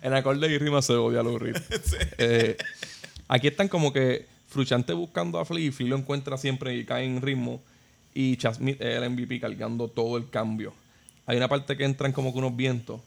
en 0.00 0.14
acorde 0.14 0.46
y 0.46 0.58
rima 0.58 0.80
se 0.80 0.92
odia 0.92 1.18
a 1.18 1.22
los 1.24 1.42
eh, 2.18 2.56
aquí 3.28 3.46
están 3.46 3.68
como 3.68 3.92
que 3.92 4.26
Fruchante 4.48 4.94
buscando 4.94 5.38
a 5.38 5.44
Flea 5.44 5.66
y 5.66 5.70
Flea 5.70 5.90
lo 5.90 5.96
encuentra 5.96 6.38
siempre 6.38 6.74
y 6.74 6.84
cae 6.84 7.04
en 7.04 7.20
ritmo. 7.20 7.62
Y 8.14 8.36
Chasmith 8.36 8.80
es 8.80 8.96
el 8.96 9.10
MVP 9.10 9.38
cargando 9.38 9.88
todo 9.88 10.16
el 10.16 10.30
cambio. 10.30 10.72
Hay 11.26 11.36
una 11.36 11.46
parte 11.48 11.76
que 11.76 11.84
entran 11.84 12.12
como 12.12 12.32
que 12.32 12.38
unos 12.38 12.56
vientos 12.56 13.00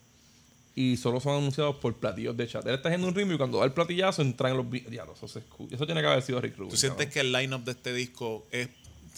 y 0.76 0.98
solo 0.98 1.20
son 1.20 1.38
anunciados 1.38 1.76
por 1.78 1.96
platillos 1.96 2.38
de 2.38 2.48
chat. 2.48 2.66
Él 2.66 2.76
está 2.76 2.90
haciendo 2.90 3.08
un 3.08 3.16
ritmo 3.16 3.34
y 3.34 3.38
cuando 3.38 3.60
da 3.60 3.66
el 3.66 3.74
platillazo 3.74 4.22
entran 4.22 4.56
los 4.56 4.70
diablos. 4.70 5.22
Eso, 5.22 5.42
eso 5.70 5.86
tiene 5.86 6.02
que 6.02 6.08
haber 6.08 6.22
sido 6.22 6.40
Rick 6.40 6.58
Rubin. 6.58 6.70
¿Tú 6.70 6.78
sientes 6.78 7.08
que 7.08 7.20
el 7.20 7.32
lineup 7.32 7.64
de 7.64 7.72
este 7.72 7.94
disco 7.94 8.46
es 8.52 8.70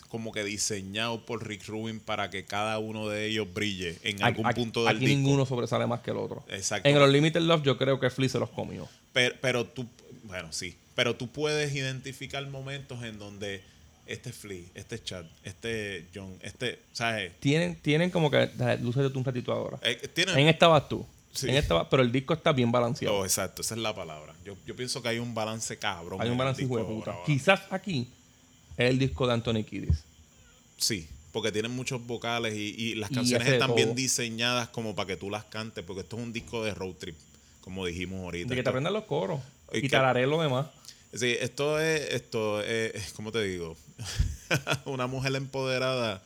como 0.07 0.31
que 0.31 0.43
diseñado 0.43 1.25
por 1.25 1.47
Rick 1.47 1.67
Rubin 1.67 1.99
para 1.99 2.29
que 2.29 2.45
cada 2.45 2.79
uno 2.79 3.09
de 3.09 3.25
ellos 3.25 3.51
brille 3.53 3.97
en 4.03 4.23
algún 4.23 4.47
punto 4.53 4.85
del 4.85 4.95
aquí 4.95 5.05
ninguno 5.05 5.45
sobresale 5.45 5.87
más 5.87 6.01
que 6.01 6.11
el 6.11 6.17
otro. 6.17 6.43
Exacto. 6.49 6.87
En 6.87 6.97
los 6.97 7.09
Limited 7.09 7.41
Love 7.41 7.63
yo 7.63 7.77
creo 7.77 7.99
que 7.99 8.09
Flea 8.09 8.29
se 8.29 8.39
los 8.39 8.49
comió. 8.49 8.87
Pero, 9.11 9.35
pero 9.41 9.65
tú, 9.65 9.87
bueno, 10.23 10.51
sí. 10.51 10.75
Pero 10.95 11.15
tú 11.15 11.27
puedes 11.27 11.73
identificar 11.73 12.45
momentos 12.47 13.03
en 13.03 13.17
donde 13.19 13.63
este 14.05 14.29
es 14.29 14.35
Flea, 14.35 14.63
este 14.75 14.95
es 14.95 15.03
Chad, 15.03 15.25
este 15.43 15.97
es 15.97 16.05
John, 16.13 16.37
este, 16.41 16.79
¿sabes? 16.91 17.31
Tienen, 17.39 17.75
tienen 17.77 18.11
como 18.11 18.29
que 18.29 18.49
luces 18.81 19.11
de 19.11 19.17
un 19.17 19.25
ratito 19.25 19.51
ahora. 19.51 19.79
Eh, 19.81 19.99
en 20.15 20.47
esta 20.47 20.67
vas 20.67 20.89
tú 20.89 21.05
pero 21.89 22.03
el 22.03 22.11
disco 22.11 22.33
está 22.33 22.51
bien 22.51 22.71
balanceado. 22.71 23.17
Oh, 23.17 23.25
exacto, 23.25 23.61
esa 23.61 23.75
es 23.75 23.81
la 23.81 23.93
palabra. 23.93 24.33
Yo, 24.45 24.75
pienso 24.75 25.01
que 25.01 25.09
hay 25.09 25.19
un 25.19 25.33
balance 25.33 25.77
cabrón. 25.77 26.21
Hay 26.21 26.29
un 26.29 26.37
balance 26.37 26.61
de 26.61 26.67
puta. 26.67 27.15
Quizás 27.25 27.61
aquí 27.71 28.07
es 28.77 28.89
el 28.89 28.99
disco 28.99 29.27
de 29.27 29.33
Anthony 29.33 29.63
Kiddis. 29.63 30.03
Sí, 30.77 31.07
porque 31.31 31.51
tienen 31.51 31.71
muchos 31.71 32.05
vocales 32.05 32.53
y, 32.55 32.95
las 32.95 33.09
canciones 33.09 33.47
están 33.47 33.73
bien 33.75 33.95
diseñadas 33.95 34.69
como 34.69 34.95
para 34.95 35.07
que 35.07 35.15
tú 35.15 35.29
las 35.29 35.45
cantes, 35.45 35.83
porque 35.83 36.01
esto 36.01 36.17
es 36.17 36.23
un 36.23 36.33
disco 36.33 36.63
de 36.63 36.73
road 36.73 36.93
trip, 36.95 37.15
como 37.61 37.85
dijimos 37.85 38.21
ahorita. 38.21 38.49
De 38.49 38.55
que 38.55 38.63
te 38.63 38.69
aprendan 38.69 38.93
los 38.93 39.05
coros 39.05 39.41
y, 39.71 39.87
te 39.87 39.95
haré 39.95 40.27
lo 40.27 40.41
demás. 40.41 40.67
Sí, 41.13 41.35
esto 41.39 41.79
es, 41.79 42.13
esto 42.13 42.61
es, 42.61 43.13
¿cómo 43.13 43.31
te 43.31 43.43
digo? 43.43 43.77
Una 44.85 45.07
mujer 45.07 45.35
empoderada 45.35 46.21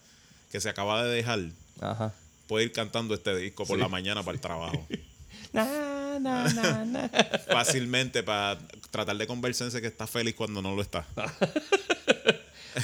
que 0.52 0.62
se 0.62 0.70
acaba 0.70 1.04
de 1.04 1.16
dejar. 1.16 1.40
Ajá 1.82 2.14
puede 2.48 2.66
ir 2.66 2.72
cantando 2.72 3.14
este 3.14 3.36
disco 3.36 3.66
por 3.66 3.78
la 3.78 3.88
mañana 3.88 4.24
para 4.24 4.36
el 4.36 4.42
trabajo. 4.42 4.88
Fácilmente 7.48 8.24
para 8.24 8.58
tratar 8.90 9.18
de 9.18 9.28
convencerse 9.28 9.82
que 9.82 9.88
está 9.88 10.08
feliz 10.08 10.34
cuando 10.36 10.62
no 10.62 10.76
lo 10.76 10.82
está. 10.82 11.06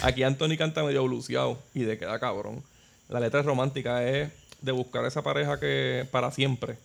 Aquí 0.01 0.24
Anthony 0.24 0.58
canta 0.58 0.84
medio 0.84 1.04
bluseado 1.04 1.62
y 1.74 1.82
de 1.84 1.97
queda 1.97 2.20
cabrón. 2.20 2.64
La 3.10 3.20
letra 3.20 3.41
romántica 3.41 4.08
es 4.08 4.32
de 4.62 4.72
buscar 4.72 5.06
esa 5.06 5.24
pareja 5.24 5.60
que 5.60 6.08
para 6.12 6.32
siempre. 6.32 6.78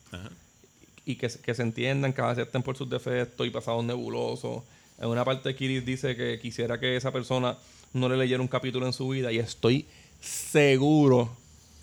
Y 1.09 1.17
que, 1.17 1.31
se 1.31 1.63
entiendan, 1.63 2.13
que 2.13 2.21
acepten 2.21 2.63
por 2.63 2.77
sus 2.77 2.91
defectos 2.91 3.47
y 3.47 3.51
pasados 3.51 3.83
nebulosos. 3.83 4.63
En 4.99 5.09
una 5.09 5.25
parte 5.25 5.55
Kiris 5.55 5.83
dice 5.87 6.15
que 6.15 6.39
quisiera 6.39 6.79
que 6.79 6.97
esa 6.97 7.11
persona 7.11 7.57
no 7.95 8.11
le 8.11 8.19
leyera 8.19 8.43
un 8.43 8.49
capítulo 8.49 8.85
en 8.85 8.93
su 8.93 9.09
vida 9.09 9.33
y 9.33 9.39
estoy 9.39 9.87
seguro 10.21 11.35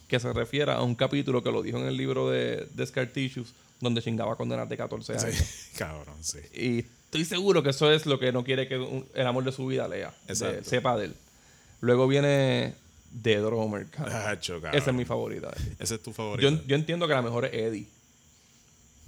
que 0.07 0.19
se 0.19 0.31
refiera 0.31 0.75
a 0.75 0.83
un 0.83 0.93
capítulo 0.93 1.41
que 1.41 1.51
lo 1.51 1.63
dijo 1.63 1.79
en 1.79 1.87
el 1.87 1.97
libro 1.97 2.29
de, 2.29 2.67
de 2.71 3.45
donde 3.81 4.03
chingaba 4.03 4.35
condenas 4.35 4.69
de 4.69 4.77
14 4.77 5.13
años. 5.13 5.35
cabrón, 5.77 6.17
sí. 6.21 6.37
Y 6.53 6.79
estoy 7.05 7.25
seguro 7.25 7.63
que 7.63 7.71
eso 7.71 7.91
es 7.91 8.05
lo 8.05 8.19
que 8.19 8.31
no 8.31 8.43
quiere 8.43 8.67
que 8.67 8.75
el 9.15 9.25
amor 9.25 9.43
de 9.43 9.51
su 9.51 9.65
vida 9.65 9.87
lea, 9.87 10.13
sepa 10.61 10.97
de 10.97 11.05
él. 11.05 11.15
Luego 11.81 12.07
viene 12.07 12.75
The 13.23 13.37
Drummer, 13.37 13.87
Esa 14.71 14.91
es 14.91 14.93
mi 14.93 15.05
favorita. 15.05 15.51
Esa 15.79 15.95
es 15.95 16.03
tu 16.03 16.13
favorita. 16.13 16.47
Yo, 16.47 16.63
yo 16.67 16.75
entiendo 16.75 17.07
que 17.07 17.13
la 17.15 17.23
mejor 17.23 17.45
es 17.45 17.53
Eddie. 17.53 17.87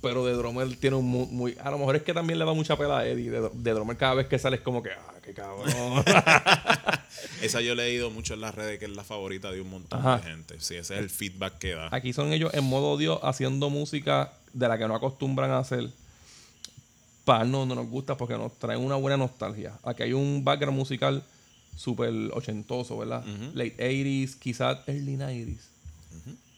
Pero 0.01 0.25
de 0.25 0.33
Drummer 0.33 0.75
tiene 0.75 0.95
un 0.95 1.05
muy, 1.05 1.57
A 1.61 1.71
lo 1.71 1.79
mejor 1.79 1.95
es 1.95 2.03
que 2.03 2.13
también 2.13 2.37
le 2.37 2.45
da 2.45 2.53
mucha 2.53 2.77
pela 2.77 2.99
a 2.99 3.07
Eddie. 3.07 3.31
De, 3.31 3.49
de 3.51 3.71
Drummer 3.71 3.97
cada 3.97 4.13
vez 4.15 4.27
que 4.27 4.37
sale 4.37 4.57
es 4.57 4.61
como 4.61 4.83
que. 4.83 4.91
¡Ah, 4.91 5.15
qué 5.23 5.33
cabrón! 5.33 5.65
Esa 7.41 7.61
yo 7.61 7.73
he 7.73 7.75
leído 7.75 8.09
mucho 8.09 8.33
en 8.33 8.41
las 8.41 8.53
redes 8.53 8.79
que 8.79 8.85
es 8.85 8.91
la 8.91 9.03
favorita 9.03 9.51
de 9.51 9.61
un 9.61 9.69
montón 9.69 10.03
de 10.03 10.23
gente. 10.23 10.55
Sí, 10.59 10.75
ese 10.75 10.95
es 10.95 10.99
el 10.99 11.09
feedback 11.09 11.57
que 11.57 11.73
da. 11.73 11.89
Aquí 11.91 12.13
son 12.13 12.33
ellos 12.33 12.53
en 12.53 12.63
modo 12.63 12.97
Dios 12.97 13.19
haciendo 13.23 13.69
música 13.69 14.33
de 14.53 14.67
la 14.67 14.77
que 14.77 14.87
no 14.87 14.95
acostumbran 14.95 15.51
a 15.51 15.59
hacer. 15.59 15.89
Para 17.25 17.43
no, 17.43 17.65
no 17.65 17.75
nos 17.75 17.89
gusta 17.89 18.15
porque 18.15 18.35
nos 18.35 18.57
traen 18.57 18.79
una 18.81 18.95
buena 18.95 19.17
nostalgia. 19.17 19.73
Aquí 19.83 20.03
hay 20.03 20.13
un 20.13 20.43
background 20.43 20.77
musical 20.77 21.23
súper 21.75 22.11
ochentoso, 22.33 22.97
¿verdad? 22.97 23.23
Late 23.53 23.75
80s, 23.77 24.39
quizás 24.39 24.79
early 24.87 25.17
90s. 25.17 25.59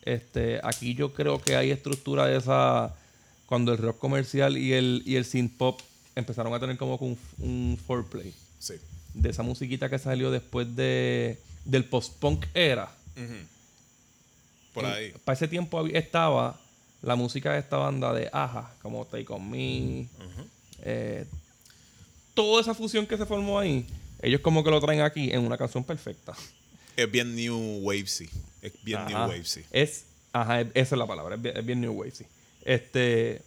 este, 0.04 0.60
aquí 0.64 0.94
yo 0.94 1.14
creo 1.14 1.42
que 1.42 1.56
hay 1.56 1.72
estructura 1.72 2.26
de 2.28 2.38
esa 2.38 2.96
cuando 3.50 3.72
el 3.72 3.80
rock 3.80 3.98
comercial 3.98 4.60
y 4.60 4.74
el, 4.74 5.02
y 5.08 5.16
el 5.16 5.26
synth 5.26 5.58
pop 5.58 5.82
empezaron 6.16 6.54
a 6.54 6.60
tener 6.60 6.78
como 6.78 6.98
un, 6.98 7.18
un 7.40 7.80
foreplay. 7.88 8.32
Sí. 8.60 8.76
De 9.16 9.32
esa 9.32 9.42
musiquita 9.42 9.90
que 9.90 9.98
salió 9.98 10.30
después 10.30 10.76
de, 10.76 11.40
del 11.66 11.84
post-punk 11.86 12.46
era. 12.54 12.92
Por 14.72 14.86
ahí. 14.86 15.14
para 15.26 15.36
ese 15.36 15.48
tiempo 15.48 15.84
estaba 15.88 16.62
la 17.02 17.16
música 17.16 17.54
de 17.54 17.60
esta 17.60 17.78
banda 17.78 18.14
de 18.14 18.30
Aja, 18.32 18.72
como 18.84 19.04
Take 19.06 19.34
On 19.34 19.50
Me. 19.50 20.08
Eh, 20.84 21.26
toda 22.36 22.62
esa 22.62 22.76
fusión 22.76 23.08
que 23.08 23.18
se 23.18 23.26
formó 23.26 23.58
ahí, 23.58 23.84
ellos 24.22 24.42
como 24.42 24.64
que 24.64 24.70
lo 24.70 24.80
traen 24.80 25.02
aquí 25.02 25.32
en 25.32 25.40
una 25.40 25.58
canción 25.58 25.84
perfecta. 25.84 26.36
Es 26.96 27.10
bien 27.10 27.36
new 27.36 27.80
wavesy. 27.82 28.30
Es 28.62 28.74
bien 28.84 29.08
new 29.08 29.18
wavesy. 29.18 29.64
Es, 29.72 30.06
ajá, 30.34 30.62
esa 30.62 30.72
es 30.76 30.92
la 31.00 31.08
palabra, 31.08 31.34
es 31.34 31.42
bien, 31.42 31.58
es 31.58 31.66
bien 31.66 31.82
new 31.82 31.94
wavesy. 31.94 32.26
Este, 32.64 33.42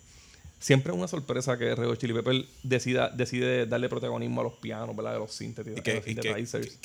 siempre 0.58 0.92
es 0.92 0.98
una 0.98 1.08
sorpresa 1.08 1.58
que 1.58 1.74
Red 1.74 1.96
Chili 1.96 2.14
Pepper 2.14 2.44
decida, 2.62 3.08
decide 3.10 3.66
darle 3.66 3.88
protagonismo 3.88 4.40
a 4.40 4.44
los 4.44 4.54
pianos, 4.54 4.94
¿verdad? 4.96 5.14
De 5.14 5.18
los 5.18 5.32
sintetizers. 5.32 6.78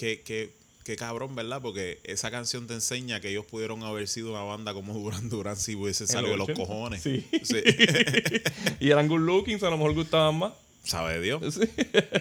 Qué 0.87 0.95
cabrón, 0.95 1.35
¿verdad? 1.35 1.61
Porque 1.61 1.99
esa 2.05 2.31
canción 2.31 2.65
te 2.65 2.73
enseña 2.73 3.19
que 3.19 3.27
ellos 3.27 3.45
pudieron 3.45 3.83
haber 3.83 4.07
sido 4.07 4.31
una 4.31 4.43
banda 4.43 4.73
como 4.73 4.93
Duran 4.93 5.27
Duran 5.27 5.57
si 5.57 5.75
hubiese 5.75 6.07
salido 6.07 6.31
de 6.31 6.37
los 6.37 6.49
cojones. 6.51 7.03
Sí. 7.03 7.27
y 8.79 8.89
eran 8.89 9.09
good 9.09 9.19
looking, 9.19 9.57
a 9.61 9.69
lo 9.69 9.77
mejor 9.77 9.95
gustaban 9.95 10.39
más. 10.39 10.53
¿Sabe 10.83 11.19
Dios? 11.19 11.59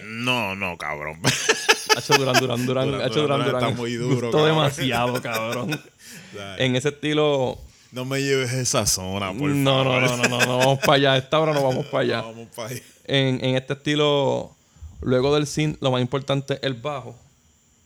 No, 0.03 0.53
no, 0.55 0.77
cabrón. 0.77 1.21
Hacho 1.95 2.15
Duran 2.15 2.37
Duran 2.41 2.65
Duran. 2.65 2.89
Duran 2.89 3.11
Duran, 3.13 3.41
Está 3.45 3.69
muy 3.69 3.93
duro. 3.93 4.27
Gustó 4.27 4.45
demasiado, 4.45 5.21
cabrón. 5.21 5.79
en 6.57 6.75
ese 6.75 6.89
estilo 6.89 7.61
no 7.91 8.05
me 8.05 8.21
lleves 8.21 8.53
esa 8.53 8.85
zona, 8.85 9.33
por 9.33 9.49
no, 9.49 9.83
favor. 9.83 10.01
No, 10.01 10.01
no, 10.01 10.17
no, 10.17 10.27
no, 10.29 10.45
no, 10.45 10.57
vamos 10.57 10.79
para 10.79 10.93
allá. 10.93 11.17
Esta 11.17 11.39
hora 11.39 11.53
no 11.53 11.63
vamos 11.63 11.85
para 11.87 12.03
allá. 12.03 12.21
vamos 12.23 12.47
para 12.55 12.69
allá. 12.69 12.81
En, 13.05 13.43
en 13.43 13.55
este 13.55 13.73
estilo 13.73 14.57
Luego 15.01 15.35
del 15.35 15.45
synth, 15.45 15.81
lo 15.81 15.91
más 15.91 16.01
importante 16.01 16.55
es 16.55 16.63
el 16.63 16.73
bajo, 16.73 17.15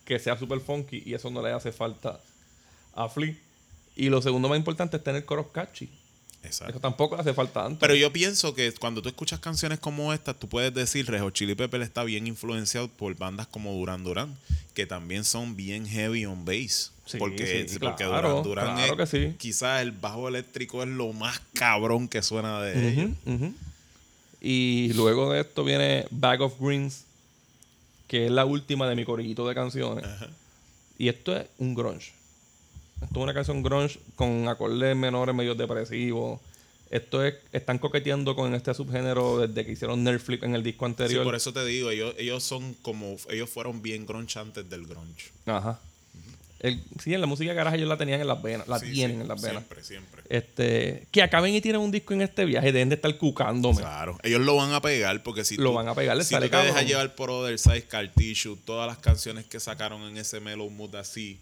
que 0.06 0.18
sea 0.18 0.38
super 0.38 0.60
funky 0.60 1.04
y 1.06 1.14
eso 1.14 1.30
no 1.30 1.42
le 1.42 1.52
hace 1.52 1.72
falta 1.72 2.20
a 2.94 3.10
Flea. 3.10 3.36
Y 3.96 4.10
lo 4.10 4.22
segundo 4.22 4.48
más 4.48 4.58
importante 4.58 4.98
es 4.98 5.04
tener 5.04 5.26
coros 5.26 5.48
catchy. 5.52 5.90
Exacto. 6.44 6.72
Eso 6.72 6.80
tampoco 6.80 7.16
hace 7.16 7.34
falta 7.34 7.64
tanto. 7.64 7.80
Pero 7.80 7.96
yo 7.96 8.12
pienso 8.12 8.54
que 8.54 8.72
cuando 8.74 9.02
tú 9.02 9.10
escuchas 9.10 9.40
canciones 9.40 9.80
como 9.80 10.12
esta, 10.14 10.34
tú 10.34 10.50
puedes 10.50 10.74
decir, 10.74 11.06
Rejo 11.08 11.30
Chili 11.30 11.56
Pepper 11.56 11.82
está 11.82 12.04
bien 12.04 12.28
influenciado 12.28 12.88
por 12.88 13.16
bandas 13.16 13.48
como 13.48 13.74
Duran 13.74 14.04
Duran, 14.04 14.36
que 14.74 14.86
también 14.86 15.24
son 15.24 15.56
bien 15.56 15.86
heavy 15.86 16.26
on 16.26 16.44
bass. 16.46 16.92
Sí, 17.06 17.18
porque 17.18 17.68
sí, 17.68 17.78
porque 17.80 18.06
claro, 18.06 18.42
Duran 18.42 18.44
Duran 18.44 18.76
claro 18.76 19.06
sí. 19.06 19.36
quizás 19.38 19.82
el 19.82 19.92
bajo 19.92 20.28
eléctrico 20.28 20.82
es 20.82 20.90
lo 20.90 21.14
más 21.14 21.42
cabrón 21.54 22.08
que 22.08 22.22
suena 22.22 22.62
de 22.62 22.90
ellos. 22.90 23.12
Ujú, 23.26 23.36
ujú. 23.36 23.54
Y 24.40 24.92
luego 24.94 25.32
de 25.32 25.42
esto 25.42 25.64
viene 25.64 26.08
Bag 26.10 26.42
of 26.42 26.60
Greens, 26.60 27.04
que 28.08 28.26
es 28.26 28.32
la 28.32 28.46
última 28.46 28.90
de 28.90 28.96
mi 28.96 29.06
corillito 29.06 29.48
de 29.48 29.54
canciones. 29.54 30.06
Y 30.98 31.10
esto 31.10 31.36
es 31.36 31.48
un 31.60 31.76
grunge. 31.76 32.14
Esto 33.02 33.20
es 33.20 33.24
una 33.24 33.34
canción 33.34 33.64
grunge 33.64 34.00
con 34.16 34.48
acordes 34.48 34.96
menores, 34.96 35.36
medio 35.36 35.56
depresivos. 35.56 36.40
Esto 36.90 37.24
es, 37.26 37.36
están 37.54 37.80
coqueteando 37.80 38.36
con 38.36 38.54
este 38.54 38.74
subgénero 38.74 39.40
desde 39.48 39.66
que 39.66 39.72
hicieron 39.72 40.04
Nerf 40.04 40.24
Flip 40.24 40.44
en 40.44 40.56
el 40.56 40.62
disco 40.64 40.86
Sí, 40.86 40.90
anterior. 40.92 41.24
por 41.24 41.36
eso 41.36 41.54
te 41.54 41.64
digo, 41.66 41.90
ellos, 41.90 42.14
ellos 42.18 42.44
son 42.44 42.74
como, 42.82 43.16
ellos 43.30 43.50
fueron 43.50 43.82
bien 43.82 44.06
grunge 44.06 44.38
antes 44.40 44.70
del 44.70 44.86
grunge. 44.86 45.32
Ajá. 45.46 45.80
El- 46.60 46.80
sí, 47.02 47.14
en 47.14 47.22
la 47.22 47.28
música 47.28 47.50
de 47.52 47.56
garaje 47.56 47.78
ellos 47.78 47.88
la 47.90 47.98
tenían 47.98 48.22
en 48.22 48.28
las 48.28 48.40
venas, 48.42 48.68
la 48.68 48.78
Sí, 48.78 48.92
tienen 48.92 49.18
sí, 49.18 49.22
en 49.24 49.28
las 49.30 49.42
venas. 49.42 49.64
Siempre, 49.64 49.84
siempre. 49.84 50.22
Este, 50.30 51.08
que 51.12 51.24
acaben 51.24 51.56
y 51.56 51.62
tienen 51.62 51.82
un 51.82 51.90
disco 51.92 52.14
en 52.14 52.22
este 52.22 52.46
viaje, 52.46 52.72
deben 52.72 52.90
de 52.90 52.96
estar 52.96 53.18
cucándome. 53.18 53.78
Claro, 53.80 54.18
ellos 54.22 54.42
lo 54.42 54.58
van 54.58 54.74
a 54.74 54.82
pegar 54.82 55.24
porque 55.24 55.44
si 55.46 55.56
Lo 55.58 55.70
tú, 55.70 55.76
van 55.76 55.88
a 55.88 55.96
pegar, 55.96 56.16
les 56.18 56.28
si 56.28 56.36
sale 56.36 56.50
tú 56.50 56.58
te 56.58 56.64
dejas 56.66 56.86
llevar 56.86 57.16
por 57.16 57.32
Otherside, 57.32 57.82
Scar 57.82 58.12
Tissue, 58.14 58.58
todas 58.64 58.86
las 58.86 58.98
canciones 59.00 59.46
que 59.46 59.60
sacaron 59.60 60.04
en 60.04 60.18
ese 60.18 60.40
Mellow 60.40 60.70
Mood 60.70 60.94
así, 60.98 61.40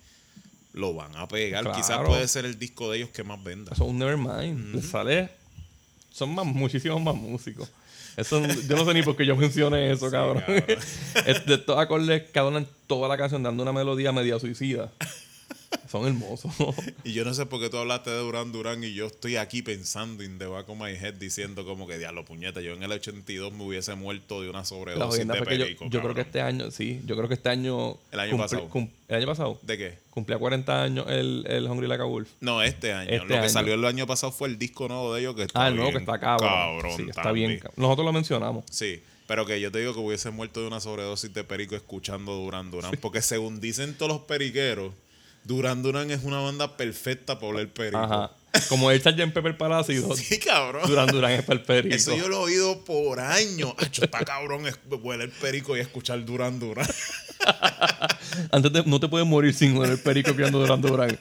lo 0.73 0.93
van 0.93 1.15
a 1.15 1.27
pegar. 1.27 1.63
Claro. 1.63 1.77
Quizás 1.77 1.99
puede 2.05 2.27
ser 2.27 2.45
el 2.45 2.57
disco 2.57 2.91
de 2.91 2.97
ellos 2.97 3.09
que 3.09 3.23
más 3.23 3.43
venda. 3.43 3.71
Un 3.79 3.99
Nevermind. 3.99 4.75
Les 4.75 4.85
sale. 4.85 5.29
Son 6.11 6.33
más, 6.33 6.45
muchísimos 6.45 7.01
más 7.01 7.15
músicos. 7.15 7.69
Eso, 8.17 8.45
yo 8.45 8.75
no 8.75 8.85
sé 8.85 8.93
ni 8.93 9.01
por 9.01 9.15
qué 9.15 9.25
yo 9.25 9.35
mencioné 9.35 9.91
eso, 9.91 10.11
cabrón. 10.11 10.43
cabrón. 10.45 10.65
De 11.45 11.53
estos 11.55 11.77
acordes 11.77 12.23
que 12.29 12.39
adornan 12.39 12.67
toda 12.87 13.07
la 13.07 13.17
canción 13.17 13.43
dando 13.43 13.63
una 13.63 13.71
melodía 13.71 14.11
media 14.11 14.39
suicida. 14.39 14.91
Son 15.89 16.05
hermosos. 16.07 16.51
Y 17.03 17.13
yo 17.13 17.23
no 17.25 17.33
sé 17.33 17.45
por 17.45 17.59
qué 17.59 17.69
tú 17.69 17.77
hablaste 17.77 18.09
de 18.09 18.17
Duran 18.17 18.51
Duran 18.51 18.83
y 18.83 18.93
yo 18.93 19.07
estoy 19.07 19.37
aquí 19.37 19.61
pensando 19.61 20.23
in 20.23 20.37
the 20.37 20.45
back 20.45 20.67
of 20.69 20.77
my 20.77 20.91
head 20.91 21.15
diciendo 21.15 21.65
como 21.65 21.87
que 21.87 21.97
diablo 21.97 22.25
puñeta, 22.25 22.61
yo 22.61 22.73
en 22.73 22.83
el 22.83 22.91
82 22.91 23.53
me 23.53 23.63
hubiese 23.63 23.95
muerto 23.95 24.41
de 24.41 24.49
una 24.49 24.65
sobredosis 24.65 25.27
de 25.27 25.37
yo, 25.37 25.43
perico. 25.43 25.85
yo 25.89 26.01
creo 26.01 26.13
que 26.13 26.21
este 26.21 26.41
año, 26.41 26.69
sí, 26.71 27.01
yo 27.05 27.15
creo 27.15 27.27
que 27.27 27.33
este 27.35 27.49
año. 27.49 27.97
El 28.11 28.19
año 28.19 28.37
pasado. 28.37 28.67
cum- 28.69 28.89
¿El 29.07 29.15
año 29.15 29.25
pasado? 29.27 29.59
¿De 29.63 29.77
qué? 29.77 29.97
Cumplía 30.11 30.37
40 30.37 30.83
años 30.83 31.05
el, 31.09 31.45
el 31.47 31.65
Hungry 31.67 31.87
Like 31.87 32.03
a 32.03 32.05
Wolf. 32.05 32.29
No, 32.41 32.61
este 32.61 32.93
año. 32.93 33.09
Este 33.09 33.19
Lo 33.25 33.27
que 33.27 33.37
año. 33.37 33.49
salió 33.49 33.73
el 33.73 33.85
año 33.85 34.05
pasado 34.05 34.31
fue 34.31 34.49
el 34.49 34.59
disco 34.59 34.87
nuevo 34.87 35.13
de 35.13 35.21
ellos 35.21 35.35
que 35.35 35.43
está 35.43 35.65
Ah, 35.65 35.71
no, 35.71 35.89
que 35.91 35.97
está 35.97 36.19
cabrón. 36.19 36.49
cabrón 36.49 36.97
sí, 36.97 37.05
está 37.09 37.23
también. 37.23 37.49
bien. 37.51 37.61
Nosotros 37.75 38.05
lo 38.05 38.13
mencionamos. 38.13 38.65
Sí, 38.69 39.01
pero 39.27 39.45
que 39.45 39.59
yo 39.61 39.71
te 39.71 39.79
digo 39.79 39.93
que 39.93 39.99
hubiese 39.99 40.29
muerto 40.31 40.61
de 40.61 40.67
una 40.67 40.79
sobredosis 40.79 41.33
de 41.33 41.43
perico 41.43 41.75
escuchando 41.75 42.35
Duran 42.35 42.69
Duran. 42.69 42.91
Porque 43.01 43.21
según 43.21 43.59
dicen 43.59 43.95
todos 43.97 44.11
los 44.11 44.21
periqueros, 44.21 44.93
Duran 45.43 45.81
Duran 45.81 46.11
es 46.11 46.23
una 46.23 46.39
banda 46.39 46.77
perfecta 46.77 47.35
para 47.39 47.47
oler 47.53 47.71
perico. 47.73 47.97
Ajá. 47.97 48.31
Como 48.67 48.89
el 48.91 48.99
Sgt. 48.99 49.31
Pepper 49.33 49.57
para 49.57 49.79
ácido, 49.79 50.15
Sí, 50.15 50.39
cabrón. 50.39 50.87
Duran 50.87 51.07
Duran 51.07 51.31
es 51.31 51.43
para 51.43 51.59
el 51.59 51.65
perico. 51.65 51.95
Eso 51.95 52.15
yo 52.15 52.27
lo 52.27 52.37
he 52.37 52.51
oído 52.51 52.83
por 52.83 53.19
años. 53.19 53.73
Acho, 53.77 54.03
está 54.05 54.23
cabrón 54.25 54.63
huele 55.01 55.25
el 55.25 55.31
perico 55.31 55.75
y 55.77 55.79
escuchar 55.79 56.23
Duran 56.25 56.59
Duran. 56.59 56.87
Antes 58.51 58.73
de- 58.73 58.83
no 58.85 58.99
te 58.99 59.07
puedes 59.07 59.27
morir 59.27 59.53
sin 59.53 59.77
oler 59.77 59.91
el 59.91 59.99
perico 59.99 60.33
criando 60.35 60.59
Duran 60.59 60.81
Duran. 60.81 61.19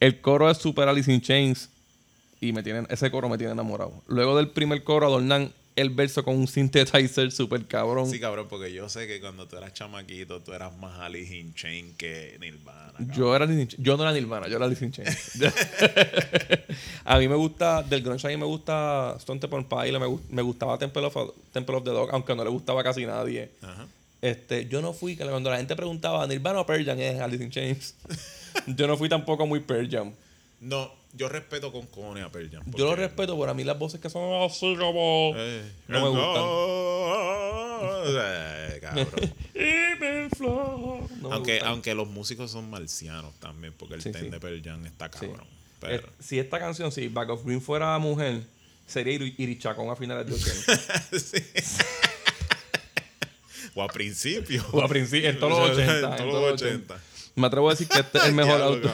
El 0.00 0.20
coro 0.20 0.50
es 0.50 0.58
Super 0.58 0.88
Alice 0.88 1.12
in 1.12 1.20
Chains. 1.20 1.68
Y 2.40 2.52
me 2.52 2.62
tienen, 2.62 2.86
ese 2.90 3.10
coro 3.10 3.28
me 3.30 3.38
tiene 3.38 3.52
enamorado. 3.54 4.02
Luego 4.08 4.36
del 4.36 4.50
primer 4.50 4.84
coro 4.84 5.06
adornan 5.06 5.52
el 5.76 5.90
verso 5.90 6.24
con 6.24 6.36
un 6.36 6.48
synthesizer 6.48 7.30
super 7.30 7.64
cabrón. 7.66 8.10
Sí, 8.10 8.18
cabrón, 8.18 8.46
porque 8.48 8.72
yo 8.72 8.88
sé 8.88 9.06
que 9.06 9.20
cuando 9.20 9.46
tú 9.46 9.56
eras 9.56 9.74
chamaquito, 9.74 10.40
tú 10.40 10.52
eras 10.52 10.76
más 10.78 10.98
Alice 11.00 11.36
in 11.36 11.54
Chain 11.54 11.94
que 11.96 12.36
Nirvana. 12.40 12.92
cabrón. 12.92 13.12
Yo 13.14 13.36
era. 13.36 13.46
Yo 13.78 13.96
no 13.96 14.02
era 14.02 14.12
Nirvana, 14.12 14.48
yo 14.48 14.56
era 14.56 14.64
Alice 14.64 14.84
in 14.84 14.92
Chains. 14.92 15.32
a 17.04 17.18
mí 17.18 17.28
me 17.28 17.36
gusta, 17.36 17.82
del 17.82 18.02
grunge 18.02 18.26
a 18.26 18.30
mí 18.30 18.36
me 18.36 18.46
gusta 18.46 19.14
Stone 19.18 19.38
Temple 19.38 19.66
Pilots, 19.68 20.00
me, 20.00 20.18
me 20.30 20.42
gustaba 20.42 20.78
Temple 20.78 21.04
of, 21.04 21.16
Temple 21.52 21.76
of 21.76 21.84
the 21.84 21.90
Dog, 21.90 22.08
aunque 22.12 22.34
no 22.34 22.42
le 22.42 22.50
gustaba 22.50 22.82
casi 22.82 23.04
nadie. 23.04 23.50
Ajá. 23.62 23.86
Este, 24.22 24.66
yo 24.66 24.80
no 24.80 24.92
fui, 24.92 25.16
cuando 25.16 25.50
la 25.50 25.58
gente 25.58 25.76
preguntaba, 25.76 26.26
¿Nirvana 26.26 26.60
o 26.60 26.66
Pearl 26.66 26.84
Jam? 26.84 26.98
Es 26.98 27.20
Alice 27.20 27.44
in 27.44 27.50
Chains. 27.50 27.94
yo 28.66 28.86
no 28.86 28.96
fui 28.96 29.08
tampoco 29.08 29.46
muy 29.46 29.60
Pearl 29.60 29.88
Jam. 29.90 30.12
No, 30.60 30.90
yo 31.16 31.28
respeto 31.28 31.72
con 31.72 31.86
cojones 31.86 32.24
a 32.24 32.30
Pearl 32.30 32.50
Jam. 32.50 32.62
Yo 32.76 32.84
lo 32.86 32.96
respeto, 32.96 33.38
pero 33.38 33.50
a 33.50 33.54
mí 33.54 33.64
las 33.64 33.78
voces 33.78 34.00
que 34.00 34.10
son 34.10 34.42
así 34.42 34.76
como... 34.76 35.32
Eh, 35.36 35.62
No 35.88 36.00
me 36.02 36.08
gustan. 36.08 36.42
Eh, 38.08 38.78
cabrón. 38.80 39.08
No 41.20 41.28
me 41.30 41.34
aunque, 41.34 41.52
gustan. 41.54 41.68
aunque 41.70 41.94
los 41.94 42.08
músicos 42.08 42.50
son 42.50 42.68
marcianos 42.70 43.34
también, 43.40 43.72
porque 43.76 43.94
el 43.94 44.02
Sí, 44.02 44.12
ten 44.12 44.24
sí. 44.24 44.30
de 44.30 44.38
Pearl 44.40 44.62
Jam 44.62 44.84
está 44.86 45.10
cabrón. 45.10 45.40
Eh, 45.42 45.46
Pero, 45.80 46.08
si 46.20 46.38
esta 46.38 46.58
canción, 46.58 46.92
si 46.92 47.08
Back 47.08 47.30
of 47.30 47.44
Green 47.44 47.60
fuera 47.60 47.98
mujer, 47.98 48.42
sería 48.86 49.14
Iri- 49.14 49.34
Irichacón 49.38 49.88
a 49.90 49.96
finales 49.96 50.26
de 50.26 50.34
80. 50.34 51.02
Sí. 51.18 51.42
o 53.74 53.82
a 53.82 53.88
principio. 53.88 54.64
o 54.72 54.82
a 54.82 54.88
principios, 54.88 55.34
en 55.34 55.40
todos 55.40 55.58
los 55.68 55.70
80. 55.78 56.16
En 56.16 56.16
todos 56.16 56.42
los 56.42 56.62
80. 56.62 57.00
Me 57.34 57.46
atrevo 57.48 57.68
a 57.68 57.72
decir 57.72 57.88
que 57.88 57.98
este 58.00 58.18
es 58.18 58.24
el 58.24 58.32
mejor 58.34 58.60
auto. 58.62 58.90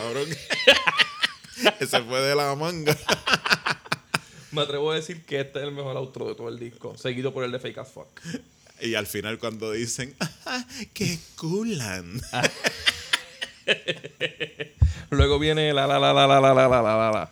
Ese 1.81 2.03
fue 2.03 2.21
de 2.21 2.35
la 2.35 2.55
manga. 2.55 2.97
Me 4.51 4.63
atrevo 4.63 4.91
a 4.91 4.97
decir 4.97 5.25
que 5.25 5.41
este 5.41 5.61
es 5.61 5.65
el 5.65 5.73
mejor 5.73 5.97
outro 5.97 6.29
de 6.29 6.35
todo 6.35 6.49
el 6.49 6.59
disco, 6.59 6.97
seguido 6.97 7.33
por 7.33 7.45
el 7.45 7.53
de 7.53 7.59
Fake 7.59 7.79
as 7.79 7.91
Fuck. 7.91 8.09
Y 8.81 8.95
al 8.95 9.07
final 9.07 9.39
cuando 9.39 9.73
dicen, 9.73 10.15
"Ah, 10.45 10.65
¡qué 10.93 11.19
culan! 11.37 12.21
Luego 15.11 15.39
viene 15.39 15.73
la 15.73 15.87
la 15.87 15.99
la 15.99 16.13
la 16.13 16.27
la 16.27 16.41
la 16.41 16.55
la 16.55 16.69
la 16.69 16.83
la 16.83 16.97
la 16.97 17.11
la. 17.13 17.31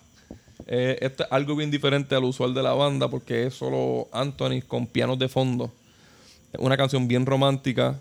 Eh, 0.66 0.98
esto 1.00 1.24
es 1.24 1.32
algo 1.32 1.56
bien 1.56 1.70
diferente 1.70 2.14
al 2.14 2.24
usual 2.24 2.54
de 2.54 2.62
la 2.62 2.72
banda 2.72 3.08
porque 3.08 3.46
es 3.46 3.54
solo 3.54 4.08
Anthony 4.12 4.62
con 4.66 4.86
pianos 4.86 5.18
de 5.18 5.28
fondo. 5.28 5.72
Es 6.52 6.60
una 6.60 6.76
canción 6.76 7.08
bien 7.08 7.26
romántica. 7.26 7.98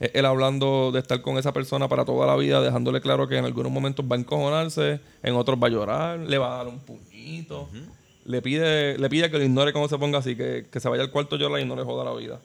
Él 0.00 0.24
hablando 0.26 0.92
de 0.92 1.00
estar 1.00 1.20
con 1.22 1.38
esa 1.38 1.52
persona 1.52 1.88
para 1.88 2.04
toda 2.04 2.26
la 2.26 2.36
vida, 2.36 2.60
dejándole 2.60 3.00
claro 3.00 3.26
que 3.26 3.36
en 3.36 3.44
algunos 3.44 3.72
momentos 3.72 4.04
va 4.10 4.14
a 4.16 4.18
encojonarse, 4.20 5.00
en 5.22 5.34
otros 5.34 5.58
va 5.60 5.66
a 5.66 5.70
llorar, 5.70 6.18
le 6.20 6.38
va 6.38 6.54
a 6.54 6.56
dar 6.58 6.68
un 6.68 6.78
puñito. 6.78 7.68
Le 8.24 8.42
pide, 8.42 8.96
le 8.98 9.08
pide 9.08 9.30
que 9.30 9.38
lo 9.38 9.44
ignore 9.44 9.72
cuando 9.72 9.88
se 9.88 9.98
ponga 9.98 10.18
así, 10.18 10.36
que, 10.36 10.66
que 10.70 10.80
se 10.80 10.88
vaya 10.88 11.02
al 11.02 11.10
cuarto 11.10 11.36
a 11.36 11.38
llorar 11.38 11.60
y 11.60 11.64
no 11.64 11.74
le 11.74 11.82
joda 11.82 12.04
la 12.04 12.14
vida. 12.14 12.40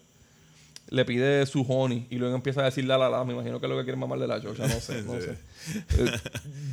Le 0.89 1.05
pide 1.05 1.45
su 1.45 1.61
honey 1.67 2.07
y 2.09 2.15
luego 2.17 2.35
empieza 2.35 2.61
a 2.61 2.65
decir 2.65 2.85
la 2.85 2.97
la 2.97 3.09
la. 3.09 3.23
Me 3.23 3.33
imagino 3.33 3.59
que 3.59 3.65
es 3.65 3.69
lo 3.69 3.77
que 3.77 3.83
quiere 3.83 3.97
mamar 3.97 4.19
de 4.19 4.27
la 4.27 4.41
chocha, 4.41 4.67
no 4.67 4.79
sé, 4.79 5.01
no 5.05 5.13
sé. 5.19 5.37
Eh, 5.97 6.11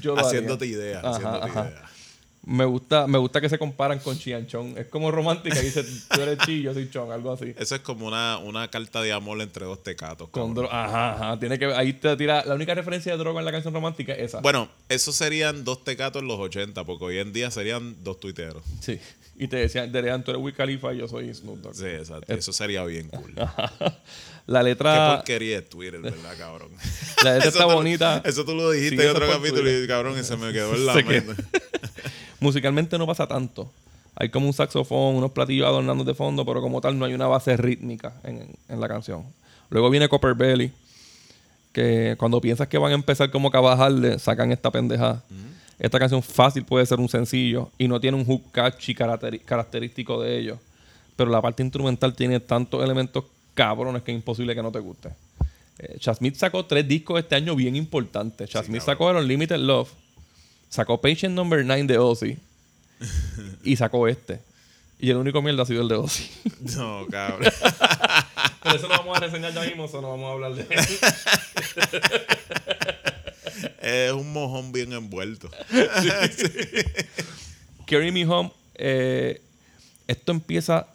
yo. 0.01 0.19
Haciéndote 0.19 0.66
ideas, 0.66 1.05
Ajá, 1.05 1.16
haciéndote 1.16 1.44
ajá. 1.47 1.69
ideas. 1.70 1.90
Me 2.43 2.65
gusta, 2.65 3.07
me 3.07 3.19
gusta 3.19 3.39
que 3.41 3.51
se 3.51 3.59
comparan 3.59 3.99
con 3.99 4.19
Chianchón. 4.19 4.75
Es 4.79 4.87
como 4.87 5.11
romántica 5.11 5.61
y 5.61 5.65
dice, 5.67 5.85
tú 6.09 6.23
eres 6.23 6.39
chi, 6.39 6.62
yo 6.62 6.73
soy 6.73 6.89
chon, 6.91 7.12
algo 7.12 7.33
así. 7.33 7.55
Eso 7.59 7.75
es 7.75 7.83
como 7.83 8.07
una, 8.07 8.39
una 8.39 8.69
carta 8.69 9.03
de 9.03 9.12
amor 9.12 9.41
entre 9.43 9.67
dos 9.67 9.83
tecatos. 9.83 10.31
Con 10.31 10.57
ajá, 10.71 11.12
ajá. 11.15 11.39
Tiene 11.39 11.59
que, 11.59 11.67
ahí 11.67 11.93
te 11.93 12.17
tira. 12.17 12.43
La 12.47 12.55
única 12.55 12.75
referencia 12.75 13.12
de 13.12 13.19
droga 13.19 13.41
en 13.41 13.45
la 13.45 13.53
canción 13.53 13.75
romántica 13.75 14.15
es 14.15 14.31
esa. 14.31 14.41
Bueno, 14.41 14.71
eso 14.89 15.12
serían 15.12 15.65
dos 15.65 15.85
tecatos 15.85 16.23
en 16.23 16.29
los 16.29 16.39
80, 16.39 16.83
porque 16.85 17.05
hoy 17.05 17.19
en 17.19 17.33
día 17.35 17.51
serían 17.51 18.03
dos 18.03 18.19
tuiteros. 18.19 18.62
Sí. 18.81 18.99
Y 19.37 19.49
te 19.49 19.57
decían, 19.57 19.93
dirían, 19.93 20.23
tú 20.25 20.31
eres 20.33 20.43
Wiz 20.43 20.55
Khalifa 20.55 20.93
y 20.95 20.99
yo 20.99 21.09
soy 21.09 21.33
Snoop 21.35 21.59
Dogg. 21.61 21.75
Sí, 21.75 21.87
exacto. 21.87 22.33
Eso 22.33 22.53
sería 22.55 22.85
bien 22.85 23.09
cool. 23.09 23.35
La 24.47 24.61
Qué 24.61 24.65
letra, 24.65 25.17
porquería 25.17 25.59
es 25.59 25.69
Twitter, 25.69 26.01
¿verdad, 26.01 26.35
cabrón? 26.37 26.71
la 27.25 27.35
letra 27.35 27.49
está 27.51 27.65
tú- 27.65 27.73
bonita. 27.73 28.23
Eso 28.25 28.45
tú 28.45 28.55
lo 28.55 28.71
dijiste 28.71 28.97
Sí, 28.97 29.03
en 29.03 29.11
otro 29.11 29.29
capítulo 29.29 29.62
Twitter. 29.62 29.85
y 29.85 29.87
cabrón, 29.87 30.19
y 30.19 30.25
se 30.25 30.37
me 30.37 30.53
quedó 30.53 30.75
en 30.75 30.87
la 30.87 30.95
mente. 30.95 31.43
Musicalmente 32.41 32.99
no 32.99 33.07
pasa 33.07 33.27
tanto. 33.27 33.71
Hay 34.17 34.29
como 34.29 34.47
un 34.47 34.53
saxofón, 34.53 35.17
unos 35.17 35.31
platillos 35.33 35.67
adornando 35.67 36.05
de 36.05 36.15
fondo, 36.15 36.45
pero 36.45 36.61
como 36.61 36.81
tal 36.81 36.99
no 36.99 37.05
hay 37.05 37.15
una 37.15 37.27
base 37.27 37.57
rítmica 37.57 38.15
en, 38.25 38.49
en 38.69 38.81
la 38.81 38.89
canción. 38.89 39.25
Luego 39.71 39.89
viene 39.89 40.09
Copper 40.09 40.35
Belly, 40.35 40.73
que 41.73 42.17
cuando 42.19 42.41
piensas 42.41 42.69
que 42.69 42.79
van 42.79 42.93
a 42.93 42.95
empezar 42.95 43.31
como 43.31 43.51
que 43.51 43.57
a 43.57 43.61
bajarle, 43.61 44.19
sacan 44.19 44.53
esta 44.53 44.71
pendejada. 44.71 45.23
Esta 45.79 45.99
canción 45.99 46.23
fácil 46.23 46.65
puede 46.65 46.85
ser 46.85 47.01
un 47.01 47.09
sencillo 47.09 47.71
y 47.79 47.89
no 47.89 48.01
tiene 48.01 48.17
un 48.17 48.27
hook 48.27 48.51
catchy 48.53 48.95
característico 48.95 50.21
de 50.21 50.39
ellos. 50.39 50.59
Pero 51.17 51.31
la 51.31 51.41
parte 51.41 51.62
instrumental 51.62 52.15
tiene 52.15 52.41
tantos 52.41 52.83
elementos 52.83 53.25
cabrones 53.55 54.03
que 54.03 54.11
es 54.11 54.17
imposible 54.17 54.55
que 54.55 54.62
no 54.62 54.71
te 54.71 54.79
guste. 54.79 55.11
Eh, 55.79 55.97
Chasmith 55.99 56.35
sacó 56.35 56.67
tres 56.67 56.87
discos 56.87 57.19
este 57.21 57.37
año 57.37 57.57
bien 57.57 57.77
importantes. 57.77 58.51
Chasmith 58.51 58.83
sacó 58.83 59.11
el 59.11 59.17
Unlimited 59.17 59.57
Love, 59.57 59.91
sacó 60.71 60.99
Patient 61.01 61.35
Number 61.35 61.63
9 61.65 61.85
de 61.85 61.99
Ozzy 61.99 62.39
y 63.63 63.77
sacó 63.77 64.09
este. 64.09 64.41
Y 64.99 65.11
el 65.11 65.17
único 65.17 65.43
mierda 65.43 65.65
ha 65.65 65.67
sido 65.67 65.83
el 65.83 65.89
de 65.89 65.97
Ozzy. 65.97 66.31
No, 66.77 67.07
cabrón. 67.11 67.53
Pero 68.63 68.77
eso 68.77 68.89
lo 68.89 68.99
vamos 68.99 69.17
a 69.17 69.21
reseñar 69.21 69.53
ya 69.53 69.63
mismo, 69.63 69.87
eso 69.87 70.01
no 70.01 70.11
vamos 70.11 70.29
a 70.29 70.33
hablar 70.33 70.55
de 70.55 70.67
eso. 70.75 70.95
Es 73.83 74.13
un 74.13 74.33
mojón 74.33 74.73
bien 74.73 74.93
envuelto. 74.93 75.51
Carry 77.87 78.13
Me 78.13 78.25
Home, 78.27 78.53
eh, 78.75 79.41
esto 80.07 80.33
empieza 80.33 80.87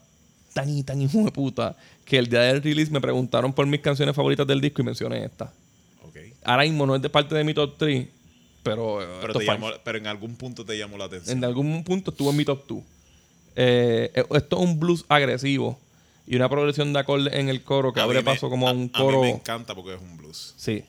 tan 0.54 0.70
y 0.70 0.84
tan 0.84 1.02
hijo 1.02 1.24
de 1.24 1.32
puta 1.32 1.76
que 2.06 2.18
el 2.18 2.28
día 2.28 2.42
del 2.42 2.64
release 2.64 2.92
me 2.92 3.02
preguntaron 3.02 3.52
por 3.52 3.66
mis 3.66 3.82
canciones 3.82 4.16
favoritas 4.16 4.48
del 4.48 4.62
disco 4.62 4.82
y 4.82 4.86
mencioné 4.86 5.26
esta. 5.26 5.52
Ok. 6.04 6.18
Ahora 6.44 6.64
mismo 6.64 6.86
no 6.86 6.96
es 6.96 7.02
de 7.02 7.10
parte 7.10 7.36
de 7.36 7.44
mi 7.44 7.54
top 7.54 7.76
3, 7.78 8.08
pero, 8.66 9.02
eh, 9.02 9.08
Pero, 9.22 9.34
top 9.34 9.42
te 9.42 9.46
five. 9.48 9.58
llamó- 9.58 9.80
pero 9.84 9.98
en 9.98 10.08
algún 10.08 10.36
punto 10.36 10.66
te 10.66 10.78
llamó 10.78 10.98
la 10.98 11.06
atención. 11.06 11.38
en 11.38 11.44
algún 11.46 11.84
punto 11.86 12.12
estuvo 12.12 12.32
en 12.32 12.36
mi 12.38 12.44
top 12.46 12.64
2. 12.68 12.80
Eh, 13.56 14.12
eh, 14.14 14.24
esto 14.36 14.58
es 14.58 14.62
un 14.64 14.80
blues 14.80 15.06
agresivo 15.08 15.80
y 16.28 16.36
una 16.36 16.50
progresión 16.50 16.92
de 16.92 17.00
acordes 17.00 17.34
en 17.34 17.48
el 17.48 17.62
coro 17.64 17.94
que 17.94 18.02
A 18.02 18.04
abre 18.04 18.18
me- 18.20 18.24
paso 18.26 18.50
como 18.50 18.68
a 18.68 18.72
un 18.74 18.92
a- 18.94 18.98
A 18.98 19.02
coro. 19.02 19.22
mí 19.22 19.28
me 19.28 19.36
encanta 19.36 19.74
porque 19.76 19.94
es 19.96 20.02
un 20.02 20.18
blues. 20.18 20.54
Sí. 20.58 20.84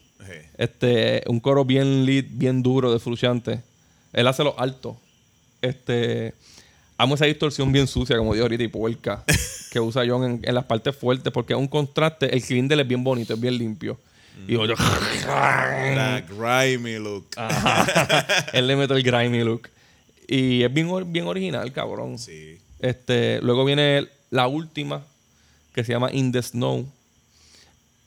Este, 0.58 1.22
un 1.28 1.38
coro 1.38 1.64
bien 1.64 2.04
lead, 2.04 2.24
bien 2.30 2.62
duro 2.62 2.92
de 2.92 2.98
Fruchante. 2.98 3.60
Él 4.12 4.26
hace 4.26 4.42
los 4.42 4.54
altos. 4.58 4.96
Este, 5.62 6.34
amo 6.98 7.14
esa 7.14 7.26
distorsión 7.26 7.70
bien 7.72 7.86
sucia, 7.86 8.16
como 8.16 8.32
dijo 8.34 8.44
ahorita, 8.44 8.64
y 8.64 8.68
puerca, 8.68 9.22
que 9.70 9.78
usa 9.80 10.02
John 10.08 10.24
en, 10.24 10.40
en 10.42 10.54
las 10.54 10.64
partes 10.64 10.96
fuertes, 10.96 11.32
porque 11.32 11.52
es 11.52 11.58
un 11.58 11.68
contraste. 11.68 12.34
El 12.34 12.42
clean 12.42 12.66
de 12.68 12.74
él 12.74 12.80
es 12.80 12.88
bien 12.88 13.04
bonito, 13.04 13.34
es 13.34 13.40
bien 13.40 13.56
limpio. 13.58 13.98
Y 14.46 14.52
yo, 14.52 14.66
La 14.66 16.22
grimy 16.28 16.98
look. 16.98 17.26
él 18.52 18.66
le 18.66 18.76
mete 18.76 18.94
el 18.94 19.02
grimy 19.02 19.42
look. 19.44 19.68
Y 20.28 20.62
es 20.62 20.72
bien, 20.72 20.88
bien 21.12 21.26
original, 21.26 21.72
cabrón. 21.72 22.18
Sí. 22.18 22.58
Este, 22.80 23.40
luego 23.42 23.64
viene 23.64 24.08
la 24.30 24.46
última, 24.48 25.04
que 25.74 25.84
se 25.84 25.92
llama 25.92 26.12
In 26.12 26.32
the 26.32 26.42
Snow. 26.42 26.86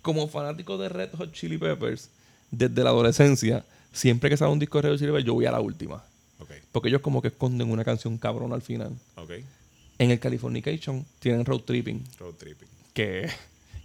Como 0.01 0.27
fanático 0.27 0.77
de 0.77 0.89
Red 0.89 1.09
Hot 1.17 1.31
Chili 1.33 1.57
Peppers, 1.57 2.09
desde 2.51 2.83
la 2.83 2.89
adolescencia, 2.91 3.65
siempre 3.91 4.29
que 4.29 4.37
sale 4.37 4.51
un 4.51 4.59
disco 4.59 4.77
de 4.77 4.83
Red 4.83 4.91
Hot 4.91 4.99
Chili 4.99 5.11
Peppers, 5.11 5.25
yo 5.25 5.33
voy 5.33 5.45
a 5.45 5.51
la 5.51 5.61
última. 5.61 6.03
Porque 6.71 6.89
ellos 6.89 7.01
como 7.01 7.21
que 7.21 7.29
esconden 7.29 7.69
una 7.71 7.83
canción 7.83 8.17
cabrón 8.17 8.53
al 8.53 8.61
final. 8.61 8.91
En 9.97 10.11
el 10.11 10.19
Californication 10.19 11.05
tienen 11.19 11.43
Road 11.45 11.61
Tripping, 11.61 12.03
Road 12.19 12.35
tripping. 12.35 12.67
que, 12.93 13.29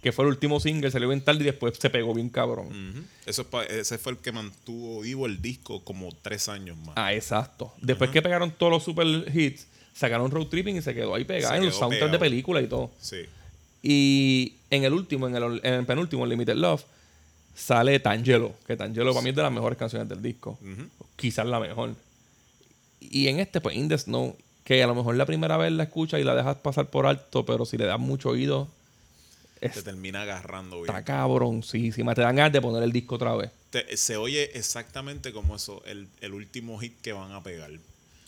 que 0.05 0.11
fue 0.11 0.23
el 0.25 0.29
último 0.29 0.59
single, 0.59 0.91
salió 0.91 1.09
bien 1.09 1.21
tarde 1.21 1.41
y 1.41 1.45
después 1.45 1.79
se 1.79 1.89
pegó 1.89 2.13
bien 2.13 2.29
cabrón. 2.29 3.07
Eso 3.25 3.47
ese 3.67 3.97
fue 3.97 4.11
el 4.11 4.19
que 4.19 4.31
mantuvo 4.31 5.01
vivo 5.01 5.25
el 5.25 5.41
disco 5.41 5.83
como 5.83 6.11
tres 6.21 6.47
años 6.47 6.77
más. 6.77 6.93
Ah, 6.95 7.11
exacto. 7.11 7.73
Después 7.81 8.11
que 8.11 8.21
pegaron 8.21 8.51
todos 8.51 8.71
los 8.71 8.83
super 8.83 9.07
hits, 9.35 9.65
sacaron 9.95 10.29
Road 10.29 10.45
Tripping 10.45 10.75
y 10.75 10.83
se 10.83 10.93
quedó 10.93 11.15
ahí 11.15 11.23
pegado 11.23 11.55
en 11.55 11.65
los 11.65 11.75
soundtracks 11.75 12.11
de 12.11 12.19
películas 12.19 12.63
y 12.63 12.67
todo. 12.67 12.91
Sí. 13.01 13.21
Y 13.81 14.53
en 14.69 14.83
el 14.83 14.93
último, 14.93 15.27
en 15.27 15.37
el, 15.37 15.59
en 15.63 15.73
el 15.73 15.85
penúltimo, 15.87 16.23
en 16.23 16.29
Limited 16.29 16.53
Love, 16.53 16.83
sale 17.55 17.99
Tangelo. 17.99 18.53
Que 18.67 18.77
Tangelo 18.77 19.11
para 19.11 19.23
mí 19.23 19.31
es 19.31 19.35
de 19.35 19.41
las 19.41 19.51
mejores 19.51 19.75
canciones 19.75 20.07
del 20.07 20.21
disco. 20.21 20.59
Quizás 21.15 21.47
la 21.47 21.59
mejor. 21.59 21.95
Y 22.99 23.27
en 23.27 23.39
este, 23.39 23.59
pues, 23.59 23.75
In 23.75 23.89
the 23.89 23.97
Snow, 23.97 24.37
que 24.65 24.83
a 24.83 24.85
lo 24.85 24.93
mejor 24.93 25.15
la 25.15 25.25
primera 25.25 25.57
vez 25.57 25.71
la 25.71 25.85
escuchas 25.85 26.19
y 26.19 26.23
la 26.23 26.35
dejas 26.35 26.57
pasar 26.57 26.91
por 26.91 27.07
alto, 27.07 27.43
pero 27.43 27.65
si 27.65 27.79
le 27.79 27.85
das 27.85 27.99
mucho 27.99 28.29
oído, 28.29 28.67
Te 29.59 29.67
está 29.67 29.83
termina 29.83 30.21
agarrando 30.23 30.81
bien. 30.83 31.03
cabroncísima. 31.03 32.13
Te 32.15 32.21
dan 32.21 32.35
ganas 32.35 32.53
de 32.53 32.61
poner 32.61 32.83
el 32.83 32.91
disco 32.91 33.15
otra 33.15 33.35
vez. 33.35 33.51
Te- 33.69 33.95
se 33.97 34.17
oye 34.17 34.57
exactamente 34.57 35.31
como 35.33 35.55
eso, 35.55 35.81
el, 35.85 36.07
el 36.21 36.33
último 36.33 36.77
hit 36.79 36.93
que 37.01 37.13
van 37.13 37.31
a 37.31 37.41
pegar. 37.41 37.71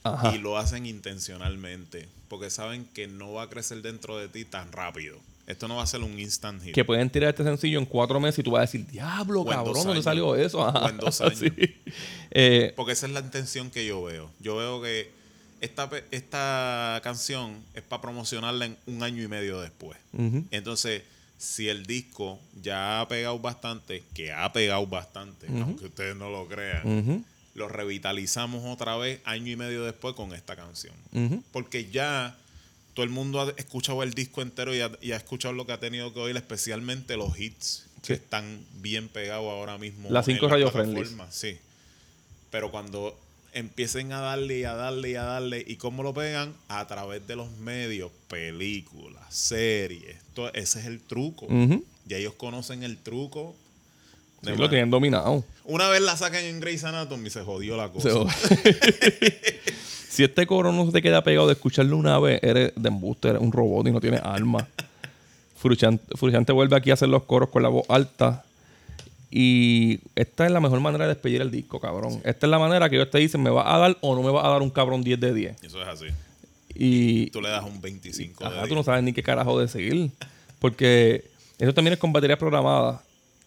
Ajá. 0.04 0.34
Y 0.36 0.38
lo 0.40 0.58
hacen 0.58 0.86
intencionalmente. 0.86 2.08
Porque 2.30 2.50
saben 2.50 2.86
que 2.94 3.08
no 3.08 3.34
va 3.34 3.44
a 3.44 3.50
crecer 3.50 3.82
dentro 3.82 4.18
de 4.18 4.28
ti 4.28 4.46
tan 4.46 4.72
rápido. 4.72 5.18
Esto 5.48 5.68
no 5.70 5.78
va 5.78 5.84
a 5.84 5.88
ser 5.88 6.02
un 6.02 6.20
instant 6.20 6.62
hit. 6.62 6.74
Que 6.76 6.84
pueden 6.84 7.10
tirar 7.10 7.30
este 7.30 7.44
sencillo 7.44 7.80
en 7.80 7.86
cuatro 7.86 8.20
meses 8.20 8.40
y 8.40 8.44
tú 8.44 8.52
vas 8.52 8.60
a 8.60 8.62
decir, 8.64 8.86
diablo, 8.88 9.46
cabrón, 9.46 9.86
¿dónde 9.86 10.04
salió 10.04 10.36
eso? 10.36 10.66
Ajá. 10.68 10.92
Dos 10.92 11.22
años. 11.22 11.40
Sí. 11.40 11.52
Eh, 12.32 12.74
Porque 12.76 12.92
esa 12.92 13.08
es 13.08 13.14
la 13.14 13.22
intención 13.22 13.72
que 13.72 13.86
yo 13.86 14.04
veo. 14.04 14.30
Yo 14.42 14.58
veo 14.58 14.82
que 14.82 15.10
esta, 15.62 15.90
esta 16.12 17.00
canción 17.04 17.64
es 17.74 17.82
para 17.82 18.02
promocionarla 18.02 18.66
en 18.66 18.78
un 18.86 19.02
año 19.02 19.24
y 19.24 19.28
medio 19.28 19.60
después. 19.62 19.98
Entonces, 20.52 21.04
si 21.38 21.70
el 21.70 21.86
disco 21.86 22.40
ya 22.62 23.02
ha 23.02 23.08
pegado 23.08 23.38
bastante, 23.40 24.04
que 24.14 24.32
ha 24.32 24.52
pegado 24.54 24.86
bastante, 24.88 25.48
aunque 25.48 25.86
ustedes 25.86 26.16
no 26.16 26.30
lo 26.30 26.48
crean, 26.48 27.26
lo 27.54 27.68
revitalizamos 27.68 28.64
otra 28.66 28.98
vez 28.98 29.20
año 29.26 29.52
y 29.52 29.56
medio 29.56 29.84
después 29.84 30.16
con 30.16 30.34
esta 30.34 30.56
canción. 30.56 30.94
Porque 31.52 31.90
ya 31.90 32.36
todo 32.94 33.04
el 33.04 33.10
mundo 33.12 33.42
ha 33.42 33.54
escuchado 33.58 34.02
el 34.04 34.14
disco 34.14 34.42
entero 34.42 34.74
y 34.76 34.82
ha, 34.82 34.92
y 35.02 35.12
ha 35.12 35.18
escuchado 35.18 35.54
lo 35.54 35.66
que 35.68 35.74
ha 35.74 35.80
tenido 35.80 36.14
que 36.14 36.20
oír, 36.20 36.36
especialmente 36.38 37.16
los 37.18 37.38
hits 37.40 37.84
Sí. 38.02 38.08
que 38.10 38.14
están 38.14 38.64
bien 38.76 39.10
pegados 39.10 39.46
ahora 39.52 39.78
mismo. 39.78 40.10
Las 40.12 40.26
cinco 40.26 40.48
friendlies. 40.48 40.72
plataformas, 40.72 41.36
Sí. 41.36 41.58
Pero 42.52 42.72
cuando 42.72 43.20
empiecen 43.58 44.12
a 44.12 44.22
darle 44.22 44.60
y 44.60 44.64
a 44.64 44.74
darle 44.74 45.12
y 45.12 45.16
a 45.16 45.24
darle, 45.24 45.64
¿y 45.66 45.76
cómo 45.78 46.04
lo 46.04 46.14
pegan? 46.14 46.54
A 46.68 46.86
través 46.88 47.26
de 47.28 47.36
los 47.36 47.52
medios, 47.58 48.12
películas, 48.28 49.24
series. 49.30 50.18
Todo, 50.34 50.54
ese 50.54 50.80
es 50.80 50.86
el 50.86 51.02
truco. 51.02 51.46
Ujú. 51.46 51.84
Y 52.08 52.14
ellos 52.14 52.34
conocen 52.34 52.84
el 52.84 52.98
truco. 52.98 53.56
Sí, 54.44 54.52
lo 54.56 54.70
tienen 54.70 54.90
dominado. 54.90 55.44
Una 55.66 55.90
vez 55.90 56.02
la 56.02 56.16
sacan 56.16 56.44
en 56.44 56.60
Grey's 56.60 56.84
Anatomy, 56.84 57.30
se 57.30 57.42
jodió 57.42 57.76
la 57.76 57.90
cosa. 57.90 58.10
Si 60.10 60.24
este 60.24 60.48
coro 60.48 60.72
no 60.72 60.92
te 60.92 61.04
queda 61.04 61.24
pegado 61.24 61.46
de 61.46 61.54
escucharlo 61.54 61.96
una 61.96 62.18
vez, 62.18 62.40
eres 62.42 62.72
de 62.76 62.88
embuste, 62.88 63.28
eres 63.28 63.40
un 63.40 63.52
robot 63.52 63.86
y 63.86 63.92
no 63.92 64.02
tienes 64.02 64.20
alma. 64.24 64.68
Fruchante, 65.56 66.04
Fruchante 66.18 66.54
vuelve 66.54 66.76
aquí 66.76 66.90
a 66.90 66.96
hacer 66.96 67.10
los 67.10 67.22
coros 67.26 67.50
con 67.50 67.62
la 67.62 67.70
voz 67.70 67.86
alta. 67.88 68.44
Y 69.30 70.00
esta 70.16 70.46
es 70.46 70.52
la 70.52 70.60
mejor 70.62 70.80
manera 70.80 71.06
de 71.06 71.14
despedir 71.14 71.42
el 71.42 71.52
disco, 71.52 71.80
cabrón. 71.80 72.22
Esta 72.24 72.46
es 72.46 72.50
la 72.50 72.60
manera 72.60 72.90
que 72.90 72.96
ellos 72.96 73.10
te 73.12 73.18
dicen, 73.18 73.44
¿me 73.44 73.50
va 73.50 73.74
a 73.76 73.78
dar 73.78 73.98
o 74.02 74.16
no 74.16 74.24
me 74.24 74.32
va 74.32 74.46
a 74.46 74.50
dar 74.50 74.62
un 74.62 74.70
cabrón 74.70 75.04
10 75.04 75.20
de 75.20 75.34
10? 75.34 75.64
Eso 75.64 75.82
es 75.82 75.88
así. 75.88 76.06
Y 76.74 77.30
Tú 77.32 77.42
le 77.42 77.50
das 77.50 77.64
un 77.66 77.82
25 77.82 78.44
de 78.44 78.50
ajá, 78.50 78.58
10. 78.60 78.70
tú 78.70 78.76
no 78.76 78.84
sabes 78.84 79.04
ni 79.04 79.12
qué 79.12 79.24
carajo 79.24 79.60
de 79.60 79.68
seguir. 79.68 80.12
Porque 80.60 81.26
eso 81.58 81.74
también 81.74 81.94
es 81.94 82.00
con 82.00 82.14
baterías 82.14 82.40
programadas 82.40 83.02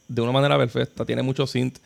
de 0.08 0.20
una 0.20 0.32
manera 0.32 0.58
perfecta. 0.58 1.04
Tiene 1.04 1.22
mucho 1.22 1.46
synth. 1.46 1.78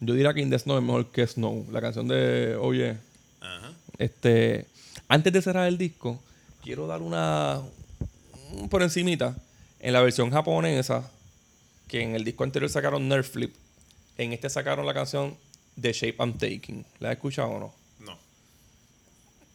Yo 0.00 0.14
diría 0.14 0.34
que 0.34 0.40
In 0.40 0.50
The 0.50 0.58
Snow 0.58 0.78
es 0.78 0.82
mejor 0.82 1.06
que 1.06 1.26
Snow. 1.26 1.66
La 1.70 1.80
canción 1.80 2.08
de 2.08 2.56
Oye. 2.56 2.96
Ajá. 3.40 3.70
Este, 3.98 4.66
antes 5.08 5.32
de 5.32 5.40
cerrar 5.40 5.68
el 5.68 5.78
disco, 5.78 6.20
quiero 6.62 6.86
dar 6.86 7.00
una 7.00 7.60
un 8.52 8.68
por 8.68 8.82
encimita 8.82 9.36
en 9.80 9.92
la 9.92 10.00
versión 10.00 10.30
japonesa 10.30 11.10
que 11.88 12.02
en 12.02 12.14
el 12.14 12.24
disco 12.24 12.44
anterior 12.44 12.70
sacaron 12.70 13.08
Nerf 13.08 13.30
Flip. 13.30 13.54
En 14.18 14.32
este 14.32 14.50
sacaron 14.50 14.86
la 14.86 14.94
canción 14.94 15.36
The 15.80 15.92
Shape 15.92 16.16
I'm 16.18 16.38
Taking. 16.38 16.84
¿La 16.98 17.10
has 17.10 17.16
escuchado 17.16 17.48
o 17.48 17.60
no? 17.60 17.74
No. 18.00 18.18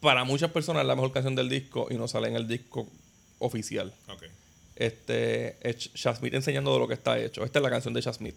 Para 0.00 0.24
muchas 0.24 0.50
personas 0.50 0.82
es 0.82 0.86
la 0.86 0.94
mejor 0.94 1.12
canción 1.12 1.34
del 1.34 1.48
disco 1.48 1.88
y 1.90 1.94
no 1.94 2.08
sale 2.08 2.28
en 2.28 2.36
el 2.36 2.46
disco 2.46 2.88
oficial. 3.38 3.92
Ok. 4.08 4.24
Este 4.76 5.56
es 5.68 5.90
enseñando 6.22 6.72
de 6.72 6.78
lo 6.78 6.88
que 6.88 6.94
está 6.94 7.18
hecho. 7.18 7.44
Esta 7.44 7.58
es 7.58 7.62
la 7.62 7.70
canción 7.70 7.92
de 7.92 8.00
Shasmith. 8.00 8.36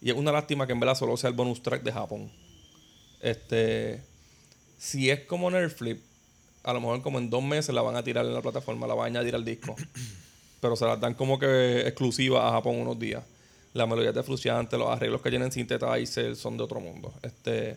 Y 0.00 0.10
es 0.10 0.16
una 0.16 0.32
lástima 0.32 0.66
que 0.66 0.72
en 0.72 0.80
verdad 0.80 0.96
solo 0.96 1.16
sea 1.16 1.30
el 1.30 1.36
bonus 1.36 1.62
track 1.62 1.82
de 1.82 1.92
Japón. 1.92 2.30
Este. 3.20 4.02
Si 4.78 5.10
es 5.10 5.20
como 5.20 5.48
Nerf 5.48 5.76
Flip, 5.76 6.02
a 6.64 6.72
lo 6.72 6.80
mejor 6.80 7.02
como 7.02 7.18
en 7.18 7.30
dos 7.30 7.42
meses 7.42 7.72
la 7.72 7.82
van 7.82 7.94
a 7.94 8.02
tirar 8.02 8.26
en 8.26 8.34
la 8.34 8.42
plataforma, 8.42 8.86
la 8.88 8.94
van 8.94 9.04
a 9.04 9.20
añadir 9.20 9.36
al 9.36 9.44
disco. 9.44 9.76
Pero 10.62 10.76
se 10.76 10.86
las 10.86 10.98
dan 11.00 11.14
como 11.14 11.38
que 11.38 11.80
exclusiva 11.80 12.48
a 12.48 12.52
Japón 12.52 12.76
unos 12.76 12.96
días. 12.98 13.22
La 13.74 13.84
melodía 13.84 14.10
es 14.10 14.14
de 14.14 14.22
Fruciante, 14.22 14.78
los 14.78 14.88
arreglos 14.88 15.20
que 15.20 15.28
tienen 15.28 15.50
Synthesizer 15.50 16.36
son 16.36 16.56
de 16.56 16.62
otro 16.62 16.78
mundo. 16.78 17.12
Este, 17.22 17.76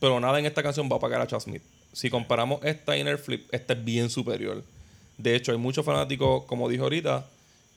pero 0.00 0.18
nada 0.18 0.38
en 0.38 0.46
esta 0.46 0.62
canción 0.62 0.88
va 0.90 0.96
a 0.96 1.00
pagar 1.00 1.20
a 1.20 1.26
Chad 1.26 1.40
Smith. 1.40 1.62
Si 1.92 2.08
comparamos 2.08 2.64
esta 2.64 2.96
Nerf 2.96 3.22
Flip, 3.26 3.52
esta 3.52 3.74
es 3.74 3.84
bien 3.84 4.08
superior. 4.08 4.64
De 5.18 5.36
hecho, 5.36 5.52
hay 5.52 5.58
muchos 5.58 5.84
fanáticos, 5.84 6.44
como 6.46 6.70
dijo 6.70 6.84
ahorita, 6.84 7.26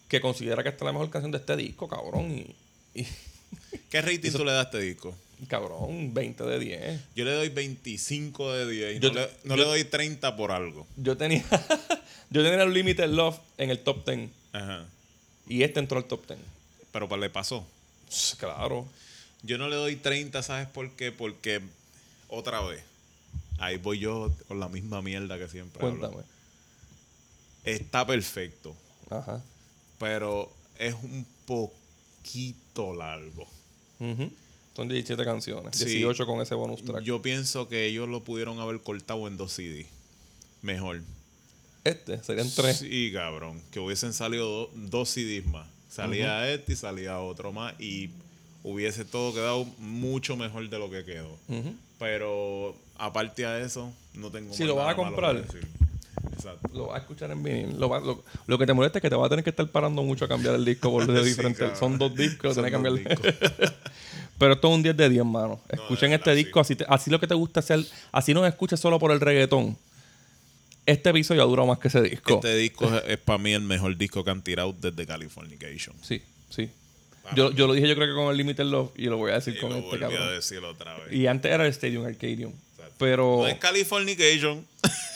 que 0.08 0.22
considera 0.22 0.64
que 0.64 0.70
esta 0.70 0.86
es 0.86 0.86
la 0.86 0.94
mejor 0.94 1.10
canción 1.10 1.32
de 1.34 1.38
este 1.40 1.58
disco, 1.58 1.90
cabrón. 1.90 2.32
Y, 2.32 3.02
y- 3.02 3.08
¿Qué 3.90 4.02
rating 4.02 4.32
tú 4.32 4.46
le 4.46 4.54
das 4.54 4.68
a 4.68 4.70
este 4.70 4.80
disco? 4.80 5.14
cabrón, 5.50 6.14
20 6.14 6.44
de 6.46 6.60
10. 6.60 7.02
Yo 7.14 7.26
le 7.26 7.32
doy 7.34 7.50
25 7.50 8.54
de 8.54 8.72
10 8.72 8.96
y 8.96 9.00
Yo- 9.02 9.10
no, 9.10 9.16
le, 9.20 9.28
no 9.44 9.56
yo- 9.58 9.64
le 9.64 9.68
doy 9.70 9.84
30 9.84 10.34
por 10.38 10.52
algo. 10.54 10.88
Yo 10.96 11.18
tenía, 11.18 11.44
yo 12.30 12.42
tenía 12.42 12.64
el 12.64 12.72
Limited 12.74 13.10
Love 13.10 13.38
en 13.58 13.70
el 13.70 13.80
top 13.80 14.06
10 14.08 14.30
Ajá. 14.56 14.86
y 15.48 15.64
este 15.64 15.80
entró 15.80 15.98
al 15.98 16.06
top 16.06 16.28
10. 16.28 16.40
Pero 16.92 17.08
pues 17.10 17.20
le 17.22 17.30
pasó. 17.30 17.66
Claro. 18.40 18.88
Yo 19.44 19.58
no 19.58 19.68
le 19.70 19.76
doy 19.76 19.96
30, 19.96 20.42
¿sabes 20.44 20.68
por 20.68 20.90
qué? 20.92 21.12
Porque 21.12 21.62
otra 22.30 22.62
vez, 22.62 22.84
ahí 23.60 23.78
voy 23.78 24.00
yo 24.00 24.32
con 24.48 24.60
la 24.60 24.70
misma 24.70 25.02
mierda 25.02 25.38
que 25.38 25.48
siempre 25.48 25.86
hablo. 25.86 26.00
Cuéntame. 26.00 26.24
Está 27.64 28.06
perfecto, 28.06 28.76
Ajá. 29.10 29.42
pero 30.00 30.52
es 30.78 30.94
un 30.94 31.26
poquito 31.46 32.94
largo. 32.94 33.48
Ujú. 34.00 34.32
Son 34.76 34.88
17 34.90 35.24
canciones. 35.24 35.78
Sí. 35.78 35.86
18 35.86 36.26
con 36.26 36.42
ese 36.42 36.54
bonus 36.54 36.84
track. 36.84 37.02
Yo 37.04 37.22
pienso 37.22 37.68
que 37.68 37.86
ellos 37.86 38.10
lo 38.10 38.24
pudieron 38.24 38.60
haber 38.60 38.82
cortado 38.82 39.28
en 39.28 39.38
dos 39.38 39.54
CD. 39.54 39.88
Mejor. 40.62 41.02
Este 41.86 42.22
serían 42.24 42.50
3. 42.54 42.78
Sí, 42.78 43.12
cabrón. 43.14 43.62
Que 43.72 43.80
hubiesen 43.80 44.12
salido 44.12 44.50
do- 44.50 44.70
dos 44.74 45.08
CDs 45.10 45.46
más. 45.46 45.68
Salía 45.90 46.50
este 46.52 46.74
y 46.74 46.76
salía 46.76 47.20
otro 47.20 47.54
más 47.54 47.74
y 47.80 48.10
hubiese 48.64 49.06
todo 49.06 49.34
quedado 49.34 49.66
mucho 49.80 50.36
mejor 50.36 50.68
de 50.70 50.78
lo 50.80 50.90
que 50.90 51.06
quedó. 51.06 51.38
Pero 52.00 52.76
aparte 52.98 53.46
a 53.46 53.60
eso, 53.60 53.94
no 54.14 54.30
tengo 54.32 54.54
Si 54.54 54.64
más 54.64 54.68
lo 54.70 54.76
vas 54.76 54.90
a 54.92 54.96
comprar. 54.96 55.38
Exacto. 55.38 56.70
Lo 56.74 56.88
vas 56.88 56.96
a 56.96 57.00
escuchar 57.00 57.32
en 57.32 57.42
vinil. 57.44 57.80
Lo, 57.80 57.88
va- 57.88 58.00
lo- 58.00 58.24
lo 58.48 58.58
que 58.58 58.66
te 58.66 58.74
molesta 58.74 58.98
es 59.00 59.02
que 59.02 59.10
te 59.10 59.16
va 59.16 59.26
a 59.28 59.30
tener 59.30 59.44
que 59.44 59.52
estar 59.52 59.68
parando 59.68 60.04
mucho 60.04 60.26
a 60.26 60.28
cambiar 60.28 60.56
el 60.56 60.66
disco 60.66 60.92
por 60.92 61.06
de 61.12 61.24
Sí, 61.24 61.30
diferente. 61.30 61.60
cabrón. 61.60 61.78
Son 61.80 61.98
dos 61.98 62.14
discos, 62.16 62.54
tienes 62.56 62.72
que 62.72 62.82
cambiar. 62.82 63.76
Pero 64.38 64.54
esto 64.54 64.68
es 64.68 64.74
un 64.76 64.84
10 64.84 64.98
de 64.98 65.10
10, 65.10 65.24
mano. 65.26 65.62
Escuchen 65.70 66.10
de 66.10 66.18
este 66.18 66.36
disco, 66.36 66.60
así, 66.60 66.76
te- 66.76 66.86
así 66.90 67.10
lo 67.10 67.20
que 67.22 67.28
te 67.28 67.36
gusta 67.36 67.62
hacer, 67.62 67.86
así 68.12 68.34
no 68.34 68.46
escuches 68.46 68.80
solo 68.80 69.00
por 69.00 69.12
el 69.12 69.22
reggaetón. 69.22 69.78
Este 70.86 71.10
episodio 71.10 71.42
ha 71.42 71.46
durado 71.46 71.68
más 71.68 71.80
que 71.80 71.88
ese 71.88 72.02
disco. 72.02 72.36
Este 72.36 72.56
disco 72.56 72.86
es, 73.08 73.18
para 73.18 73.38
mí 73.40 73.54
el 73.54 73.62
mejor 73.62 73.98
disco 73.98 74.24
que 74.24 74.30
han 74.32 74.44
tirado 74.44 74.74
desde 74.80 75.06
Californication. 75.06 75.96
Sí, 76.04 76.22
sí. 76.50 76.70
Yo, 77.36 77.52
yo 77.52 77.66
lo 77.66 77.74
dije 77.74 77.88
yo 77.88 77.96
creo 77.96 78.08
que 78.08 78.14
con 78.14 78.30
el 78.30 78.38
Limited 78.38 78.66
Love 78.66 78.92
y 78.98 79.06
lo 79.06 79.18
voy 79.18 79.32
a 79.32 79.36
decir 79.36 79.56
Y 79.56 79.60
con 79.60 79.72
lo 79.72 79.78
este 79.78 79.90
volví 79.90 80.04
a 80.04 80.10
cabrón. 80.10 80.36
decir 80.36 80.60
otra 80.60 80.96
vez. 81.00 81.12
Y 81.12 81.26
antes 81.26 81.52
era 81.52 81.66
el 81.66 81.72
Stadium 81.72 82.06
Arcadium. 82.06 82.54
Exacto. 82.74 82.94
Pero, 83.00 83.38
No 83.42 83.48
es 83.48 83.58
Californication. 83.58 84.64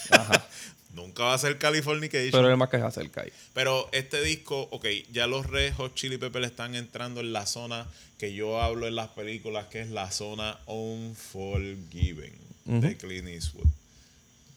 Ajá. 0.09 0.47
Nunca 0.95 1.23
va 1.25 1.35
a 1.35 1.37
ser 1.37 1.59
Californication. 1.59 2.31
pero 2.31 2.51
es 2.51 2.57
más 2.57 2.69
que 2.69 2.77
se 2.77 2.83
acerca 2.83 3.21
ahí. 3.21 3.31
Pero 3.53 3.87
este 3.91 4.23
disco, 4.23 4.67
ok, 4.71 4.85
ya 5.11 5.27
los 5.27 5.45
Red 5.45 5.73
Hot 5.75 5.93
Chili 5.93 6.17
Peppers 6.17 6.47
están 6.47 6.73
entrando 6.73 7.21
en 7.21 7.31
la 7.31 7.45
zona 7.45 7.85
que 8.17 8.33
yo 8.33 8.59
hablo 8.59 8.87
en 8.87 8.95
las 8.95 9.09
películas, 9.09 9.67
que 9.67 9.79
es 9.81 9.89
la 9.91 10.09
zona 10.09 10.57
Unforgiven 10.65 12.33
de 12.65 12.97
Clint 12.97 13.27
Eastwood. 13.27 13.67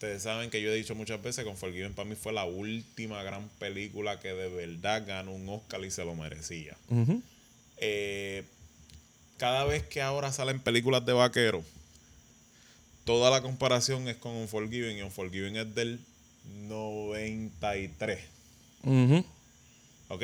Ustedes 0.03 0.23
saben 0.23 0.49
que 0.49 0.61
yo 0.61 0.69
he 0.69 0.75
dicho 0.75 0.95
muchas 0.95 1.23
veces 1.23 1.45
que 1.45 1.49
Unforgiven 1.49 1.93
para 1.93 2.09
mí 2.09 2.15
fue 2.17 2.33
la 2.33 2.43
última 2.43 3.23
gran 3.23 3.47
película 3.57 4.19
que 4.19 4.33
de 4.33 4.49
verdad 4.49 5.05
ganó 5.07 5.31
un 5.31 5.47
Oscar 5.47 5.81
y 5.85 5.91
se 5.91 6.03
lo 6.03 6.13
merecía. 6.13 6.75
Eh, 7.77 8.43
cada 9.37 9.63
vez 9.63 9.83
que 9.83 10.01
ahora 10.01 10.33
salen 10.33 10.59
películas 10.59 11.05
de 11.05 11.13
vaqueros, 11.13 11.63
toda 13.05 13.31
la 13.31 13.41
comparación 13.41 14.09
es 14.09 14.17
con 14.17 14.33
Unforgiven 14.33 14.97
y 14.97 15.03
Unforgiven 15.03 15.55
es 15.55 15.73
del 15.73 16.01
93. 16.67 18.19
Ujú. 18.83 19.25
¿Ok? 20.09 20.23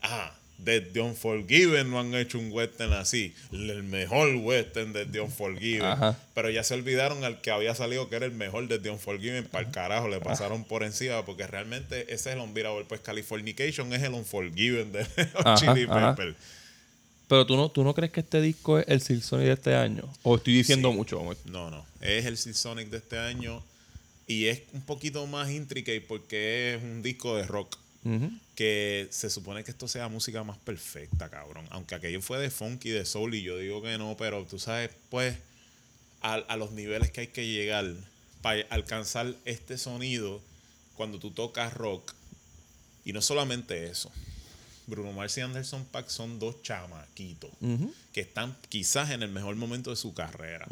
Ajá. 0.00 0.39
Desde 0.64 1.00
Unforgiven 1.00 1.90
no 1.90 2.00
han 2.00 2.14
hecho 2.14 2.38
un 2.38 2.52
western 2.52 2.92
así. 2.92 3.34
El 3.50 3.82
mejor 3.82 4.34
western 4.36 4.92
desde 4.92 5.20
Unforgiven. 5.20 5.86
Ajá. 5.86 6.18
Pero 6.34 6.50
ya 6.50 6.62
se 6.64 6.74
olvidaron 6.74 7.24
al 7.24 7.40
que 7.40 7.50
había 7.50 7.74
salido 7.74 8.08
que 8.10 8.16
era 8.16 8.26
el 8.26 8.32
mejor 8.32 8.68
desde 8.68 8.90
Unforgiven. 8.90 9.44
Para 9.46 9.66
el 9.66 9.72
carajo, 9.72 10.08
le 10.08 10.20
pasaron 10.20 10.64
por 10.64 10.82
encima. 10.82 11.24
Porque 11.24 11.46
realmente 11.46 12.02
ese 12.12 12.14
es 12.30 12.36
el 12.36 12.38
Unbearable. 12.40 12.84
Pues 12.84 13.00
Californication 13.00 13.92
es 13.94 14.02
el 14.02 14.12
Unforgiven 14.12 14.92
de 14.92 15.06
Ajá, 15.34 15.54
Chili 15.56 15.86
ajá. 15.88 16.14
Pepper. 16.14 16.34
Pero 17.28 17.46
tú 17.46 17.56
no, 17.56 17.70
tú 17.70 17.84
no 17.84 17.94
crees 17.94 18.10
que 18.12 18.20
este 18.20 18.40
disco 18.42 18.78
es 18.80 18.84
el 18.88 19.00
Silk 19.00 19.22
Sonic 19.22 19.46
de 19.46 19.52
este 19.52 19.74
año. 19.76 20.02
O 20.24 20.36
estoy 20.36 20.54
diciendo 20.54 20.90
Sí. 20.90 20.96
mucho. 20.96 21.22
No, 21.46 21.70
no. 21.70 21.86
Es 22.00 22.26
el 22.26 22.36
Silk 22.36 22.56
Sonic 22.56 22.88
de 22.90 22.96
este 22.98 23.18
año. 23.18 23.62
Y 24.26 24.46
es 24.46 24.62
un 24.74 24.82
poquito 24.82 25.26
más 25.26 25.50
intricate 25.50 26.00
porque 26.02 26.74
es 26.74 26.82
un 26.82 27.02
disco 27.02 27.36
de 27.36 27.44
rock. 27.46 27.76
Que 28.54 29.08
se 29.10 29.30
supone 29.30 29.62
que 29.64 29.70
esto 29.70 29.88
sea 29.88 30.08
música 30.08 30.42
más 30.44 30.58
perfecta, 30.58 31.28
cabrón. 31.28 31.66
Aunque 31.70 31.94
aquello 31.94 32.22
fue 32.22 32.38
de 32.38 32.50
funky, 32.50 32.90
de 32.90 33.04
soul, 33.04 33.34
y 33.34 33.42
yo 33.42 33.58
digo 33.58 33.82
que 33.82 33.98
no, 33.98 34.16
pero 34.18 34.44
tú 34.44 34.58
sabes, 34.58 34.90
pues, 35.10 35.36
a, 36.22 36.34
a 36.34 36.56
los 36.56 36.72
niveles 36.72 37.10
que 37.10 37.22
hay 37.22 37.26
que 37.28 37.46
llegar 37.46 37.94
para 38.42 38.62
alcanzar 38.70 39.34
este 39.44 39.76
sonido 39.78 40.40
cuando 40.96 41.18
tú 41.18 41.30
tocas 41.30 41.74
rock. 41.74 42.12
Y 43.04 43.12
no 43.12 43.22
solamente 43.22 43.86
eso. 43.90 44.10
Bruno 44.86 45.12
Mars 45.12 45.38
y 45.38 45.40
Anderson 45.40 45.84
Paak 45.84 46.08
son 46.08 46.38
dos 46.38 46.62
chamaquitos 46.62 47.50
que 48.12 48.20
están 48.20 48.56
quizás 48.68 49.10
en 49.10 49.22
el 49.22 49.30
mejor 49.30 49.54
momento 49.56 49.90
de 49.90 49.96
su 49.96 50.14
carrera. 50.14 50.66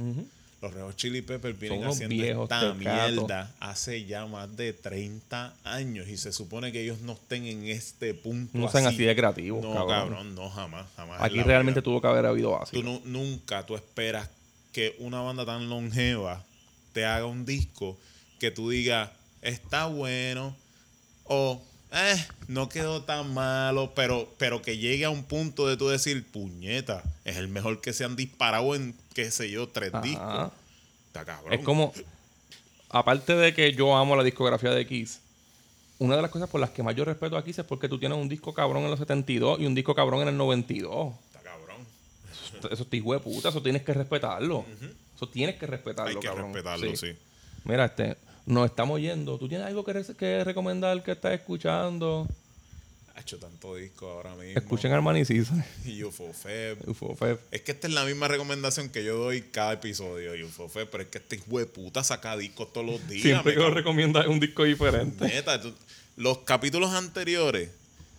Los 0.61 0.75
Red 0.75 0.83
Hot 0.83 0.97
Chili 0.97 1.23
Peppers 1.23 1.57
vienen 1.59 1.85
haciendo 1.85 2.43
esta 2.43 2.75
mierda 2.75 3.55
hace 3.61 4.05
ya 4.07 4.27
más 4.27 4.57
de 4.57 4.73
30 4.73 5.55
años 5.63 6.09
y 6.09 6.17
se 6.17 6.33
supone 6.33 6.73
que 6.73 6.83
ellos 6.83 7.01
no 7.01 7.13
estén 7.13 7.45
en 7.47 7.65
este 7.67 8.13
punto. 8.13 8.59
No 8.59 8.69
sean 8.69 8.87
así 8.87 9.05
de 9.05 9.15
creativos, 9.15 9.63
No, 9.63 9.73
cabrón. 9.73 9.89
cabrón, 9.89 10.35
no, 10.35 10.51
jamás, 10.51 10.87
jamás. 10.97 11.23
Aquí 11.23 11.41
realmente 11.43 11.79
vida. 11.81 11.85
tuvo 11.85 12.01
que 12.01 12.09
haber 12.09 12.27
habido 12.27 12.51
Tú 12.51 12.57
ácido. 12.57 12.83
nu- 12.83 13.03
nunca 13.05 13.65
tú 13.67 13.77
esperas 13.77 14.29
que 14.73 14.97
una 14.99 15.21
banda 15.21 15.47
tan 15.47 15.69
longeva 15.69 16.45
te 16.93 17.05
haga 17.05 17.27
un 17.27 17.45
disco 17.45 17.97
que 18.41 18.51
tú 18.51 18.69
digas, 18.71 19.11
está 19.43 19.87
bueno 19.87 20.57
o 21.25 21.63
eh, 21.93 22.27
no 22.49 22.69
quedó 22.69 23.03
tan 23.03 23.33
malo, 23.33 23.93
pero, 23.95 24.29
pero 24.39 24.61
que 24.63 24.77
llegue 24.79 25.05
a 25.05 25.11
un 25.11 25.25
punto 25.25 25.67
de 25.67 25.77
tú 25.77 25.89
decir, 25.89 26.27
puñeta, 26.31 27.03
es 27.25 27.37
el 27.37 27.49
mejor 27.49 27.81
que 27.81 27.93
se 27.93 28.05
han 28.05 28.17
disparado 28.17 28.75
en, 28.75 28.95
qué 29.15 29.31
sé 29.31 29.51
yo, 29.51 29.69
tres 29.69 29.93
Ajá. 29.95 30.03
discos. 30.03 30.53
Está 31.07 31.25
cabrón. 31.25 31.53
Es 31.53 31.65
como, 31.65 31.93
aparte 32.91 33.35
de 33.35 33.55
que 33.55 33.73
yo 33.73 33.97
amo 33.97 34.17
la 34.17 34.23
discografía 34.25 34.71
de 34.71 34.87
Kiss, 34.87 35.21
una 35.99 36.17
de 36.17 36.23
las 36.23 36.31
cosas 36.31 36.49
por 36.49 36.61
las 36.61 36.71
que 36.71 36.83
más 36.83 36.95
yo 36.95 37.05
respeto 37.05 37.37
a 37.37 37.45
Kiss 37.45 37.59
es 37.59 37.65
porque 37.65 37.89
tú 37.89 37.99
tienes 37.99 38.17
un 38.19 38.29
disco 38.29 38.55
cabrón 38.55 38.85
en 38.85 38.91
los 38.91 38.99
72 38.99 39.61
y 39.61 39.67
un 39.67 39.75
disco 39.75 39.95
cabrón 39.95 40.23
en 40.23 40.29
el 40.29 40.37
92. 40.37 41.15
Está 41.27 41.41
cabrón. 41.41 41.79
Eso 42.71 42.83
es 42.85 42.95
hijo 42.95 43.13
de 43.15 43.21
puta, 43.21 43.49
eso 43.49 43.63
tienes 43.63 43.83
que 43.83 43.95
respetarlo. 43.95 44.65
Eso 45.17 45.29
tienes 45.29 45.57
que 45.57 45.67
respetarlo, 45.67 46.11
Hay 46.11 46.17
que 46.21 46.29
cabrón. 46.29 46.55
respetarlo, 46.55 46.97
sí. 46.97 47.17
Mira, 47.65 47.87
este, 47.87 48.17
nos 48.49 48.67
estamos 48.71 49.01
yendo. 49.01 49.39
¿Tú 49.39 49.49
tienes 49.49 49.67
algo 49.67 49.85
que, 49.85 50.05
que 50.19 50.45
recomendar 50.45 51.03
que 51.03 51.13
estás 51.13 51.33
escuchando? 51.35 52.27
Ha 53.15 53.21
hecho 53.21 53.39
tanto 53.39 53.75
disco 53.75 54.09
ahora 54.11 54.35
mismo. 54.37 54.59
Escuchen 54.59 54.93
Armani 54.93 55.25
Season. 55.25 55.63
Y 55.85 56.05
UFO 56.05 56.33
Feb. 56.33 56.89
Ufo, 56.89 57.17
Feb. 57.17 57.39
Es 57.51 57.63
que 57.63 57.73
esta 57.73 57.89
es 57.89 57.93
la 57.93 58.05
misma 58.05 58.29
recomendación 58.29 58.91
que 58.91 59.03
yo 59.05 59.17
doy 59.17 59.43
cada 59.43 59.73
episodio 59.73 60.33
de 60.33 60.45
UFO 60.45 60.69
Feb, 60.69 60.89
pero 60.89 61.03
es 61.03 61.09
que 61.09 61.19
este 61.19 61.37
hijo 61.37 61.59
de 61.59 61.67
puta 61.67 62.05
saca 62.05 62.37
discos 62.37 62.73
todos 62.73 62.87
los 62.87 63.09
días. 63.09 63.23
Siempre 63.23 63.55
que 63.55 63.61
lo 63.61 64.21
es 64.21 64.27
un 64.29 64.39
disco 64.39 64.63
diferente. 64.65 65.25
Neta, 65.27 65.61
tú- 65.61 65.75
los 66.17 66.39
capítulos 66.39 66.93
anteriores 66.95 67.71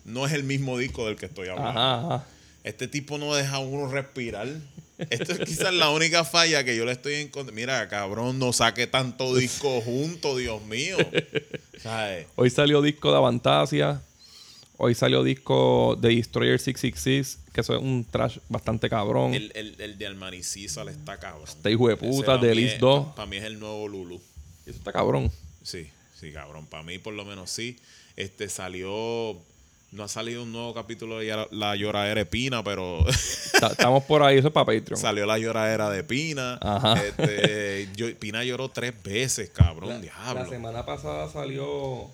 no 0.04 0.26
es 0.26 0.32
el 0.32 0.44
mismo 0.44 0.76
disco 0.76 1.06
del 1.06 1.16
que 1.16 1.26
estoy 1.26 1.48
hablando. 1.48 1.70
Ajá, 1.70 1.98
ajá. 2.16 2.26
Este 2.62 2.86
tipo 2.86 3.16
no 3.16 3.34
deja 3.34 3.56
a 3.56 3.58
uno 3.60 3.90
respirar. 3.90 4.48
Esto 5.08 5.32
es 5.32 5.38
quizás 5.40 5.72
la 5.72 5.90
única 5.90 6.24
falla 6.24 6.64
que 6.64 6.76
yo 6.76 6.84
le 6.84 6.92
estoy 6.92 7.14
encontrando. 7.14 7.52
Mira, 7.52 7.88
cabrón, 7.88 8.38
no 8.38 8.52
saque 8.52 8.86
tanto 8.86 9.34
disco 9.34 9.80
junto, 9.80 10.36
Dios 10.36 10.62
mío. 10.64 10.96
¿Sabes? 11.82 12.26
Hoy 12.36 12.50
salió 12.50 12.82
disco 12.82 13.10
de 13.10 13.16
Avantasia. 13.16 14.02
Hoy 14.82 14.94
salió 14.94 15.22
disco 15.22 15.96
de 16.00 16.08
Destroyer 16.16 16.58
666, 16.58 17.38
que 17.52 17.60
eso 17.60 17.76
es 17.76 17.82
un 17.82 18.04
trash 18.10 18.38
bastante 18.48 18.88
cabrón. 18.88 19.34
El, 19.34 19.52
el, 19.54 19.76
el 19.78 19.98
de 19.98 20.06
Armani 20.06 20.40
Caesar 20.40 20.88
está 20.88 21.18
cabrón. 21.18 21.44
Este 21.46 21.70
hijo 21.70 21.88
de 21.88 21.96
puta, 21.96 22.38
de 22.38 22.54
Liz 22.54 22.72
es- 22.74 22.80
2. 22.80 23.14
Para 23.14 23.26
mí 23.26 23.36
es 23.36 23.44
el 23.44 23.58
nuevo 23.60 23.86
Lulu. 23.88 24.16
Eso 24.66 24.78
está 24.78 24.90
cabrón. 24.92 25.30
Sí, 25.62 25.86
sí, 26.18 26.32
cabrón. 26.32 26.66
Para 26.66 26.82
mí, 26.82 26.98
por 26.98 27.12
lo 27.12 27.24
menos, 27.26 27.50
sí. 27.50 27.78
Este 28.16 28.48
salió. 28.48 29.38
No 29.92 30.04
ha 30.04 30.08
salido 30.08 30.44
un 30.44 30.52
nuevo 30.52 30.72
capítulo 30.72 31.18
de 31.18 31.26
Ya- 31.26 31.48
La 31.50 31.74
Lloradera 31.74 32.20
de 32.20 32.26
Pina, 32.26 32.62
pero 32.62 33.04
Ta- 33.60 33.68
Estamos 33.68 34.04
por 34.04 34.22
ahí, 34.22 34.38
eso 34.38 34.48
es 34.48 34.54
para 34.54 34.66
Patreon. 34.66 35.00
salió 35.00 35.26
La 35.26 35.36
Lloradera 35.38 35.90
de 35.90 36.04
Pina. 36.04 36.58
Ajá. 36.60 36.94
Este, 36.94 37.88
yo- 37.96 38.14
Pina 38.18 38.44
lloró 38.44 38.68
tres 38.68 38.94
veces, 39.02 39.50
cabrón. 39.50 39.88
La, 39.90 39.98
diablo. 39.98 40.42
la 40.44 40.48
semana 40.48 40.86
pasada 40.86 41.28
salió 41.28 42.08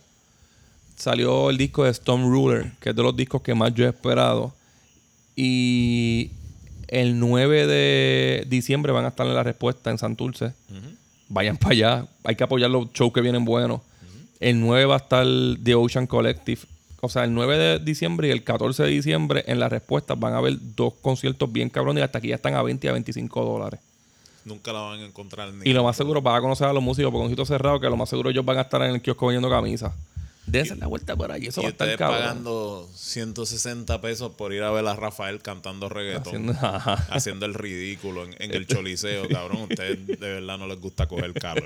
salió 0.96 1.50
el 1.50 1.58
disco 1.58 1.84
de 1.84 1.90
Storm 1.90 2.22
Ruler, 2.22 2.72
que 2.80 2.88
es 2.90 2.96
de 2.96 3.02
los 3.02 3.14
discos 3.14 3.42
que 3.42 3.54
más 3.54 3.74
yo 3.74 3.84
he 3.84 3.88
esperado. 3.88 4.54
Y 5.34 6.30
el 6.88 7.18
9 7.20 7.66
de 7.66 8.46
diciembre 8.48 8.92
van 8.92 9.04
a 9.04 9.08
estar 9.08 9.26
en 9.26 9.34
la 9.34 9.42
respuesta 9.42 9.90
en 9.90 9.98
Santurce. 9.98 10.46
Ujú. 10.70 10.96
Vayan 11.28 11.58
para 11.58 11.72
allá. 11.72 12.06
Hay 12.24 12.36
que 12.36 12.44
apoyar 12.44 12.70
los 12.70 12.90
shows 12.94 13.12
que 13.12 13.20
vienen 13.20 13.44
buenos. 13.44 13.82
El 14.40 14.58
9 14.60 14.86
va 14.86 14.94
a 14.94 14.98
estar 14.98 15.26
The 15.62 15.74
Ocean 15.74 16.06
Collective. 16.06 16.62
O 17.06 17.08
sea, 17.08 17.24
el 17.24 17.32
9 17.34 17.56
de 17.58 17.78
diciembre 17.78 18.28
y 18.28 18.30
el 18.30 18.44
14 18.44 18.82
de 18.82 18.88
diciembre 18.90 19.44
en 19.46 19.58
la 19.58 19.68
respuesta 19.68 20.14
van 20.14 20.34
a 20.34 20.38
haber 20.38 20.56
dos 20.76 20.94
conciertos 21.00 21.50
bien 21.52 21.70
cabrones 21.70 22.02
y 22.02 22.04
hasta 22.04 22.18
aquí 22.18 22.28
ya 22.28 22.34
están 22.36 22.54
a 22.54 22.62
20 22.62 22.86
y 22.86 22.90
a 22.90 22.92
25 22.92 23.44
dólares. 23.44 23.80
Nunca 24.44 24.72
la 24.72 24.80
van 24.80 25.00
a 25.00 25.06
encontrar 25.06 25.52
ni. 25.52 25.68
Y 25.68 25.72
lo 25.72 25.82
más 25.82 25.96
seguro, 25.96 26.22
vas 26.22 26.38
a 26.38 26.40
conocer 26.40 26.68
a 26.68 26.72
los 26.72 26.82
músicos 26.82 27.10
porque 27.10 27.24
un 27.24 27.30
sitio 27.30 27.44
cerrado 27.44 27.80
que 27.80 27.88
lo 27.88 27.96
más 27.96 28.08
seguro 28.08 28.30
ellos 28.30 28.44
van 28.44 28.58
a 28.58 28.62
estar 28.62 28.80
en 28.82 28.94
el 28.94 29.02
kiosco 29.02 29.26
vendiendo 29.26 29.50
camisas. 29.50 29.92
Dense 30.46 30.76
la 30.76 30.86
vuelta 30.86 31.16
por 31.16 31.32
allí, 31.32 31.48
eso 31.48 31.60
y 31.60 31.64
va 31.64 31.68
a 31.68 31.72
estar 31.72 31.96
cabrón. 31.96 32.20
pagando 32.20 32.88
160 32.94 34.00
pesos 34.00 34.30
por 34.36 34.52
ir 34.52 34.62
a 34.62 34.70
ver 34.70 34.86
a 34.86 34.94
Rafael 34.94 35.42
cantando 35.42 35.88
reggaetón. 35.88 36.54
Haciendo- 37.10 37.46
el 37.46 37.54
ridículo 37.54 38.24
en, 38.24 38.36
en 38.38 38.54
el 38.54 38.66
choliseo, 38.68 39.28
cabrón. 39.28 39.62
Ustedes 39.62 40.06
de 40.06 40.16
verdad 40.16 40.56
no 40.58 40.68
les 40.68 40.80
gusta 40.80 41.08
coger 41.08 41.34
calor. 41.34 41.64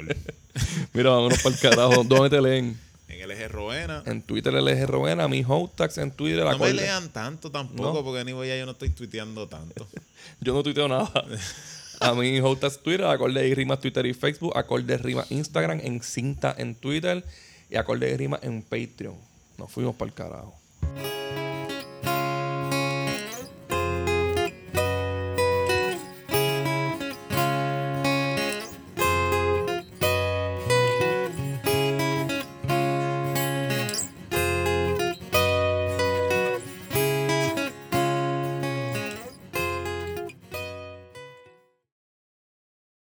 Mira, 0.94 1.10
vámonos 1.10 1.42
para 1.42 1.54
el 1.54 1.60
carajo. 1.60 2.04
¿Dónde 2.04 2.30
te 2.30 2.40
leen? 2.40 2.89
En 3.10 3.20
el 3.20 3.30
eje 3.30 3.48
Roena. 3.48 4.02
En 4.06 4.22
Twitter 4.22 4.54
el 4.54 4.66
eje 4.68 4.86
Rowena, 4.86 5.26
mi 5.28 5.44
Hotax 5.46 5.98
en 5.98 6.10
Twitter 6.12 6.44
la 6.44 6.52
No 6.52 6.58
me 6.58 6.72
lean 6.72 7.08
tanto 7.10 7.50
tampoco, 7.50 7.94
No. 7.94 8.04
porque 8.04 8.24
ni 8.24 8.32
voy 8.32 8.50
a 8.50 8.56
yo 8.58 8.64
no 8.66 8.72
estoy 8.72 8.90
tuiteando 8.90 9.48
tanto. 9.48 9.86
Yo 10.40 10.54
no 10.54 10.62
tuiteo 10.62 10.88
nada. 10.88 11.10
A 12.00 12.14
mi 12.14 12.40
Hotax 12.40 12.78
Twitter, 12.82 13.04
acorde 13.04 13.46
y 13.46 13.52
rimas 13.54 13.78
Twitter 13.80 14.06
y 14.06 14.14
Facebook, 14.14 14.56
acorde 14.56 14.94
y 14.94 14.96
rimas 14.96 15.30
Instagram, 15.30 15.80
en 15.82 16.02
cinta 16.02 16.54
en 16.56 16.74
Twitter 16.74 17.22
y 17.68 17.76
acorde 17.76 18.10
y 18.10 18.16
rimas 18.16 18.40
en 18.42 18.62
Patreon. 18.62 19.16
Nos 19.58 19.70
fuimos 19.70 19.94
para 19.96 20.08
el 20.08 20.14
carajo. 20.14 20.54